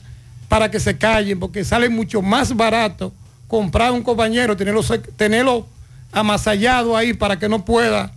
para 0.49 0.71
que 0.71 0.81
se 0.81 0.97
callen, 0.97 1.39
porque 1.39 1.65
sale 1.65 1.89
mucho 1.89 2.23
más 2.23 2.57
barato 2.57 3.13
comprar 3.49 3.89
a 3.89 3.93
un 3.93 4.03
compañero, 4.03 4.57
tenerlo, 4.57 4.83
tenerlo 5.17 5.67
amasallado 6.13 6.97
ahí 6.97 7.13
para 7.13 7.39
que 7.39 7.49
no 7.49 7.65
pueda 7.65 8.13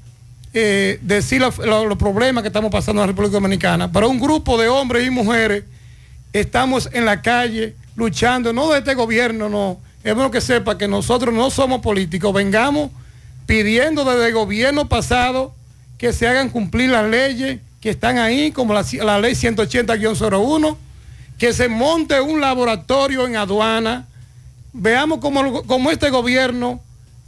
eh, 0.53 0.99
decir 1.01 1.41
los, 1.41 1.56
problemas 1.97 2.41
que 2.43 2.47
estamos 2.47 2.72
pasando 2.72 3.01
en 3.01 3.07
la 3.07 3.11
República 3.11 3.34
Dominicana. 3.34 3.91
Para 3.91 4.07
un 4.07 4.19
grupo 4.19 4.57
de 4.57 4.68
hombres 4.68 5.06
y 5.06 5.10
mujeres 5.10 5.64
estamos 6.34 6.89
en 6.93 7.06
la 7.06 7.22
calle 7.22 7.76
luchando, 8.00 8.54
no 8.54 8.72
de 8.72 8.80
este 8.80 8.96
gobierno, 8.96 9.50
no. 9.50 9.78
Es 10.04 10.16
bueno 10.16 10.32
que 10.32 10.42
sepa 10.42 10.78
que 10.78 10.88
nosotros 10.88 11.34
no 11.34 11.52
somos 11.52 11.82
políticos, 11.82 12.34
vengamos 12.34 12.90
pidiendo 13.46 14.06
desde 14.06 14.28
el 14.28 14.34
gobierno 14.34 14.88
pasado 14.88 15.54
que 15.98 16.14
se 16.14 16.28
hagan 16.28 16.50
cumplir 16.50 16.90
las 16.90 17.10
leyes 17.10 17.60
que 17.82 17.90
están 17.90 18.18
ahí, 18.18 18.52
como 18.52 18.74
la, 18.74 18.84
ley 19.20 19.34
180-01, 19.34 20.78
que 21.38 21.54
se 21.54 21.68
monte 21.68 22.20
un 22.22 22.42
laboratorio 22.42 23.28
en 23.28 23.36
aduana, 23.36 24.08
veamos 24.74 25.20
cómo, 25.20 25.64
cómo 25.64 25.92
este 25.92 26.10
gobierno 26.10 26.82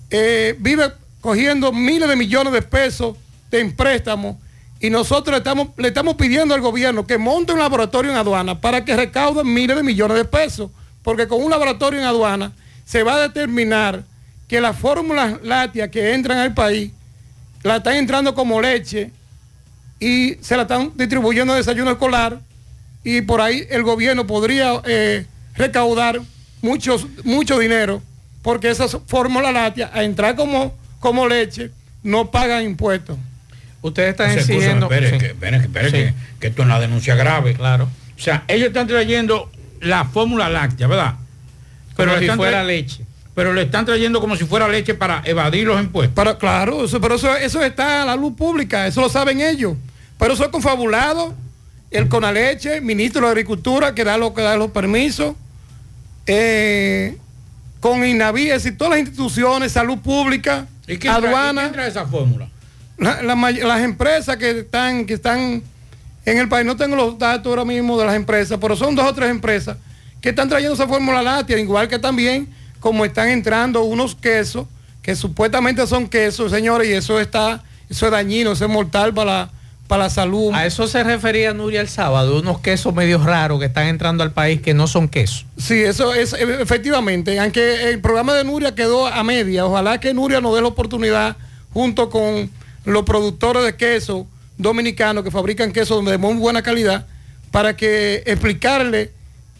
eh, 0.09 0.55
vive 0.59 0.91
cogiendo 1.21 1.71
miles 1.71 2.07
de 2.09 2.15
millones 2.15 2.53
de 2.53 2.61
pesos 2.61 3.15
de 3.49 3.65
préstamos 3.65 4.37
y 4.81 4.89
nosotros 4.89 5.37
estamos, 5.37 5.69
le 5.77 5.89
estamos 5.89 6.15
pidiendo 6.15 6.55
al 6.55 6.61
gobierno 6.61 7.05
que 7.05 7.19
monte 7.19 7.53
un 7.53 7.59
laboratorio 7.59 8.11
en 8.11 8.17
aduana 8.17 8.59
para 8.59 8.83
que 8.83 8.95
recauden 8.95 9.53
miles 9.53 9.77
de 9.77 9.83
millones 9.83 10.17
de 10.17 10.25
pesos, 10.25 10.71
porque 11.03 11.27
con 11.27 11.43
un 11.43 11.51
laboratorio 11.51 11.99
en 11.99 12.05
aduana 12.07 12.51
se 12.83 13.03
va 13.03 13.13
a 13.15 13.21
determinar 13.21 14.03
que 14.47 14.59
las 14.59 14.75
fórmulas 14.75 15.39
lácteas 15.43 15.89
que 15.89 16.15
entran 16.15 16.39
al 16.39 16.55
país 16.55 16.91
la 17.61 17.77
están 17.77 17.95
entrando 17.95 18.33
como 18.33 18.59
leche 18.59 19.11
y 19.99 20.37
se 20.41 20.55
la 20.55 20.63
están 20.63 20.91
distribuyendo 20.95 21.53
en 21.53 21.59
desayuno 21.59 21.91
escolar 21.91 22.39
y 23.03 23.21
por 23.21 23.39
ahí 23.39 23.67
el 23.69 23.83
gobierno 23.83 24.25
podría 24.25 24.81
eh, 24.85 25.27
recaudar 25.55 26.19
muchos, 26.63 27.05
mucho 27.23 27.59
dinero 27.59 28.01
porque 28.41 28.71
esas 28.71 28.97
fórmulas 29.05 29.53
lácteas 29.53 29.91
a 29.93 30.03
entrar 30.03 30.35
como, 30.35 30.73
como 30.99 31.27
leche 31.27 31.69
no 32.01 32.31
pagan 32.31 32.63
impuestos. 32.63 33.15
Ustedes 33.81 34.09
están 34.11 34.29
Escúchame, 34.31 34.55
exigiendo... 34.57 34.85
espere, 34.85 35.09
Sí. 35.11 35.17
que, 35.17 35.25
espere, 35.27 35.57
que, 35.59 35.65
espere, 35.65 35.85
Sí. 35.89 35.91
que, 35.97 36.13
que 36.39 36.47
esto 36.47 36.61
es 36.61 36.65
una 36.65 36.79
denuncia 36.79 37.15
grave. 37.15 37.53
Claro. 37.55 37.85
O 38.17 38.21
sea, 38.21 38.43
ellos 38.47 38.67
están 38.67 38.87
trayendo 38.87 39.49
la 39.79 40.05
fórmula 40.05 40.49
láctea, 40.49 40.87
¿verdad? 40.87 41.15
Como 41.95 42.11
le 42.13 42.19
si 42.19 42.25
están 42.25 42.37
fuera 42.37 42.63
leche. 42.63 43.05
Pero 43.33 43.53
le 43.53 43.63
están 43.63 43.85
trayendo 43.85 44.19
como 44.19 44.35
si 44.35 44.43
fuera 44.45 44.67
leche 44.67 44.93
para 44.93 45.21
evadir 45.25 45.65
los 45.65 45.81
impuestos. 45.81 46.13
Pero 46.15 46.37
claro, 46.37 46.85
eso, 46.85 46.99
pero 47.01 47.15
eso, 47.15 47.35
eso 47.35 47.63
está 47.63 48.03
a 48.03 48.05
la 48.05 48.15
luz 48.15 48.35
pública, 48.35 48.85
eso 48.85 49.01
lo 49.01 49.09
saben 49.09 49.41
ellos. 49.41 49.75
Pero 50.19 50.33
eso 50.33 50.43
es 50.43 50.49
confabulado, 50.49 51.33
el 51.89 52.07
Conaleche, 52.07 52.75
el 52.77 52.81
ministro 52.83 53.21
de 53.21 53.27
Agricultura, 53.29 53.95
que 53.95 54.03
da, 54.03 54.17
lo, 54.17 54.33
que 54.33 54.41
da 54.41 54.55
los 54.57 54.69
permisos, 54.71 55.33
eh, 56.27 57.17
con 57.79 58.05
INAVI, 58.05 58.49
es 58.51 58.63
decir, 58.63 58.77
todas 58.77 58.91
las 58.91 58.99
instituciones, 58.99 59.71
salud 59.71 59.97
pública, 59.97 60.67
¿Y 60.87 61.07
aduana. 61.07 61.61
y 61.61 61.63
quién 61.65 61.73
trae 61.73 61.87
esa 61.89 62.05
fórmula? 62.05 62.47
La- 63.01 63.21
la 63.21 63.35
may- 63.35 63.59
las 63.59 63.81
empresas 63.81 64.37
que 64.37 64.59
están, 64.59 65.05
que 65.05 65.15
están 65.15 65.61
en 66.25 66.37
el 66.37 66.47
país. 66.47 66.65
No 66.65 66.75
tengo 66.77 66.95
los 66.95 67.17
datos 67.19 67.47
ahora 67.47 67.65
mismo 67.65 67.99
de 67.99 68.05
las 68.05 68.15
empresas, 68.15 68.57
pero 68.61 68.75
son 68.75 68.95
dos 68.95 69.05
o 69.05 69.13
tres 69.13 69.29
empresas 69.29 69.75
que 70.21 70.29
están 70.29 70.47
trayendo 70.47 70.75
esa 70.75 70.87
fórmula 70.87 71.21
láctea, 71.21 71.57
igual 71.59 71.87
que 71.87 71.97
también 71.99 72.47
como 72.79 73.03
están 73.05 73.29
entrando 73.29 73.83
unos 73.83 74.15
quesos 74.15 74.67
que 75.01 75.15
supuestamente 75.15 75.85
son 75.87 76.07
quesos, 76.07 76.51
señores, 76.51 76.87
y 76.87 76.93
eso 76.93 77.19
está, 77.19 77.63
eso 77.89 78.05
es 78.05 78.11
dañino, 78.11 78.51
eso 78.51 78.65
es 78.65 78.71
mortal 78.71 79.13
para 79.15 79.31
la, 79.31 79.49
para 79.87 80.03
la 80.03 80.09
salud. 80.11 80.51
A 80.53 80.65
eso 80.67 80.87
se 80.87 81.03
refería 81.03 81.53
Nuria 81.55 81.81
el 81.81 81.89
sábado, 81.89 82.39
unos 82.39 82.59
quesos 82.59 82.93
medio 82.93 83.17
raros 83.17 83.59
que 83.59 83.65
están 83.65 83.87
entrando 83.87 84.23
al 84.23 84.31
país 84.31 84.61
que 84.61 84.75
no 84.75 84.85
son 84.85 85.07
quesos. 85.09 85.45
Sí, 85.57 85.81
eso 85.81 86.13
es 86.13 86.33
e- 86.33 86.61
efectivamente. 86.61 87.39
Aunque 87.39 87.89
el 87.89 87.99
programa 87.99 88.35
de 88.35 88.43
Nuria 88.43 88.75
quedó 88.75 89.07
a 89.07 89.23
media, 89.23 89.65
ojalá 89.65 89.99
que 89.99 90.13
Nuria 90.13 90.39
nos 90.39 90.53
dé 90.55 90.61
la 90.61 90.67
oportunidad 90.67 91.35
junto 91.73 92.11
con 92.11 92.49
los 92.85 93.03
productores 93.03 93.63
de 93.63 93.75
queso 93.75 94.27
dominicanos 94.57 95.23
que 95.23 95.31
fabrican 95.31 95.71
queso 95.71 96.01
de 96.01 96.17
muy 96.17 96.35
buena 96.35 96.61
calidad 96.61 97.05
para 97.51 97.75
que 97.75 98.23
explicarle 98.25 99.11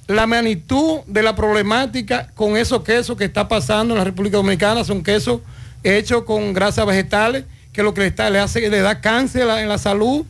la 0.07 0.27
magnitud 0.27 0.99
de 1.07 1.23
la 1.23 1.35
problemática 1.35 2.29
con 2.35 2.57
esos 2.57 2.83
quesos 2.83 3.17
que 3.17 3.25
está 3.25 3.47
pasando 3.47 3.93
en 3.93 3.99
la 3.99 4.03
República 4.03 4.37
Dominicana. 4.37 4.83
Son 4.83 5.03
quesos 5.03 5.41
hechos 5.83 6.23
con 6.23 6.53
grasas 6.53 6.85
vegetales 6.85 7.45
que 7.73 7.83
lo 7.83 7.93
que 7.93 8.01
le, 8.01 8.07
está, 8.07 8.29
le 8.29 8.39
hace 8.39 8.69
le 8.69 8.79
da 8.81 8.99
cáncer 8.99 9.47
en 9.47 9.69
la 9.69 9.77
salud 9.77 10.25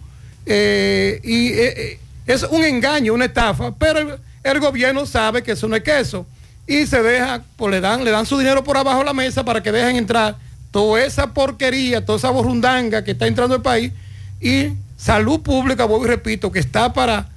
eh, 0.46 1.20
y 1.24 1.50
eh, 1.50 1.74
eh, 1.78 2.00
es 2.28 2.44
un 2.44 2.64
engaño, 2.64 3.14
una 3.14 3.26
estafa, 3.26 3.74
pero 3.76 4.00
el, 4.00 4.20
el 4.44 4.60
gobierno 4.60 5.06
sabe 5.06 5.42
que 5.42 5.54
eso 5.54 5.68
no 5.68 5.76
es 5.76 5.84
queso 5.84 6.26
y 6.68 6.86
se 6.86 7.02
deja, 7.02 7.44
pues 7.58 7.72
le 7.72 7.82
dan, 7.82 8.04
le 8.04 8.12
dan 8.12 8.26
su 8.26 8.38
dinero 8.38 8.64
por 8.64 8.78
abajo 8.78 9.00
de 9.00 9.06
la 9.06 9.14
mesa 9.14 9.44
para 9.44 9.62
que 9.62 9.72
dejen 9.72 9.96
entrar 9.96 10.36
toda 10.72 11.04
esa 11.04 11.34
porquería, 11.34 12.06
toda 12.06 12.18
esa 12.18 12.30
borrundanga 12.32 13.04
que 13.04 13.12
está 13.12 13.28
entrando 13.28 13.56
al 13.56 13.62
país 13.62 13.92
y 14.40 14.70
salud 14.98 15.42
pública, 15.42 15.86
vuelvo 15.86 16.06
y 16.06 16.10
repito, 16.10 16.52
que 16.52 16.60
está 16.60 16.94
para, 16.94 17.30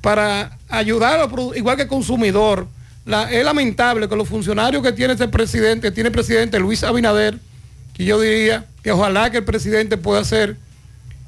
para 0.00 0.56
ayudar, 0.68 1.28
produ- 1.28 1.56
igual 1.56 1.76
que 1.76 1.86
consumidor. 1.86 2.66
Es 3.30 3.44
lamentable 3.44 4.08
que 4.08 4.14
los 4.14 4.28
funcionarios 4.28 4.82
que 4.82 4.92
tiene 4.92 5.14
este 5.14 5.26
presidente, 5.26 5.90
tiene 5.90 6.08
el 6.08 6.12
presidente 6.14 6.58
Luis 6.60 6.84
Abinader, 6.84 7.38
que 7.94 8.04
yo 8.04 8.20
diría 8.20 8.66
que 8.82 8.92
ojalá 8.92 9.30
que 9.30 9.38
el 9.38 9.44
presidente 9.44 9.96
pueda 9.96 10.20
hacer, 10.20 10.56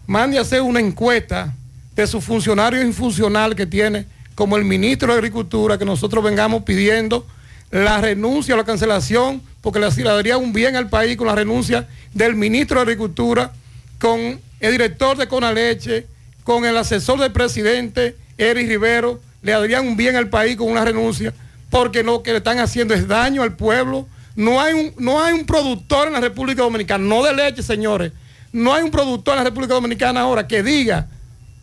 mande 0.07 0.39
a 0.39 0.43
hacer 0.43 0.63
una 0.63 0.81
encuesta 0.81 1.53
de 1.97 2.07
sus 2.07 2.23
funcionarios 2.25 2.85
infuncional 2.85 3.57
que 3.57 3.67
tiene, 3.67 4.07
como 4.35 4.57
el 4.57 4.65
ministro 4.65 5.09
de 5.13 5.19
Agricultura, 5.19 5.77
que 5.77 5.85
nosotros 5.85 6.23
vengamos 6.23 6.63
pidiendo 6.63 7.27
la 7.73 8.01
renuncia 8.01 8.55
o 8.55 8.59
la 8.59 8.65
cancelación, 8.65 9.43
porque 9.63 9.81
le 9.81 9.89
daría 10.05 10.37
un 10.37 10.53
bien 10.53 10.77
al 10.77 10.89
país 10.89 11.17
con 11.17 11.27
la 11.27 11.35
renuncia 11.35 11.89
del 12.13 12.37
ministro 12.37 12.77
de 12.77 12.83
Agricultura, 12.83 13.51
con 13.99 14.39
el 14.61 14.73
director 14.73 15.17
de 15.17 15.27
Conaleche, 15.27 16.07
con 16.45 16.67
el 16.67 16.77
asesor 16.77 17.19
del 17.19 17.33
presidente, 17.33 18.15
Eric 18.37 18.69
Rivero, 18.69 19.21
le 19.41 19.53
darían 19.53 19.89
un 19.89 19.97
bien 19.97 20.17
al 20.17 20.29
país 20.29 20.57
con 20.57 20.71
una 20.71 20.85
renuncia, 20.85 21.33
porque 21.71 22.03
lo 22.03 22.23
que 22.23 22.33
le 22.33 22.39
están 22.39 22.59
haciendo 22.59 22.93
es 22.93 23.09
daño 23.09 23.43
al 23.43 23.57
pueblo. 23.57 24.07
No 24.37 24.61
hay 24.61 24.75
un, 24.75 24.93
no 24.99 25.23
hay 25.23 25.33
un 25.33 25.47
productor 25.47 26.09
en 26.09 26.13
la 26.13 26.21
República 26.21 26.63
Dominicana, 26.63 27.03
no 27.03 27.23
de 27.23 27.35
leche, 27.35 27.63
señores. 27.63 28.13
No 28.53 28.75
hay 28.75 28.83
un 28.83 28.91
productor 28.91 29.33
en 29.33 29.39
la 29.39 29.45
República 29.45 29.75
Dominicana 29.75 30.21
ahora 30.21 30.47
que 30.47 30.63
diga 30.63 31.09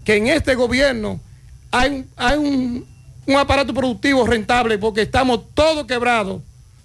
que 0.03 0.15
en 0.15 0.27
este 0.27 0.55
gobierno 0.55 1.19
hay, 1.71 2.05
hay 2.15 2.37
un, 2.37 2.85
un 3.29 3.37
aparato 3.37 3.73
productivo 3.75 4.25
rentable 4.25 4.79
porque 4.79 5.03
estamos 5.03 5.41
todos 5.53 5.85
quebrados, 5.85 6.41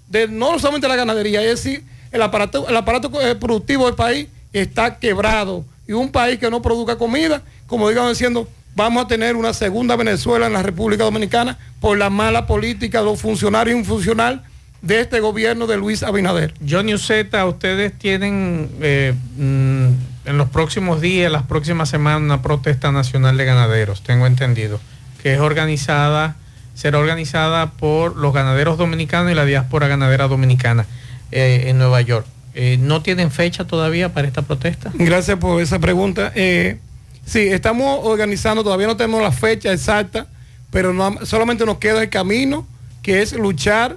de 0.09 0.29
no 0.29 0.59
solamente 0.59 0.87
la 0.87 0.97
ganadería, 0.97 1.41
es 1.43 1.63
decir, 1.63 1.83
el 2.13 2.21
aparato, 2.21 2.69
el 2.69 2.77
aparato 2.77 3.11
eh, 3.23 3.35
productivo 3.35 3.87
del 3.87 3.95
país 3.95 4.29
está 4.53 4.99
quebrado. 4.99 5.65
Y 5.89 5.93
un 5.93 6.13
país 6.13 6.39
que 6.39 6.51
no 6.51 6.61
produzca 6.61 6.97
comida, 6.97 7.43
como 7.67 7.89
digamos 7.89 8.11
diciendo, 8.11 8.47
vamos 8.77 9.05
a 9.05 9.09
tener 9.09 9.37
una 9.37 9.55
segunda 9.55 9.97
Venezuela 9.97 10.47
en 10.47 10.53
la 10.53 10.63
República 10.63 11.05
Dominicana 11.05 11.59
por 11.81 11.97
la 11.97 12.11
mala 12.11 12.47
política 12.47 12.99
de 12.99 13.07
los 13.07 13.21
funcionarios 13.21 13.79
infuncional 13.79 14.43
de 14.83 15.01
este 15.01 15.21
gobierno 15.21 15.67
de 15.67 15.79
Luis 15.79 16.03
Abinader. 16.03 16.53
Johnny 16.69 16.93
Uceta, 16.93 17.47
ustedes 17.47 17.99
tienen 17.99 18.71
eh, 18.83 19.15
mm, 19.37 19.89
en 20.27 20.39
los 20.39 20.51
próximos 20.51 21.01
días, 21.01 21.33
las 21.33 21.45
próximas 21.45 21.89
semanas, 21.89 22.21
una 22.21 22.43
protesta 22.43 22.93
nacional 22.93 23.39
de 23.39 23.47
ganaderos, 23.47 24.03
tengo 24.03 24.27
entendido, 24.27 24.79
que 25.25 25.33
es 25.35 25.41
organizada, 25.41 26.37
será 26.75 26.99
organizada 26.99 27.71
por 27.73 28.15
los 28.15 28.35
ganaderos 28.35 28.77
dominicanos 28.77 29.33
y 29.33 29.35
la 29.35 29.47
diáspora 29.47 29.89
ganadera 29.89 30.29
dominicana 30.29 30.85
eh, 31.33 31.65
en 31.69 31.79
Nueva 31.79 32.03
York. 32.03 32.27
Eh, 32.55 32.77
¿No 32.79 33.01
tienen 33.03 33.31
fecha 33.31 33.65
todavía 33.67 34.13
para 34.13 34.29
esta 34.29 34.43
protesta? 34.43 34.91
Gracias 34.95 35.39
por 35.39 35.63
esa 35.63 35.79
pregunta. 35.79 36.31
Eh, 36.35 36.79
sí, 37.25 37.41
estamos 37.41 38.01
organizando, 38.03 38.63
todavía 38.63 38.87
no 38.87 38.97
tenemos 38.99 39.23
la 39.23 39.33
fecha 39.33 39.73
exacta, 39.73 40.27
pero 40.71 40.93
no- 40.93 41.25
solamente 41.25 41.65
nos 41.65 41.79
queda 41.79 42.03
el 42.03 42.11
camino, 42.11 42.67
que 43.03 43.23
es 43.23 43.33
luchar 43.33 43.97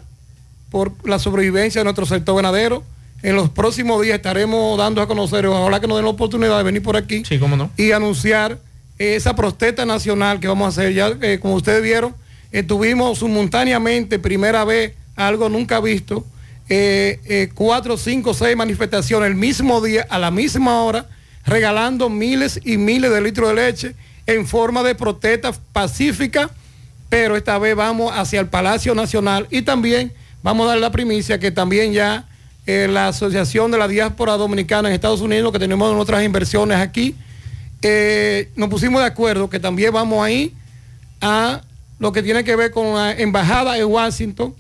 por 0.72 0.94
la 1.08 1.20
sobrevivencia 1.20 1.82
de 1.82 1.84
nuestro 1.84 2.06
sector 2.06 2.38
ganadero. 2.38 2.84
En 3.22 3.36
los 3.36 3.50
próximos 3.50 4.02
días 4.02 4.16
estaremos 4.16 4.78
dando 4.78 5.02
a 5.02 5.08
conocer, 5.08 5.46
ojalá 5.48 5.82
que 5.82 5.88
nos 5.88 5.98
den 5.98 6.06
la 6.06 6.12
oportunidad 6.12 6.58
de 6.58 6.64
venir 6.64 6.82
por 6.84 6.96
aquí 6.96 7.24
Sí, 7.26 7.38
cómo 7.38 7.58
no. 7.58 7.70
y 7.76 7.92
anunciar 7.92 8.60
esa 8.98 9.36
protesta 9.36 9.86
nacional 9.86 10.40
que 10.40 10.48
vamos 10.48 10.66
a 10.66 10.70
hacer. 10.70 10.94
Ya, 10.94 11.16
eh, 11.22 11.40
como 11.42 11.56
ustedes 11.56 11.84
vieron, 11.84 12.16
estuvimos 12.52 13.20
simultáneamente, 13.20 14.20
primera 14.20 14.66
vez, 14.66 14.94
algo 15.16 15.50
nunca 15.50 15.80
visto, 15.80 16.26
eh, 16.70 17.20
eh, 17.26 17.50
cuatro, 17.54 17.98
cinco, 17.98 18.34
seis 18.34 18.56
manifestaciones 18.56 19.30
el 19.30 19.36
mismo 19.36 19.82
día, 19.82 20.06
a 20.10 20.20
la 20.20 20.32
misma 20.32 20.84
hora, 20.84 21.08
regalando 21.46 22.10
miles 22.10 22.60
y 22.64 22.78
miles 22.78 23.12
de 23.12 23.22
litros 23.22 23.50
de 23.50 23.56
leche 23.56 23.96
en 24.26 24.46
forma 24.46 24.84
de 24.84 24.94
protesta 24.94 25.54
pacífica, 25.72 26.50
pero 27.10 27.38
esta 27.38 27.58
vez 27.58 27.76
vamos 27.76 28.12
hacia 28.14 28.42
el 28.42 28.48
Palacio 28.48 28.94
Nacional 28.94 29.48
y 29.50 29.62
también 29.62 30.12
vamos 30.44 30.66
a 30.66 30.72
dar 30.72 30.80
la 30.80 30.92
primicia 30.92 31.40
que 31.40 31.52
también 31.52 31.94
ya 31.94 32.28
eh, 32.66 32.90
la 32.90 33.08
Asociación 33.08 33.72
de 33.72 33.78
la 33.78 33.88
Diáspora 33.88 34.36
Dominicana 34.36 34.90
en 34.90 34.96
Estados 34.96 35.22
Unidos, 35.22 35.54
que 35.54 35.60
tenemos 35.60 35.96
nuestras 35.96 36.22
inversiones 36.26 36.78
aquí, 36.78 37.16
eh, 37.82 38.50
nos 38.56 38.70
pusimos 38.70 39.02
de 39.02 39.08
acuerdo 39.08 39.50
que 39.50 39.60
también 39.60 39.94
vamos 39.94 40.26
ahí 40.26 40.54
a 41.22 41.62
lo 42.00 42.12
que 42.12 42.24
tiene 42.24 42.44
que 42.44 42.56
ver 42.56 42.72
con 42.72 42.94
la 42.94 43.12
embajada 43.14 43.78
en 43.78 43.86
Washington, 43.86 44.54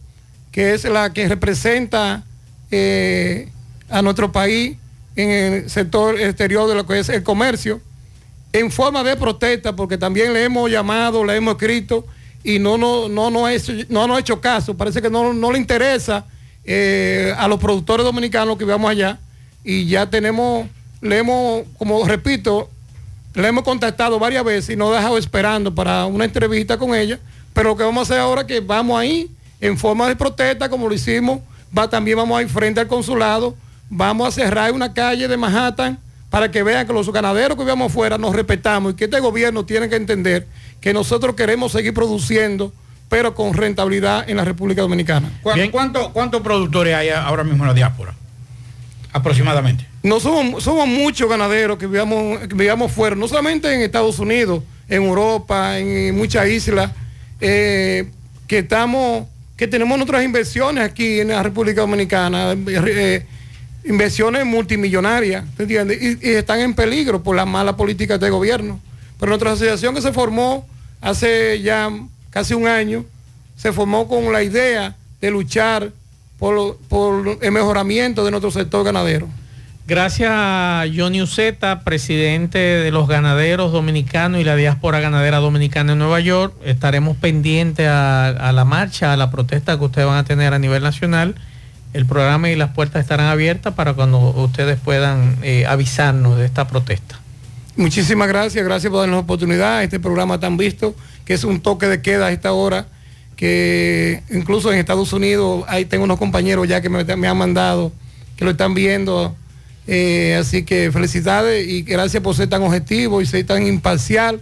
que 0.51 0.73
es 0.73 0.83
la 0.85 1.11
que 1.13 1.27
representa 1.27 2.23
eh, 2.71 3.49
a 3.89 4.01
nuestro 4.01 4.31
país 4.31 4.77
en 5.15 5.29
el 5.29 5.69
sector 5.69 6.19
exterior 6.19 6.67
de 6.67 6.75
lo 6.75 6.85
que 6.85 6.99
es 6.99 7.09
el 7.09 7.23
comercio, 7.23 7.81
en 8.53 8.71
forma 8.71 9.03
de 9.03 9.15
protesta, 9.15 9.75
porque 9.75 9.97
también 9.97 10.33
le 10.33 10.43
hemos 10.43 10.69
llamado, 10.69 11.23
le 11.23 11.35
hemos 11.35 11.53
escrito 11.53 12.05
y 12.43 12.59
no 12.59 12.77
nos 12.77 13.09
no, 13.09 13.29
no, 13.29 13.47
hecho, 13.47 13.73
no 13.89 14.15
ha 14.15 14.19
hecho 14.19 14.39
caso. 14.39 14.75
Parece 14.75 15.01
que 15.01 15.09
no, 15.09 15.33
no 15.33 15.51
le 15.51 15.57
interesa 15.57 16.25
eh, 16.63 17.33
a 17.37 17.47
los 17.47 17.59
productores 17.59 18.05
dominicanos 18.05 18.57
que 18.57 18.65
vamos 18.65 18.89
allá 18.89 19.19
y 19.63 19.85
ya 19.87 20.09
tenemos, 20.09 20.67
le 21.01 21.17
hemos, 21.17 21.63
como 21.77 22.05
repito, 22.05 22.69
le 23.33 23.47
hemos 23.47 23.63
contactado 23.63 24.17
varias 24.19 24.43
veces 24.43 24.71
y 24.71 24.75
nos 24.75 24.91
ha 24.91 24.95
dejado 24.97 25.17
esperando 25.17 25.73
para 25.73 26.05
una 26.05 26.25
entrevista 26.25 26.77
con 26.77 26.95
ella, 26.95 27.19
pero 27.53 27.69
lo 27.69 27.77
que 27.77 27.83
vamos 27.83 28.01
a 28.09 28.13
hacer 28.13 28.19
ahora 28.21 28.41
es 28.41 28.47
que 28.47 28.59
vamos 28.59 28.99
ahí 28.99 29.29
en 29.61 29.77
forma 29.77 30.07
de 30.07 30.15
protesta, 30.15 30.69
como 30.69 30.87
lo 30.87 30.93
hicimos, 30.93 31.39
va, 31.75 31.89
también 31.89 32.17
vamos 32.17 32.37
a 32.37 32.41
ir 32.41 32.49
frente 32.49 32.79
al 32.79 32.87
consulado, 32.87 33.55
vamos 33.89 34.27
a 34.27 34.31
cerrar 34.31 34.71
una 34.71 34.93
calle 34.93 35.27
de 35.27 35.37
Manhattan 35.37 35.99
para 36.29 36.51
que 36.51 36.61
vean 36.63 36.85
que 36.85 36.93
los 36.93 37.11
ganaderos 37.11 37.57
que 37.57 37.63
vivamos 37.63 37.91
afuera 37.91 38.17
nos 38.17 38.35
respetamos 38.35 38.93
y 38.93 38.95
que 38.95 39.05
este 39.05 39.19
gobierno 39.19 39.65
tiene 39.65 39.87
que 39.89 39.95
entender 39.95 40.45
que 40.81 40.93
nosotros 40.93 41.35
queremos 41.35 41.71
seguir 41.71 41.93
produciendo, 41.93 42.71
pero 43.09 43.33
con 43.33 43.53
rentabilidad 43.53 44.29
en 44.29 44.37
la 44.37 44.43
República 44.45 44.81
Dominicana. 44.81 45.31
¿Cuánto- 45.41 45.71
¿Cuánto- 45.71 46.13
¿Cuántos 46.13 46.41
productores 46.41 46.93
hay 46.95 47.09
ahora 47.09 47.43
mismo 47.43 47.63
en 47.63 47.69
la 47.69 47.73
diáspora? 47.73 48.13
Aproximadamente. 49.13 49.85
No 50.03 50.19
somos, 50.19 50.63
somos 50.63 50.87
muchos 50.87 51.29
ganaderos 51.29 51.77
que 51.77 51.87
vivamos, 51.87 52.39
que 52.39 52.55
vivamos 52.55 52.91
fuera, 52.91 53.15
no 53.15 53.27
solamente 53.27 53.73
en 53.73 53.81
Estados 53.81 54.19
Unidos, 54.19 54.63
en 54.87 55.03
Europa, 55.03 55.77
en 55.79 56.15
muchas 56.15 56.47
islas, 56.47 56.91
eh, 57.41 58.09
que 58.47 58.59
estamos, 58.59 59.27
que 59.55 59.67
tenemos 59.67 59.97
nuestras 59.97 60.23
inversiones 60.23 60.83
aquí 60.83 61.19
en 61.19 61.29
la 61.29 61.43
República 61.43 61.81
Dominicana, 61.81 62.55
eh, 62.67 63.25
inversiones 63.85 64.45
multimillonarias, 64.45 65.45
¿te 65.55 65.63
entiendes? 65.63 66.01
Y, 66.01 66.29
y 66.29 66.31
están 66.33 66.59
en 66.59 66.73
peligro 66.73 67.23
por 67.23 67.35
la 67.35 67.45
mala 67.45 67.75
política 67.75 68.17
de 68.17 68.29
gobierno. 68.29 68.79
Pero 69.19 69.29
nuestra 69.29 69.51
asociación 69.51 69.95
que 69.95 70.01
se 70.01 70.13
formó 70.13 70.67
hace 71.01 71.61
ya 71.61 71.89
casi 72.29 72.53
un 72.53 72.67
año, 72.67 73.05
se 73.55 73.73
formó 73.73 74.07
con 74.07 74.31
la 74.31 74.43
idea 74.43 74.95
de 75.19 75.31
luchar 75.31 75.91
por, 76.37 76.77
el 77.41 77.51
mejoramiento 77.51 78.23
de 78.25 78.31
nuestro 78.31 78.51
sector 78.51 78.83
ganadero. 78.83 79.27
Gracias 79.87 80.29
a 80.33 80.85
Johnny 80.93 81.21
Uceta, 81.21 81.81
presidente 81.81 82.57
de 82.57 82.91
los 82.91 83.07
ganaderos 83.07 83.71
dominicanos 83.71 84.41
y 84.41 84.43
la 84.43 84.57
diáspora 84.57 84.99
ganadera 84.99 85.37
dominicana 85.37 85.93
en 85.93 85.99
Nueva 85.99 86.19
York. 86.19 86.53
Estaremos 86.65 87.15
pendientes 87.15 87.87
a, 87.87 88.27
a 88.27 88.51
la 88.51 88.65
marcha, 88.65 89.13
a 89.13 89.17
la 89.17 89.31
protesta 89.31 89.77
que 89.77 89.85
ustedes 89.85 90.07
van 90.07 90.17
a 90.17 90.25
tener 90.25 90.53
a 90.53 90.59
nivel 90.59 90.83
nacional. 90.83 91.35
El 91.93 92.05
programa 92.05 92.49
y 92.49 92.55
las 92.55 92.71
puertas 92.71 93.01
estarán 93.01 93.27
abiertas 93.27 93.73
para 93.73 93.93
cuando 93.93 94.19
ustedes 94.19 94.77
puedan 94.77 95.37
eh, 95.41 95.65
avisarnos 95.65 96.37
de 96.37 96.45
esta 96.45 96.67
protesta. 96.67 97.19
Muchísimas 97.77 98.27
gracias, 98.27 98.65
gracias 98.65 98.91
por 98.91 99.01
darnos 99.01 99.17
la 99.17 99.21
oportunidad. 99.21 99.83
Este 99.83 99.99
programa 99.99 100.39
tan 100.39 100.57
visto, 100.57 100.95
que 101.25 101.33
es 101.33 101.43
un 101.43 101.61
toque 101.61 101.87
de 101.87 102.01
queda 102.01 102.27
a 102.27 102.31
esta 102.31 102.51
hora, 102.51 102.87
que 103.37 104.23
incluso 104.31 104.73
en 104.73 104.79
Estados 104.79 105.13
Unidos, 105.13 105.63
ahí 105.67 105.85
tengo 105.85 106.03
unos 106.03 106.17
compañeros 106.17 106.67
ya 106.67 106.81
que 106.81 106.89
me, 106.89 107.27
han 107.27 107.37
mandado, 107.37 107.93
que 108.35 108.43
lo 108.43 108.51
están 108.51 108.73
viendo. 108.73 109.33
Eh, 109.89 110.35
así 110.37 110.63
que 110.63 110.91
felicidades 110.91 111.65
y 111.65 111.83
gracias 111.83 112.21
por 112.21 112.35
ser 112.35 112.49
tan 112.49 112.61
objetivo 112.63 113.21
y 113.21 113.25
ser 113.25 113.45
tan 113.45 113.65
imparcial 113.65 114.41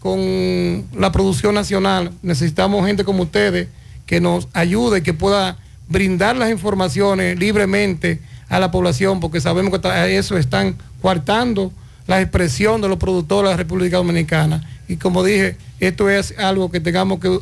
con 0.00 0.84
la 0.94 1.12
producción 1.12 1.54
nacional. 1.54 2.12
Necesitamos 2.22 2.84
gente 2.84 3.04
como 3.04 3.22
ustedes 3.22 3.68
que 4.04 4.20
nos 4.20 4.48
ayude, 4.52 5.02
que 5.02 5.14
pueda 5.14 5.56
brindar 5.88 6.36
las 6.36 6.50
informaciones 6.50 7.38
libremente 7.38 8.18
a 8.48 8.58
la 8.58 8.70
población, 8.70 9.20
porque 9.20 9.40
sabemos 9.40 9.78
que 9.78 10.16
eso 10.18 10.36
están 10.36 10.76
coartando 11.00 11.72
la 12.06 12.20
expresión 12.20 12.80
de 12.80 12.88
los 12.88 12.98
productores 12.98 13.48
de 13.48 13.52
la 13.52 13.56
República 13.56 13.98
Dominicana. 13.98 14.68
Y 14.88 14.96
como 14.96 15.22
dije, 15.22 15.56
esto 15.80 16.10
es 16.10 16.36
algo 16.38 16.70
que 16.70 16.80
tengamos 16.80 17.20
que, 17.20 17.40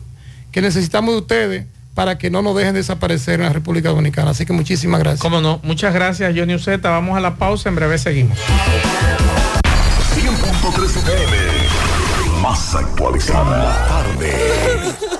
que 0.52 0.62
necesitamos 0.62 1.14
de 1.14 1.20
ustedes 1.20 1.66
para 1.94 2.18
que 2.18 2.30
no 2.30 2.42
nos 2.42 2.56
dejen 2.56 2.74
desaparecer 2.74 3.40
en 3.40 3.46
la 3.46 3.52
República 3.52 3.90
Dominicana. 3.90 4.30
Así 4.30 4.46
que 4.46 4.52
muchísimas 4.52 5.00
gracias. 5.00 5.20
Cómo 5.20 5.40
no, 5.40 5.60
muchas 5.62 5.92
gracias 5.92 6.32
Johnny 6.36 6.54
Uceta. 6.54 6.90
Vamos 6.90 7.16
a 7.16 7.20
la 7.20 7.36
pausa, 7.36 7.68
en 7.68 7.76
breve 7.76 7.98
seguimos. 7.98 8.38
100.3 10.14 10.84
FM. 10.84 12.40
Más 12.40 12.74
actualizada. 12.74 13.64
La 13.64 13.86
tarde. 13.86 14.34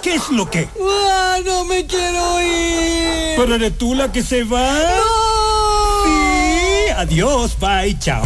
¿Qué 0.02 0.14
es 0.14 0.30
lo 0.30 0.50
que? 0.50 0.68
¡Ah, 0.82 1.36
no 1.44 1.64
me 1.66 1.84
quiero 1.84 2.40
ir! 2.40 3.36
¿Pero 3.36 3.54
eres 3.56 3.76
tú 3.76 3.94
la 3.94 4.10
que 4.10 4.22
se 4.22 4.44
va? 4.44 4.72
¡No! 4.72 6.04
Sí, 6.04 6.90
adiós, 6.96 7.58
bye, 7.60 7.98
chao. 7.98 8.22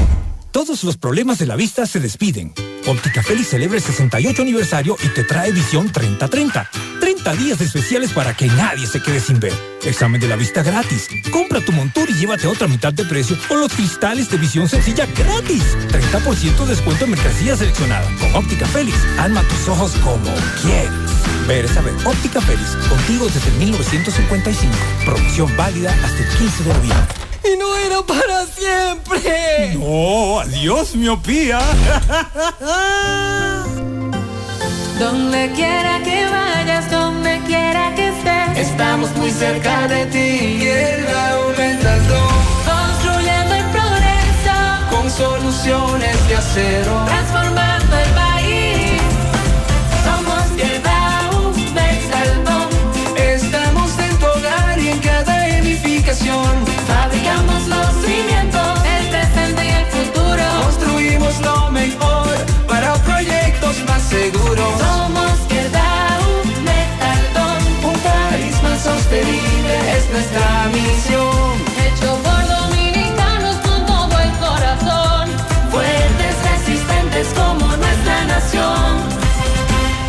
Todos 0.53 0.85
los 0.85 0.97
problemas 0.97 1.39
de 1.39 1.47
la 1.47 1.57
vista 1.57 1.85
se 1.87 1.99
despiden. 1.99 2.55
Óptica 2.87 3.23
Félix 3.23 3.49
celebra 3.49 3.79
el 3.79 3.83
68 3.83 4.43
aniversario 4.43 4.97
y 5.03 5.09
te 5.09 5.25
trae 5.25 5.53
visión 5.53 5.91
30-30. 5.91 6.69
30 7.01 7.35
días 7.37 7.61
especiales 7.61 8.13
para 8.13 8.35
que 8.35 8.47
nadie 8.47 8.87
se 8.87 9.01
quede 9.01 9.21
sin 9.21 9.41
ver. 9.41 9.55
Examen 9.85 10.21
de 10.21 10.29
la 10.29 10.37
vista 10.37 10.63
gratis. 10.63 11.09
Compra 11.31 11.61
tu 11.61 11.73
montura 11.73 12.11
y 12.11 12.15
llévate 12.15 12.47
otra 12.47 12.69
mitad 12.69 12.93
de 12.93 13.05
precio 13.05 13.37
o 13.49 13.57
los 13.57 13.73
cristales 13.73 14.29
de 14.31 14.37
visión 14.37 14.69
sencilla 14.69 15.07
gratis. 15.07 15.63
30% 15.89 16.67
descuento 16.67 17.05
en 17.05 17.13
mercancía 17.13 17.57
seleccionada. 17.57 18.07
Con 18.19 18.35
Óptica 18.35 18.67
Félix, 18.67 18.99
alma 19.19 19.43
tus 19.43 19.69
ojos 19.69 19.93
como 20.03 20.35
quieres. 20.63 20.91
Ver 21.49 21.65
es 21.65 21.71
saber. 21.73 21.95
Óptica 22.05 22.41
Félix, 22.43 22.71
contigo 22.89 23.27
desde 23.27 23.51
1955. 23.59 24.75
Promoción 25.05 25.57
válida 25.57 25.91
hasta 26.05 26.23
el 26.23 26.29
15 26.37 26.65
de 26.65 26.75
noviembre. 26.75 27.34
Y 27.45 27.57
no 27.59 27.77
era 27.77 28.03
para 28.03 28.47
siempre. 28.47 29.75
No, 29.75 30.41
adiós, 30.41 30.95
miopía. 30.95 31.61
Donde 34.99 35.51
quiera 35.53 36.01
que 36.03 36.27
vayas, 36.27 36.91
donde 36.91 37.41
quiera 37.47 37.95
que 37.95 38.09
estés, 38.09 38.69
Estamos 38.69 39.15
muy 39.17 39.31
cerca 39.31 39.87
de 39.89 40.07
ti. 40.07 40.59
Tierra 40.61 41.31
aumentando 41.33 42.15
construyendo 42.65 43.55
el 43.55 43.65
progreso, 43.77 44.57
con 44.91 45.11
soluciones 45.11 46.29
de 46.29 46.37
acero. 46.37 47.05
transformando 47.07 47.74
es 70.05 70.11
nuestra 70.11 70.69
misión. 70.73 71.55
hecho 71.87 72.19
por 72.23 72.43
dominicanos 72.59 73.57
con 73.57 73.87
todo 73.87 74.21
el 74.21 74.31
corazón. 74.45 75.29
Fuertes, 75.71 76.37
resistentes 76.51 77.29
como 77.35 77.67
nuestra 77.77 78.25
nación. 78.27 78.99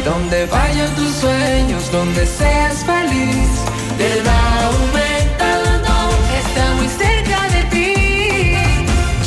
Donde 0.03 0.45
vayan 0.47 0.93
tus 0.95 1.13
sueños, 1.15 1.91
donde 1.91 2.25
seas 2.25 2.83
feliz, 2.85 3.49
te 3.97 4.21
da 4.21 4.65
aumentando, 4.67 5.04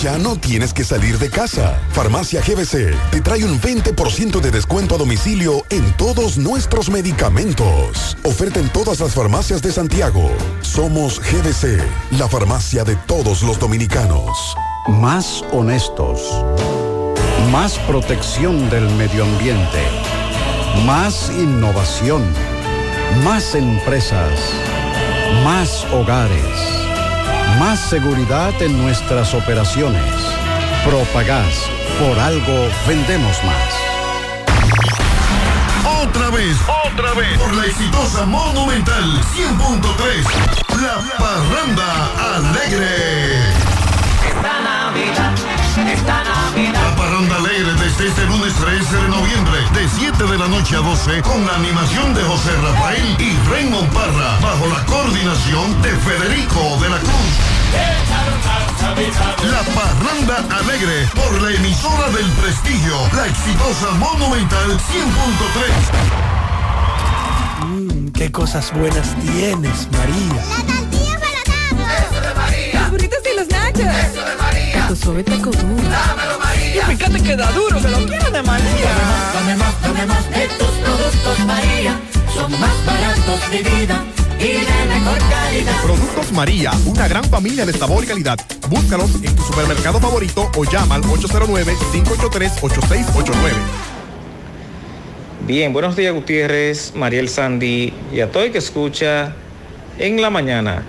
Ya 0.02 0.16
no 0.16 0.36
tienes 0.36 0.72
que 0.72 0.84
salir 0.84 1.18
de 1.18 1.28
casa. 1.28 1.76
Farmacia 1.90 2.40
GBC 2.40 2.94
te 3.10 3.20
trae 3.20 3.44
un 3.44 3.60
20% 3.60 4.40
de 4.40 4.50
descuento 4.52 4.94
a 4.94 4.98
domicilio 4.98 5.64
en 5.70 5.92
todos 5.96 6.38
nuestros 6.38 6.88
medicamentos. 6.88 8.16
Oferta 8.22 8.60
en 8.60 8.68
todas 8.68 9.00
las 9.00 9.12
farmacias 9.12 9.60
de 9.60 9.72
Santiago. 9.72 10.30
Somos 10.60 11.18
GBC, 11.18 11.82
la 12.16 12.28
farmacia 12.28 12.84
de 12.84 12.94
todos 12.94 13.42
los 13.42 13.58
dominicanos. 13.58 14.54
Más 14.86 15.42
honestos. 15.50 16.22
Más 17.50 17.76
protección 17.80 18.70
del 18.70 18.88
medio 18.90 19.24
ambiente. 19.24 19.82
Más 20.86 21.28
innovación. 21.30 22.22
Más 23.24 23.56
empresas. 23.56 24.38
Más 25.42 25.84
hogares. 25.92 26.77
Más 27.58 27.80
seguridad 27.80 28.52
en 28.62 28.78
nuestras 28.78 29.34
operaciones. 29.34 30.04
Propagás. 30.84 31.68
Por 31.98 32.16
algo 32.18 32.68
vendemos 32.86 33.36
más. 33.42 33.74
Otra 36.02 36.30
vez, 36.30 36.56
otra 36.86 37.14
vez. 37.14 37.36
Por 37.38 37.52
la 37.54 37.66
exitosa 37.66 38.26
Monumental 38.26 39.20
100.3. 39.34 40.80
La 40.80 41.00
Parranda 41.18 42.36
Alegre. 42.36 43.38
Esta 44.24 44.60
Navidad, 44.62 45.34
esta 45.88 46.14
Navidad. 46.14 46.27
La 46.58 46.96
Parranda 46.96 47.36
Alegre 47.36 47.72
desde 47.74 48.08
este 48.08 48.24
lunes 48.26 48.52
13 48.54 48.96
de 48.96 49.08
noviembre, 49.08 49.60
de 49.74 49.88
7 49.88 50.24
de 50.24 50.38
la 50.38 50.48
noche 50.48 50.74
a 50.74 50.80
12, 50.80 51.22
con 51.22 51.46
la 51.46 51.54
animación 51.54 52.12
de 52.14 52.22
José 52.24 52.50
Rafael 52.60 53.16
y 53.20 53.36
Raymond 53.48 53.88
Parra, 53.92 54.38
bajo 54.42 54.66
la 54.66 54.84
coordinación 54.86 55.80
de 55.82 55.90
Federico 55.90 56.78
de 56.82 56.90
la 56.90 56.98
Cruz. 56.98 57.12
La 59.44 59.62
Parranda 59.72 60.44
Alegre, 60.58 61.08
por 61.14 61.42
la 61.42 61.50
emisora 61.52 62.10
del 62.10 62.26
prestigio, 62.32 62.96
la 63.14 63.28
exitosa 63.28 63.92
Monumental 63.98 64.70
100.3. 64.70 64.80
Mmm, 67.66 68.08
qué 68.08 68.32
cosas 68.32 68.72
buenas 68.72 69.14
tienes, 69.20 69.88
María. 69.92 70.42
Eso 72.10 72.20
de 72.20 72.34
María. 72.34 72.80
Los 72.80 72.90
burritos 72.90 73.18
y 73.32 73.36
los 73.36 73.48
nachos. 73.48 73.80
Eso 73.80 74.24
de 74.24 74.36
María. 74.36 74.88
Tu 74.88 74.96
suave 74.96 75.22
taco 75.22 75.50
duro. 75.50 75.88
Dámelo 75.88 76.37
María. 76.68 76.82
Y 76.82 76.96
fíjate 76.96 77.22
que 77.22 77.36
da 77.36 77.50
duro, 77.52 77.80
que 77.80 77.88
lo 77.88 78.04
quiero 78.06 78.30
de 78.30 78.42
María. 78.42 78.92
Dame 79.34 79.56
más, 79.56 79.80
dame 79.82 80.06
más 80.06 80.30
de 80.30 80.48
tus 80.58 80.68
productos 80.68 81.38
María. 81.46 81.98
Son 82.34 82.50
más 82.60 82.84
baratos 82.84 83.50
de 83.50 83.62
vida 83.62 84.04
y 84.38 84.48
de 84.48 84.84
mejor 84.88 85.18
calidad. 85.30 85.82
Productos 85.82 86.32
María, 86.32 86.72
una 86.86 87.08
gran 87.08 87.24
familia 87.24 87.64
de 87.66 87.72
sabor 87.72 88.04
y 88.04 88.06
calidad. 88.06 88.38
Búscalos 88.68 89.10
en 89.22 89.34
tu 89.34 89.42
supermercado 89.42 89.98
favorito 90.00 90.50
o 90.56 90.64
llama 90.64 90.94
al 90.96 91.02
809-583-8689. 91.02 93.34
Bien, 95.46 95.72
buenos 95.72 95.96
días 95.96 96.12
Gutiérrez, 96.12 96.92
Mariel 96.94 97.28
Sandy 97.28 97.92
y 98.12 98.20
a 98.20 98.30
todo 98.30 98.42
el 98.42 98.52
que 98.52 98.58
escucha 98.58 99.32
en 99.98 100.20
la 100.20 100.30
mañana. 100.30 100.82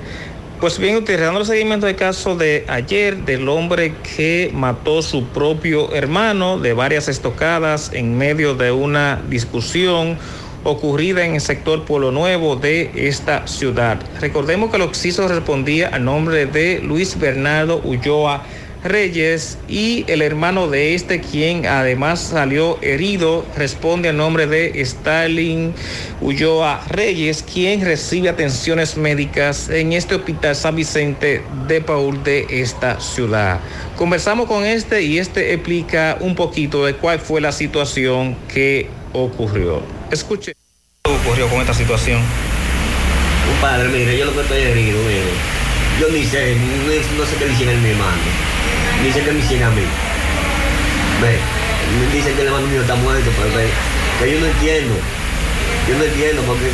Pues 0.60 0.78
bien, 0.78 0.96
Gutiérrez, 0.96 1.28
dando 1.28 1.46
seguimiento 1.46 1.88
al 1.88 1.96
caso 1.96 2.36
de 2.36 2.66
ayer 2.68 3.16
del 3.24 3.48
hombre 3.48 3.94
que 4.18 4.52
mató 4.54 5.02
su 5.02 5.24
propio 5.28 5.94
hermano 5.96 6.60
de 6.60 6.74
varias 6.74 7.08
estocadas 7.08 7.92
en 7.94 8.18
medio 8.18 8.56
de 8.56 8.70
una 8.70 9.22
discusión 9.30 10.18
ocurrida 10.66 11.26
en 11.26 11.36
el 11.36 11.40
sector 11.40 11.86
Pueblo 11.86 12.12
Nuevo 12.12 12.58
de 12.58 12.92
esta 12.94 13.48
ciudad. 13.48 14.02
Recordemos 14.20 14.70
que 14.70 14.76
el 14.76 14.82
occiso 14.82 15.30
respondía 15.30 15.88
al 15.88 16.04
nombre 16.04 16.46
de 16.46 16.82
Luis 16.84 17.18
Bernardo 17.18 17.80
Ulloa 17.82 18.44
Reyes 18.84 19.58
y 19.68 20.06
el 20.08 20.22
hermano 20.22 20.70
de 20.70 20.96
este, 20.96 21.20
quien 21.20 21.66
además 21.66 22.22
salió 22.22 22.82
herido, 22.82 23.46
responde 23.58 24.10
al 24.10 24.18
nombre 24.18 24.48
de 24.48 24.82
Stalin 24.82 25.74
Ulloa 26.22 26.82
Reyes, 26.88 27.44
quien 27.44 27.82
recibe 27.82 28.30
atenciones 28.30 28.96
médicas 28.96 29.70
en 29.70 29.92
este 29.94 30.16
hospital 30.16 30.56
San 30.56 30.76
Vicente 30.76 31.44
de 31.68 31.82
Paul 31.82 32.24
de 32.24 32.46
esta 32.50 33.02
ciudad. 33.02 33.60
Conversamos 33.98 34.48
con 34.48 34.64
este 34.66 35.02
y 35.02 35.20
este 35.20 35.54
explica 35.54 36.18
un 36.22 36.36
poquito 36.36 36.86
de 36.86 36.96
cuál 36.96 37.20
fue 37.20 37.42
la 37.42 37.52
situación 37.52 38.38
que 38.54 38.88
ocurrió. 39.12 39.82
Escuche. 40.10 40.54
¿Qué 41.04 41.12
ocurrió 41.12 41.50
con 41.50 41.60
esta 41.60 41.74
situación? 41.74 42.22
Compadre, 43.52 43.90
mire, 43.90 44.18
yo 44.18 44.26
lo 44.26 44.34
que 44.34 44.42
estoy 44.42 44.62
herido, 44.62 45.00
mire. 45.00 45.60
Yo 46.00 46.08
ni 46.12 46.24
sé, 46.24 46.56
no, 46.56 47.18
no 47.18 47.26
sé 47.26 47.36
qué 47.38 47.46
le 47.46 47.54
hicieron 47.54 47.76
a 47.76 47.80
mi 47.80 47.90
hermano. 47.90 48.59
Sé 49.14 49.22
qué 49.24 49.32
me 49.32 49.40
hicieron 49.40 49.72
a 49.72 49.76
mí. 49.76 49.82
Ve, 51.22 51.38
Me 52.00 52.16
dicen 52.16 52.36
que 52.36 52.42
el 52.42 52.48
hermano 52.48 52.68
mío 52.68 52.82
está 52.82 52.96
muerto, 52.96 53.30
pero 53.38 53.50
que, 53.56 53.70
que 54.26 54.32
yo 54.34 54.40
no 54.40 54.46
entiendo. 54.46 54.96
Yo 55.90 55.98
no 55.98 56.04
entiendo 56.04 56.42
por 56.44 56.58
qué. 56.58 56.70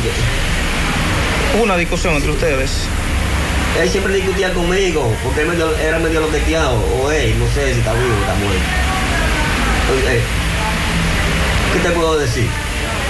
Hubo 1.54 1.62
una 1.64 1.76
discusión 1.76 2.14
entre 2.14 2.30
ustedes. 2.32 2.70
Él 3.80 3.88
siempre 3.88 4.14
discutía 4.14 4.52
conmigo, 4.52 5.12
porque 5.24 5.42
él 5.42 5.48
medio- 5.48 5.76
era 5.78 5.98
medio 5.98 6.20
loqueteado, 6.20 6.74
o 7.02 7.10
él, 7.10 7.38
no 7.38 7.46
sé 7.54 7.72
si 7.74 7.78
está 7.80 7.92
vivo 7.94 8.14
o 8.14 8.20
está 8.20 8.34
muerto. 8.34 8.60
Entonces, 9.88 10.22
¿Qué 11.72 11.78
te 11.80 11.90
puedo 11.90 12.18
decir? 12.18 12.46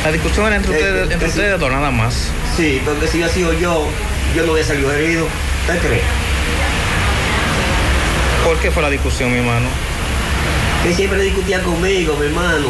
La 0.05 0.11
discusión 0.13 0.47
era 0.47 0.57
entre 0.57 0.73
Eh, 0.73 0.77
ustedes, 0.77 1.09
eh, 1.09 1.13
entre 1.13 1.29
ustedes 1.29 1.61
dos, 1.61 1.71
nada 1.71 1.91
más. 1.91 2.31
Sí, 2.57 2.81
porque 2.85 3.07
si 3.07 3.19
hubiera 3.19 3.33
sido 3.33 3.53
yo, 3.53 3.89
yo 4.35 4.45
no 4.45 4.53
hubiera 4.53 4.67
salido 4.69 4.93
herido. 4.93 5.27
¿Usted 5.69 5.79
cree? 5.87 6.01
¿Por 8.47 8.61
qué 8.61 8.71
fue 8.71 8.81
la 8.81 8.91
discusión, 8.91 9.33
mi 9.33 9.39
hermano? 9.39 9.67
Que 10.85 10.95
siempre 10.95 11.21
discutía 11.21 11.61
conmigo, 11.65 12.15
mi 12.15 12.27
hermano. 12.27 12.69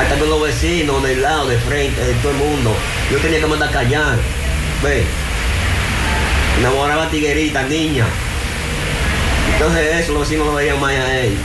Hasta 0.00 0.18
con 0.18 0.30
los 0.30 0.40
vecinos, 0.40 1.02
del 1.02 1.20
lado, 1.20 1.48
de 1.48 1.58
frente, 1.58 2.02
de 2.02 2.14
todo 2.14 2.32
el 2.32 2.38
mundo. 2.38 2.74
Yo 3.12 3.18
tenía 3.18 3.40
que 3.40 3.46
mandar 3.46 3.70
callar. 3.70 4.16
Ve. 4.82 5.04
Enamoraba 6.60 7.10
tiguerita, 7.10 7.64
niña. 7.64 8.06
Entonces 9.52 9.96
eso, 9.96 10.12
los 10.14 10.22
vecinos 10.22 10.46
lo 10.46 10.54
veían 10.54 10.80
más 10.80 10.92
a 10.92 11.18
él. 11.18 11.36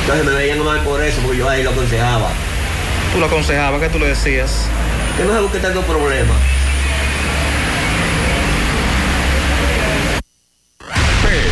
Entonces 0.00 0.24
me 0.24 0.32
veían 0.32 0.64
mal 0.64 0.80
por 0.80 1.04
eso, 1.04 1.20
porque 1.20 1.36
yo 1.36 1.46
ahí 1.46 1.62
lo 1.62 1.72
aconsejaba. 1.72 2.30
Tú 3.12 3.20
lo 3.20 3.26
aconsejabas, 3.26 3.82
¿qué 3.82 3.90
tú 3.90 3.98
le 3.98 4.06
decías? 4.06 4.66
Que 5.18 5.24
no 5.24 5.34
se 5.34 5.40
busque 5.40 5.58
tanto 5.58 5.82
problema. 5.82 6.32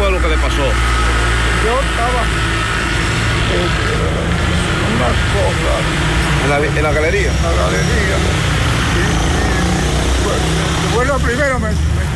¿Qué 0.00 0.06
fue 0.06 0.12
lo 0.12 0.22
que 0.22 0.28
le 0.28 0.36
pasó? 0.38 0.64
Yo 0.64 1.76
estaba 1.76 2.22
en 3.52 3.68
una 4.96 5.10
cosa. 5.36 5.76
¿En 6.42 6.48
la, 6.48 6.56
en 6.56 6.82
la 6.82 6.92
galería? 6.92 7.28
En 7.28 7.42
la 7.44 7.50
galería. 7.52 8.16
Y, 8.96 8.98
y, 10.88 10.94
bueno, 10.94 11.18
primero 11.18 11.58
me, 11.60 11.68
me, 11.68 11.74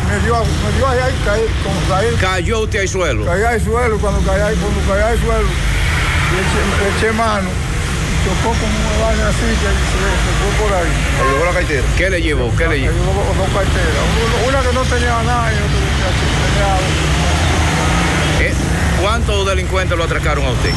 me 0.09 0.16
dio, 0.24 0.32
me 0.40 0.73
dio 0.78 0.89
allá 0.89 1.11
y 1.11 1.24
caí, 1.27 1.44
como 1.62 1.78
caí. 1.86 2.09
¿Cayó 2.19 2.61
usted 2.61 2.81
al 2.81 2.89
suelo? 2.89 3.27
Caí 3.27 3.43
al 3.43 3.62
suelo, 3.62 3.98
cuando 3.98 4.20
caí, 4.32 4.56
cuando 4.56 4.81
caí 4.89 5.02
al 5.02 5.20
suelo, 5.20 5.44
y 5.44 6.36
eché, 6.40 6.61
eché 6.97 7.12
mano, 7.12 7.51
chocó 8.24 8.56
como 8.56 8.73
una 8.81 8.97
vaina 9.05 9.28
así 9.28 9.44
que 9.44 9.69
se, 9.69 10.01
se 10.24 10.31
fue 10.40 10.48
por 10.65 10.73
ahí. 10.73 10.89
¿Le 10.89 11.24
llevó 11.32 11.44
la 11.44 11.52
cartera? 11.52 11.85
¿Qué 11.98 12.09
le 12.09 12.23
llevó? 12.23 12.48
¿Qué 12.56 12.66
le 12.66 12.81
llevó? 12.81 12.97
llevó 12.97 13.28
dos 13.44 13.51
carteras, 13.52 14.09
una, 14.48 14.59
que 14.62 14.73
no 14.73 14.82
tenía 14.85 15.23
nada 15.23 15.52
y 15.52 15.56
otra 15.61 16.09
que 16.16 16.24
tenía. 16.32 17.14
¿Cuántos 19.05 19.47
delincuentes 19.47 19.98
lo 19.98 20.05
atracaron 20.05 20.47
a 20.47 20.51
usted? 20.51 20.70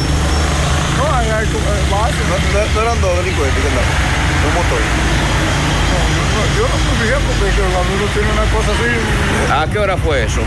No, 0.98 1.16
hay, 1.16 1.30
hay, 1.30 1.46
eh, 1.46 1.48
varios. 1.90 2.74
No, 2.74 2.82
eran 2.82 3.00
dos 3.00 3.16
delincuentes, 3.16 3.64
¿verdad? 3.64 3.88
Un 4.44 4.54
motor. 4.54 4.80
Yo 6.58 6.62
no 6.68 6.76
me 6.76 6.92
fijé 7.00 7.16
porque 7.24 7.56
que 7.56 7.62
cuando 7.72 7.94
uno 7.94 8.06
tiene 8.12 8.28
una 8.28 8.44
cosa 8.52 8.70
así. 8.76 9.50
¿A 9.50 9.72
qué 9.72 9.78
hora 9.78 9.96
fue 9.96 10.24
eso? 10.24 10.40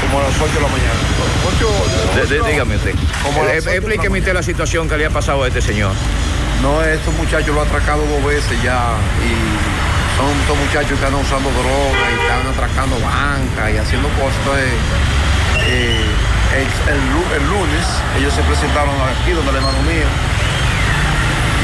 Como 0.00 0.18
a 0.18 0.22
las 0.24 0.32
8 0.40 0.54
de 0.54 0.60
la 0.62 0.68
mañana. 0.68 1.00
8, 2.16 2.26
De- 2.26 2.26
de- 2.42 2.50
dígame 2.52 2.76
usted. 2.76 2.94
Como 3.22 3.42
Eh, 3.44 3.60
la 3.64 3.74
Explíqueme 3.74 4.18
usted 4.20 4.32
la 4.32 4.42
situación 4.42 4.88
que 4.88 4.96
le 4.96 5.04
ha 5.04 5.10
pasado 5.10 5.42
a 5.44 5.48
este 5.48 5.60
señor. 5.60 5.92
No, 6.62 6.82
estos 6.82 7.12
muchachos 7.14 7.54
lo 7.54 7.60
han 7.60 7.68
atracado 7.68 8.00
dos 8.06 8.24
veces 8.24 8.56
ya 8.62 8.96
y 9.20 10.16
son 10.16 10.30
estos 10.40 10.56
muchachos 10.56 10.98
que 10.98 11.04
andan 11.04 11.20
usando 11.20 11.50
droga 11.52 12.00
y 12.08 12.14
están 12.16 12.46
atracando 12.48 12.96
bancas 13.00 13.74
y 13.74 13.76
haciendo 13.76 14.08
cosas. 14.16 14.36
Entonces, 14.40 14.72
eh, 15.68 16.04
el, 16.56 16.66
el 16.94 17.00
lu- 17.12 17.34
el 17.34 17.46
lunes 17.48 17.84
ellos 18.18 18.32
se 18.34 18.42
presentaron 18.42 18.94
aquí 19.00 19.30
donde 19.32 19.50
el 19.50 19.56
hermano 19.56 19.78
mío 19.82 20.06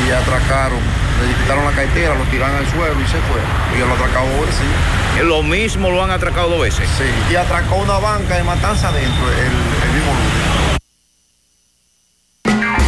y 0.07 0.11
atracaron, 0.13 0.79
le 1.27 1.35
quitaron 1.43 1.65
la 1.65 1.73
cartera, 1.73 2.15
lo 2.15 2.25
tiraron 2.25 2.57
al 2.57 2.71
suelo 2.71 2.95
y 3.01 3.05
se 3.07 3.19
fue. 3.27 3.41
Y 3.75 3.81
yo 3.81 3.87
lo 3.87 3.95
atracado 3.95 4.27
dos 4.29 4.47
veces. 4.47 4.63
Eh, 5.19 5.25
Lo 5.25 5.43
mismo 5.43 5.91
lo 5.91 6.05
han 6.05 6.11
atracado 6.11 6.51
dos 6.51 6.61
veces. 6.61 6.89
Sí, 6.99 7.05
y 7.33 7.35
atracó 7.37 7.77
una 7.77 7.99
banca 7.99 8.37
de 8.37 8.45
matanza 8.45 8.89
adentro 8.91 9.29
el, 9.31 9.37
el 9.89 9.95
mismo 9.95 10.13
lunes. 10.13 10.77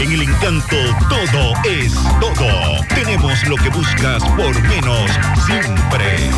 En 0.01 0.13
el 0.13 0.23
encanto 0.23 0.77
todo 1.09 1.55
es 1.65 1.93
todo. 2.21 2.85
Tenemos 2.95 3.43
lo 3.49 3.57
que 3.57 3.69
buscas 3.71 4.23
por 4.37 4.63
menos 4.63 5.11
siempre. 5.47 6.31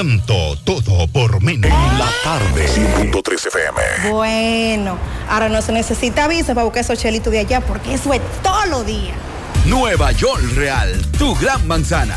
Encanto 0.00 0.56
todo 0.64 1.06
por 1.08 1.42
menos. 1.42 1.70
La 1.98 2.08
tarde. 2.24 2.66
100.3 2.66 3.46
FM. 3.48 4.10
Bueno, 4.10 4.96
ahora 5.28 5.48
no 5.48 5.60
se 5.60 5.72
necesita 5.72 6.26
visa 6.26 6.54
para 6.54 6.64
buscar 6.64 6.82
esos 6.82 6.98
chelitos 6.98 7.32
de 7.32 7.40
allá 7.40 7.60
porque 7.60 7.94
eso 7.94 8.12
es 8.12 8.20
todo 8.42 8.64
los 8.66 8.86
días. 8.86 9.16
Nueva 9.66 10.12
York 10.12 10.42
Real, 10.54 10.90
tu 11.18 11.34
gran 11.34 11.66
manzana. 11.68 12.16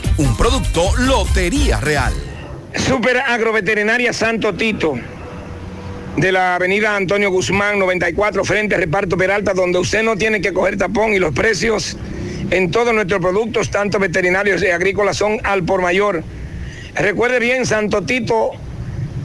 Un 0.17 0.35
producto 0.35 0.91
Lotería 0.97 1.79
Real. 1.79 2.13
Super 2.75 3.17
Agroveterinaria 3.17 4.11
Santo 4.13 4.53
Tito, 4.53 4.95
de 6.17 6.31
la 6.31 6.55
avenida 6.55 6.95
Antonio 6.95 7.31
Guzmán 7.31 7.79
94, 7.79 8.43
frente 8.43 8.75
a 8.75 8.77
Reparto 8.77 9.17
Peralta, 9.17 9.53
donde 9.53 9.79
usted 9.79 10.03
no 10.03 10.17
tiene 10.17 10.41
que 10.41 10.53
coger 10.53 10.77
tapón 10.77 11.13
y 11.13 11.19
los 11.19 11.33
precios 11.33 11.97
en 12.49 12.71
todos 12.71 12.93
nuestros 12.93 13.21
productos, 13.21 13.71
tanto 13.71 13.99
veterinarios 13.99 14.61
y 14.61 14.67
agrícolas, 14.67 15.17
son 15.17 15.39
al 15.43 15.63
por 15.63 15.81
mayor. 15.81 16.23
Recuerde 16.95 17.39
bien, 17.39 17.65
Santo 17.65 18.03
Tito 18.03 18.51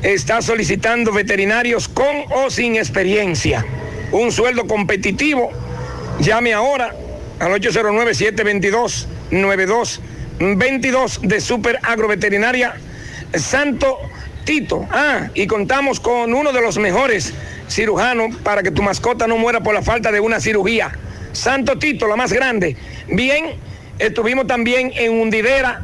está 0.03 0.41
solicitando 0.41 1.13
veterinarios 1.13 1.89
con 1.89 2.17
o 2.33 2.49
sin 2.51 2.77
experiencia. 2.77 3.67
Un 4.13 4.31
sueldo 4.31 4.67
competitivo. 4.67 5.51
Llame 6.21 6.55
ahora 6.55 6.95
al 7.41 7.53
809-722-9222 10.39 11.21
de 11.21 11.41
Super 11.41 11.79
Agroveterinaria 11.83 12.75
Santo 13.35 13.99
Tito. 14.45 14.87
Ah, 14.91 15.29
y 15.35 15.47
contamos 15.47 16.01
con 16.01 16.33
uno 16.35 16.53
de 16.53 16.61
los 16.61 16.79
mejores 16.79 17.35
cirujanos 17.69 18.37
para 18.37 18.63
que 18.63 18.71
tu 18.71 18.83
mascota 18.83 19.27
no 19.27 19.37
muera 19.37 19.61
por 19.61 19.75
la 19.75 19.83
falta 19.83 20.13
de 20.13 20.21
una 20.21 20.41
cirugía. 20.41 20.93
Santo 21.33 21.79
Tito, 21.79 22.07
la 22.07 22.17
más 22.17 22.33
grande. 22.33 22.77
Bien, 23.09 23.47
estuvimos 23.99 24.47
también 24.47 24.93
en 24.95 25.21
Hundidera. 25.21 25.83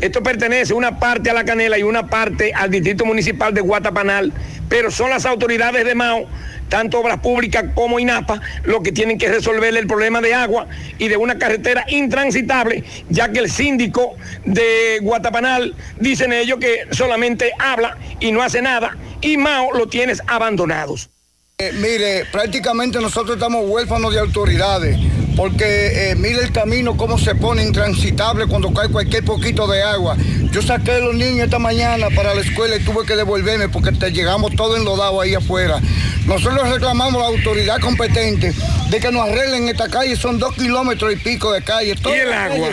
Esto 0.00 0.22
pertenece 0.22 0.72
una 0.72 0.98
parte 0.98 1.28
a 1.28 1.34
la 1.34 1.44
Canela 1.44 1.78
y 1.78 1.82
una 1.82 2.06
parte 2.06 2.54
al 2.54 2.70
Distrito 2.70 3.04
Municipal 3.04 3.52
de 3.52 3.60
Guatapanal, 3.60 4.32
pero 4.68 4.90
son 4.90 5.10
las 5.10 5.26
autoridades 5.26 5.84
de 5.84 5.94
Mao, 5.94 6.26
tanto 6.70 7.00
Obras 7.00 7.18
Públicas 7.20 7.66
como 7.74 8.00
INAPA, 8.00 8.40
los 8.64 8.82
que 8.82 8.92
tienen 8.92 9.18
que 9.18 9.28
resolver 9.28 9.76
el 9.76 9.86
problema 9.86 10.22
de 10.22 10.32
agua 10.32 10.66
y 10.98 11.08
de 11.08 11.18
una 11.18 11.38
carretera 11.38 11.84
intransitable, 11.88 12.84
ya 13.10 13.30
que 13.30 13.40
el 13.40 13.50
síndico 13.50 14.16
de 14.46 15.00
Guatapanal, 15.02 15.74
dicen 15.98 16.32
ellos 16.32 16.58
que 16.58 16.86
solamente 16.92 17.52
habla 17.58 17.98
y 18.20 18.32
no 18.32 18.42
hace 18.42 18.62
nada, 18.62 18.96
y 19.20 19.36
Mao 19.36 19.72
lo 19.74 19.88
tienes 19.88 20.22
abandonados. 20.26 21.10
Eh, 21.58 21.72
mire, 21.74 22.24
prácticamente 22.32 23.00
nosotros 23.00 23.36
estamos 23.36 23.68
huérfanos 23.68 24.14
de 24.14 24.20
autoridades, 24.20 24.96
porque 25.36 26.10
eh, 26.10 26.14
mire 26.16 26.42
el 26.42 26.52
camino 26.52 26.96
cómo 26.96 27.18
se 27.18 27.34
pone 27.34 27.62
intransitable 27.62 28.46
cuando 28.46 28.72
cae 28.72 28.88
cualquier 28.88 29.24
poquito 29.24 29.66
de 29.66 29.82
agua. 29.82 30.16
Yo 30.50 30.62
saqué 30.62 30.92
a 30.92 30.98
los 30.98 31.14
niños 31.14 31.44
esta 31.44 31.58
mañana 31.58 32.08
para 32.14 32.34
la 32.34 32.40
escuela 32.40 32.76
y 32.76 32.80
tuve 32.80 33.06
que 33.06 33.16
devolverme 33.16 33.68
porque 33.68 33.92
te 33.92 34.10
llegamos 34.10 34.54
todo 34.56 34.76
enlodado 34.76 35.20
ahí 35.20 35.34
afuera. 35.34 35.80
Nosotros 36.26 36.68
reclamamos 36.68 37.22
a 37.22 37.30
la 37.30 37.36
autoridad 37.36 37.80
competente 37.80 38.52
de 38.90 39.00
que 39.00 39.10
nos 39.10 39.28
arreglen 39.28 39.68
esta 39.68 39.88
calle, 39.88 40.16
son 40.16 40.38
dos 40.38 40.54
kilómetros 40.54 41.12
y 41.12 41.16
pico 41.16 41.52
de 41.52 41.62
calle. 41.62 41.94
¿Y 42.04 42.08
el 42.08 42.32
agua? 42.32 42.68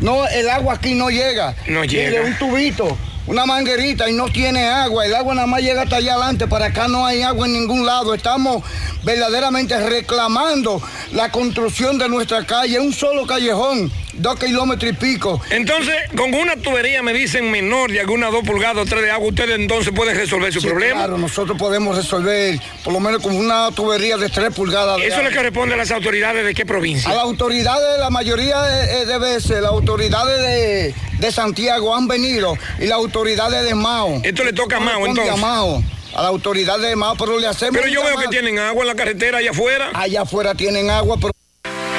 No, 0.00 0.26
el 0.28 0.48
agua 0.48 0.74
aquí 0.74 0.94
no 0.94 1.10
llega. 1.10 1.54
No 1.66 1.84
llega. 1.84 2.10
Mire, 2.10 2.24
un 2.24 2.38
tubito 2.38 2.96
una 3.28 3.44
manguerita 3.44 4.08
y 4.08 4.14
no 4.14 4.28
tiene 4.28 4.66
agua. 4.66 5.04
El 5.04 5.14
agua 5.14 5.34
nada 5.34 5.46
más 5.46 5.60
llega 5.60 5.82
hasta 5.82 5.96
allá 5.96 6.14
adelante. 6.14 6.48
Para 6.48 6.66
acá 6.66 6.88
no 6.88 7.04
hay 7.04 7.20
agua 7.22 7.46
en 7.46 7.52
ningún 7.52 7.84
lado. 7.84 8.14
Estamos 8.14 8.64
verdaderamente 9.04 9.78
reclamando 9.86 10.80
la 11.12 11.30
construcción 11.30 11.98
de 11.98 12.08
nuestra 12.08 12.46
calle. 12.46 12.80
Un 12.80 12.92
solo 12.92 13.26
callejón, 13.26 13.92
dos 14.18 14.38
kilómetros 14.38 14.92
y 14.92 14.94
pico. 14.94 15.40
Entonces, 15.50 15.94
con 16.16 16.32
una 16.34 16.56
tubería 16.56 17.02
me 17.02 17.12
dicen 17.12 17.50
menor 17.50 17.90
de 17.90 18.00
algunas 18.00 18.30
dos 18.32 18.42
pulgadas 18.44 18.78
o 18.78 18.86
tres 18.86 19.02
de 19.02 19.10
agua, 19.10 19.28
ustedes 19.28 19.56
entonces 19.58 19.92
pueden 19.94 20.16
resolver 20.16 20.52
su 20.52 20.60
Sí, 20.60 20.66
problema. 20.68 21.00
Claro, 21.00 21.18
nosotros 21.18 21.56
podemos 21.58 21.96
resolver 21.96 22.58
por 22.84 22.92
lo 22.92 23.00
menos 23.00 23.22
con 23.22 23.34
una 23.36 23.70
tubería 23.72 24.16
de 24.16 24.28
tres 24.28 24.52
pulgadas. 24.54 24.98
de 24.98 25.06
Eso 25.06 25.18
le 25.18 25.26
agua. 25.28 25.36
corresponde 25.36 25.74
a 25.74 25.78
las 25.78 25.90
autoridades 25.90 26.44
de 26.44 26.54
qué 26.54 26.66
provincia. 26.66 27.10
A 27.10 27.14
las 27.14 27.22
autoridades, 27.24 27.98
la 28.00 28.10
mayoría 28.10 28.60
de, 28.62 29.06
de 29.06 29.18
veces, 29.18 29.60
las 29.62 29.70
autoridades 29.70 30.40
de, 30.40 30.94
de 31.18 31.32
Santiago 31.32 31.94
han 31.94 32.08
venido 32.08 32.56
y 32.78 32.86
las 32.86 32.92
autoridades 32.98 33.64
de 33.64 33.74
Mao. 33.74 34.20
Esto 34.24 34.44
le 34.44 34.52
toca 34.52 34.76
a 34.78 34.80
Mao, 34.80 35.06
entonces. 35.06 35.32
A 35.34 35.36
Mao, 35.36 35.82
a 36.14 36.22
la 36.22 36.28
autoridad 36.28 36.78
de 36.78 36.96
Mao, 36.96 37.14
pero 37.16 37.38
le 37.38 37.46
hacemos. 37.46 37.76
Pero 37.80 37.88
yo 37.92 38.02
veo 38.04 38.16
que 38.18 38.28
tienen 38.28 38.58
agua 38.58 38.82
en 38.82 38.88
la 38.88 38.94
carretera 38.94 39.38
allá 39.38 39.50
afuera. 39.50 39.90
Allá 39.94 40.22
afuera 40.22 40.54
tienen 40.54 40.90
agua, 40.90 41.16
pero. 41.20 41.32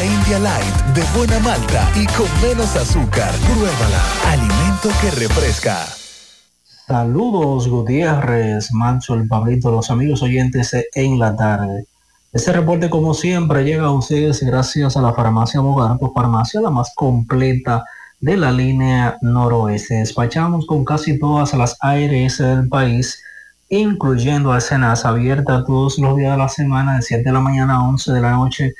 India 0.00 0.38
Light, 0.38 0.74
de 0.94 1.02
buena 1.16 1.38
malta 1.40 1.90
y 1.94 2.06
con 2.06 2.26
menos 2.40 2.74
azúcar. 2.76 3.30
Pruébala. 3.40 4.02
Alimento 4.28 4.88
que 5.00 5.10
refresca. 5.10 5.86
Saludos 6.86 7.68
Gutiérrez, 7.68 8.72
Mancho, 8.72 9.14
el 9.14 9.28
Pablito, 9.28 9.70
los 9.70 9.90
amigos 9.90 10.22
oyentes 10.22 10.74
en 10.94 11.18
la 11.18 11.36
tarde. 11.36 11.84
Este 12.32 12.52
reporte 12.52 12.88
como 12.88 13.12
siempre 13.12 13.64
llega 13.64 13.84
a 13.84 13.92
ustedes 13.92 14.42
gracias 14.42 14.96
a 14.96 15.02
la 15.02 15.12
farmacia 15.12 15.60
Bogar, 15.60 15.98
pues 15.98 16.12
farmacia 16.14 16.62
la 16.62 16.70
más 16.70 16.92
completa 16.94 17.84
de 18.20 18.38
la 18.38 18.50
línea 18.50 19.18
noroeste. 19.20 19.96
Despachamos 19.96 20.66
con 20.66 20.84
casi 20.86 21.18
todas 21.18 21.52
las 21.52 21.76
ARS 21.80 22.38
del 22.38 22.68
país, 22.68 23.22
incluyendo 23.68 24.56
escenas 24.56 25.04
abiertas 25.04 25.64
todos 25.66 25.98
los 25.98 26.16
días 26.16 26.32
de 26.32 26.38
la 26.38 26.48
semana 26.48 26.96
de 26.96 27.02
7 27.02 27.22
de 27.22 27.32
la 27.32 27.40
mañana 27.40 27.74
a 27.74 27.88
11 27.88 28.12
de 28.12 28.20
la 28.22 28.32
noche 28.32 28.72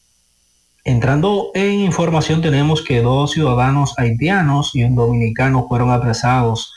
Entrando 0.82 1.50
en 1.52 1.80
información 1.80 2.40
tenemos 2.40 2.82
que 2.82 3.02
dos 3.02 3.32
ciudadanos 3.32 3.98
haitianos 3.98 4.74
y 4.74 4.84
un 4.84 4.94
dominicano 4.94 5.68
fueron 5.68 5.90
apresados 5.90 6.72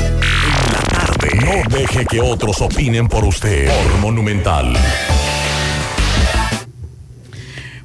No 1.42 1.62
deje 1.74 2.04
que 2.04 2.20
otros 2.20 2.60
opinen 2.60 3.08
por 3.08 3.24
usted. 3.24 3.66
Por 3.66 3.98
Monumental. 4.00 4.76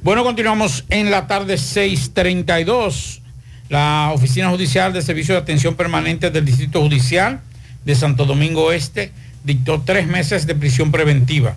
Bueno, 0.02 0.22
continuamos 0.22 0.84
en 0.90 1.10
la 1.10 1.26
tarde 1.26 1.54
6:32. 1.54 3.22
La 3.70 4.10
Oficina 4.12 4.50
Judicial 4.50 4.92
de 4.92 5.00
Servicio 5.00 5.34
de 5.34 5.40
Atención 5.40 5.74
Permanente 5.74 6.30
del 6.30 6.44
Distrito 6.44 6.82
Judicial 6.82 7.40
de 7.86 7.94
Santo 7.94 8.26
Domingo 8.26 8.72
Este 8.72 9.10
dictó 9.42 9.80
tres 9.80 10.06
meses 10.06 10.46
de 10.46 10.54
prisión 10.54 10.92
preventiva 10.92 11.56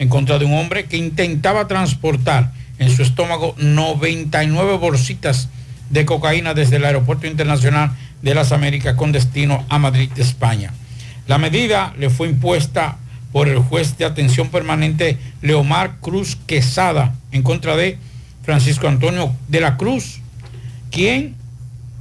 en 0.00 0.08
contra 0.08 0.38
de 0.38 0.46
un 0.46 0.54
hombre 0.54 0.86
que 0.86 0.96
intentaba 0.96 1.68
transportar 1.68 2.52
en 2.78 2.90
su 2.90 3.02
estómago 3.02 3.54
99 3.58 4.78
bolsitas 4.78 5.50
de 5.90 6.06
cocaína 6.06 6.54
desde 6.54 6.76
el 6.76 6.86
Aeropuerto 6.86 7.26
Internacional 7.26 7.92
de 8.22 8.34
las 8.34 8.50
Américas 8.50 8.94
con 8.94 9.12
destino 9.12 9.62
a 9.68 9.78
Madrid, 9.78 10.10
España. 10.16 10.72
La 11.28 11.36
medida 11.36 11.92
le 11.98 12.08
fue 12.08 12.28
impuesta 12.28 12.96
por 13.30 13.46
el 13.46 13.58
juez 13.58 13.98
de 13.98 14.06
atención 14.06 14.48
permanente 14.48 15.18
Leomar 15.42 15.98
Cruz 16.00 16.36
Quesada 16.46 17.14
en 17.30 17.42
contra 17.42 17.76
de 17.76 17.98
Francisco 18.42 18.88
Antonio 18.88 19.34
de 19.48 19.60
la 19.60 19.76
Cruz, 19.76 20.20
quien 20.90 21.36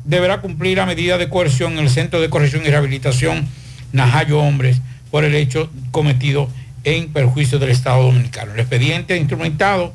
deberá 0.05 0.39
cumplir 0.39 0.77
la 0.77 0.85
medida 0.85 1.17
de 1.17 1.27
coerción 1.27 1.73
en 1.73 1.79
el 1.79 1.89
Centro 1.89 2.21
de 2.21 2.29
Corrección 2.29 2.63
y 2.65 2.69
Rehabilitación 2.69 3.45
Najayo 3.91 4.39
Hombres 4.39 4.81
por 5.11 5.25
el 5.25 5.35
hecho 5.35 5.69
cometido 5.91 6.49
en 6.83 7.09
perjuicio 7.09 7.59
del 7.59 7.69
Estado 7.69 8.03
Dominicano. 8.03 8.53
El 8.53 8.59
expediente 8.59 9.17
instrumentado 9.17 9.93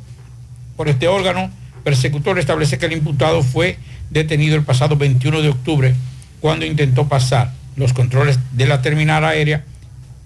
por 0.77 0.89
este 0.89 1.09
órgano 1.09 1.51
persecutor 1.83 2.39
establece 2.39 2.79
que 2.79 2.87
el 2.87 2.93
imputado 2.93 3.43
fue 3.43 3.79
detenido 4.11 4.57
el 4.57 4.63
pasado 4.63 4.97
21 4.97 5.43
de 5.43 5.49
octubre 5.49 5.95
cuando 6.41 6.67
intentó 6.67 7.09
pasar 7.09 7.53
los 7.77 7.93
controles 7.93 8.39
de 8.53 8.67
la 8.67 8.83
terminal 8.83 9.25
aérea 9.25 9.65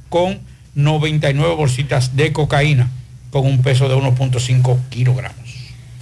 con 0.08 0.40
99 0.74 1.54
bolsitas 1.54 2.16
de 2.16 2.32
cocaína 2.32 2.90
con 3.30 3.46
un 3.46 3.62
peso 3.62 3.88
de 3.88 3.96
1.5 3.96 4.78
kilogramos. 4.90 5.38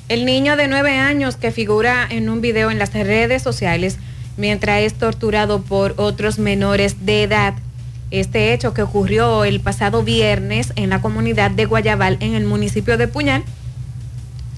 El 0.08 0.24
niño 0.24 0.56
de 0.56 0.68
9 0.68 0.98
años 0.98 1.36
que 1.36 1.50
figura 1.50 2.06
en 2.08 2.28
un 2.28 2.40
video 2.40 2.70
en 2.70 2.78
las 2.78 2.92
redes 2.92 3.42
sociales 3.42 3.98
mientras 4.36 4.82
es 4.82 4.94
torturado 4.94 5.62
por 5.62 5.94
otros 5.96 6.38
menores 6.38 7.04
de 7.04 7.24
edad. 7.24 7.54
Este 8.10 8.52
hecho 8.52 8.72
que 8.72 8.82
ocurrió 8.82 9.44
el 9.44 9.60
pasado 9.60 10.02
viernes 10.02 10.72
en 10.76 10.90
la 10.90 11.00
comunidad 11.00 11.50
de 11.50 11.64
Guayabal 11.64 12.16
en 12.20 12.34
el 12.34 12.44
municipio 12.44 12.96
de 12.96 13.08
Puñal, 13.08 13.42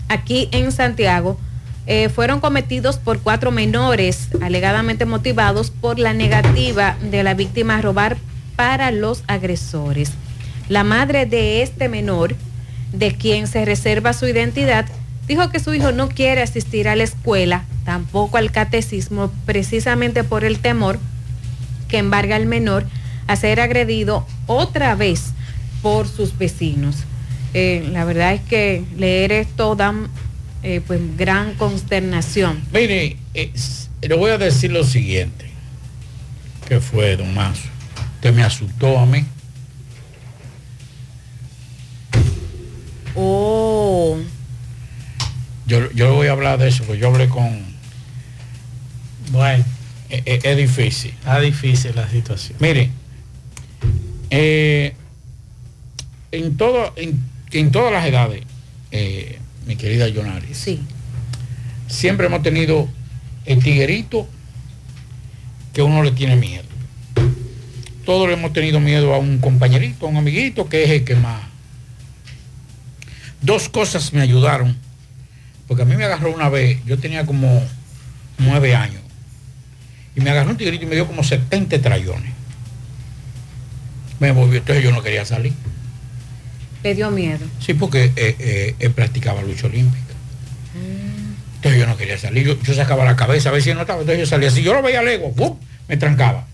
aquí 0.09 0.49
en 0.53 0.71
Santiago, 0.71 1.39
eh, 1.87 2.11
fueron 2.11 2.41
cometidos 2.41 2.99
por 2.99 3.21
cuatro 3.21 3.51
menores 3.51 4.29
alegadamente 4.43 5.07
motivados 5.07 5.71
por 5.71 5.99
la 5.99 6.13
negativa 6.13 6.99
de 7.11 7.23
la 7.23 7.33
víctima 7.33 7.79
a 7.79 7.81
robar 7.81 8.19
para 8.57 8.91
los 8.91 9.25
agresores. 9.27 10.13
La 10.69 10.85
madre 10.85 11.25
de 11.25 11.63
este 11.63 11.89
menor, 11.89 12.37
de 12.93 13.15
quien 13.15 13.47
se 13.47 13.65
reserva 13.65 14.13
su 14.13 14.27
identidad, 14.27 14.85
dijo 15.27 15.49
que 15.49 15.61
su 15.61 15.73
hijo 15.73 15.93
no 15.93 16.11
quiere 16.11 16.43
asistir 16.43 16.89
a 16.89 16.97
la 16.97 17.05
escuela, 17.05 17.65
tampoco 17.87 18.37
al 18.37 18.53
catecismo, 18.53 19.33
precisamente 19.47 20.25
por 20.25 20.45
el 20.45 20.59
temor 20.59 20.99
que 21.89 21.97
embarga 21.97 22.37
al 22.37 22.45
menor 22.45 22.85
a 23.29 23.37
ser 23.37 23.61
agredido 23.61 24.27
otra 24.47 24.97
vez 24.97 25.27
por 25.83 26.09
sus 26.09 26.37
vecinos. 26.37 26.97
Eh, 27.55 27.89
la 27.93 28.05
verdad 28.05 28.35
es 28.35 28.41
que 28.43 28.83
leer 28.97 29.31
esto 29.33 29.77
da 29.77 29.95
eh, 30.65 30.81
pues 30.87 31.01
gran 31.17 31.55
consternación. 31.55 32.61
Mire, 32.73 33.17
le 34.03 34.15
voy 34.17 34.31
a 34.33 34.39
decir 34.39 34.73
lo 34.73 34.83
siguiente. 34.85 35.47
que 36.69 36.81
fue, 36.81 37.17
don 37.17 37.33
Mazo? 37.33 37.63
Usted 38.17 38.35
me 38.35 38.43
asustó 38.43 38.99
a 38.99 39.07
mí. 39.07 39.25
Oh. 43.15 44.19
Yo, 45.67 45.91
yo 45.93 46.07
le 46.07 46.11
voy 46.13 46.27
a 46.29 46.33
hablar 46.33 46.59
de 46.59 46.69
eso, 46.69 46.85
porque 46.85 47.01
yo 47.01 47.09
hablé 47.09 47.29
con... 47.29 47.65
Bueno, 49.31 49.65
es, 50.09 50.23
es- 50.25 50.45
es 50.45 50.57
difícil. 50.57 51.11
Está 51.19 51.41
difícil 51.41 51.93
la 51.95 52.09
situación. 52.09 52.57
Mire, 52.61 52.91
eh, 54.31 54.95
en, 56.33 56.57
todo, 56.57 56.93
en, 56.97 57.23
en 57.53 57.71
todas 57.71 57.93
las 57.93 58.07
edades, 58.07 58.43
eh, 58.91 59.39
mi 59.67 59.77
querida 59.77 60.09
Yonari, 60.09 60.55
sí. 60.55 60.81
siempre 61.89 62.27
hemos 62.27 62.43
tenido 62.43 62.89
el 63.45 63.63
tiguerito 63.63 64.29
que 65.73 65.83
uno 65.83 66.03
le 66.03 66.13
tiene 66.13 66.37
miedo. 66.37 66.65
Todos 68.05 68.29
le 68.29 68.35
hemos 68.35 68.53
tenido 68.53 68.81
miedo 68.81 69.15
a 69.15 69.19
un 69.19 69.39
compañerito, 69.39 70.07
a 70.07 70.09
un 70.09 70.17
amiguito, 70.17 70.69
que 70.69 70.85
es 70.85 70.91
el 70.91 71.05
que 71.05 71.15
más. 71.15 71.43
Dos 73.43 73.69
cosas 73.69 74.13
me 74.13 74.21
ayudaron, 74.21 74.77
porque 75.67 75.83
a 75.83 75.87
mí 75.87 75.95
me 75.97 76.05
agarró 76.05 76.35
una 76.35 76.49
vez, 76.49 76.85
yo 76.87 76.99
tenía 76.99 77.25
como 77.27 77.63
nueve 78.39 78.75
años, 78.75 79.03
y 80.17 80.21
me 80.21 80.31
agarró 80.31 80.51
un 80.51 80.57
tiguerito 80.57 80.85
y 80.85 80.89
me 80.89 80.95
dio 80.95 81.07
como 81.07 81.23
70 81.23 81.81
trayones. 81.81 82.38
Me 84.21 84.33
volvió, 84.33 84.59
entonces 84.59 84.83
yo 84.83 84.93
no 84.93 85.03
quería 85.03 85.25
salir. 85.25 85.53
Le 86.83 86.95
dio 86.95 87.11
miedo. 87.11 87.45
Sí, 87.61 87.75
porque 87.75 88.13
eh, 88.17 88.37
eh, 88.39 88.77
él 88.79 88.93
practicaba 88.93 89.43
lucha 89.43 89.67
olímpica. 89.67 90.05
Entonces 91.57 91.81
yo 91.81 91.87
no 91.89 91.97
quería 91.97 92.17
salir. 92.19 92.47
Yo, 92.47 92.61
yo 92.63 92.75
sacaba 92.75 93.05
la 93.05 93.17
cabeza 93.17 93.49
a 93.49 93.53
ver 93.53 93.63
si 93.63 93.75
no 93.75 93.81
estaba. 93.81 94.01
Entonces 94.01 94.21
yo 94.21 94.27
salía. 94.27 94.51
Si 94.51 94.63
yo 94.63 94.75
lo 94.75 94.83
veía 94.83 95.03
lejos, 95.03 95.35
¡bum! 95.35 95.59
me 95.89 95.97
trancaba. 95.97 96.47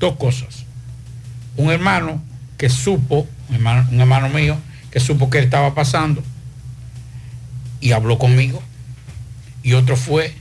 Dos 0.00 0.16
cosas. 0.16 0.64
Un 1.56 1.70
hermano 1.70 2.22
que 2.56 2.70
supo, 2.70 3.26
un 3.48 3.54
hermano, 3.54 3.86
un 3.90 4.00
hermano 4.00 4.28
mío, 4.30 4.56
que 4.90 5.00
supo 5.00 5.28
que 5.28 5.38
él 5.38 5.44
estaba 5.44 5.74
pasando 5.74 6.22
y 7.80 7.92
habló 7.92 8.18
conmigo. 8.18 8.62
Y 9.62 9.74
otro 9.74 9.96
fue 9.96 10.32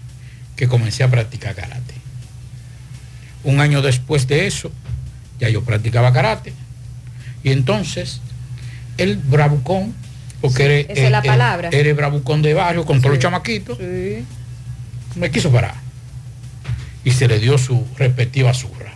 que 0.55 0.67
comencé 0.67 1.03
a 1.03 1.09
practicar 1.09 1.55
karate. 1.55 1.93
Un 3.43 3.59
año 3.59 3.81
después 3.81 4.27
de 4.27 4.47
eso, 4.47 4.71
ya 5.43 5.49
yo 5.49 5.61
practicaba 5.63 6.13
karate. 6.13 6.53
Y 7.43 7.51
entonces, 7.51 8.21
el 8.97 9.17
bravucón, 9.17 9.93
porque 10.39 10.63
eres, 10.65 10.85
esa 10.89 11.01
es 11.05 11.11
la 11.11 11.21
palabra. 11.21 11.69
eres 11.73 11.95
bravucón 11.95 12.41
de 12.41 12.53
barrio 12.53 12.85
con 12.85 12.99
todos 13.01 13.11
los 13.15 13.19
chamaquitos, 13.19 13.77
me 15.15 15.29
quiso 15.31 15.51
parar. 15.51 15.75
Y 17.03 17.11
se 17.11 17.27
le 17.27 17.39
dio 17.39 17.57
su 17.57 17.85
respectiva 17.97 18.53
zurra. 18.53 18.93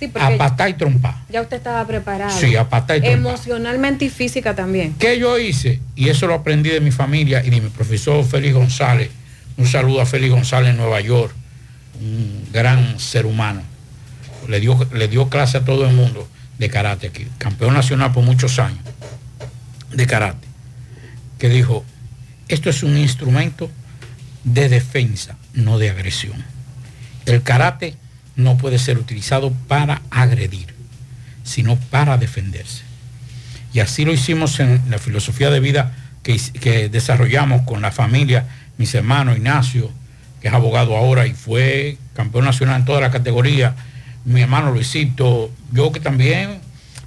Sí, 0.00 0.10
A 0.18 0.30
patá 0.36 0.68
y 0.68 0.74
trompa. 0.74 1.22
ya 1.28 1.42
usted 1.42 1.58
estaba 1.58 1.86
preparado. 1.86 2.36
Sí, 2.36 2.56
a 2.56 2.68
patá 2.68 2.96
y 2.96 3.00
trompa. 3.00 3.16
Emocionalmente 3.18 4.06
y 4.06 4.08
física 4.08 4.56
también. 4.56 4.94
¿Qué 4.98 5.16
yo 5.18 5.38
hice? 5.38 5.78
Y 5.94 6.08
eso 6.08 6.26
lo 6.26 6.34
aprendí 6.34 6.70
de 6.70 6.80
mi 6.80 6.90
familia 6.90 7.44
y 7.44 7.50
de 7.50 7.60
mi 7.60 7.68
profesor 7.68 8.24
Félix 8.24 8.54
González. 8.54 9.10
Un 9.56 9.66
saludo 9.66 10.00
a 10.00 10.06
Félix 10.06 10.32
González 10.32 10.70
en 10.70 10.78
Nueva 10.78 11.00
York, 11.00 11.32
un 12.00 12.48
gran 12.52 12.98
ser 12.98 13.26
humano. 13.26 13.62
Le 14.48 14.60
dio, 14.60 14.88
le 14.92 15.08
dio 15.08 15.28
clase 15.28 15.58
a 15.58 15.64
todo 15.64 15.86
el 15.86 15.94
mundo 15.94 16.28
de 16.58 16.68
karate 16.68 17.08
aquí, 17.08 17.26
campeón 17.38 17.74
nacional 17.74 18.12
por 18.12 18.24
muchos 18.24 18.58
años 18.58 18.80
de 19.92 20.06
karate, 20.06 20.46
que 21.38 21.48
dijo, 21.48 21.84
esto 22.48 22.70
es 22.70 22.82
un 22.82 22.96
instrumento 22.96 23.70
de 24.44 24.68
defensa, 24.68 25.36
no 25.54 25.78
de 25.78 25.90
agresión. 25.90 26.44
El 27.26 27.42
karate 27.42 27.94
no 28.36 28.56
puede 28.56 28.78
ser 28.78 28.98
utilizado 28.98 29.52
para 29.68 30.02
agredir, 30.10 30.74
sino 31.44 31.76
para 31.76 32.18
defenderse. 32.18 32.82
Y 33.72 33.80
así 33.80 34.04
lo 34.04 34.12
hicimos 34.12 34.58
en 34.60 34.82
la 34.90 34.98
filosofía 34.98 35.50
de 35.50 35.60
vida 35.60 35.94
que, 36.22 36.38
que 36.60 36.88
desarrollamos 36.88 37.62
con 37.62 37.82
la 37.82 37.92
familia, 37.92 38.46
mis 38.78 38.94
hermanos, 38.94 39.36
Ignacio, 39.36 39.90
que 40.40 40.48
es 40.48 40.54
abogado 40.54 40.96
ahora 40.96 41.26
y 41.26 41.34
fue 41.34 41.98
campeón 42.14 42.44
nacional 42.44 42.80
en 42.80 42.84
toda 42.84 43.00
la 43.00 43.10
categoría, 43.10 43.74
mi 44.24 44.42
hermano 44.42 44.70
Luisito, 44.72 45.50
yo 45.72 45.92
que 45.92 46.00
también, 46.00 46.58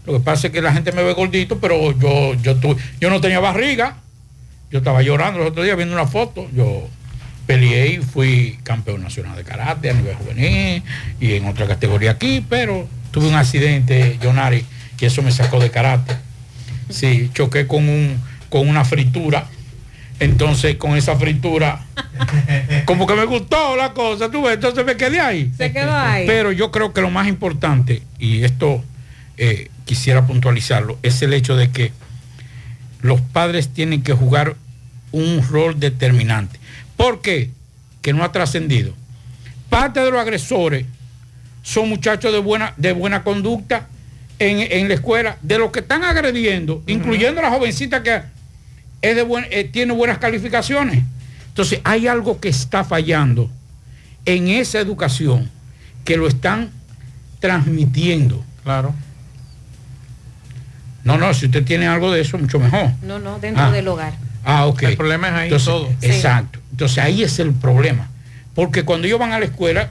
lo 0.06 0.14
que 0.14 0.20
pasa 0.20 0.48
es 0.48 0.54
que 0.54 0.62
la 0.62 0.74
gente 0.74 0.92
me 0.92 1.04
ve 1.04 1.14
gordito, 1.14 1.60
pero 1.60 1.98
yo, 1.98 2.34
yo, 2.36 2.56
tu- 2.56 2.76
yo 3.00 3.10
no 3.10 3.22
tenía 3.22 3.40
barriga, 3.40 3.98
yo 4.72 4.80
estaba 4.80 5.02
llorando 5.02 5.40
los 5.40 5.50
otros 5.50 5.66
días 5.66 5.78
viendo 5.78 5.94
una 5.96 6.08
foto, 6.08 6.48
yo 6.56 6.88
peleé 7.46 7.88
y 7.94 7.98
fui 7.98 8.58
campeón 8.64 9.04
nacional 9.04 9.36
de 9.36 9.44
karate 9.44 9.90
a 9.90 9.94
nivel 9.94 10.16
juvenil 10.16 10.82
y 11.20 11.34
en 11.34 11.46
otra 11.46 11.68
categoría 11.68 12.12
aquí, 12.12 12.44
pero 12.48 12.88
tuve 13.12 13.28
un 13.28 13.36
accidente, 13.36 14.18
Jonari, 14.24 14.66
y 15.00 15.06
eso 15.06 15.22
me 15.22 15.34
sacó 15.34 15.60
de 15.60 15.70
karate. 15.70 16.16
Sí, 16.90 17.30
choqué 17.34 17.68
con, 17.68 17.90
un, 17.90 18.18
con 18.50 18.70
una 18.70 18.86
fritura. 18.86 19.48
Entonces, 20.20 20.76
con 20.76 20.96
esa 20.96 21.16
fritura, 21.16 21.86
como 22.86 23.08
que 23.08 23.16
me 23.16 23.26
gustó 23.26 23.76
la 23.76 23.94
cosa, 23.94 24.30
tú 24.30 24.44
ves, 24.44 24.56
entonces 24.56 24.86
me 24.86 24.96
quedé 24.96 25.20
ahí. 25.20 25.52
Se 25.58 25.72
quedó 25.72 25.96
ahí. 25.96 26.26
Pero 26.28 26.52
yo 26.52 26.72
creo 26.72 26.94
que 26.94 27.02
lo 27.02 27.10
más 27.10 27.28
importante, 27.28 28.04
y 28.20 28.44
esto 28.44 28.84
eh, 29.38 29.70
quisiera 29.86 30.26
puntualizarlo, 30.26 30.98
es 31.04 31.22
el 31.22 31.34
hecho 31.34 31.56
de 31.56 31.72
que 31.72 31.92
los 33.02 33.20
padres 33.22 33.70
tienen 33.70 34.02
que 34.02 34.14
jugar 34.14 34.56
un 35.12 35.46
rol 35.50 35.80
determinante. 35.80 36.60
¿Por 36.96 37.22
qué? 37.22 37.50
Que 38.02 38.14
no 38.14 38.24
ha 38.24 38.32
trascendido. 38.32 38.94
Parte 39.70 40.00
de 40.00 40.12
los 40.12 40.20
agresores 40.20 40.86
son 41.64 41.90
muchachos 41.90 42.32
de 42.32 42.40
buena, 42.40 42.74
de 42.78 42.94
buena 42.94 43.24
conducta 43.24 43.88
en, 44.40 44.60
en 44.60 44.88
la 44.88 44.94
escuela, 44.94 45.38
de 45.42 45.58
los 45.58 45.72
que 45.72 45.80
están 45.80 46.04
agrediendo, 46.04 46.84
incluyendo 46.88 47.40
a 47.42 47.44
la 47.44 47.50
jovencita 47.50 48.04
que 48.04 48.22
es 49.04 49.16
de 49.16 49.22
buen- 49.24 49.46
eh, 49.52 49.66
tiene 49.66 49.94
buenas 49.94 50.18
calificaciones. 50.18 51.04
Entonces 51.50 51.80
hay 51.84 52.08
algo 52.08 52.40
que 52.40 52.50
está 52.50 52.84
fallando 52.84 53.52
en 54.26 54.48
esa 54.48 54.80
educación 54.80 55.52
que 56.06 56.18
lo 56.18 56.28
están 56.28 56.72
transmitiendo. 57.40 58.44
Claro. 58.64 58.96
No, 61.04 61.18
no, 61.18 61.34
si 61.34 61.46
usted 61.48 61.64
tiene 61.66 61.86
algo 61.88 62.12
de 62.12 62.22
eso, 62.22 62.38
mucho 62.38 62.60
mejor. 62.60 62.92
No, 63.02 63.20
no, 63.20 63.38
dentro 63.40 63.64
Ah. 63.66 63.72
del 63.72 63.88
hogar. 63.88 64.14
Ah, 64.46 64.66
ok. 64.66 64.84
El 64.84 64.98
problema 64.98 65.28
es 65.28 65.34
ahí 65.34 65.44
Entonces, 65.44 65.66
todo. 65.68 65.90
Sí. 66.00 66.08
Exacto. 66.08 66.60
Entonces 66.72 66.98
ahí 67.00 67.24
es 67.24 67.40
el 67.40 67.52
problema. 67.52 68.10
Porque 68.56 68.84
cuando 68.84 69.06
ellos 69.08 69.20
van 69.20 69.34
a 69.34 69.40
la 69.40 69.46
escuela, 69.46 69.90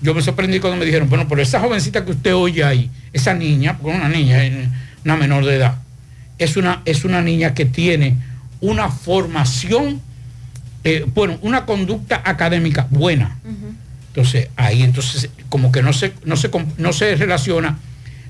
yo 0.00 0.14
me 0.14 0.22
sorprendí 0.22 0.60
cuando 0.60 0.78
me 0.78 0.86
dijeron, 0.86 1.08
bueno, 1.10 1.26
pero 1.28 1.42
esa 1.42 1.60
jovencita 1.60 2.04
que 2.04 2.12
usted 2.12 2.34
oye 2.34 2.64
ahí, 2.64 2.90
esa 3.12 3.34
niña, 3.34 3.76
porque 3.78 3.96
una 3.96 4.08
niña, 4.08 4.42
es 4.42 4.68
una 5.04 5.16
menor 5.16 5.44
de 5.44 5.56
edad, 5.56 5.76
es 6.38 6.56
una, 6.56 6.80
es 6.86 7.04
una 7.04 7.20
niña 7.22 7.52
que 7.54 7.64
tiene 7.66 8.16
una 8.64 8.88
formación, 8.90 10.00
eh, 10.84 11.04
bueno, 11.14 11.38
una 11.42 11.66
conducta 11.66 12.22
académica 12.24 12.86
buena. 12.90 13.36
Entonces, 14.08 14.48
ahí 14.56 14.82
entonces 14.82 15.28
como 15.48 15.72
que 15.72 15.82
no 15.82 15.92
se, 15.92 16.12
no 16.24 16.36
se, 16.36 16.50
no 16.78 16.92
se 16.92 17.16
relaciona 17.16 17.78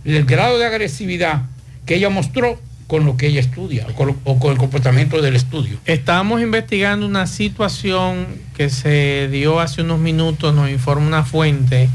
el 0.05 0.25
grado 0.25 0.59
de 0.59 0.67
agresividad 0.67 1.43
que 1.87 1.97
ella 1.97 2.09
mostró 2.11 2.61
con 2.87 3.05
lo 3.07 3.17
que 3.17 3.27
ella 3.29 3.41
estudia 3.41 3.87
o 3.89 3.95
con, 3.95 4.09
lo- 4.09 4.17
o 4.25 4.39
con 4.39 4.53
el 4.53 4.59
comportamiento 4.59 5.21
del 5.23 5.37
estudio. 5.37 5.79
Estamos 5.87 6.41
investigando 6.43 7.07
una 7.07 7.27
situación 7.27 8.27
que 8.57 8.71
se 8.71 9.29
dio 9.31 9.61
hace 9.61 9.83
unos 9.83 9.99
minutos, 10.01 10.55
nos 10.55 10.71
informa 10.71 11.07
una 11.07 11.25
fuente, 11.25 11.89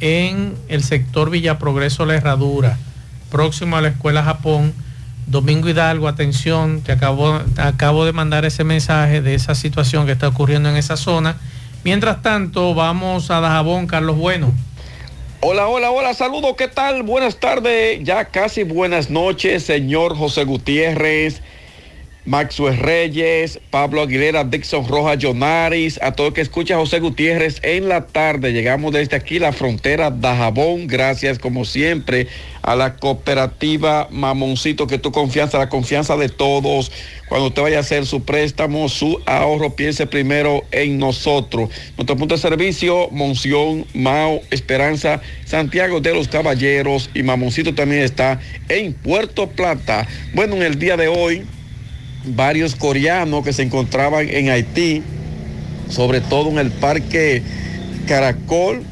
en 0.00 0.54
el 0.68 0.82
sector 0.82 1.30
Villa 1.30 1.58
Progreso 1.58 2.04
La 2.06 2.14
Herradura, 2.14 2.76
próximo 3.30 3.76
a 3.76 3.80
la 3.80 3.88
Escuela 3.88 4.22
Japón. 4.22 4.72
Domingo 5.26 5.68
Hidalgo, 5.68 6.08
atención, 6.08 6.82
te 6.82 6.92
acabo, 6.92 7.40
acabo 7.56 8.04
de 8.04 8.12
mandar 8.12 8.44
ese 8.44 8.64
mensaje 8.64 9.22
de 9.22 9.34
esa 9.34 9.54
situación 9.54 10.06
que 10.06 10.12
está 10.12 10.28
ocurriendo 10.28 10.68
en 10.68 10.76
esa 10.76 10.96
zona. 10.96 11.36
Mientras 11.82 12.22
tanto, 12.22 12.74
vamos 12.74 13.30
a 13.30 13.40
Dajabón, 13.40 13.86
Carlos 13.86 14.16
Bueno. 14.16 14.52
Hola, 15.40 15.68
hola, 15.68 15.90
hola, 15.90 16.14
saludos, 16.14 16.54
¿qué 16.56 16.68
tal? 16.68 17.02
Buenas 17.02 17.36
tardes, 17.36 18.00
ya 18.02 18.24
casi 18.26 18.62
buenas 18.62 19.10
noches, 19.10 19.62
señor 19.64 20.16
José 20.16 20.44
Gutiérrez, 20.44 21.42
Maxwell 22.26 22.78
Reyes, 22.78 23.60
Pablo 23.70 24.00
Aguilera, 24.00 24.44
Dixon 24.44 24.88
Rojas, 24.88 25.18
Jonaris, 25.18 26.00
a 26.02 26.12
todo 26.12 26.28
el 26.28 26.32
que 26.32 26.40
escucha 26.40 26.76
José 26.76 27.00
Gutiérrez 27.00 27.60
en 27.62 27.88
la 27.88 28.06
tarde. 28.06 28.52
Llegamos 28.52 28.92
desde 28.92 29.16
aquí, 29.16 29.38
la 29.38 29.52
frontera 29.52 30.10
Dajabón, 30.10 30.86
gracias 30.86 31.38
como 31.38 31.64
siempre 31.64 32.28
a 32.62 32.76
la 32.76 32.96
cooperativa 32.96 34.08
Mamoncito, 34.10 34.86
que 34.86 34.98
tu 34.98 35.12
confianza, 35.12 35.58
la 35.58 35.68
confianza 35.68 36.16
de 36.16 36.30
todos. 36.30 36.90
Cuando 37.28 37.48
usted 37.48 37.62
vaya 37.62 37.78
a 37.78 37.80
hacer 37.80 38.06
su 38.06 38.22
préstamo, 38.24 38.88
su 38.88 39.20
ahorro, 39.26 39.76
piense 39.76 40.06
primero 40.06 40.64
en 40.72 40.98
nosotros. 40.98 41.68
Nuestro 41.96 42.16
punto 42.16 42.34
de 42.36 42.40
servicio, 42.40 43.08
Monción, 43.10 43.84
Mao, 43.92 44.40
Esperanza, 44.50 45.20
Santiago 45.44 46.00
de 46.00 46.14
los 46.14 46.28
Caballeros 46.28 47.10
y 47.12 47.22
Mamoncito 47.22 47.74
también 47.74 48.02
está 48.02 48.40
en 48.68 48.94
Puerto 48.94 49.48
Plata. 49.50 50.06
Bueno, 50.32 50.56
en 50.56 50.62
el 50.62 50.78
día 50.78 50.96
de 50.96 51.08
hoy, 51.08 51.44
varios 52.24 52.74
coreanos 52.74 53.44
que 53.44 53.52
se 53.52 53.62
encontraban 53.62 54.28
en 54.28 54.50
Haití, 54.50 55.02
sobre 55.88 56.20
todo 56.20 56.50
en 56.50 56.58
el 56.58 56.70
parque 56.70 57.42
Caracol, 58.06 58.82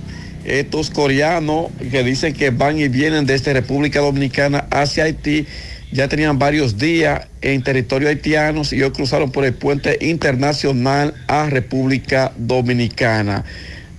estos 0.45 0.91
coreanos 0.91 1.67
que 1.91 2.03
dicen 2.03 2.33
que 2.35 2.51
van 2.51 2.79
y 2.79 2.89
vienen 2.89 3.27
desde 3.27 3.53
República 3.53 4.01
Dominicana 4.01 4.67
hacia 4.71 5.05
Haití, 5.05 5.47
ya 5.93 6.09
tenían 6.09 6.39
varios 6.39 6.79
días 6.79 7.27
en 7.43 7.63
territorio 7.63 8.09
haitiano 8.09 8.63
y 8.71 8.83
hoy 8.83 8.91
cruzaron 8.93 9.31
por 9.31 9.45
el 9.45 9.53
puente 9.53 9.99
internacional 10.01 11.15
a 11.29 11.51
República 11.51 12.33
Dominicana. 12.37 13.45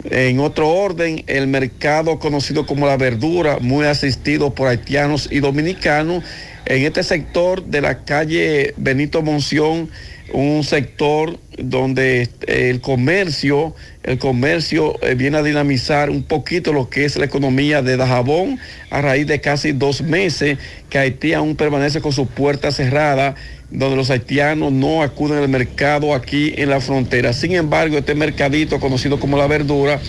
En 0.10 0.40
otro 0.40 0.70
orden, 0.70 1.24
el 1.28 1.48
mercado 1.48 2.20
conocido 2.20 2.66
como 2.66 2.88
la 2.88 2.98
verdura, 2.98 3.60
muy 3.62 3.86
asistido 3.86 4.54
por 4.54 4.68
haitianos 4.68 5.30
y 5.32 5.40
dominicanos, 5.40 6.24
en 6.66 6.84
este 6.84 7.04
sector 7.04 7.64
de 7.64 7.82
la 7.82 8.06
calle 8.06 8.74
Benito 8.78 9.22
Monción, 9.22 9.90
un 10.32 10.64
sector 10.64 11.38
donde 11.58 12.24
eh, 12.48 12.70
el 12.70 12.82
comercio, 12.82 13.76
el 14.04 14.18
comercio 14.18 14.96
eh, 15.04 15.16
viene 15.16 15.38
a 15.38 15.44
dinamizar 15.44 16.10
un 16.10 16.24
poquito 16.24 16.74
lo 16.74 16.90
que 16.90 17.06
es 17.06 17.18
la 17.18 17.26
economía 17.26 17.82
de 17.82 17.98
Dajabón 17.98 18.60
a 18.90 19.02
raíz 19.02 19.28
de 19.28 19.42
casi 19.42 19.74
dos 19.74 20.02
meses 20.02 20.58
que 20.90 20.98
Haití 20.98 21.34
aún 21.34 21.56
permanece 21.56 22.02
con 22.02 22.14
su 22.14 22.28
puerta 22.28 22.72
cerrada, 22.72 23.36
donde 23.70 23.96
los 23.96 24.10
haitianos 24.10 24.72
no 24.72 25.02
acuden 25.02 25.40
al 25.40 25.50
mercado 25.50 26.14
aquí 26.14 26.54
en 26.58 26.70
la 26.70 26.80
frontera. 26.80 27.34
Sin 27.34 27.54
embargo, 27.54 27.98
este 27.98 28.16
mercadito 28.16 28.80
conocido 28.80 29.20
como 29.20 29.38
la 29.38 29.48
verdura, 29.48 30.00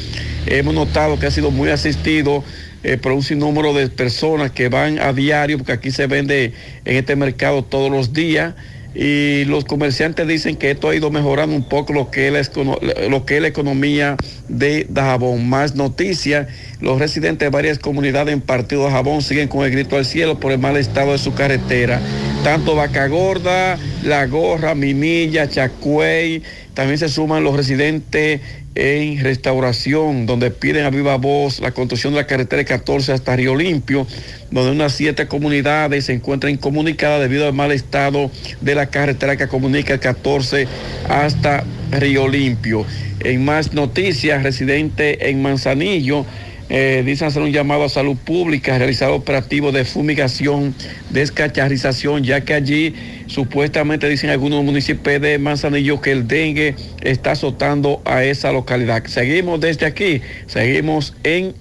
hemos 0.46 0.74
notado 0.74 1.18
que 1.18 1.26
ha 1.26 1.30
sido 1.30 1.50
muy 1.50 1.70
asistido 1.70 2.44
eh, 2.84 2.98
por 2.98 3.12
un 3.12 3.22
sinnúmero 3.22 3.72
de 3.72 3.88
personas 3.88 4.50
que 4.50 4.68
van 4.68 4.98
a 4.98 5.12
diario, 5.12 5.56
porque 5.58 5.72
aquí 5.72 5.90
se 5.90 6.06
vende 6.06 6.52
en 6.84 6.96
este 6.96 7.16
mercado 7.16 7.64
todos 7.64 7.90
los 7.90 8.12
días. 8.12 8.54
Y 8.94 9.44
los 9.46 9.64
comerciantes 9.64 10.28
dicen 10.28 10.54
que 10.54 10.70
esto 10.70 10.88
ha 10.90 10.94
ido 10.94 11.10
mejorando 11.10 11.56
un 11.56 11.68
poco 11.68 11.92
lo 11.92 12.12
que 12.12 12.28
es 12.28 12.32
la, 12.32 13.08
lo 13.08 13.26
que 13.26 13.36
es 13.36 13.42
la 13.42 13.48
economía 13.48 14.16
de 14.48 14.86
Dajabón. 14.88 15.48
Más 15.48 15.74
noticias, 15.74 16.46
los 16.80 17.00
residentes 17.00 17.46
de 17.46 17.50
varias 17.50 17.80
comunidades 17.80 18.32
en 18.32 18.40
Partido 18.40 18.84
Dajabón 18.84 19.22
siguen 19.22 19.48
con 19.48 19.64
el 19.64 19.72
grito 19.72 19.96
al 19.96 20.04
cielo 20.04 20.38
por 20.38 20.52
el 20.52 20.58
mal 20.58 20.76
estado 20.76 21.10
de 21.12 21.18
su 21.18 21.34
carretera. 21.34 22.00
Tanto 22.44 22.74
Vaca 22.76 23.08
Gorda, 23.08 23.78
La 24.02 24.26
Gorra, 24.26 24.74
Minilla, 24.74 25.48
Chacuey, 25.48 26.42
también 26.74 26.98
se 26.98 27.08
suman 27.08 27.42
los 27.42 27.56
residentes 27.56 28.42
en 28.74 29.24
restauración, 29.24 30.26
donde 30.26 30.50
piden 30.50 30.84
a 30.84 30.90
viva 30.90 31.16
voz 31.16 31.60
la 31.60 31.70
construcción 31.70 32.12
de 32.12 32.20
la 32.20 32.26
carretera 32.26 32.62
14 32.62 33.14
hasta 33.14 33.34
Río 33.34 33.56
Limpio, 33.56 34.06
donde 34.50 34.72
unas 34.72 34.92
siete 34.92 35.26
comunidades 35.26 36.04
se 36.04 36.12
encuentran 36.12 36.52
incomunicadas 36.52 37.22
debido 37.22 37.46
al 37.46 37.54
mal 37.54 37.72
estado 37.72 38.30
de 38.60 38.74
la 38.74 38.90
carretera 38.90 39.38
que 39.38 39.48
comunica 39.48 39.94
el 39.94 40.00
14 40.00 40.68
hasta 41.08 41.64
Río 41.92 42.28
Limpio. 42.28 42.84
En 43.20 43.42
más 43.42 43.72
noticias, 43.72 44.42
residente 44.42 45.30
en 45.30 45.40
Manzanillo, 45.40 46.26
eh, 46.68 47.02
dicen 47.04 47.28
hacer 47.28 47.42
un 47.42 47.52
llamado 47.52 47.84
a 47.84 47.88
salud 47.88 48.16
pública, 48.16 48.76
realizar 48.78 49.10
operativos 49.10 49.72
de 49.74 49.84
fumigación, 49.84 50.74
descacharización, 51.10 52.24
ya 52.24 52.42
que 52.42 52.54
allí 52.54 52.94
supuestamente 53.26 54.08
dicen 54.08 54.30
algunos 54.30 54.64
municipios 54.64 55.20
de 55.20 55.38
Manzanillo 55.38 56.00
que 56.00 56.12
el 56.12 56.26
dengue 56.26 56.74
está 57.02 57.32
azotando 57.32 58.00
a 58.04 58.24
esa 58.24 58.52
localidad. 58.52 59.04
Seguimos 59.06 59.60
desde 59.60 59.86
aquí, 59.86 60.22
seguimos 60.46 61.14
en 61.22 61.54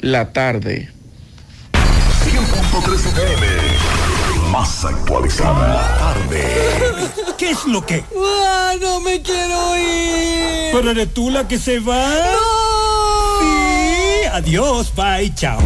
la 0.00 0.32
tarde. 0.32 0.88
100.3 1.72 2.94
FM. 2.94 4.50
Más 4.50 4.84
actualizada. 4.84 5.68
La 5.68 5.98
tarde. 5.98 6.42
¿Qué 7.38 7.50
es 7.50 7.64
lo 7.66 7.84
que? 7.86 8.04
¡Ah, 8.16 8.74
no 8.80 9.00
me 9.00 9.22
quiero 9.22 9.78
ir! 9.78 10.72
Pero 10.72 10.90
eres 10.90 11.14
tú 11.14 11.30
la 11.30 11.46
que 11.46 11.58
se 11.58 11.78
va. 11.78 12.59
Adiós, 14.40 14.92
bye, 14.94 15.32
chao. 15.34 15.60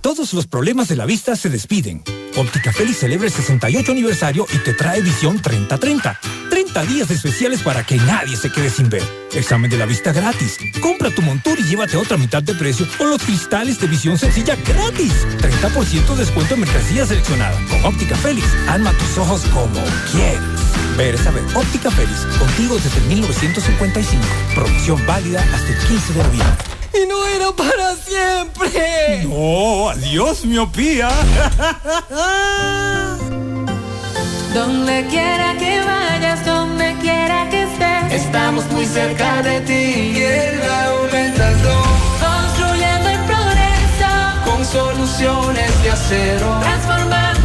Todos 0.00 0.32
los 0.34 0.46
problemas 0.46 0.88
de 0.88 0.96
la 0.96 1.06
vista 1.06 1.34
se 1.34 1.48
despiden. 1.48 2.02
Óptica 2.36 2.72
Félix 2.72 2.98
celebra 2.98 3.26
el 3.26 3.32
68 3.32 3.92
aniversario 3.92 4.46
y 4.52 4.58
te 4.58 4.74
trae 4.74 5.00
visión 5.00 5.40
30-30. 5.40 6.18
30 6.50 6.84
días 6.84 7.10
especiales 7.10 7.62
para 7.62 7.84
que 7.84 7.96
nadie 7.96 8.36
se 8.36 8.52
quede 8.52 8.70
sin 8.70 8.90
ver. 8.90 9.02
Examen 9.32 9.70
de 9.70 9.78
la 9.78 9.86
vista 9.86 10.12
gratis. 10.12 10.58
Compra 10.80 11.10
tu 11.10 11.22
montura 11.22 11.60
y 11.60 11.64
llévate 11.64 11.96
otra 11.96 12.16
mitad 12.16 12.42
de 12.42 12.54
precio 12.54 12.86
o 13.00 13.04
los 13.04 13.22
cristales 13.22 13.80
de 13.80 13.86
visión 13.86 14.18
sencilla 14.18 14.56
gratis. 14.56 15.12
30% 15.38 16.06
de 16.08 16.16
descuento 16.16 16.54
en 16.54 16.60
mercancía 16.60 17.06
seleccionada. 17.06 17.58
Con 17.68 17.84
Óptica 17.86 18.16
Félix, 18.16 18.46
alma 18.68 18.92
tus 18.92 19.18
ojos 19.18 19.42
como 19.54 19.82
quieres. 20.12 20.40
Ver 20.96 21.14
es 21.14 21.22
saber. 21.22 21.42
Óptica 21.54 21.90
Félix, 21.90 22.20
contigo 22.38 22.76
desde 22.76 23.00
1955. 23.08 24.22
Promoción 24.54 25.04
válida 25.06 25.42
hasta 25.54 25.68
el 25.68 25.78
15 25.86 26.12
de 26.12 26.22
noviembre. 26.22 26.77
Y 27.00 27.06
no 27.06 27.26
era 27.26 27.52
para 27.52 27.94
siempre. 27.94 29.24
No, 29.24 29.90
adiós, 29.90 30.44
miopía. 30.44 31.08
Donde 34.54 35.06
quiera 35.06 35.54
que 35.58 35.80
vayas, 35.80 36.44
donde 36.44 36.96
quiera 37.00 37.48
que 37.50 37.62
estés, 37.64 38.24
estamos 38.24 38.64
muy 38.72 38.84
cerca 38.86 39.42
de 39.42 39.60
ti. 39.60 39.72
Y 39.72 40.22
el 40.22 40.60
Aumental 40.62 41.54
Construyendo 42.20 43.08
el 43.10 43.20
progreso 43.26 44.10
con 44.44 44.64
soluciones 44.64 45.82
de 45.82 45.90
acero. 45.90 46.58
Transformando 46.60 47.37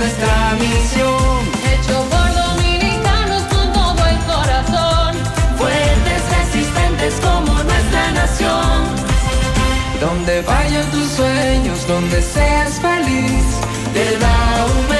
nuestra 0.00 0.54
misión. 0.54 1.38
Hecho 1.72 1.96
por 2.12 2.28
dominicanos 2.44 3.42
con 3.52 3.66
todo 3.72 4.00
el 4.12 4.18
corazón, 4.32 5.14
fuertes, 5.58 6.20
resistentes 6.38 7.14
como 7.20 7.52
nuestra 7.70 8.04
nación. 8.12 8.76
Donde 10.00 10.40
vayan 10.42 10.86
tus 10.90 11.08
sueños, 11.18 11.86
donde 11.86 12.22
seas 12.22 12.80
feliz, 12.80 13.44
te 13.92 14.06
da 14.18 14.36
aumentando, 14.62 14.99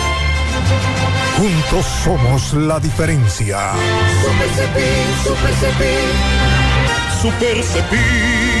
Juntos 1.37 1.85
somos 2.03 2.53
la 2.53 2.79
diferencia. 2.79 3.71
Super 4.23 4.49
Cepín, 4.49 5.07
Super 5.23 5.53
Cepín. 5.55 6.11
Super 7.21 7.63
Cepín. 7.63 8.60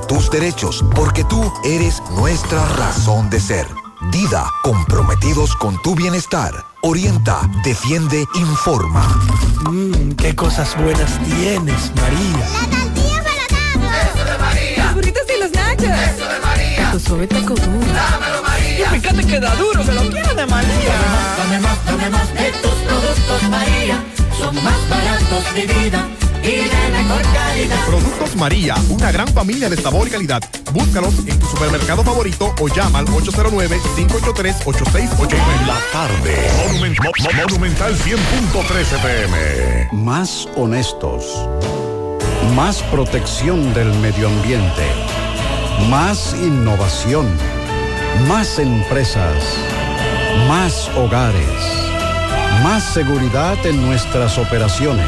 tus 0.07 0.29
derechos, 0.29 0.83
porque 0.95 1.23
tú 1.23 1.51
eres 1.63 2.01
nuestra 2.15 2.65
razón 2.75 3.29
de 3.29 3.39
ser. 3.39 3.67
Dida, 4.11 4.49
comprometidos 4.63 5.55
con 5.55 5.81
tu 5.81 5.95
bienestar. 5.95 6.51
Orienta, 6.81 7.41
defiende, 7.63 8.25
informa. 8.35 9.03
Mmm, 9.69 10.11
qué 10.13 10.35
cosas 10.35 10.75
buenas 10.81 11.19
tienes, 11.23 11.91
María. 11.95 12.45
Eso 14.03 14.25
de 14.25 14.37
María. 14.37 14.85
Los 14.85 14.93
burritos 14.95 15.23
y 15.35 15.39
los 15.39 15.51
nachos. 15.51 15.83
Eso 15.83 16.27
de 16.27 16.39
María. 16.39 16.91
Tu 16.91 16.99
suave 16.99 17.27
taco 17.27 17.53
duro. 17.53 17.93
Dámelo, 17.93 18.43
María. 18.43 18.95
Y 18.95 18.99
fíjate 18.99 19.27
que 19.27 19.39
da 19.39 19.55
duro, 19.55 19.85
que 19.85 19.91
lo 19.91 20.09
quiero 20.09 20.33
de 20.33 20.45
María. 20.47 20.95
Dame 21.37 21.59
más, 21.59 21.85
dame 21.85 22.09
más 22.09 22.33
de 22.33 22.51
tus 22.61 22.71
productos, 22.71 23.49
María. 23.49 24.03
Son 24.37 24.55
más 24.55 24.89
baratos 24.89 25.55
de 25.55 25.67
vida 25.67 26.07
y 26.43 26.67
de 26.67 26.89
mejor 26.91 27.21
calidad. 27.33 27.85
Productos 27.85 28.35
María, 28.35 28.75
una 28.89 29.11
gran 29.11 29.27
familia 29.29 29.69
de 29.69 29.77
sabor 29.77 30.07
y 30.07 30.11
calidad. 30.11 30.41
Búscalos 30.73 31.13
en 31.27 31.39
tu 31.39 31.45
supermercado 31.47 32.03
favorito 32.03 32.53
o 32.59 32.67
llama 32.67 32.99
al 32.99 33.05
809-583-8689. 33.07 35.67
La 35.67 35.77
tarde. 35.91 36.35
Monument- 36.67 36.99
Mo- 37.03 37.11
Mo- 37.23 37.29
Monumental 37.43 37.95
100.13 37.95 38.97
pm. 39.01 39.89
Más 39.93 40.47
honestos. 40.55 41.25
Más 42.55 42.81
protección 42.83 43.73
del 43.73 43.93
medio 43.99 44.27
ambiente. 44.27 44.85
Más 45.89 46.33
innovación. 46.41 47.27
Más 48.27 48.59
empresas. 48.59 49.43
Más 50.47 50.89
hogares. 50.95 51.47
Más 52.63 52.83
seguridad 52.83 53.57
en 53.65 53.81
nuestras 53.85 54.37
operaciones. 54.37 55.07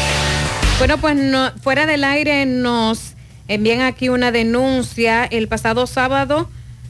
Bueno, 0.81 0.97
pues 0.97 1.15
fuera 1.61 1.85
del 1.85 2.03
aire 2.03 2.47
nos 2.47 3.13
envían 3.47 3.81
aquí 3.81 4.09
una 4.09 4.31
denuncia. 4.31 5.25
El 5.25 5.47
pasado 5.47 5.85
sábado 5.85 6.49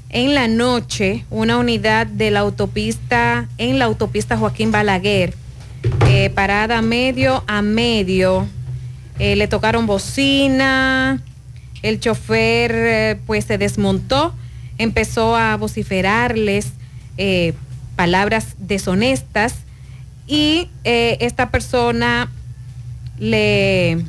en 0.09 0.33
la 0.33 0.47
noche, 0.47 1.25
una 1.29 1.57
unidad 1.57 2.07
de 2.07 2.31
la 2.31 2.39
autopista, 2.39 3.49
en 3.57 3.79
la 3.79 3.85
autopista 3.85 4.37
Joaquín 4.37 4.71
Balaguer, 4.71 5.33
eh, 6.07 6.29
parada 6.29 6.81
medio 6.81 7.43
a 7.47 7.61
medio, 7.61 8.47
eh, 9.19 9.35
le 9.35 9.49
tocaron 9.49 9.87
bocina, 9.87 11.21
el 11.81 11.99
chofer 11.99 12.71
eh, 12.73 13.19
pues 13.27 13.43
se 13.43 13.57
desmontó, 13.57 14.33
empezó 14.77 15.35
a 15.35 15.57
vociferarles 15.57 16.71
palabras 17.97 18.55
deshonestas 18.57 19.53
y 20.27 20.69
esta 20.85 21.51
persona 21.51 22.29
le, 23.21 24.03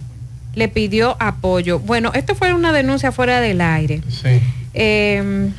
le 0.55 0.69
pidió 0.69 1.17
apoyo. 1.21 1.79
Bueno, 1.79 2.11
esto 2.15 2.35
fue 2.35 2.55
una 2.55 2.73
denuncia 2.73 3.13
fuera 3.13 3.41
del 3.41 3.61
aire. 3.61 4.01
Sí. 4.09 4.41
Eh, 4.75 5.51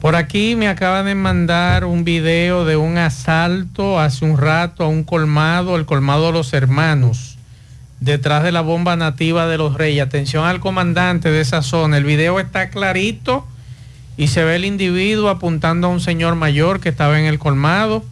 Por 0.00 0.16
aquí 0.16 0.56
me 0.56 0.68
acaban 0.68 1.06
de 1.06 1.14
mandar 1.14 1.84
un 1.84 2.04
video 2.04 2.64
de 2.64 2.76
un 2.76 2.98
asalto 2.98 3.98
hace 4.00 4.24
un 4.24 4.36
rato 4.36 4.84
a 4.84 4.88
un 4.88 5.04
colmado, 5.04 5.76
el 5.76 5.86
colmado 5.86 6.26
de 6.26 6.32
los 6.32 6.52
hermanos, 6.52 7.38
detrás 8.00 8.42
de 8.42 8.52
la 8.52 8.60
bomba 8.60 8.96
nativa 8.96 9.46
de 9.46 9.58
los 9.58 9.74
reyes. 9.74 10.04
Atención 10.04 10.44
al 10.44 10.58
comandante 10.60 11.30
de 11.30 11.40
esa 11.40 11.62
zona. 11.62 11.96
El 11.98 12.04
video 12.04 12.40
está 12.40 12.70
clarito 12.70 13.46
y 14.16 14.26
se 14.28 14.42
ve 14.42 14.56
el 14.56 14.64
individuo 14.64 15.30
apuntando 15.30 15.86
a 15.86 15.90
un 15.90 16.00
señor 16.00 16.34
mayor 16.34 16.80
que 16.80 16.88
estaba 16.88 17.18
en 17.20 17.26
el 17.26 17.38
colmado. 17.38 18.04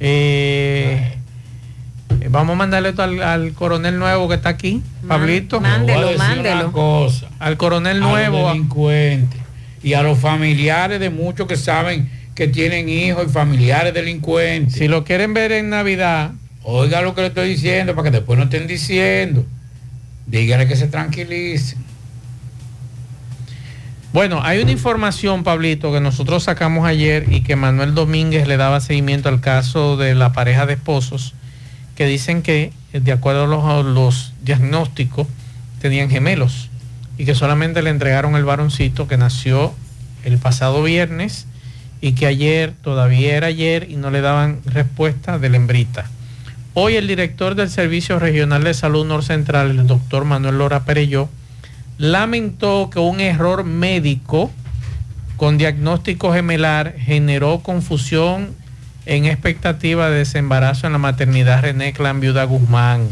Eh, 0.00 1.17
vamos 2.30 2.54
a 2.54 2.56
mandarle 2.56 2.90
esto 2.90 3.02
al, 3.02 3.22
al 3.22 3.52
coronel 3.52 3.98
nuevo 3.98 4.28
que 4.28 4.34
está 4.34 4.48
aquí, 4.50 4.82
Pablito. 5.06 5.60
mándelo, 5.60 6.10
a 6.10 6.16
mándelo. 6.16 6.64
una 6.64 6.72
cosa. 6.72 7.28
Al 7.38 7.56
coronel 7.56 7.98
a 7.98 8.00
los 8.00 8.10
nuevo. 8.10 8.48
delincuentes 8.48 9.40
y 9.82 9.94
a 9.94 10.02
los 10.02 10.18
familiares 10.18 10.98
de 11.00 11.10
muchos 11.10 11.46
que 11.46 11.56
saben 11.56 12.10
que 12.34 12.48
tienen 12.48 12.88
hijos 12.88 13.26
y 13.28 13.30
familiares 13.30 13.94
delincuentes. 13.94 14.74
Si 14.74 14.88
lo 14.88 15.04
quieren 15.04 15.34
ver 15.34 15.52
en 15.52 15.70
Navidad. 15.70 16.32
Oiga 16.62 17.00
lo 17.00 17.14
que 17.14 17.22
le 17.22 17.26
estoy 17.28 17.48
diciendo 17.48 17.94
para 17.94 18.10
que 18.10 18.16
después 18.16 18.38
no 18.38 18.44
estén 18.44 18.66
diciendo. 18.66 19.44
Dígale 20.26 20.68
que 20.68 20.76
se 20.76 20.86
tranquilicen. 20.88 21.78
Bueno, 24.12 24.40
hay 24.42 24.60
una 24.60 24.70
información, 24.70 25.44
Pablito, 25.44 25.92
que 25.92 26.00
nosotros 26.00 26.44
sacamos 26.44 26.86
ayer 26.86 27.26
y 27.30 27.42
que 27.42 27.56
Manuel 27.56 27.94
Domínguez 27.94 28.46
le 28.48 28.56
daba 28.56 28.80
seguimiento 28.80 29.28
al 29.28 29.40
caso 29.40 29.96
de 29.96 30.14
la 30.14 30.32
pareja 30.32 30.66
de 30.66 30.74
esposos 30.74 31.34
que 31.98 32.06
dicen 32.06 32.42
que, 32.42 32.70
eh, 32.92 33.00
de 33.00 33.10
acuerdo 33.10 33.42
a 33.68 33.82
los, 33.82 34.32
diagnósticos, 34.44 35.26
tenían 35.80 36.08
gemelos 36.08 36.70
y 37.18 37.24
que 37.24 37.34
solamente 37.34 37.82
le 37.82 37.90
entregaron 37.90 38.36
el 38.36 38.44
varoncito 38.44 39.08
que 39.08 39.16
nació 39.16 39.74
el 40.22 40.38
pasado 40.38 40.84
viernes 40.84 41.48
y 42.00 42.12
que 42.12 42.26
ayer, 42.26 42.72
todavía 42.82 43.36
era 43.36 43.48
ayer, 43.48 43.90
y 43.90 43.96
no 43.96 44.12
le 44.12 44.20
daban 44.20 44.60
respuesta 44.64 45.40
de 45.40 45.48
la 45.48 45.56
hembrita. 45.56 46.08
Hoy 46.72 46.94
el 46.94 47.08
director 47.08 47.56
del 47.56 47.68
Servicio 47.68 48.20
Regional 48.20 48.62
de 48.62 48.74
Salud 48.74 49.04
Norcentral, 49.04 49.72
el 49.72 49.88
doctor 49.88 50.24
Manuel 50.24 50.58
Lora 50.58 50.84
Pereyó, 50.84 51.28
lamentó 51.98 52.90
que 52.90 53.00
un 53.00 53.18
error 53.18 53.64
médico 53.64 54.52
con 55.36 55.58
diagnóstico 55.58 56.32
gemelar 56.32 56.94
generó 56.96 57.58
confusión 57.58 58.54
en 59.06 59.24
expectativa 59.24 60.10
de 60.10 60.18
desembarazo 60.18 60.86
en 60.86 60.92
la 60.92 60.98
maternidad 60.98 61.62
René 61.62 61.92
Clan 61.92 62.20
Viuda 62.20 62.44
Guzmán. 62.44 63.08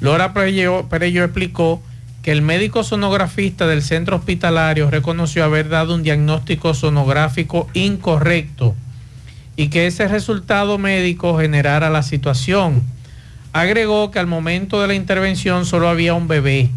Lora 0.00 0.32
Perello, 0.32 0.88
Perello 0.88 1.24
explicó 1.24 1.82
que 2.22 2.32
el 2.32 2.42
médico 2.42 2.84
sonografista 2.84 3.66
del 3.66 3.82
centro 3.82 4.16
hospitalario 4.16 4.90
reconoció 4.90 5.44
haber 5.44 5.68
dado 5.68 5.94
un 5.94 6.02
diagnóstico 6.02 6.74
sonográfico 6.74 7.68
incorrecto 7.74 8.74
y 9.56 9.68
que 9.68 9.86
ese 9.86 10.06
resultado 10.06 10.78
médico 10.78 11.38
generara 11.38 11.90
la 11.90 12.02
situación. 12.02 12.82
Agregó 13.52 14.10
que 14.10 14.18
al 14.18 14.26
momento 14.26 14.80
de 14.80 14.88
la 14.88 14.94
intervención 14.94 15.66
solo 15.66 15.88
había 15.88 16.14
un 16.14 16.28
bebé, 16.28 16.70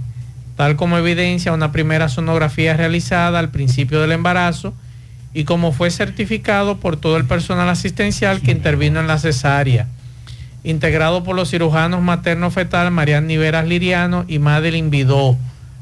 tal 0.56 0.76
como 0.76 0.98
evidencia 0.98 1.54
una 1.54 1.72
primera 1.72 2.10
sonografía 2.10 2.76
realizada 2.76 3.38
al 3.38 3.50
principio 3.50 4.02
del 4.02 4.14
embarazo 4.14 4.74
y 5.34 5.46
como 5.46 5.72
fue 5.72 5.92
certificado 5.92 6.78
por 6.78 6.98
todo 6.98 7.18
el 7.18 7.26
personal 7.26 7.70
asistencial 7.70 8.42
que 8.42 8.52
intervino 8.52 9.00
en 9.00 9.08
la 9.08 9.18
cesárea, 9.18 9.88
integrado 10.64 11.24
por 11.24 11.36
los 11.36 11.50
cirujanos 11.50 12.02
materno-fetal 12.02 12.92
Marian 12.92 13.28
Niveras 13.28 13.68
Liriano 13.68 14.26
y 14.28 14.40
Madeline 14.40 14.90
Vidó, 14.90 15.38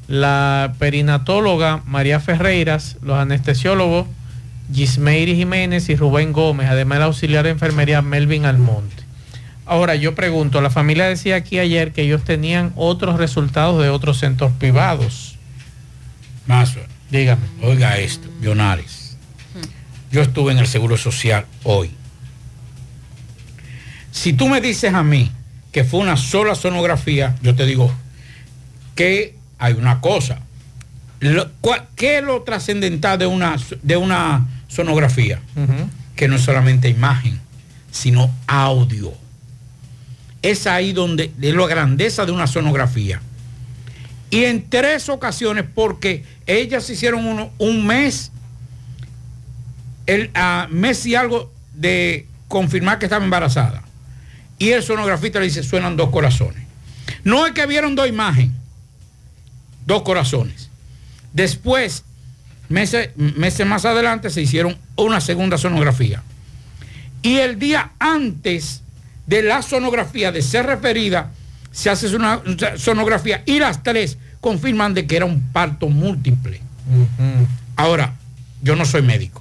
la 0.07 0.73
perinatóloga 0.79 1.81
María 1.85 2.19
Ferreiras, 2.19 2.97
los 3.01 3.17
anestesiólogos 3.17 4.07
Gismeiri 4.73 5.35
Jiménez 5.35 5.89
y 5.89 5.95
Rubén 5.95 6.31
Gómez, 6.31 6.67
además 6.69 6.97
el 6.97 7.03
auxiliar 7.03 7.43
de 7.43 7.51
enfermería 7.51 8.01
Melvin 8.01 8.45
Almonte. 8.45 9.03
Ahora 9.65 9.95
yo 9.95 10.15
pregunto, 10.15 10.61
la 10.61 10.69
familia 10.69 11.05
decía 11.05 11.35
aquí 11.35 11.59
ayer 11.59 11.91
que 11.91 12.01
ellos 12.01 12.23
tenían 12.23 12.73
otros 12.75 13.17
resultados 13.17 13.81
de 13.81 13.89
otros 13.89 14.17
centros 14.17 14.51
privados. 14.53 15.35
Mazo, 16.47 16.79
dígame. 17.11 17.43
Oiga 17.61 17.97
esto, 17.97 18.27
Bionares. 18.41 18.98
Yo 20.11 20.21
estuve 20.21 20.51
en 20.51 20.57
el 20.59 20.67
Seguro 20.67 20.97
Social 20.97 21.45
hoy. 21.63 21.91
Si 24.11 24.33
tú 24.33 24.47
me 24.47 24.59
dices 24.61 24.93
a 24.93 25.03
mí 25.03 25.31
que 25.71 25.83
fue 25.83 25.99
una 25.99 26.17
sola 26.17 26.55
sonografía, 26.55 27.35
yo 27.41 27.55
te 27.55 27.65
digo 27.65 27.91
que 28.95 29.35
hay 29.59 29.73
una 29.73 30.01
cosa. 30.01 30.39
Lo- 31.19 31.49
cua- 31.61 31.85
¿Qué 31.95 32.17
es 32.19 32.23
lo 32.23 32.41
trascendental 32.43 33.19
de 33.19 33.27
una, 33.27 33.55
de 33.83 33.97
una 33.97 34.47
sonografía? 34.67 35.39
Que 36.15 36.27
no 36.27 36.35
es 36.37 36.41
solamente 36.41 36.89
imagen, 36.89 37.39
sino 37.91 38.33
audio. 38.47 39.13
Es 40.41 40.65
ahí 40.67 40.91
donde, 40.93 41.31
de 41.37 41.53
la 41.53 41.67
grandeza 41.67 42.25
de 42.25 42.31
una 42.31 42.47
sonografía. 42.47 43.21
Y 44.31 44.45
en 44.45 44.69
tres 44.69 45.09
ocasiones, 45.09 45.65
porque 45.73 46.23
ellas 46.47 46.89
hicieron 46.89 47.25
uno- 47.25 47.51
un 47.57 47.85
mes, 47.85 48.31
el 50.09 50.31
ah, 50.33 50.67
mes 50.71 51.05
y 51.05 51.13
algo 51.13 51.53
de 51.75 52.25
confirmar 52.47 52.97
que 52.97 53.05
estaba 53.05 53.23
embarazada. 53.23 53.83
Y 54.57 54.71
el 54.71 54.81
sonografista 54.81 55.39
le 55.39 55.45
dice, 55.45 55.61
suenan 55.61 55.97
dos 55.97 56.09
corazones. 56.09 56.63
No 57.23 57.45
es 57.45 57.53
que 57.53 57.67
vieron 57.67 57.93
dos 57.93 58.09
imágenes, 58.09 58.55
dos 59.85 60.01
corazones. 60.01 60.71
Después, 61.31 62.03
meses, 62.69 63.11
meses 63.17 63.67
más 63.67 63.85
adelante, 63.85 64.31
se 64.31 64.41
hicieron 64.41 64.75
una 64.95 65.21
segunda 65.21 65.59
sonografía. 65.59 66.23
Y 67.21 67.37
el 67.37 67.59
día 67.59 67.91
antes 67.99 68.81
de 69.27 69.43
la 69.43 69.61
sonografía 69.61 70.31
de 70.31 70.41
ser 70.41 70.65
referida, 70.65 71.31
se 71.71 71.91
hace 71.91 72.15
una 72.15 72.41
sonografía 72.77 73.43
y 73.45 73.59
las 73.59 73.83
tres 73.83 74.17
confirman 74.41 74.95
de 74.95 75.05
que 75.05 75.17
era 75.17 75.25
un 75.25 75.39
parto 75.51 75.87
múltiple. 75.87 76.61
Ahora, 77.75 78.15
yo 78.63 78.75
no 78.75 78.85
soy 78.85 79.03
médico. 79.03 79.38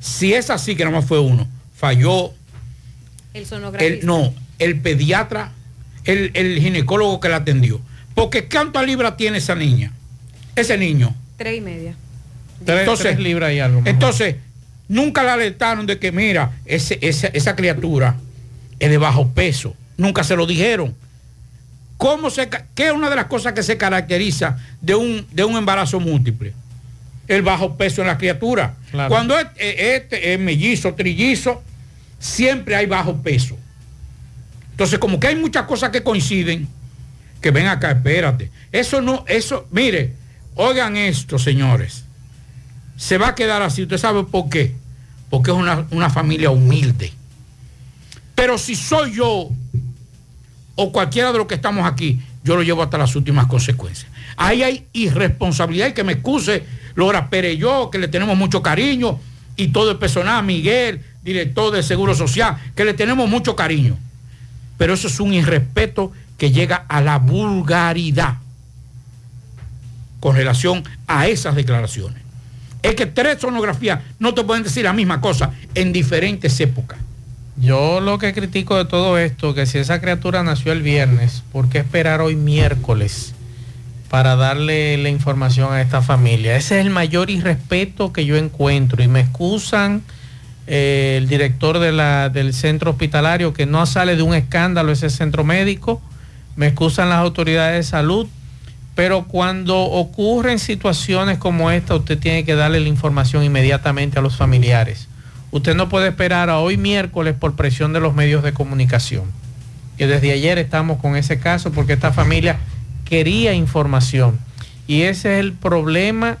Si 0.00 0.32
es 0.34 0.50
así, 0.50 0.76
que 0.76 0.84
nada 0.84 0.96
más 0.96 1.06
fue 1.06 1.18
uno, 1.20 1.46
falló 1.76 2.32
el 3.34 3.46
sonografista. 3.46 3.94
el, 4.00 4.06
no, 4.06 4.32
el 4.58 4.80
pediatra, 4.80 5.52
el, 6.04 6.30
el 6.34 6.58
ginecólogo 6.60 7.20
que 7.20 7.28
la 7.28 7.36
atendió. 7.36 7.80
Porque 8.14 8.48
¿cuántas 8.48 8.84
libras 8.86 9.16
tiene 9.16 9.38
esa 9.38 9.54
niña? 9.54 9.92
Ese 10.56 10.76
niño. 10.78 11.14
Tres 11.36 11.58
y 11.58 11.60
media. 11.60 11.94
Tres, 12.64 12.88
tres 12.98 13.18
libras 13.18 13.52
y 13.52 13.60
algo. 13.60 13.80
mejor. 13.80 13.88
Entonces, 13.94 14.36
nunca 14.88 15.22
la 15.22 15.34
alertaron 15.34 15.86
de 15.86 15.98
que, 15.98 16.10
mira, 16.10 16.52
ese- 16.64 16.98
esa, 17.02 17.28
esa 17.28 17.54
criatura 17.54 18.16
es 18.80 18.90
de 18.90 18.98
bajo 18.98 19.28
peso. 19.28 19.74
Nunca 19.96 20.24
se 20.24 20.34
lo 20.36 20.46
dijeron. 20.46 20.94
¿Cómo 21.96 22.30
se, 22.30 22.48
¿Qué 22.74 22.86
es 22.86 22.92
una 22.92 23.10
de 23.10 23.16
las 23.16 23.26
cosas 23.26 23.52
que 23.52 23.62
se 23.64 23.76
caracteriza 23.76 24.56
de 24.80 24.94
un, 24.94 25.26
de 25.32 25.44
un 25.44 25.56
embarazo 25.56 25.98
múltiple? 26.00 26.52
El 27.28 27.42
bajo 27.42 27.76
peso 27.76 28.00
en 28.00 28.08
la 28.08 28.18
criatura. 28.18 28.74
Claro. 28.90 29.10
Cuando 29.10 29.38
es, 29.38 29.46
eh, 29.56 29.96
este 29.96 30.32
es 30.32 30.40
mellizo, 30.40 30.94
trillizo, 30.94 31.62
siempre 32.18 32.74
hay 32.74 32.86
bajo 32.86 33.22
peso. 33.22 33.56
Entonces, 34.70 34.98
como 34.98 35.20
que 35.20 35.28
hay 35.28 35.36
muchas 35.36 35.64
cosas 35.64 35.90
que 35.90 36.02
coinciden, 36.02 36.68
que 37.40 37.50
ven 37.50 37.66
acá, 37.66 37.90
espérate. 37.92 38.50
Eso 38.72 39.00
no, 39.00 39.24
eso, 39.28 39.66
mire, 39.70 40.12
oigan 40.54 40.96
esto, 40.96 41.38
señores. 41.38 42.04
Se 42.96 43.18
va 43.18 43.28
a 43.28 43.34
quedar 43.34 43.62
así. 43.62 43.82
¿Usted 43.82 43.98
sabe 43.98 44.24
por 44.24 44.48
qué? 44.48 44.74
Porque 45.30 45.50
es 45.50 45.56
una, 45.56 45.86
una 45.90 46.10
familia 46.10 46.50
humilde. 46.50 47.12
Pero 48.34 48.56
si 48.56 48.74
soy 48.74 49.14
yo 49.14 49.50
o 50.76 50.92
cualquiera 50.92 51.32
de 51.32 51.38
los 51.38 51.46
que 51.46 51.56
estamos 51.56 51.84
aquí, 51.84 52.20
yo 52.44 52.56
lo 52.56 52.62
llevo 52.62 52.82
hasta 52.82 52.98
las 52.98 53.14
últimas 53.16 53.46
consecuencias. 53.46 54.10
Ahí 54.36 54.62
hay 54.62 54.86
irresponsabilidad 54.92 55.88
y 55.88 55.92
que 55.92 56.04
me 56.04 56.12
excuse 56.12 56.62
Laura 56.98 57.30
Pérez 57.30 57.60
que 57.92 57.98
le 57.98 58.08
tenemos 58.08 58.36
mucho 58.36 58.60
cariño, 58.60 59.20
y 59.56 59.68
todo 59.68 59.92
el 59.92 59.98
personal, 59.98 60.44
Miguel, 60.44 61.00
director 61.22 61.72
del 61.72 61.84
Seguro 61.84 62.12
Social, 62.14 62.56
que 62.74 62.84
le 62.84 62.92
tenemos 62.92 63.28
mucho 63.28 63.54
cariño. 63.54 63.96
Pero 64.76 64.94
eso 64.94 65.06
es 65.06 65.20
un 65.20 65.32
irrespeto 65.32 66.12
que 66.36 66.50
llega 66.50 66.84
a 66.88 67.00
la 67.00 67.18
vulgaridad 67.18 68.38
con 70.18 70.34
relación 70.34 70.82
a 71.06 71.28
esas 71.28 71.54
declaraciones. 71.54 72.20
Es 72.82 72.96
que 72.96 73.06
tres 73.06 73.38
sonografías 73.40 74.00
no 74.18 74.34
te 74.34 74.42
pueden 74.42 74.64
decir 74.64 74.84
la 74.84 74.92
misma 74.92 75.20
cosa 75.20 75.52
en 75.76 75.92
diferentes 75.92 76.58
épocas. 76.58 76.98
Yo 77.56 78.00
lo 78.00 78.18
que 78.18 78.32
critico 78.32 78.76
de 78.76 78.84
todo 78.84 79.18
esto, 79.18 79.54
que 79.54 79.66
si 79.66 79.78
esa 79.78 80.00
criatura 80.00 80.42
nació 80.42 80.72
el 80.72 80.82
viernes, 80.82 81.44
¿por 81.52 81.68
qué 81.68 81.78
esperar 81.78 82.20
hoy 82.20 82.34
miércoles 82.34 83.34
para 84.08 84.36
darle 84.36 84.96
la 84.98 85.08
información 85.08 85.72
a 85.72 85.80
esta 85.80 86.02
familia? 86.02 86.56
Ese 86.56 86.78
es 86.78 86.86
el 86.86 86.90
mayor 86.90 87.30
irrespeto 87.30 88.12
que 88.12 88.24
yo 88.24 88.36
encuentro 88.36 89.02
y 89.02 89.08
me 89.08 89.20
excusan 89.20 90.02
eh, 90.66 91.16
el 91.16 91.28
director 91.28 91.78
del 91.78 92.52
centro 92.52 92.90
hospitalario 92.90 93.54
que 93.54 93.64
no 93.64 93.86
sale 93.86 94.16
de 94.16 94.22
un 94.22 94.34
escándalo 94.34 94.92
ese 94.92 95.08
centro 95.08 95.42
médico, 95.42 96.02
me 96.56 96.66
excusan 96.66 97.08
las 97.08 97.18
autoridades 97.18 97.76
de 97.76 97.82
salud, 97.90 98.26
pero 98.94 99.24
cuando 99.24 99.78
ocurren 99.78 100.58
situaciones 100.58 101.38
como 101.38 101.70
esta, 101.70 101.94
usted 101.94 102.18
tiene 102.18 102.44
que 102.44 102.54
darle 102.54 102.80
la 102.80 102.88
información 102.88 103.44
inmediatamente 103.44 104.18
a 104.18 104.22
los 104.22 104.36
familiares. 104.36 105.08
Usted 105.52 105.74
no 105.74 105.88
puede 105.88 106.08
esperar 106.08 106.50
a 106.50 106.58
hoy 106.58 106.76
miércoles 106.76 107.34
por 107.38 107.54
presión 107.54 107.92
de 107.92 108.00
los 108.00 108.14
medios 108.14 108.42
de 108.42 108.52
comunicación. 108.52 109.24
Que 109.96 110.06
desde 110.06 110.32
ayer 110.32 110.58
estamos 110.58 110.98
con 110.98 111.16
ese 111.16 111.38
caso 111.38 111.72
porque 111.72 111.94
esta 111.94 112.12
familia 112.12 112.58
quería 113.08 113.54
información. 113.54 114.38
Y 114.86 115.02
ese 115.02 115.34
es 115.34 115.40
el 115.40 115.52
problema 115.52 116.38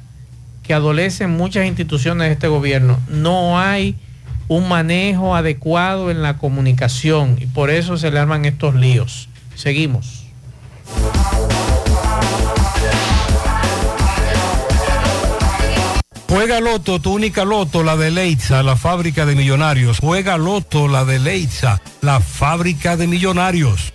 que 0.62 0.74
adolecen 0.74 1.30
muchas 1.30 1.66
instituciones 1.66 2.28
de 2.28 2.34
este 2.34 2.48
gobierno. 2.48 2.98
No 3.08 3.58
hay 3.58 3.96
un 4.48 4.68
manejo 4.68 5.34
adecuado 5.34 6.10
en 6.10 6.22
la 6.22 6.38
comunicación 6.38 7.36
y 7.40 7.46
por 7.46 7.70
eso 7.70 7.96
se 7.96 8.10
le 8.10 8.18
arman 8.18 8.44
estos 8.44 8.74
líos. 8.74 9.28
Seguimos. 9.54 10.24
Juega 16.28 16.60
Loto, 16.60 17.00
tu 17.00 17.14
única 17.14 17.44
Loto, 17.44 17.82
la 17.82 17.96
de 17.96 18.10
Leitza, 18.10 18.62
la 18.62 18.76
fábrica 18.76 19.24
de 19.24 19.34
millonarios. 19.34 19.98
Juega 19.98 20.36
Loto, 20.36 20.86
la 20.86 21.06
de 21.06 21.18
Leitza, 21.18 21.80
la 22.02 22.20
fábrica 22.20 22.98
de 22.98 23.06
millonarios. 23.06 23.94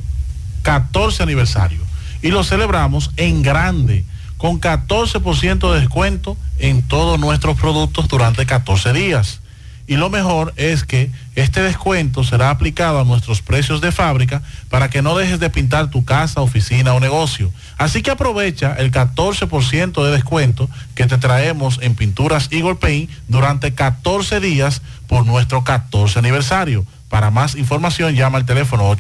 14 0.63 1.23
aniversario 1.23 1.83
y 2.23 2.29
lo 2.29 2.43
celebramos 2.45 3.11
en 3.19 3.43
grande 3.43 4.07
con 4.43 4.61
14% 4.61 5.73
de 5.73 5.79
descuento 5.79 6.37
en 6.59 6.83
todos 6.83 7.21
nuestros 7.21 7.57
productos 7.57 8.09
durante 8.09 8.45
14 8.45 8.93
días. 8.93 9.39
Y 9.87 9.95
lo 9.95 10.11
mejor 10.11 10.53
es 10.57 10.83
que 10.83 11.13
este 11.37 11.63
descuento 11.63 12.25
será 12.25 12.51
aplicado 12.51 12.99
a 12.99 13.05
nuestros 13.05 13.41
precios 13.41 13.81
de 13.81 13.93
fábrica 13.93 14.43
para 14.69 14.91
que 14.91 15.01
no 15.01 15.17
dejes 15.17 15.39
de 15.39 15.49
pintar 15.49 15.91
tu 15.91 16.05
casa, 16.05 16.41
oficina 16.41 16.93
o 16.93 16.99
negocio. 16.99 17.53
Así 17.79 18.03
que 18.03 18.11
aprovecha 18.11 18.75
el 18.75 18.91
14% 18.91 20.05
de 20.05 20.11
descuento 20.11 20.69
que 20.97 21.07
te 21.07 21.19
traemos 21.19 21.79
en 21.81 21.95
Pinturas 21.95 22.49
Eagle 22.51 22.75
Paint 22.75 23.13
durante 23.29 23.75
14 23.75 24.41
días 24.41 24.83
por 25.07 25.25
nuestro 25.25 25.63
14 25.63 26.19
aniversario. 26.19 26.85
Para 27.13 27.31
más 27.31 27.55
información 27.57 28.15
llama 28.15 28.39
al 28.39 28.47
teléfono 28.47 28.91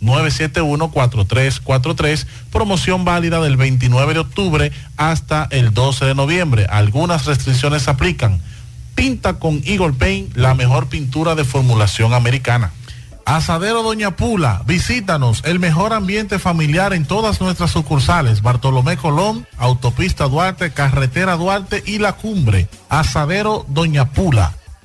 809-971-4343, 0.00 2.26
promoción 2.50 3.04
válida 3.04 3.42
del 3.42 3.58
29 3.58 4.14
de 4.14 4.20
octubre 4.20 4.72
hasta 4.96 5.46
el 5.50 5.74
12 5.74 6.06
de 6.06 6.14
noviembre. 6.14 6.64
Algunas 6.70 7.26
restricciones 7.26 7.82
se 7.82 7.90
aplican. 7.90 8.40
Pinta 8.94 9.34
con 9.34 9.60
Eagle 9.66 9.92
Paint 9.92 10.34
la 10.34 10.54
mejor 10.54 10.88
pintura 10.88 11.34
de 11.34 11.44
formulación 11.44 12.14
americana. 12.14 12.70
Asadero 13.26 13.82
Doña 13.82 14.16
Pula, 14.16 14.62
visítanos, 14.64 15.42
el 15.44 15.58
mejor 15.58 15.92
ambiente 15.92 16.38
familiar 16.38 16.94
en 16.94 17.04
todas 17.04 17.42
nuestras 17.42 17.70
sucursales, 17.70 18.40
Bartolomé 18.40 18.96
Colón, 18.96 19.46
Autopista 19.58 20.26
Duarte, 20.26 20.72
Carretera 20.72 21.36
Duarte 21.36 21.82
y 21.84 21.98
La 21.98 22.14
Cumbre. 22.14 22.66
Asadero 22.88 23.66
Doña 23.68 24.12
Pula, 24.12 24.54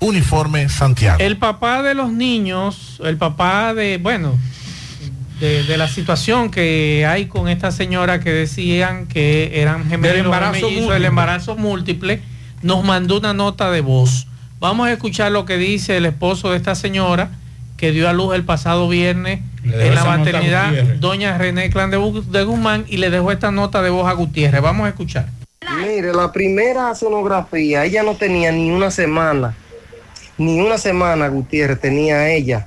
Uniforme 0.00 0.68
Santiago. 0.68 1.18
El 1.20 1.36
papá 1.36 1.82
de 1.82 1.94
los 1.94 2.12
niños, 2.12 3.00
el 3.04 3.16
papá 3.16 3.74
de, 3.74 3.98
bueno, 3.98 4.38
de, 5.38 5.62
de 5.64 5.76
la 5.76 5.88
situación 5.88 6.50
que 6.50 7.06
hay 7.06 7.26
con 7.26 7.48
esta 7.48 7.70
señora 7.70 8.20
que 8.20 8.30
decían 8.30 9.06
que 9.06 9.60
eran 9.60 9.88
gemelos 9.88 10.16
Del 10.16 10.24
embarazo 10.26 10.94
el 10.94 11.04
embarazo 11.04 11.56
múltiple, 11.56 12.22
nos 12.62 12.84
mandó 12.84 13.18
una 13.18 13.34
nota 13.34 13.70
de 13.70 13.80
voz. 13.80 14.26
Vamos 14.58 14.88
a 14.88 14.92
escuchar 14.92 15.32
lo 15.32 15.46
que 15.46 15.56
dice 15.56 15.96
el 15.96 16.06
esposo 16.06 16.50
de 16.50 16.56
esta 16.56 16.74
señora 16.74 17.30
que 17.76 17.92
dio 17.92 18.08
a 18.10 18.12
luz 18.12 18.34
el 18.34 18.44
pasado 18.44 18.88
viernes 18.88 19.40
en 19.64 19.94
la 19.94 20.04
maternidad 20.04 20.70
doña 20.98 21.38
René 21.38 21.70
Clan 21.70 21.90
de, 21.90 21.96
de 22.30 22.44
Guzmán 22.44 22.84
y 22.86 22.98
le 22.98 23.08
dejó 23.08 23.32
esta 23.32 23.50
nota 23.50 23.80
de 23.80 23.88
voz 23.88 24.06
a 24.06 24.12
Gutiérrez. 24.12 24.60
Vamos 24.60 24.84
a 24.84 24.90
escuchar. 24.90 25.28
Mire, 25.78 26.12
la 26.12 26.30
primera 26.30 26.94
sonografía, 26.94 27.84
ella 27.84 28.02
no 28.02 28.16
tenía 28.16 28.52
ni 28.52 28.70
una 28.70 28.90
semana, 28.90 29.54
ni 30.40 30.58
una 30.58 30.78
semana, 30.78 31.28
Gutiérrez, 31.28 31.78
tenía 31.78 32.30
ella 32.30 32.66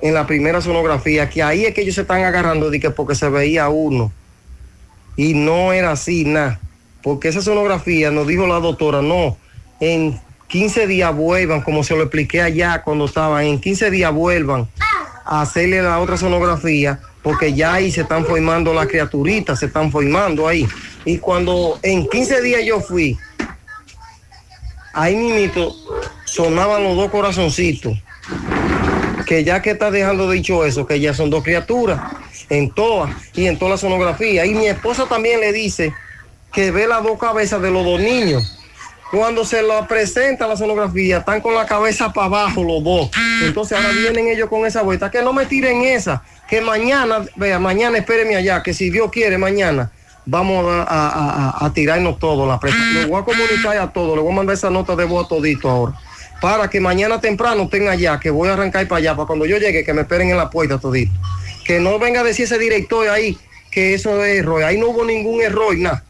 en 0.00 0.14
la 0.14 0.28
primera 0.28 0.60
sonografía, 0.60 1.28
que 1.28 1.42
ahí 1.42 1.64
es 1.64 1.74
que 1.74 1.80
ellos 1.80 1.96
se 1.96 2.02
están 2.02 2.22
agarrando 2.22 2.70
de 2.70 2.78
que 2.78 2.90
porque 2.90 3.16
se 3.16 3.28
veía 3.28 3.68
uno. 3.68 4.12
Y 5.16 5.34
no 5.34 5.72
era 5.72 5.90
así, 5.90 6.24
nada. 6.24 6.60
Porque 7.02 7.28
esa 7.28 7.42
sonografía 7.42 8.12
nos 8.12 8.28
dijo 8.28 8.46
la 8.46 8.60
doctora, 8.60 9.02
no, 9.02 9.36
en 9.80 10.20
15 10.46 10.86
días 10.86 11.12
vuelvan, 11.16 11.62
como 11.62 11.82
se 11.82 11.96
lo 11.96 12.02
expliqué 12.02 12.40
allá 12.40 12.80
cuando 12.82 13.06
estaban, 13.06 13.44
en 13.44 13.60
15 13.60 13.90
días 13.90 14.12
vuelvan 14.12 14.68
a 15.24 15.40
hacerle 15.40 15.82
la 15.82 15.98
otra 15.98 16.16
sonografía, 16.16 17.00
porque 17.24 17.54
ya 17.54 17.74
ahí 17.74 17.90
se 17.90 18.02
están 18.02 18.24
formando 18.24 18.72
las 18.72 18.86
criaturitas, 18.86 19.58
se 19.58 19.66
están 19.66 19.90
formando 19.90 20.46
ahí. 20.46 20.64
Y 21.04 21.18
cuando 21.18 21.80
en 21.82 22.08
15 22.08 22.40
días 22.40 22.64
yo 22.64 22.80
fui, 22.80 23.18
ahí 24.92 25.16
mismito 25.16 25.74
sonaban 26.36 26.84
los 26.84 26.96
dos 26.96 27.10
corazoncitos. 27.10 27.96
Que 29.26 29.42
ya 29.42 29.60
que 29.62 29.70
está 29.72 29.90
dejando 29.90 30.30
dicho 30.30 30.64
eso, 30.64 30.86
que 30.86 31.00
ya 31.00 31.12
son 31.12 31.30
dos 31.30 31.42
criaturas, 31.42 32.00
en 32.48 32.70
todas 32.70 33.10
y 33.34 33.46
en 33.46 33.58
toda 33.58 33.72
la 33.72 33.76
sonografía. 33.76 34.46
Y 34.46 34.54
mi 34.54 34.66
esposa 34.66 35.06
también 35.06 35.40
le 35.40 35.52
dice 35.52 35.92
que 36.52 36.70
ve 36.70 36.86
las 36.86 37.02
dos 37.02 37.18
cabezas 37.18 37.60
de 37.60 37.70
los 37.70 37.84
dos 37.84 38.00
niños. 38.00 38.52
Cuando 39.10 39.44
se 39.44 39.62
lo 39.62 39.86
presenta 39.86 40.46
la 40.46 40.56
sonografía, 40.56 41.18
están 41.18 41.40
con 41.40 41.54
la 41.54 41.64
cabeza 41.66 42.12
para 42.12 42.26
abajo 42.26 42.62
los 42.64 42.82
dos. 42.84 43.10
Entonces 43.42 43.76
ahora 43.78 43.90
vienen 43.90 44.28
ellos 44.28 44.48
con 44.48 44.64
esa 44.66 44.82
vuelta. 44.82 45.10
Que 45.10 45.22
no 45.22 45.32
me 45.32 45.46
tiren 45.46 45.82
esa. 45.82 46.22
Que 46.48 46.60
mañana, 46.60 47.24
vea, 47.36 47.58
mañana 47.58 47.98
espéreme 47.98 48.36
allá. 48.36 48.62
Que 48.62 48.74
si 48.74 48.90
Dios 48.90 49.10
quiere, 49.10 49.38
mañana 49.38 49.90
vamos 50.24 50.66
a, 50.66 50.82
a- 50.88 51.66
a- 51.66 51.72
tirarnos 51.72 52.18
todo 52.18 52.46
la 52.46 52.58
presa. 52.58 52.76
Le 52.94 53.06
voy 53.06 53.20
a 53.20 53.24
comunicar 53.24 53.76
a 53.78 53.92
todos. 53.92 54.16
Le 54.16 54.22
voy 54.22 54.32
a 54.32 54.36
mandar 54.36 54.54
esa 54.54 54.70
nota 54.70 54.94
de 54.96 55.04
voz 55.04 55.26
a 55.26 55.28
todito 55.28 55.68
ahora. 55.70 55.94
Para 56.40 56.68
que 56.68 56.80
mañana 56.80 57.20
temprano 57.20 57.64
estén 57.64 57.88
allá. 57.88 58.20
Que 58.20 58.30
voy 58.30 58.48
a 58.48 58.52
arrancar 58.54 58.86
para 58.88 58.98
allá. 58.98 59.16
Para 59.16 59.26
cuando 59.26 59.46
yo 59.46 59.58
llegue, 59.58 59.84
que 59.84 59.92
me 59.92 60.02
esperen 60.02 60.30
en 60.30 60.36
la 60.36 60.50
puerta 60.50 60.78
todito. 60.78 61.12
Que 61.64 61.80
no 61.80 61.98
venga 61.98 62.20
a 62.20 62.24
decir 62.24 62.44
ese 62.44 62.58
director 62.58 63.08
ahí 63.08 63.38
que 63.76 63.92
eso 63.92 64.24
es 64.24 64.38
error. 64.38 64.62
Ahí 64.62 64.78
no 64.78 64.88
hubo 64.88 65.04
ningún 65.04 65.42
error, 65.42 65.76
nada. 65.76 66.02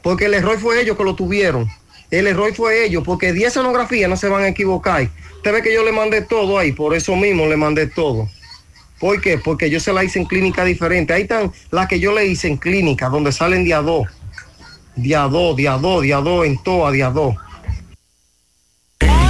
Porque 0.00 0.24
el 0.24 0.32
error 0.32 0.58
fue 0.58 0.80
ellos 0.80 0.96
que 0.96 1.04
lo 1.04 1.14
tuvieron. 1.14 1.68
El 2.10 2.26
error 2.26 2.54
fue 2.54 2.86
ellos, 2.86 3.02
porque 3.04 3.34
10 3.34 3.52
sonografías 3.52 4.08
no 4.08 4.16
se 4.16 4.28
van 4.28 4.42
a 4.42 4.48
equivocar. 4.48 5.06
Usted 5.36 5.52
ve 5.52 5.60
que 5.60 5.74
yo 5.74 5.84
le 5.84 5.92
mandé 5.92 6.22
todo 6.22 6.58
ahí, 6.58 6.72
por 6.72 6.94
eso 6.94 7.14
mismo 7.16 7.46
le 7.46 7.58
mandé 7.58 7.88
todo. 7.88 8.26
¿Por 8.98 9.20
qué? 9.20 9.36
Porque 9.36 9.68
yo 9.68 9.80
se 9.80 9.92
la 9.92 10.02
hice 10.02 10.18
en 10.18 10.24
clínica 10.24 10.64
diferente. 10.64 11.12
Ahí 11.12 11.22
están 11.22 11.52
las 11.70 11.88
que 11.88 12.00
yo 12.00 12.14
le 12.14 12.24
hice 12.24 12.48
en 12.48 12.56
clínica, 12.56 13.10
donde 13.10 13.32
salen 13.32 13.64
de 13.66 13.74
a 13.74 13.82
dos. 13.82 14.08
De 14.96 15.14
a 15.14 15.28
dos, 15.28 15.56
de 15.56 15.68
a 15.68 15.76
dos, 15.76 16.02
de 16.02 16.14
a 16.14 16.20
dos, 16.20 16.46
en 16.46 16.56
toa, 16.62 16.90
de 16.90 17.02
a 17.02 17.10
dos. 17.10 17.36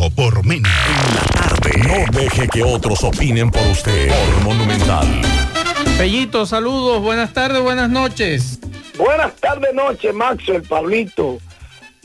Todo 0.00 0.10
por 0.10 0.46
menos. 0.46 0.70
No 1.86 2.18
deje 2.18 2.48
que 2.48 2.62
otros 2.62 3.04
opinen 3.04 3.50
por 3.50 3.66
usted. 3.66 4.08
Por 4.08 4.44
Monumental. 4.44 5.06
Pellito, 5.98 6.46
saludos, 6.46 7.02
buenas 7.02 7.32
tardes, 7.32 7.60
buenas 7.60 7.90
noches. 7.90 8.58
Buenas 8.96 9.34
tardes, 9.36 9.74
noches, 9.74 10.14
Maxwell, 10.14 10.62
Pablito, 10.62 11.38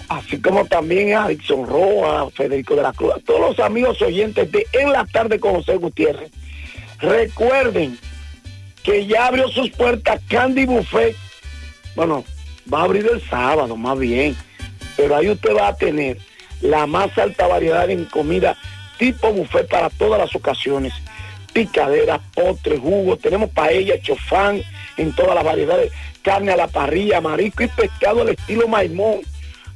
así 0.09 0.39
como 0.41 0.65
también 0.65 1.13
a 1.13 1.27
Dixon 1.27 1.67
Roa, 1.67 2.29
Federico 2.31 2.75
de 2.75 2.81
la 2.83 2.93
Cruz, 2.93 3.13
a 3.15 3.19
todos 3.19 3.39
los 3.39 3.59
amigos 3.59 4.01
oyentes 4.01 4.51
de 4.51 4.65
En 4.73 4.91
la 4.91 5.05
Tarde 5.05 5.39
con 5.39 5.55
José 5.55 5.77
Gutiérrez. 5.77 6.31
Recuerden 6.99 7.97
que 8.83 9.05
ya 9.05 9.27
abrió 9.27 9.49
sus 9.49 9.69
puertas 9.71 10.21
Candy 10.29 10.65
Buffet. 10.65 11.15
Bueno, 11.95 12.23
va 12.71 12.81
a 12.81 12.83
abrir 12.83 13.09
el 13.11 13.21
sábado, 13.29 13.75
más 13.75 13.97
bien, 13.97 14.35
pero 14.97 15.15
ahí 15.15 15.29
usted 15.29 15.55
va 15.55 15.69
a 15.69 15.75
tener 15.75 16.17
la 16.61 16.87
más 16.87 17.17
alta 17.17 17.47
variedad 17.47 17.89
en 17.89 18.05
comida 18.05 18.57
tipo 18.97 19.31
buffet 19.31 19.67
para 19.67 19.89
todas 19.89 20.19
las 20.19 20.35
ocasiones. 20.35 20.93
Picaderas, 21.53 22.21
postres, 22.33 22.79
jugos, 22.79 23.19
tenemos 23.19 23.49
paella, 23.49 24.01
chofán 24.01 24.61
en 24.97 25.13
todas 25.13 25.35
las 25.35 25.43
variedades, 25.43 25.91
carne 26.21 26.51
a 26.51 26.57
la 26.57 26.67
parrilla, 26.67 27.21
marisco 27.21 27.63
y 27.63 27.67
pescado 27.67 28.21
al 28.21 28.29
estilo 28.29 28.67
maimón. 28.67 29.21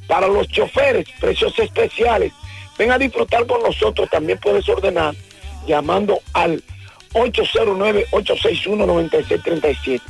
Para 0.07 0.27
los 0.27 0.47
choferes, 0.47 1.05
precios 1.19 1.57
especiales. 1.59 2.33
Ven 2.77 2.91
a 2.91 2.97
disfrutar 2.97 3.45
con 3.45 3.61
nosotros, 3.61 4.09
también 4.09 4.39
puedes 4.39 4.67
ordenar 4.67 5.13
llamando 5.67 6.19
al 6.33 6.63
809-861-9637. 7.13 10.01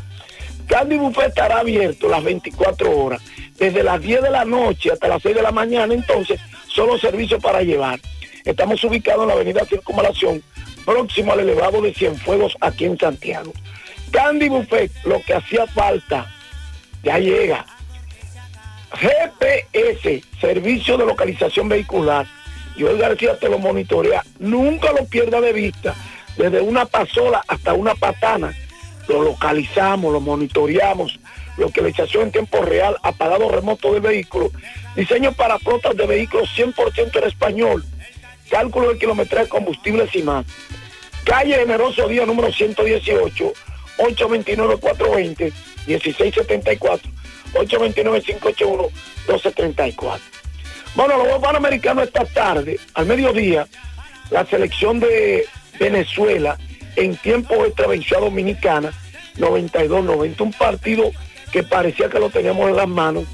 Candy 0.68 0.98
Buffet 0.98 1.30
estará 1.30 1.60
abierto 1.60 2.08
las 2.08 2.24
24 2.24 2.96
horas, 2.96 3.22
desde 3.58 3.84
las 3.84 4.00
10 4.00 4.22
de 4.22 4.30
la 4.30 4.46
noche 4.46 4.92
hasta 4.92 5.08
las 5.08 5.24
6 5.24 5.36
de 5.36 5.42
la 5.42 5.52
mañana, 5.52 5.94
entonces, 5.94 6.40
solo 6.80 6.98
servicio 6.98 7.42
para 7.42 7.62
llevar. 7.62 8.00
Estamos 8.46 8.82
ubicados 8.86 9.24
en 9.24 9.28
la 9.28 9.34
avenida 9.34 9.66
Circunvalación, 9.66 10.42
próximo 10.86 11.34
al 11.34 11.42
elevado 11.42 11.82
de 11.82 11.94
Cienfuegos, 11.94 12.56
aquí 12.62 12.86
en 12.86 12.98
Santiago. 12.98 13.52
Candy 14.12 14.48
Buffet, 14.48 14.90
lo 15.04 15.22
que 15.24 15.34
hacía 15.34 15.68
falta, 15.68 16.34
ya 17.04 17.20
llega. 17.20 17.66
GPS, 18.94 20.24
Servicio 20.40 20.98
de 20.98 21.06
Localización 21.06 21.68
Vehicular. 21.68 22.26
Joel 22.80 22.98
García 22.98 23.38
te 23.38 23.50
lo 23.50 23.60
monitorea. 23.60 24.24
Nunca 24.40 24.94
lo 24.94 25.04
pierda 25.04 25.42
de 25.42 25.52
vista. 25.52 25.94
Desde 26.38 26.62
una 26.62 26.86
pasola 26.86 27.44
hasta 27.46 27.74
una 27.74 27.94
patana. 27.94 28.54
Lo 29.10 29.22
localizamos, 29.22 30.14
lo 30.14 30.22
monitoreamos. 30.22 31.20
Localización 31.60 32.24
en 32.24 32.32
tiempo 32.32 32.62
real, 32.62 32.96
apagado 33.04 33.50
remoto 33.50 33.94
del 33.94 34.02
vehículo. 34.02 34.52
Diseño 34.96 35.34
para 35.34 35.60
flotas 35.60 35.96
de 35.96 36.08
vehículos 36.08 36.50
100% 36.56 37.18
en 37.18 37.24
español. 37.26 37.84
Cálculo 38.50 38.94
de 38.94 38.98
kilometraje 38.98 39.44
de 39.44 39.50
combustibles 39.50 40.16
y 40.16 40.24
más. 40.24 40.46
Calle 41.26 41.56
Generoso 41.56 42.08
Día 42.08 42.26
número 42.26 42.50
118, 42.52 43.54
829-420, 43.98 45.54
1674, 45.86 47.12
829-581-1234. 47.54 50.20
Bueno, 50.96 51.18
los 51.18 51.40
Panamericanos 51.40 52.06
esta 52.06 52.26
tarde, 52.26 52.80
al 52.94 53.06
mediodía, 53.06 53.68
la 54.32 54.46
selección 54.46 55.00
de 55.00 55.46
Venezuela 55.80 56.58
en 56.96 57.16
tiempo 57.18 57.66
extra 57.66 57.88
venció 57.88 58.20
Dominicana 58.20 58.92
92-90, 59.38 60.42
un 60.42 60.54
partido 60.54 61.12
que 61.52 61.64
parecía 61.64 62.10
que 62.10 62.20
lo 62.20 62.30
teníamos 62.30 62.70
en 62.70 62.76
las 62.76 62.88
manos, 62.88 63.26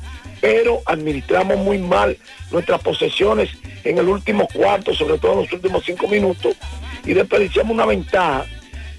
pero 0.42 0.82
administramos 0.86 1.58
muy 1.58 1.78
mal 1.78 2.18
nuestras 2.52 2.82
posesiones 2.82 3.50
en 3.84 3.98
el 3.98 4.08
último 4.08 4.48
cuarto, 4.54 4.94
sobre 4.94 5.18
todo 5.18 5.34
en 5.34 5.40
los 5.40 5.54
últimos 5.54 5.84
cinco 5.86 6.08
minutos, 6.08 6.56
y 7.06 7.14
desperdiciamos 7.14 7.74
una 7.74 7.86
ventaja. 7.86 8.46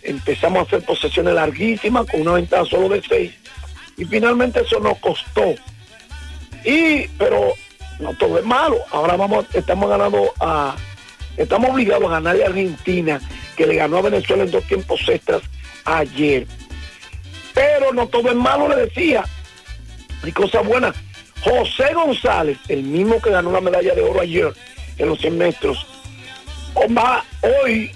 Empezamos 0.02 0.60
a 0.60 0.62
hacer 0.62 0.84
posesiones 0.84 1.34
larguísimas 1.34 2.06
con 2.06 2.20
una 2.20 2.32
ventaja 2.32 2.64
solo 2.64 2.88
de 2.88 3.02
seis, 3.02 3.32
y 3.97 4.05
finalmente 4.05 4.60
eso 4.60 4.80
nos 4.80 4.98
costó. 4.98 5.55
Y, 6.64 7.06
pero 7.18 7.52
no 8.01 8.12
todo 8.14 8.38
es 8.38 8.44
malo. 8.44 8.78
Ahora 8.90 9.16
vamos, 9.16 9.47
estamos 9.55 9.88
ganando 9.88 10.32
a, 10.40 10.76
estamos 11.36 11.70
obligados 11.70 12.06
a 12.09 12.14
ganarle 12.14 12.44
a 12.44 12.48
Argentina, 12.48 13.20
que 13.56 13.66
le 13.66 13.76
ganó 13.76 13.98
a 13.98 14.02
Venezuela 14.02 14.44
en 14.44 14.51
dos 14.51 14.64
tiempos 14.64 15.01
extras 15.09 15.43
ayer. 15.84 16.47
Pero 17.56 17.90
no 17.94 18.06
todo 18.06 18.28
es 18.28 18.36
malo, 18.36 18.68
le 18.68 18.76
decía. 18.76 19.24
Hay 20.22 20.30
cosas 20.30 20.64
buenas. 20.66 20.94
José 21.40 21.94
González, 21.94 22.58
el 22.68 22.82
mismo 22.82 23.20
que 23.20 23.30
ganó 23.30 23.50
la 23.50 23.62
medalla 23.62 23.94
de 23.94 24.02
oro 24.02 24.20
ayer 24.20 24.52
en 24.98 25.08
los 25.08 25.18
100 25.18 25.38
metros, 25.38 25.86
hoy 26.74 27.90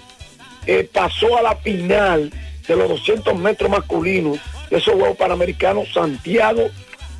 eh, 0.67 0.89
pasó 0.91 1.37
a 1.37 1.43
la 1.43 1.57
final 1.57 2.33
de 2.67 2.77
los 2.77 2.89
200 2.89 3.39
metros 3.39 3.71
masculinos 3.71 4.39
de 4.71 4.79
esos 4.79 4.95
Juegos 4.95 5.19
Panamericanos 5.19 5.93
Santiago 5.93 6.71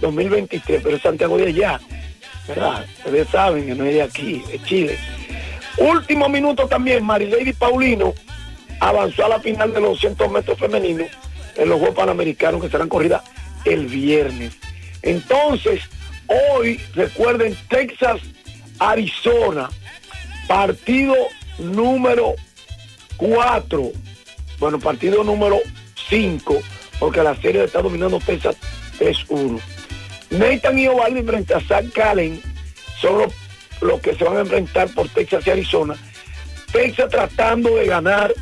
2023, 0.01 0.83
pero 0.83 0.97
es 0.97 1.03
Santiago 1.03 1.37
de 1.37 1.49
allá. 1.49 1.79
¿verdad? 2.49 2.87
Ustedes 3.05 3.29
saben 3.29 3.67
que 3.67 3.75
no 3.75 3.85
es 3.85 3.95
de 3.95 4.03
aquí, 4.03 4.43
de 4.51 4.63
Chile. 4.63 4.99
Último 5.77 6.29
minuto 6.29 6.67
también, 6.67 7.05
Marilady 7.05 7.53
Paulino 7.53 8.15
avanzó 8.81 9.27
a 9.27 9.29
la 9.29 9.41
final 9.41 9.75
de 9.75 9.81
los 9.81 9.91
200 10.01 10.31
metros 10.31 10.59
femeninos 10.59 11.09
en 11.57 11.69
los 11.69 11.79
Juegos 11.79 11.97
Panamericanos 11.97 12.63
que 12.63 12.71
serán 12.71 12.89
corridas 12.89 13.23
el 13.65 13.87
viernes. 13.87 14.57
Entonces, 15.03 15.83
hoy, 16.27 16.81
recuerden, 16.95 17.57
Texas, 17.69 18.21
Arizona, 18.79 19.69
partido 20.47 21.15
número 21.59 22.35
4, 23.17 23.93
bueno, 24.59 24.79
partido 24.79 25.25
número 25.25 25.59
5, 26.09 26.61
porque 26.99 27.23
la 27.23 27.35
serie 27.37 27.65
está 27.65 27.83
dominando 27.83 28.19
Texas 28.21 28.57
3-1. 28.99 29.61
Nathan 30.31 30.79
y 30.79 30.87
Ovaldi 30.87 31.23
frente 31.23 31.55
a 31.55 31.61
Zach 31.61 31.85
Gallen 31.95 32.41
son 33.01 33.19
los, 33.19 33.33
los 33.81 34.01
que 34.01 34.15
se 34.15 34.25
van 34.25 34.37
a 34.37 34.41
enfrentar 34.41 34.89
por 34.95 35.09
Texas 35.09 35.47
y 35.47 35.51
Arizona. 35.51 35.97
Texas 36.73 37.11
tratando 37.11 37.75
de 37.77 37.87
ganar 37.87 38.33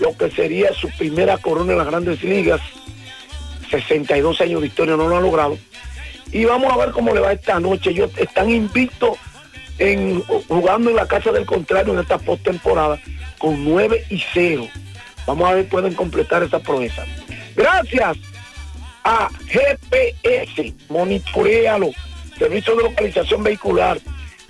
lo 0.00 0.16
que 0.16 0.30
sería 0.30 0.72
su 0.72 0.88
primera 0.90 1.38
corona 1.38 1.72
en 1.72 1.78
las 1.78 1.86
grandes 1.86 2.22
ligas. 2.22 2.60
62 3.70 4.40
años 4.40 4.60
de 4.60 4.66
historia 4.66 4.96
no 4.96 5.08
lo 5.08 5.16
han 5.16 5.22
logrado. 5.22 5.56
Y 6.32 6.44
vamos 6.44 6.72
a 6.72 6.76
ver 6.76 6.90
cómo 6.90 7.14
le 7.14 7.20
va 7.20 7.32
esta 7.32 7.60
noche. 7.60 7.90
Ellos 7.90 8.10
están 8.16 8.50
invictos 8.50 9.18
en 9.78 10.20
jugando 10.48 10.90
en 10.90 10.96
la 10.96 11.06
casa 11.06 11.32
del 11.32 11.46
contrario 11.46 11.92
en 11.92 12.00
esta 12.00 12.18
postemporada 12.18 13.00
con 13.38 13.64
9 13.64 14.04
y 14.10 14.22
0. 14.32 14.66
Vamos 15.26 15.48
a 15.48 15.54
ver 15.54 15.64
si 15.64 15.70
pueden 15.70 15.94
completar 15.94 16.42
esa 16.42 16.58
proeza. 16.58 17.04
Gracias 17.56 18.18
a 19.04 19.30
GPS, 19.46 20.74
monitorealo, 20.88 21.90
servicio 22.38 22.76
de 22.76 22.82
localización 22.84 23.42
vehicular. 23.42 23.98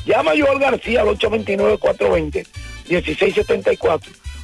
Llama 0.04 0.32
a 0.32 0.34
Joel 0.38 0.58
García 0.58 1.00
al 1.02 1.08
829-420-1674, 1.08 4.00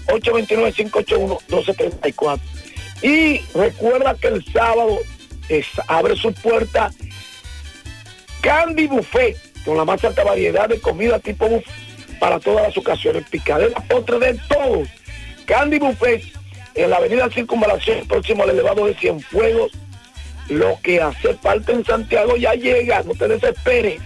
829-581-1234. 0.09 2.41
Y 3.03 3.41
recuerda 3.55 4.15
que 4.15 4.29
el 4.29 4.45
sábado 4.53 4.99
es- 5.49 5.67
abre 5.89 6.17
su 6.17 6.33
puerta 6.33 6.91
Candy 8.41 8.87
Buffet, 8.87 9.37
con 9.65 9.77
la 9.77 9.85
más 9.85 10.03
alta 10.05 10.23
variedad 10.25 10.69
de 10.69 10.81
comida 10.81 11.19
tipo 11.19 11.49
buffet 11.49 11.73
para 12.21 12.39
todas 12.41 12.69
las 12.69 12.77
ocasiones. 12.77 13.25
Picadera, 13.29 13.81
postre 13.89 14.19
de 14.19 14.35
todos. 14.49 14.89
Candy 15.47 15.79
Buffet 15.79 16.23
en 16.75 16.91
la 16.91 16.97
avenida 16.97 17.29
Circunvalación, 17.31 18.07
próximo 18.09 18.43
al 18.45 18.51
elevado 18.51 18.87
de 18.87 18.95
Cienfuegos. 18.95 19.73
Lo 20.49 20.79
que 20.83 21.01
hace 21.01 21.35
falta 21.35 21.73
en 21.73 21.85
Santiago 21.85 22.37
ya 22.37 22.55
llega, 22.55 23.03
no 23.03 23.15
te 23.15 23.29
desesperes. 23.29 24.01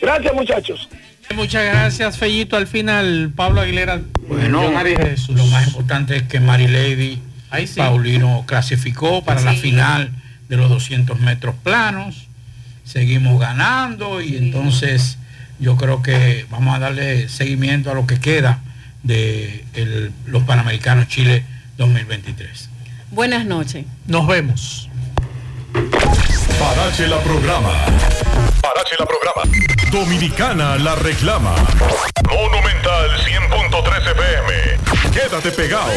Gracias 0.00 0.34
muchachos. 0.34 0.88
Muchas 1.36 1.64
gracias, 1.64 2.18
Fellito. 2.18 2.56
Al 2.56 2.66
final, 2.66 3.32
Pablo 3.34 3.60
Aguilera. 3.60 4.00
Bueno, 4.28 4.70
Jesús. 4.82 5.36
lo 5.36 5.46
más 5.46 5.66
importante 5.66 6.16
es 6.16 6.22
que 6.24 6.40
Mary 6.40 6.66
Lady 6.68 7.20
Ahí 7.50 7.66
sí. 7.66 7.76
Paulino 7.80 8.44
clasificó 8.46 9.24
para 9.24 9.40
la 9.40 9.54
final 9.54 10.10
de 10.48 10.56
los 10.56 10.68
200 10.68 11.18
metros 11.20 11.54
planos. 11.62 12.26
Seguimos 12.84 13.40
ganando 13.40 14.20
y 14.20 14.36
entonces 14.36 15.18
yo 15.60 15.76
creo 15.76 16.02
que 16.02 16.46
vamos 16.50 16.74
a 16.74 16.78
darle 16.80 17.28
seguimiento 17.28 17.90
a 17.90 17.94
lo 17.94 18.06
que 18.06 18.18
queda 18.18 18.60
de 19.02 19.64
el- 19.74 20.12
los 20.26 20.42
Panamericanos 20.44 21.08
Chile 21.08 21.44
2023. 21.78 22.68
Buenas 23.12 23.46
noches. 23.46 23.84
Nos 24.06 24.26
vemos. 24.26 24.88
Parache 26.60 27.06
la 27.06 27.16
programa. 27.16 27.70
Parache 28.60 28.94
la 28.98 29.06
programa. 29.06 29.42
Dominicana 29.90 30.76
la 30.76 30.94
reclama. 30.94 31.54
Monumental 32.28 33.16
100.13 33.16 34.10
FM. 34.14 35.10
Quédate 35.10 35.50
pegado. 35.52 35.90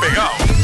Pegado. 0.00 0.63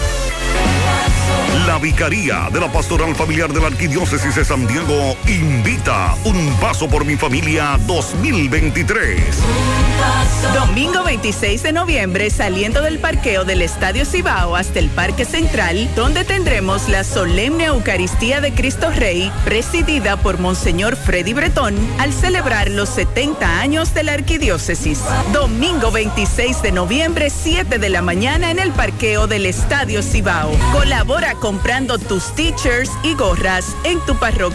La 1.68 1.80
Vicaría 1.80 2.50
de 2.52 2.60
la 2.60 2.72
Pastoral 2.72 3.16
Familiar 3.16 3.52
de 3.52 3.60
la 3.60 3.68
Arquidiócesis 3.68 4.36
de 4.36 4.46
San 4.46 4.68
Diego 4.68 5.18
invita 5.28 6.16
Un 6.24 6.56
Paso 6.62 6.88
por 6.88 7.06
mi 7.06 7.16
Familia 7.16 7.78
2023. 7.88 9.20
Domingo 10.54 11.04
26 11.04 11.64
de 11.64 11.74
noviembre, 11.74 12.30
saliendo 12.30 12.82
del 12.82 13.00
parqueo 13.00 13.46
del 13.46 13.62
Estadio 13.62 14.06
Cibao 14.06 14.56
hasta 14.56 14.80
el 14.80 14.90
Parque 14.90 15.26
Central, 15.26 15.90
donde 15.96 16.24
tendremos 16.24 16.88
la 16.88 17.04
solemne 17.04 17.66
Eucaristía 17.66 18.42
de 18.42 18.54
Cristo 18.54 18.92
Rey, 18.92 19.32
presidida 19.44 20.18
por 20.18 20.40
Monseñor 20.40 20.96
Freddy 20.96 21.34
Bretón, 21.34 21.76
al 22.00 22.14
celebrar 22.14 22.70
los 22.70 22.90
70 22.90 23.60
años 23.60 23.94
de 23.94 24.04
la 24.04 24.14
arquidiócesis. 24.14 25.02
Domingo 25.34 25.92
26 25.92 26.62
de 26.62 26.72
noviembre, 26.72 27.30
7 27.30 27.80
de 27.80 27.90
la 27.90 28.02
mañana 28.02 28.52
en 28.52 28.60
el 28.60 28.72
parqueo 28.72 29.28
del 29.28 29.46
Estadio 29.46 30.04
Colabora 30.74 31.36
comprando 31.36 31.98
tus 31.98 32.34
teachers 32.36 32.92
y 33.04 33.14
gorras 33.14 33.76
en 33.86 34.00
tu 34.02 34.16
parroquia 34.16 34.46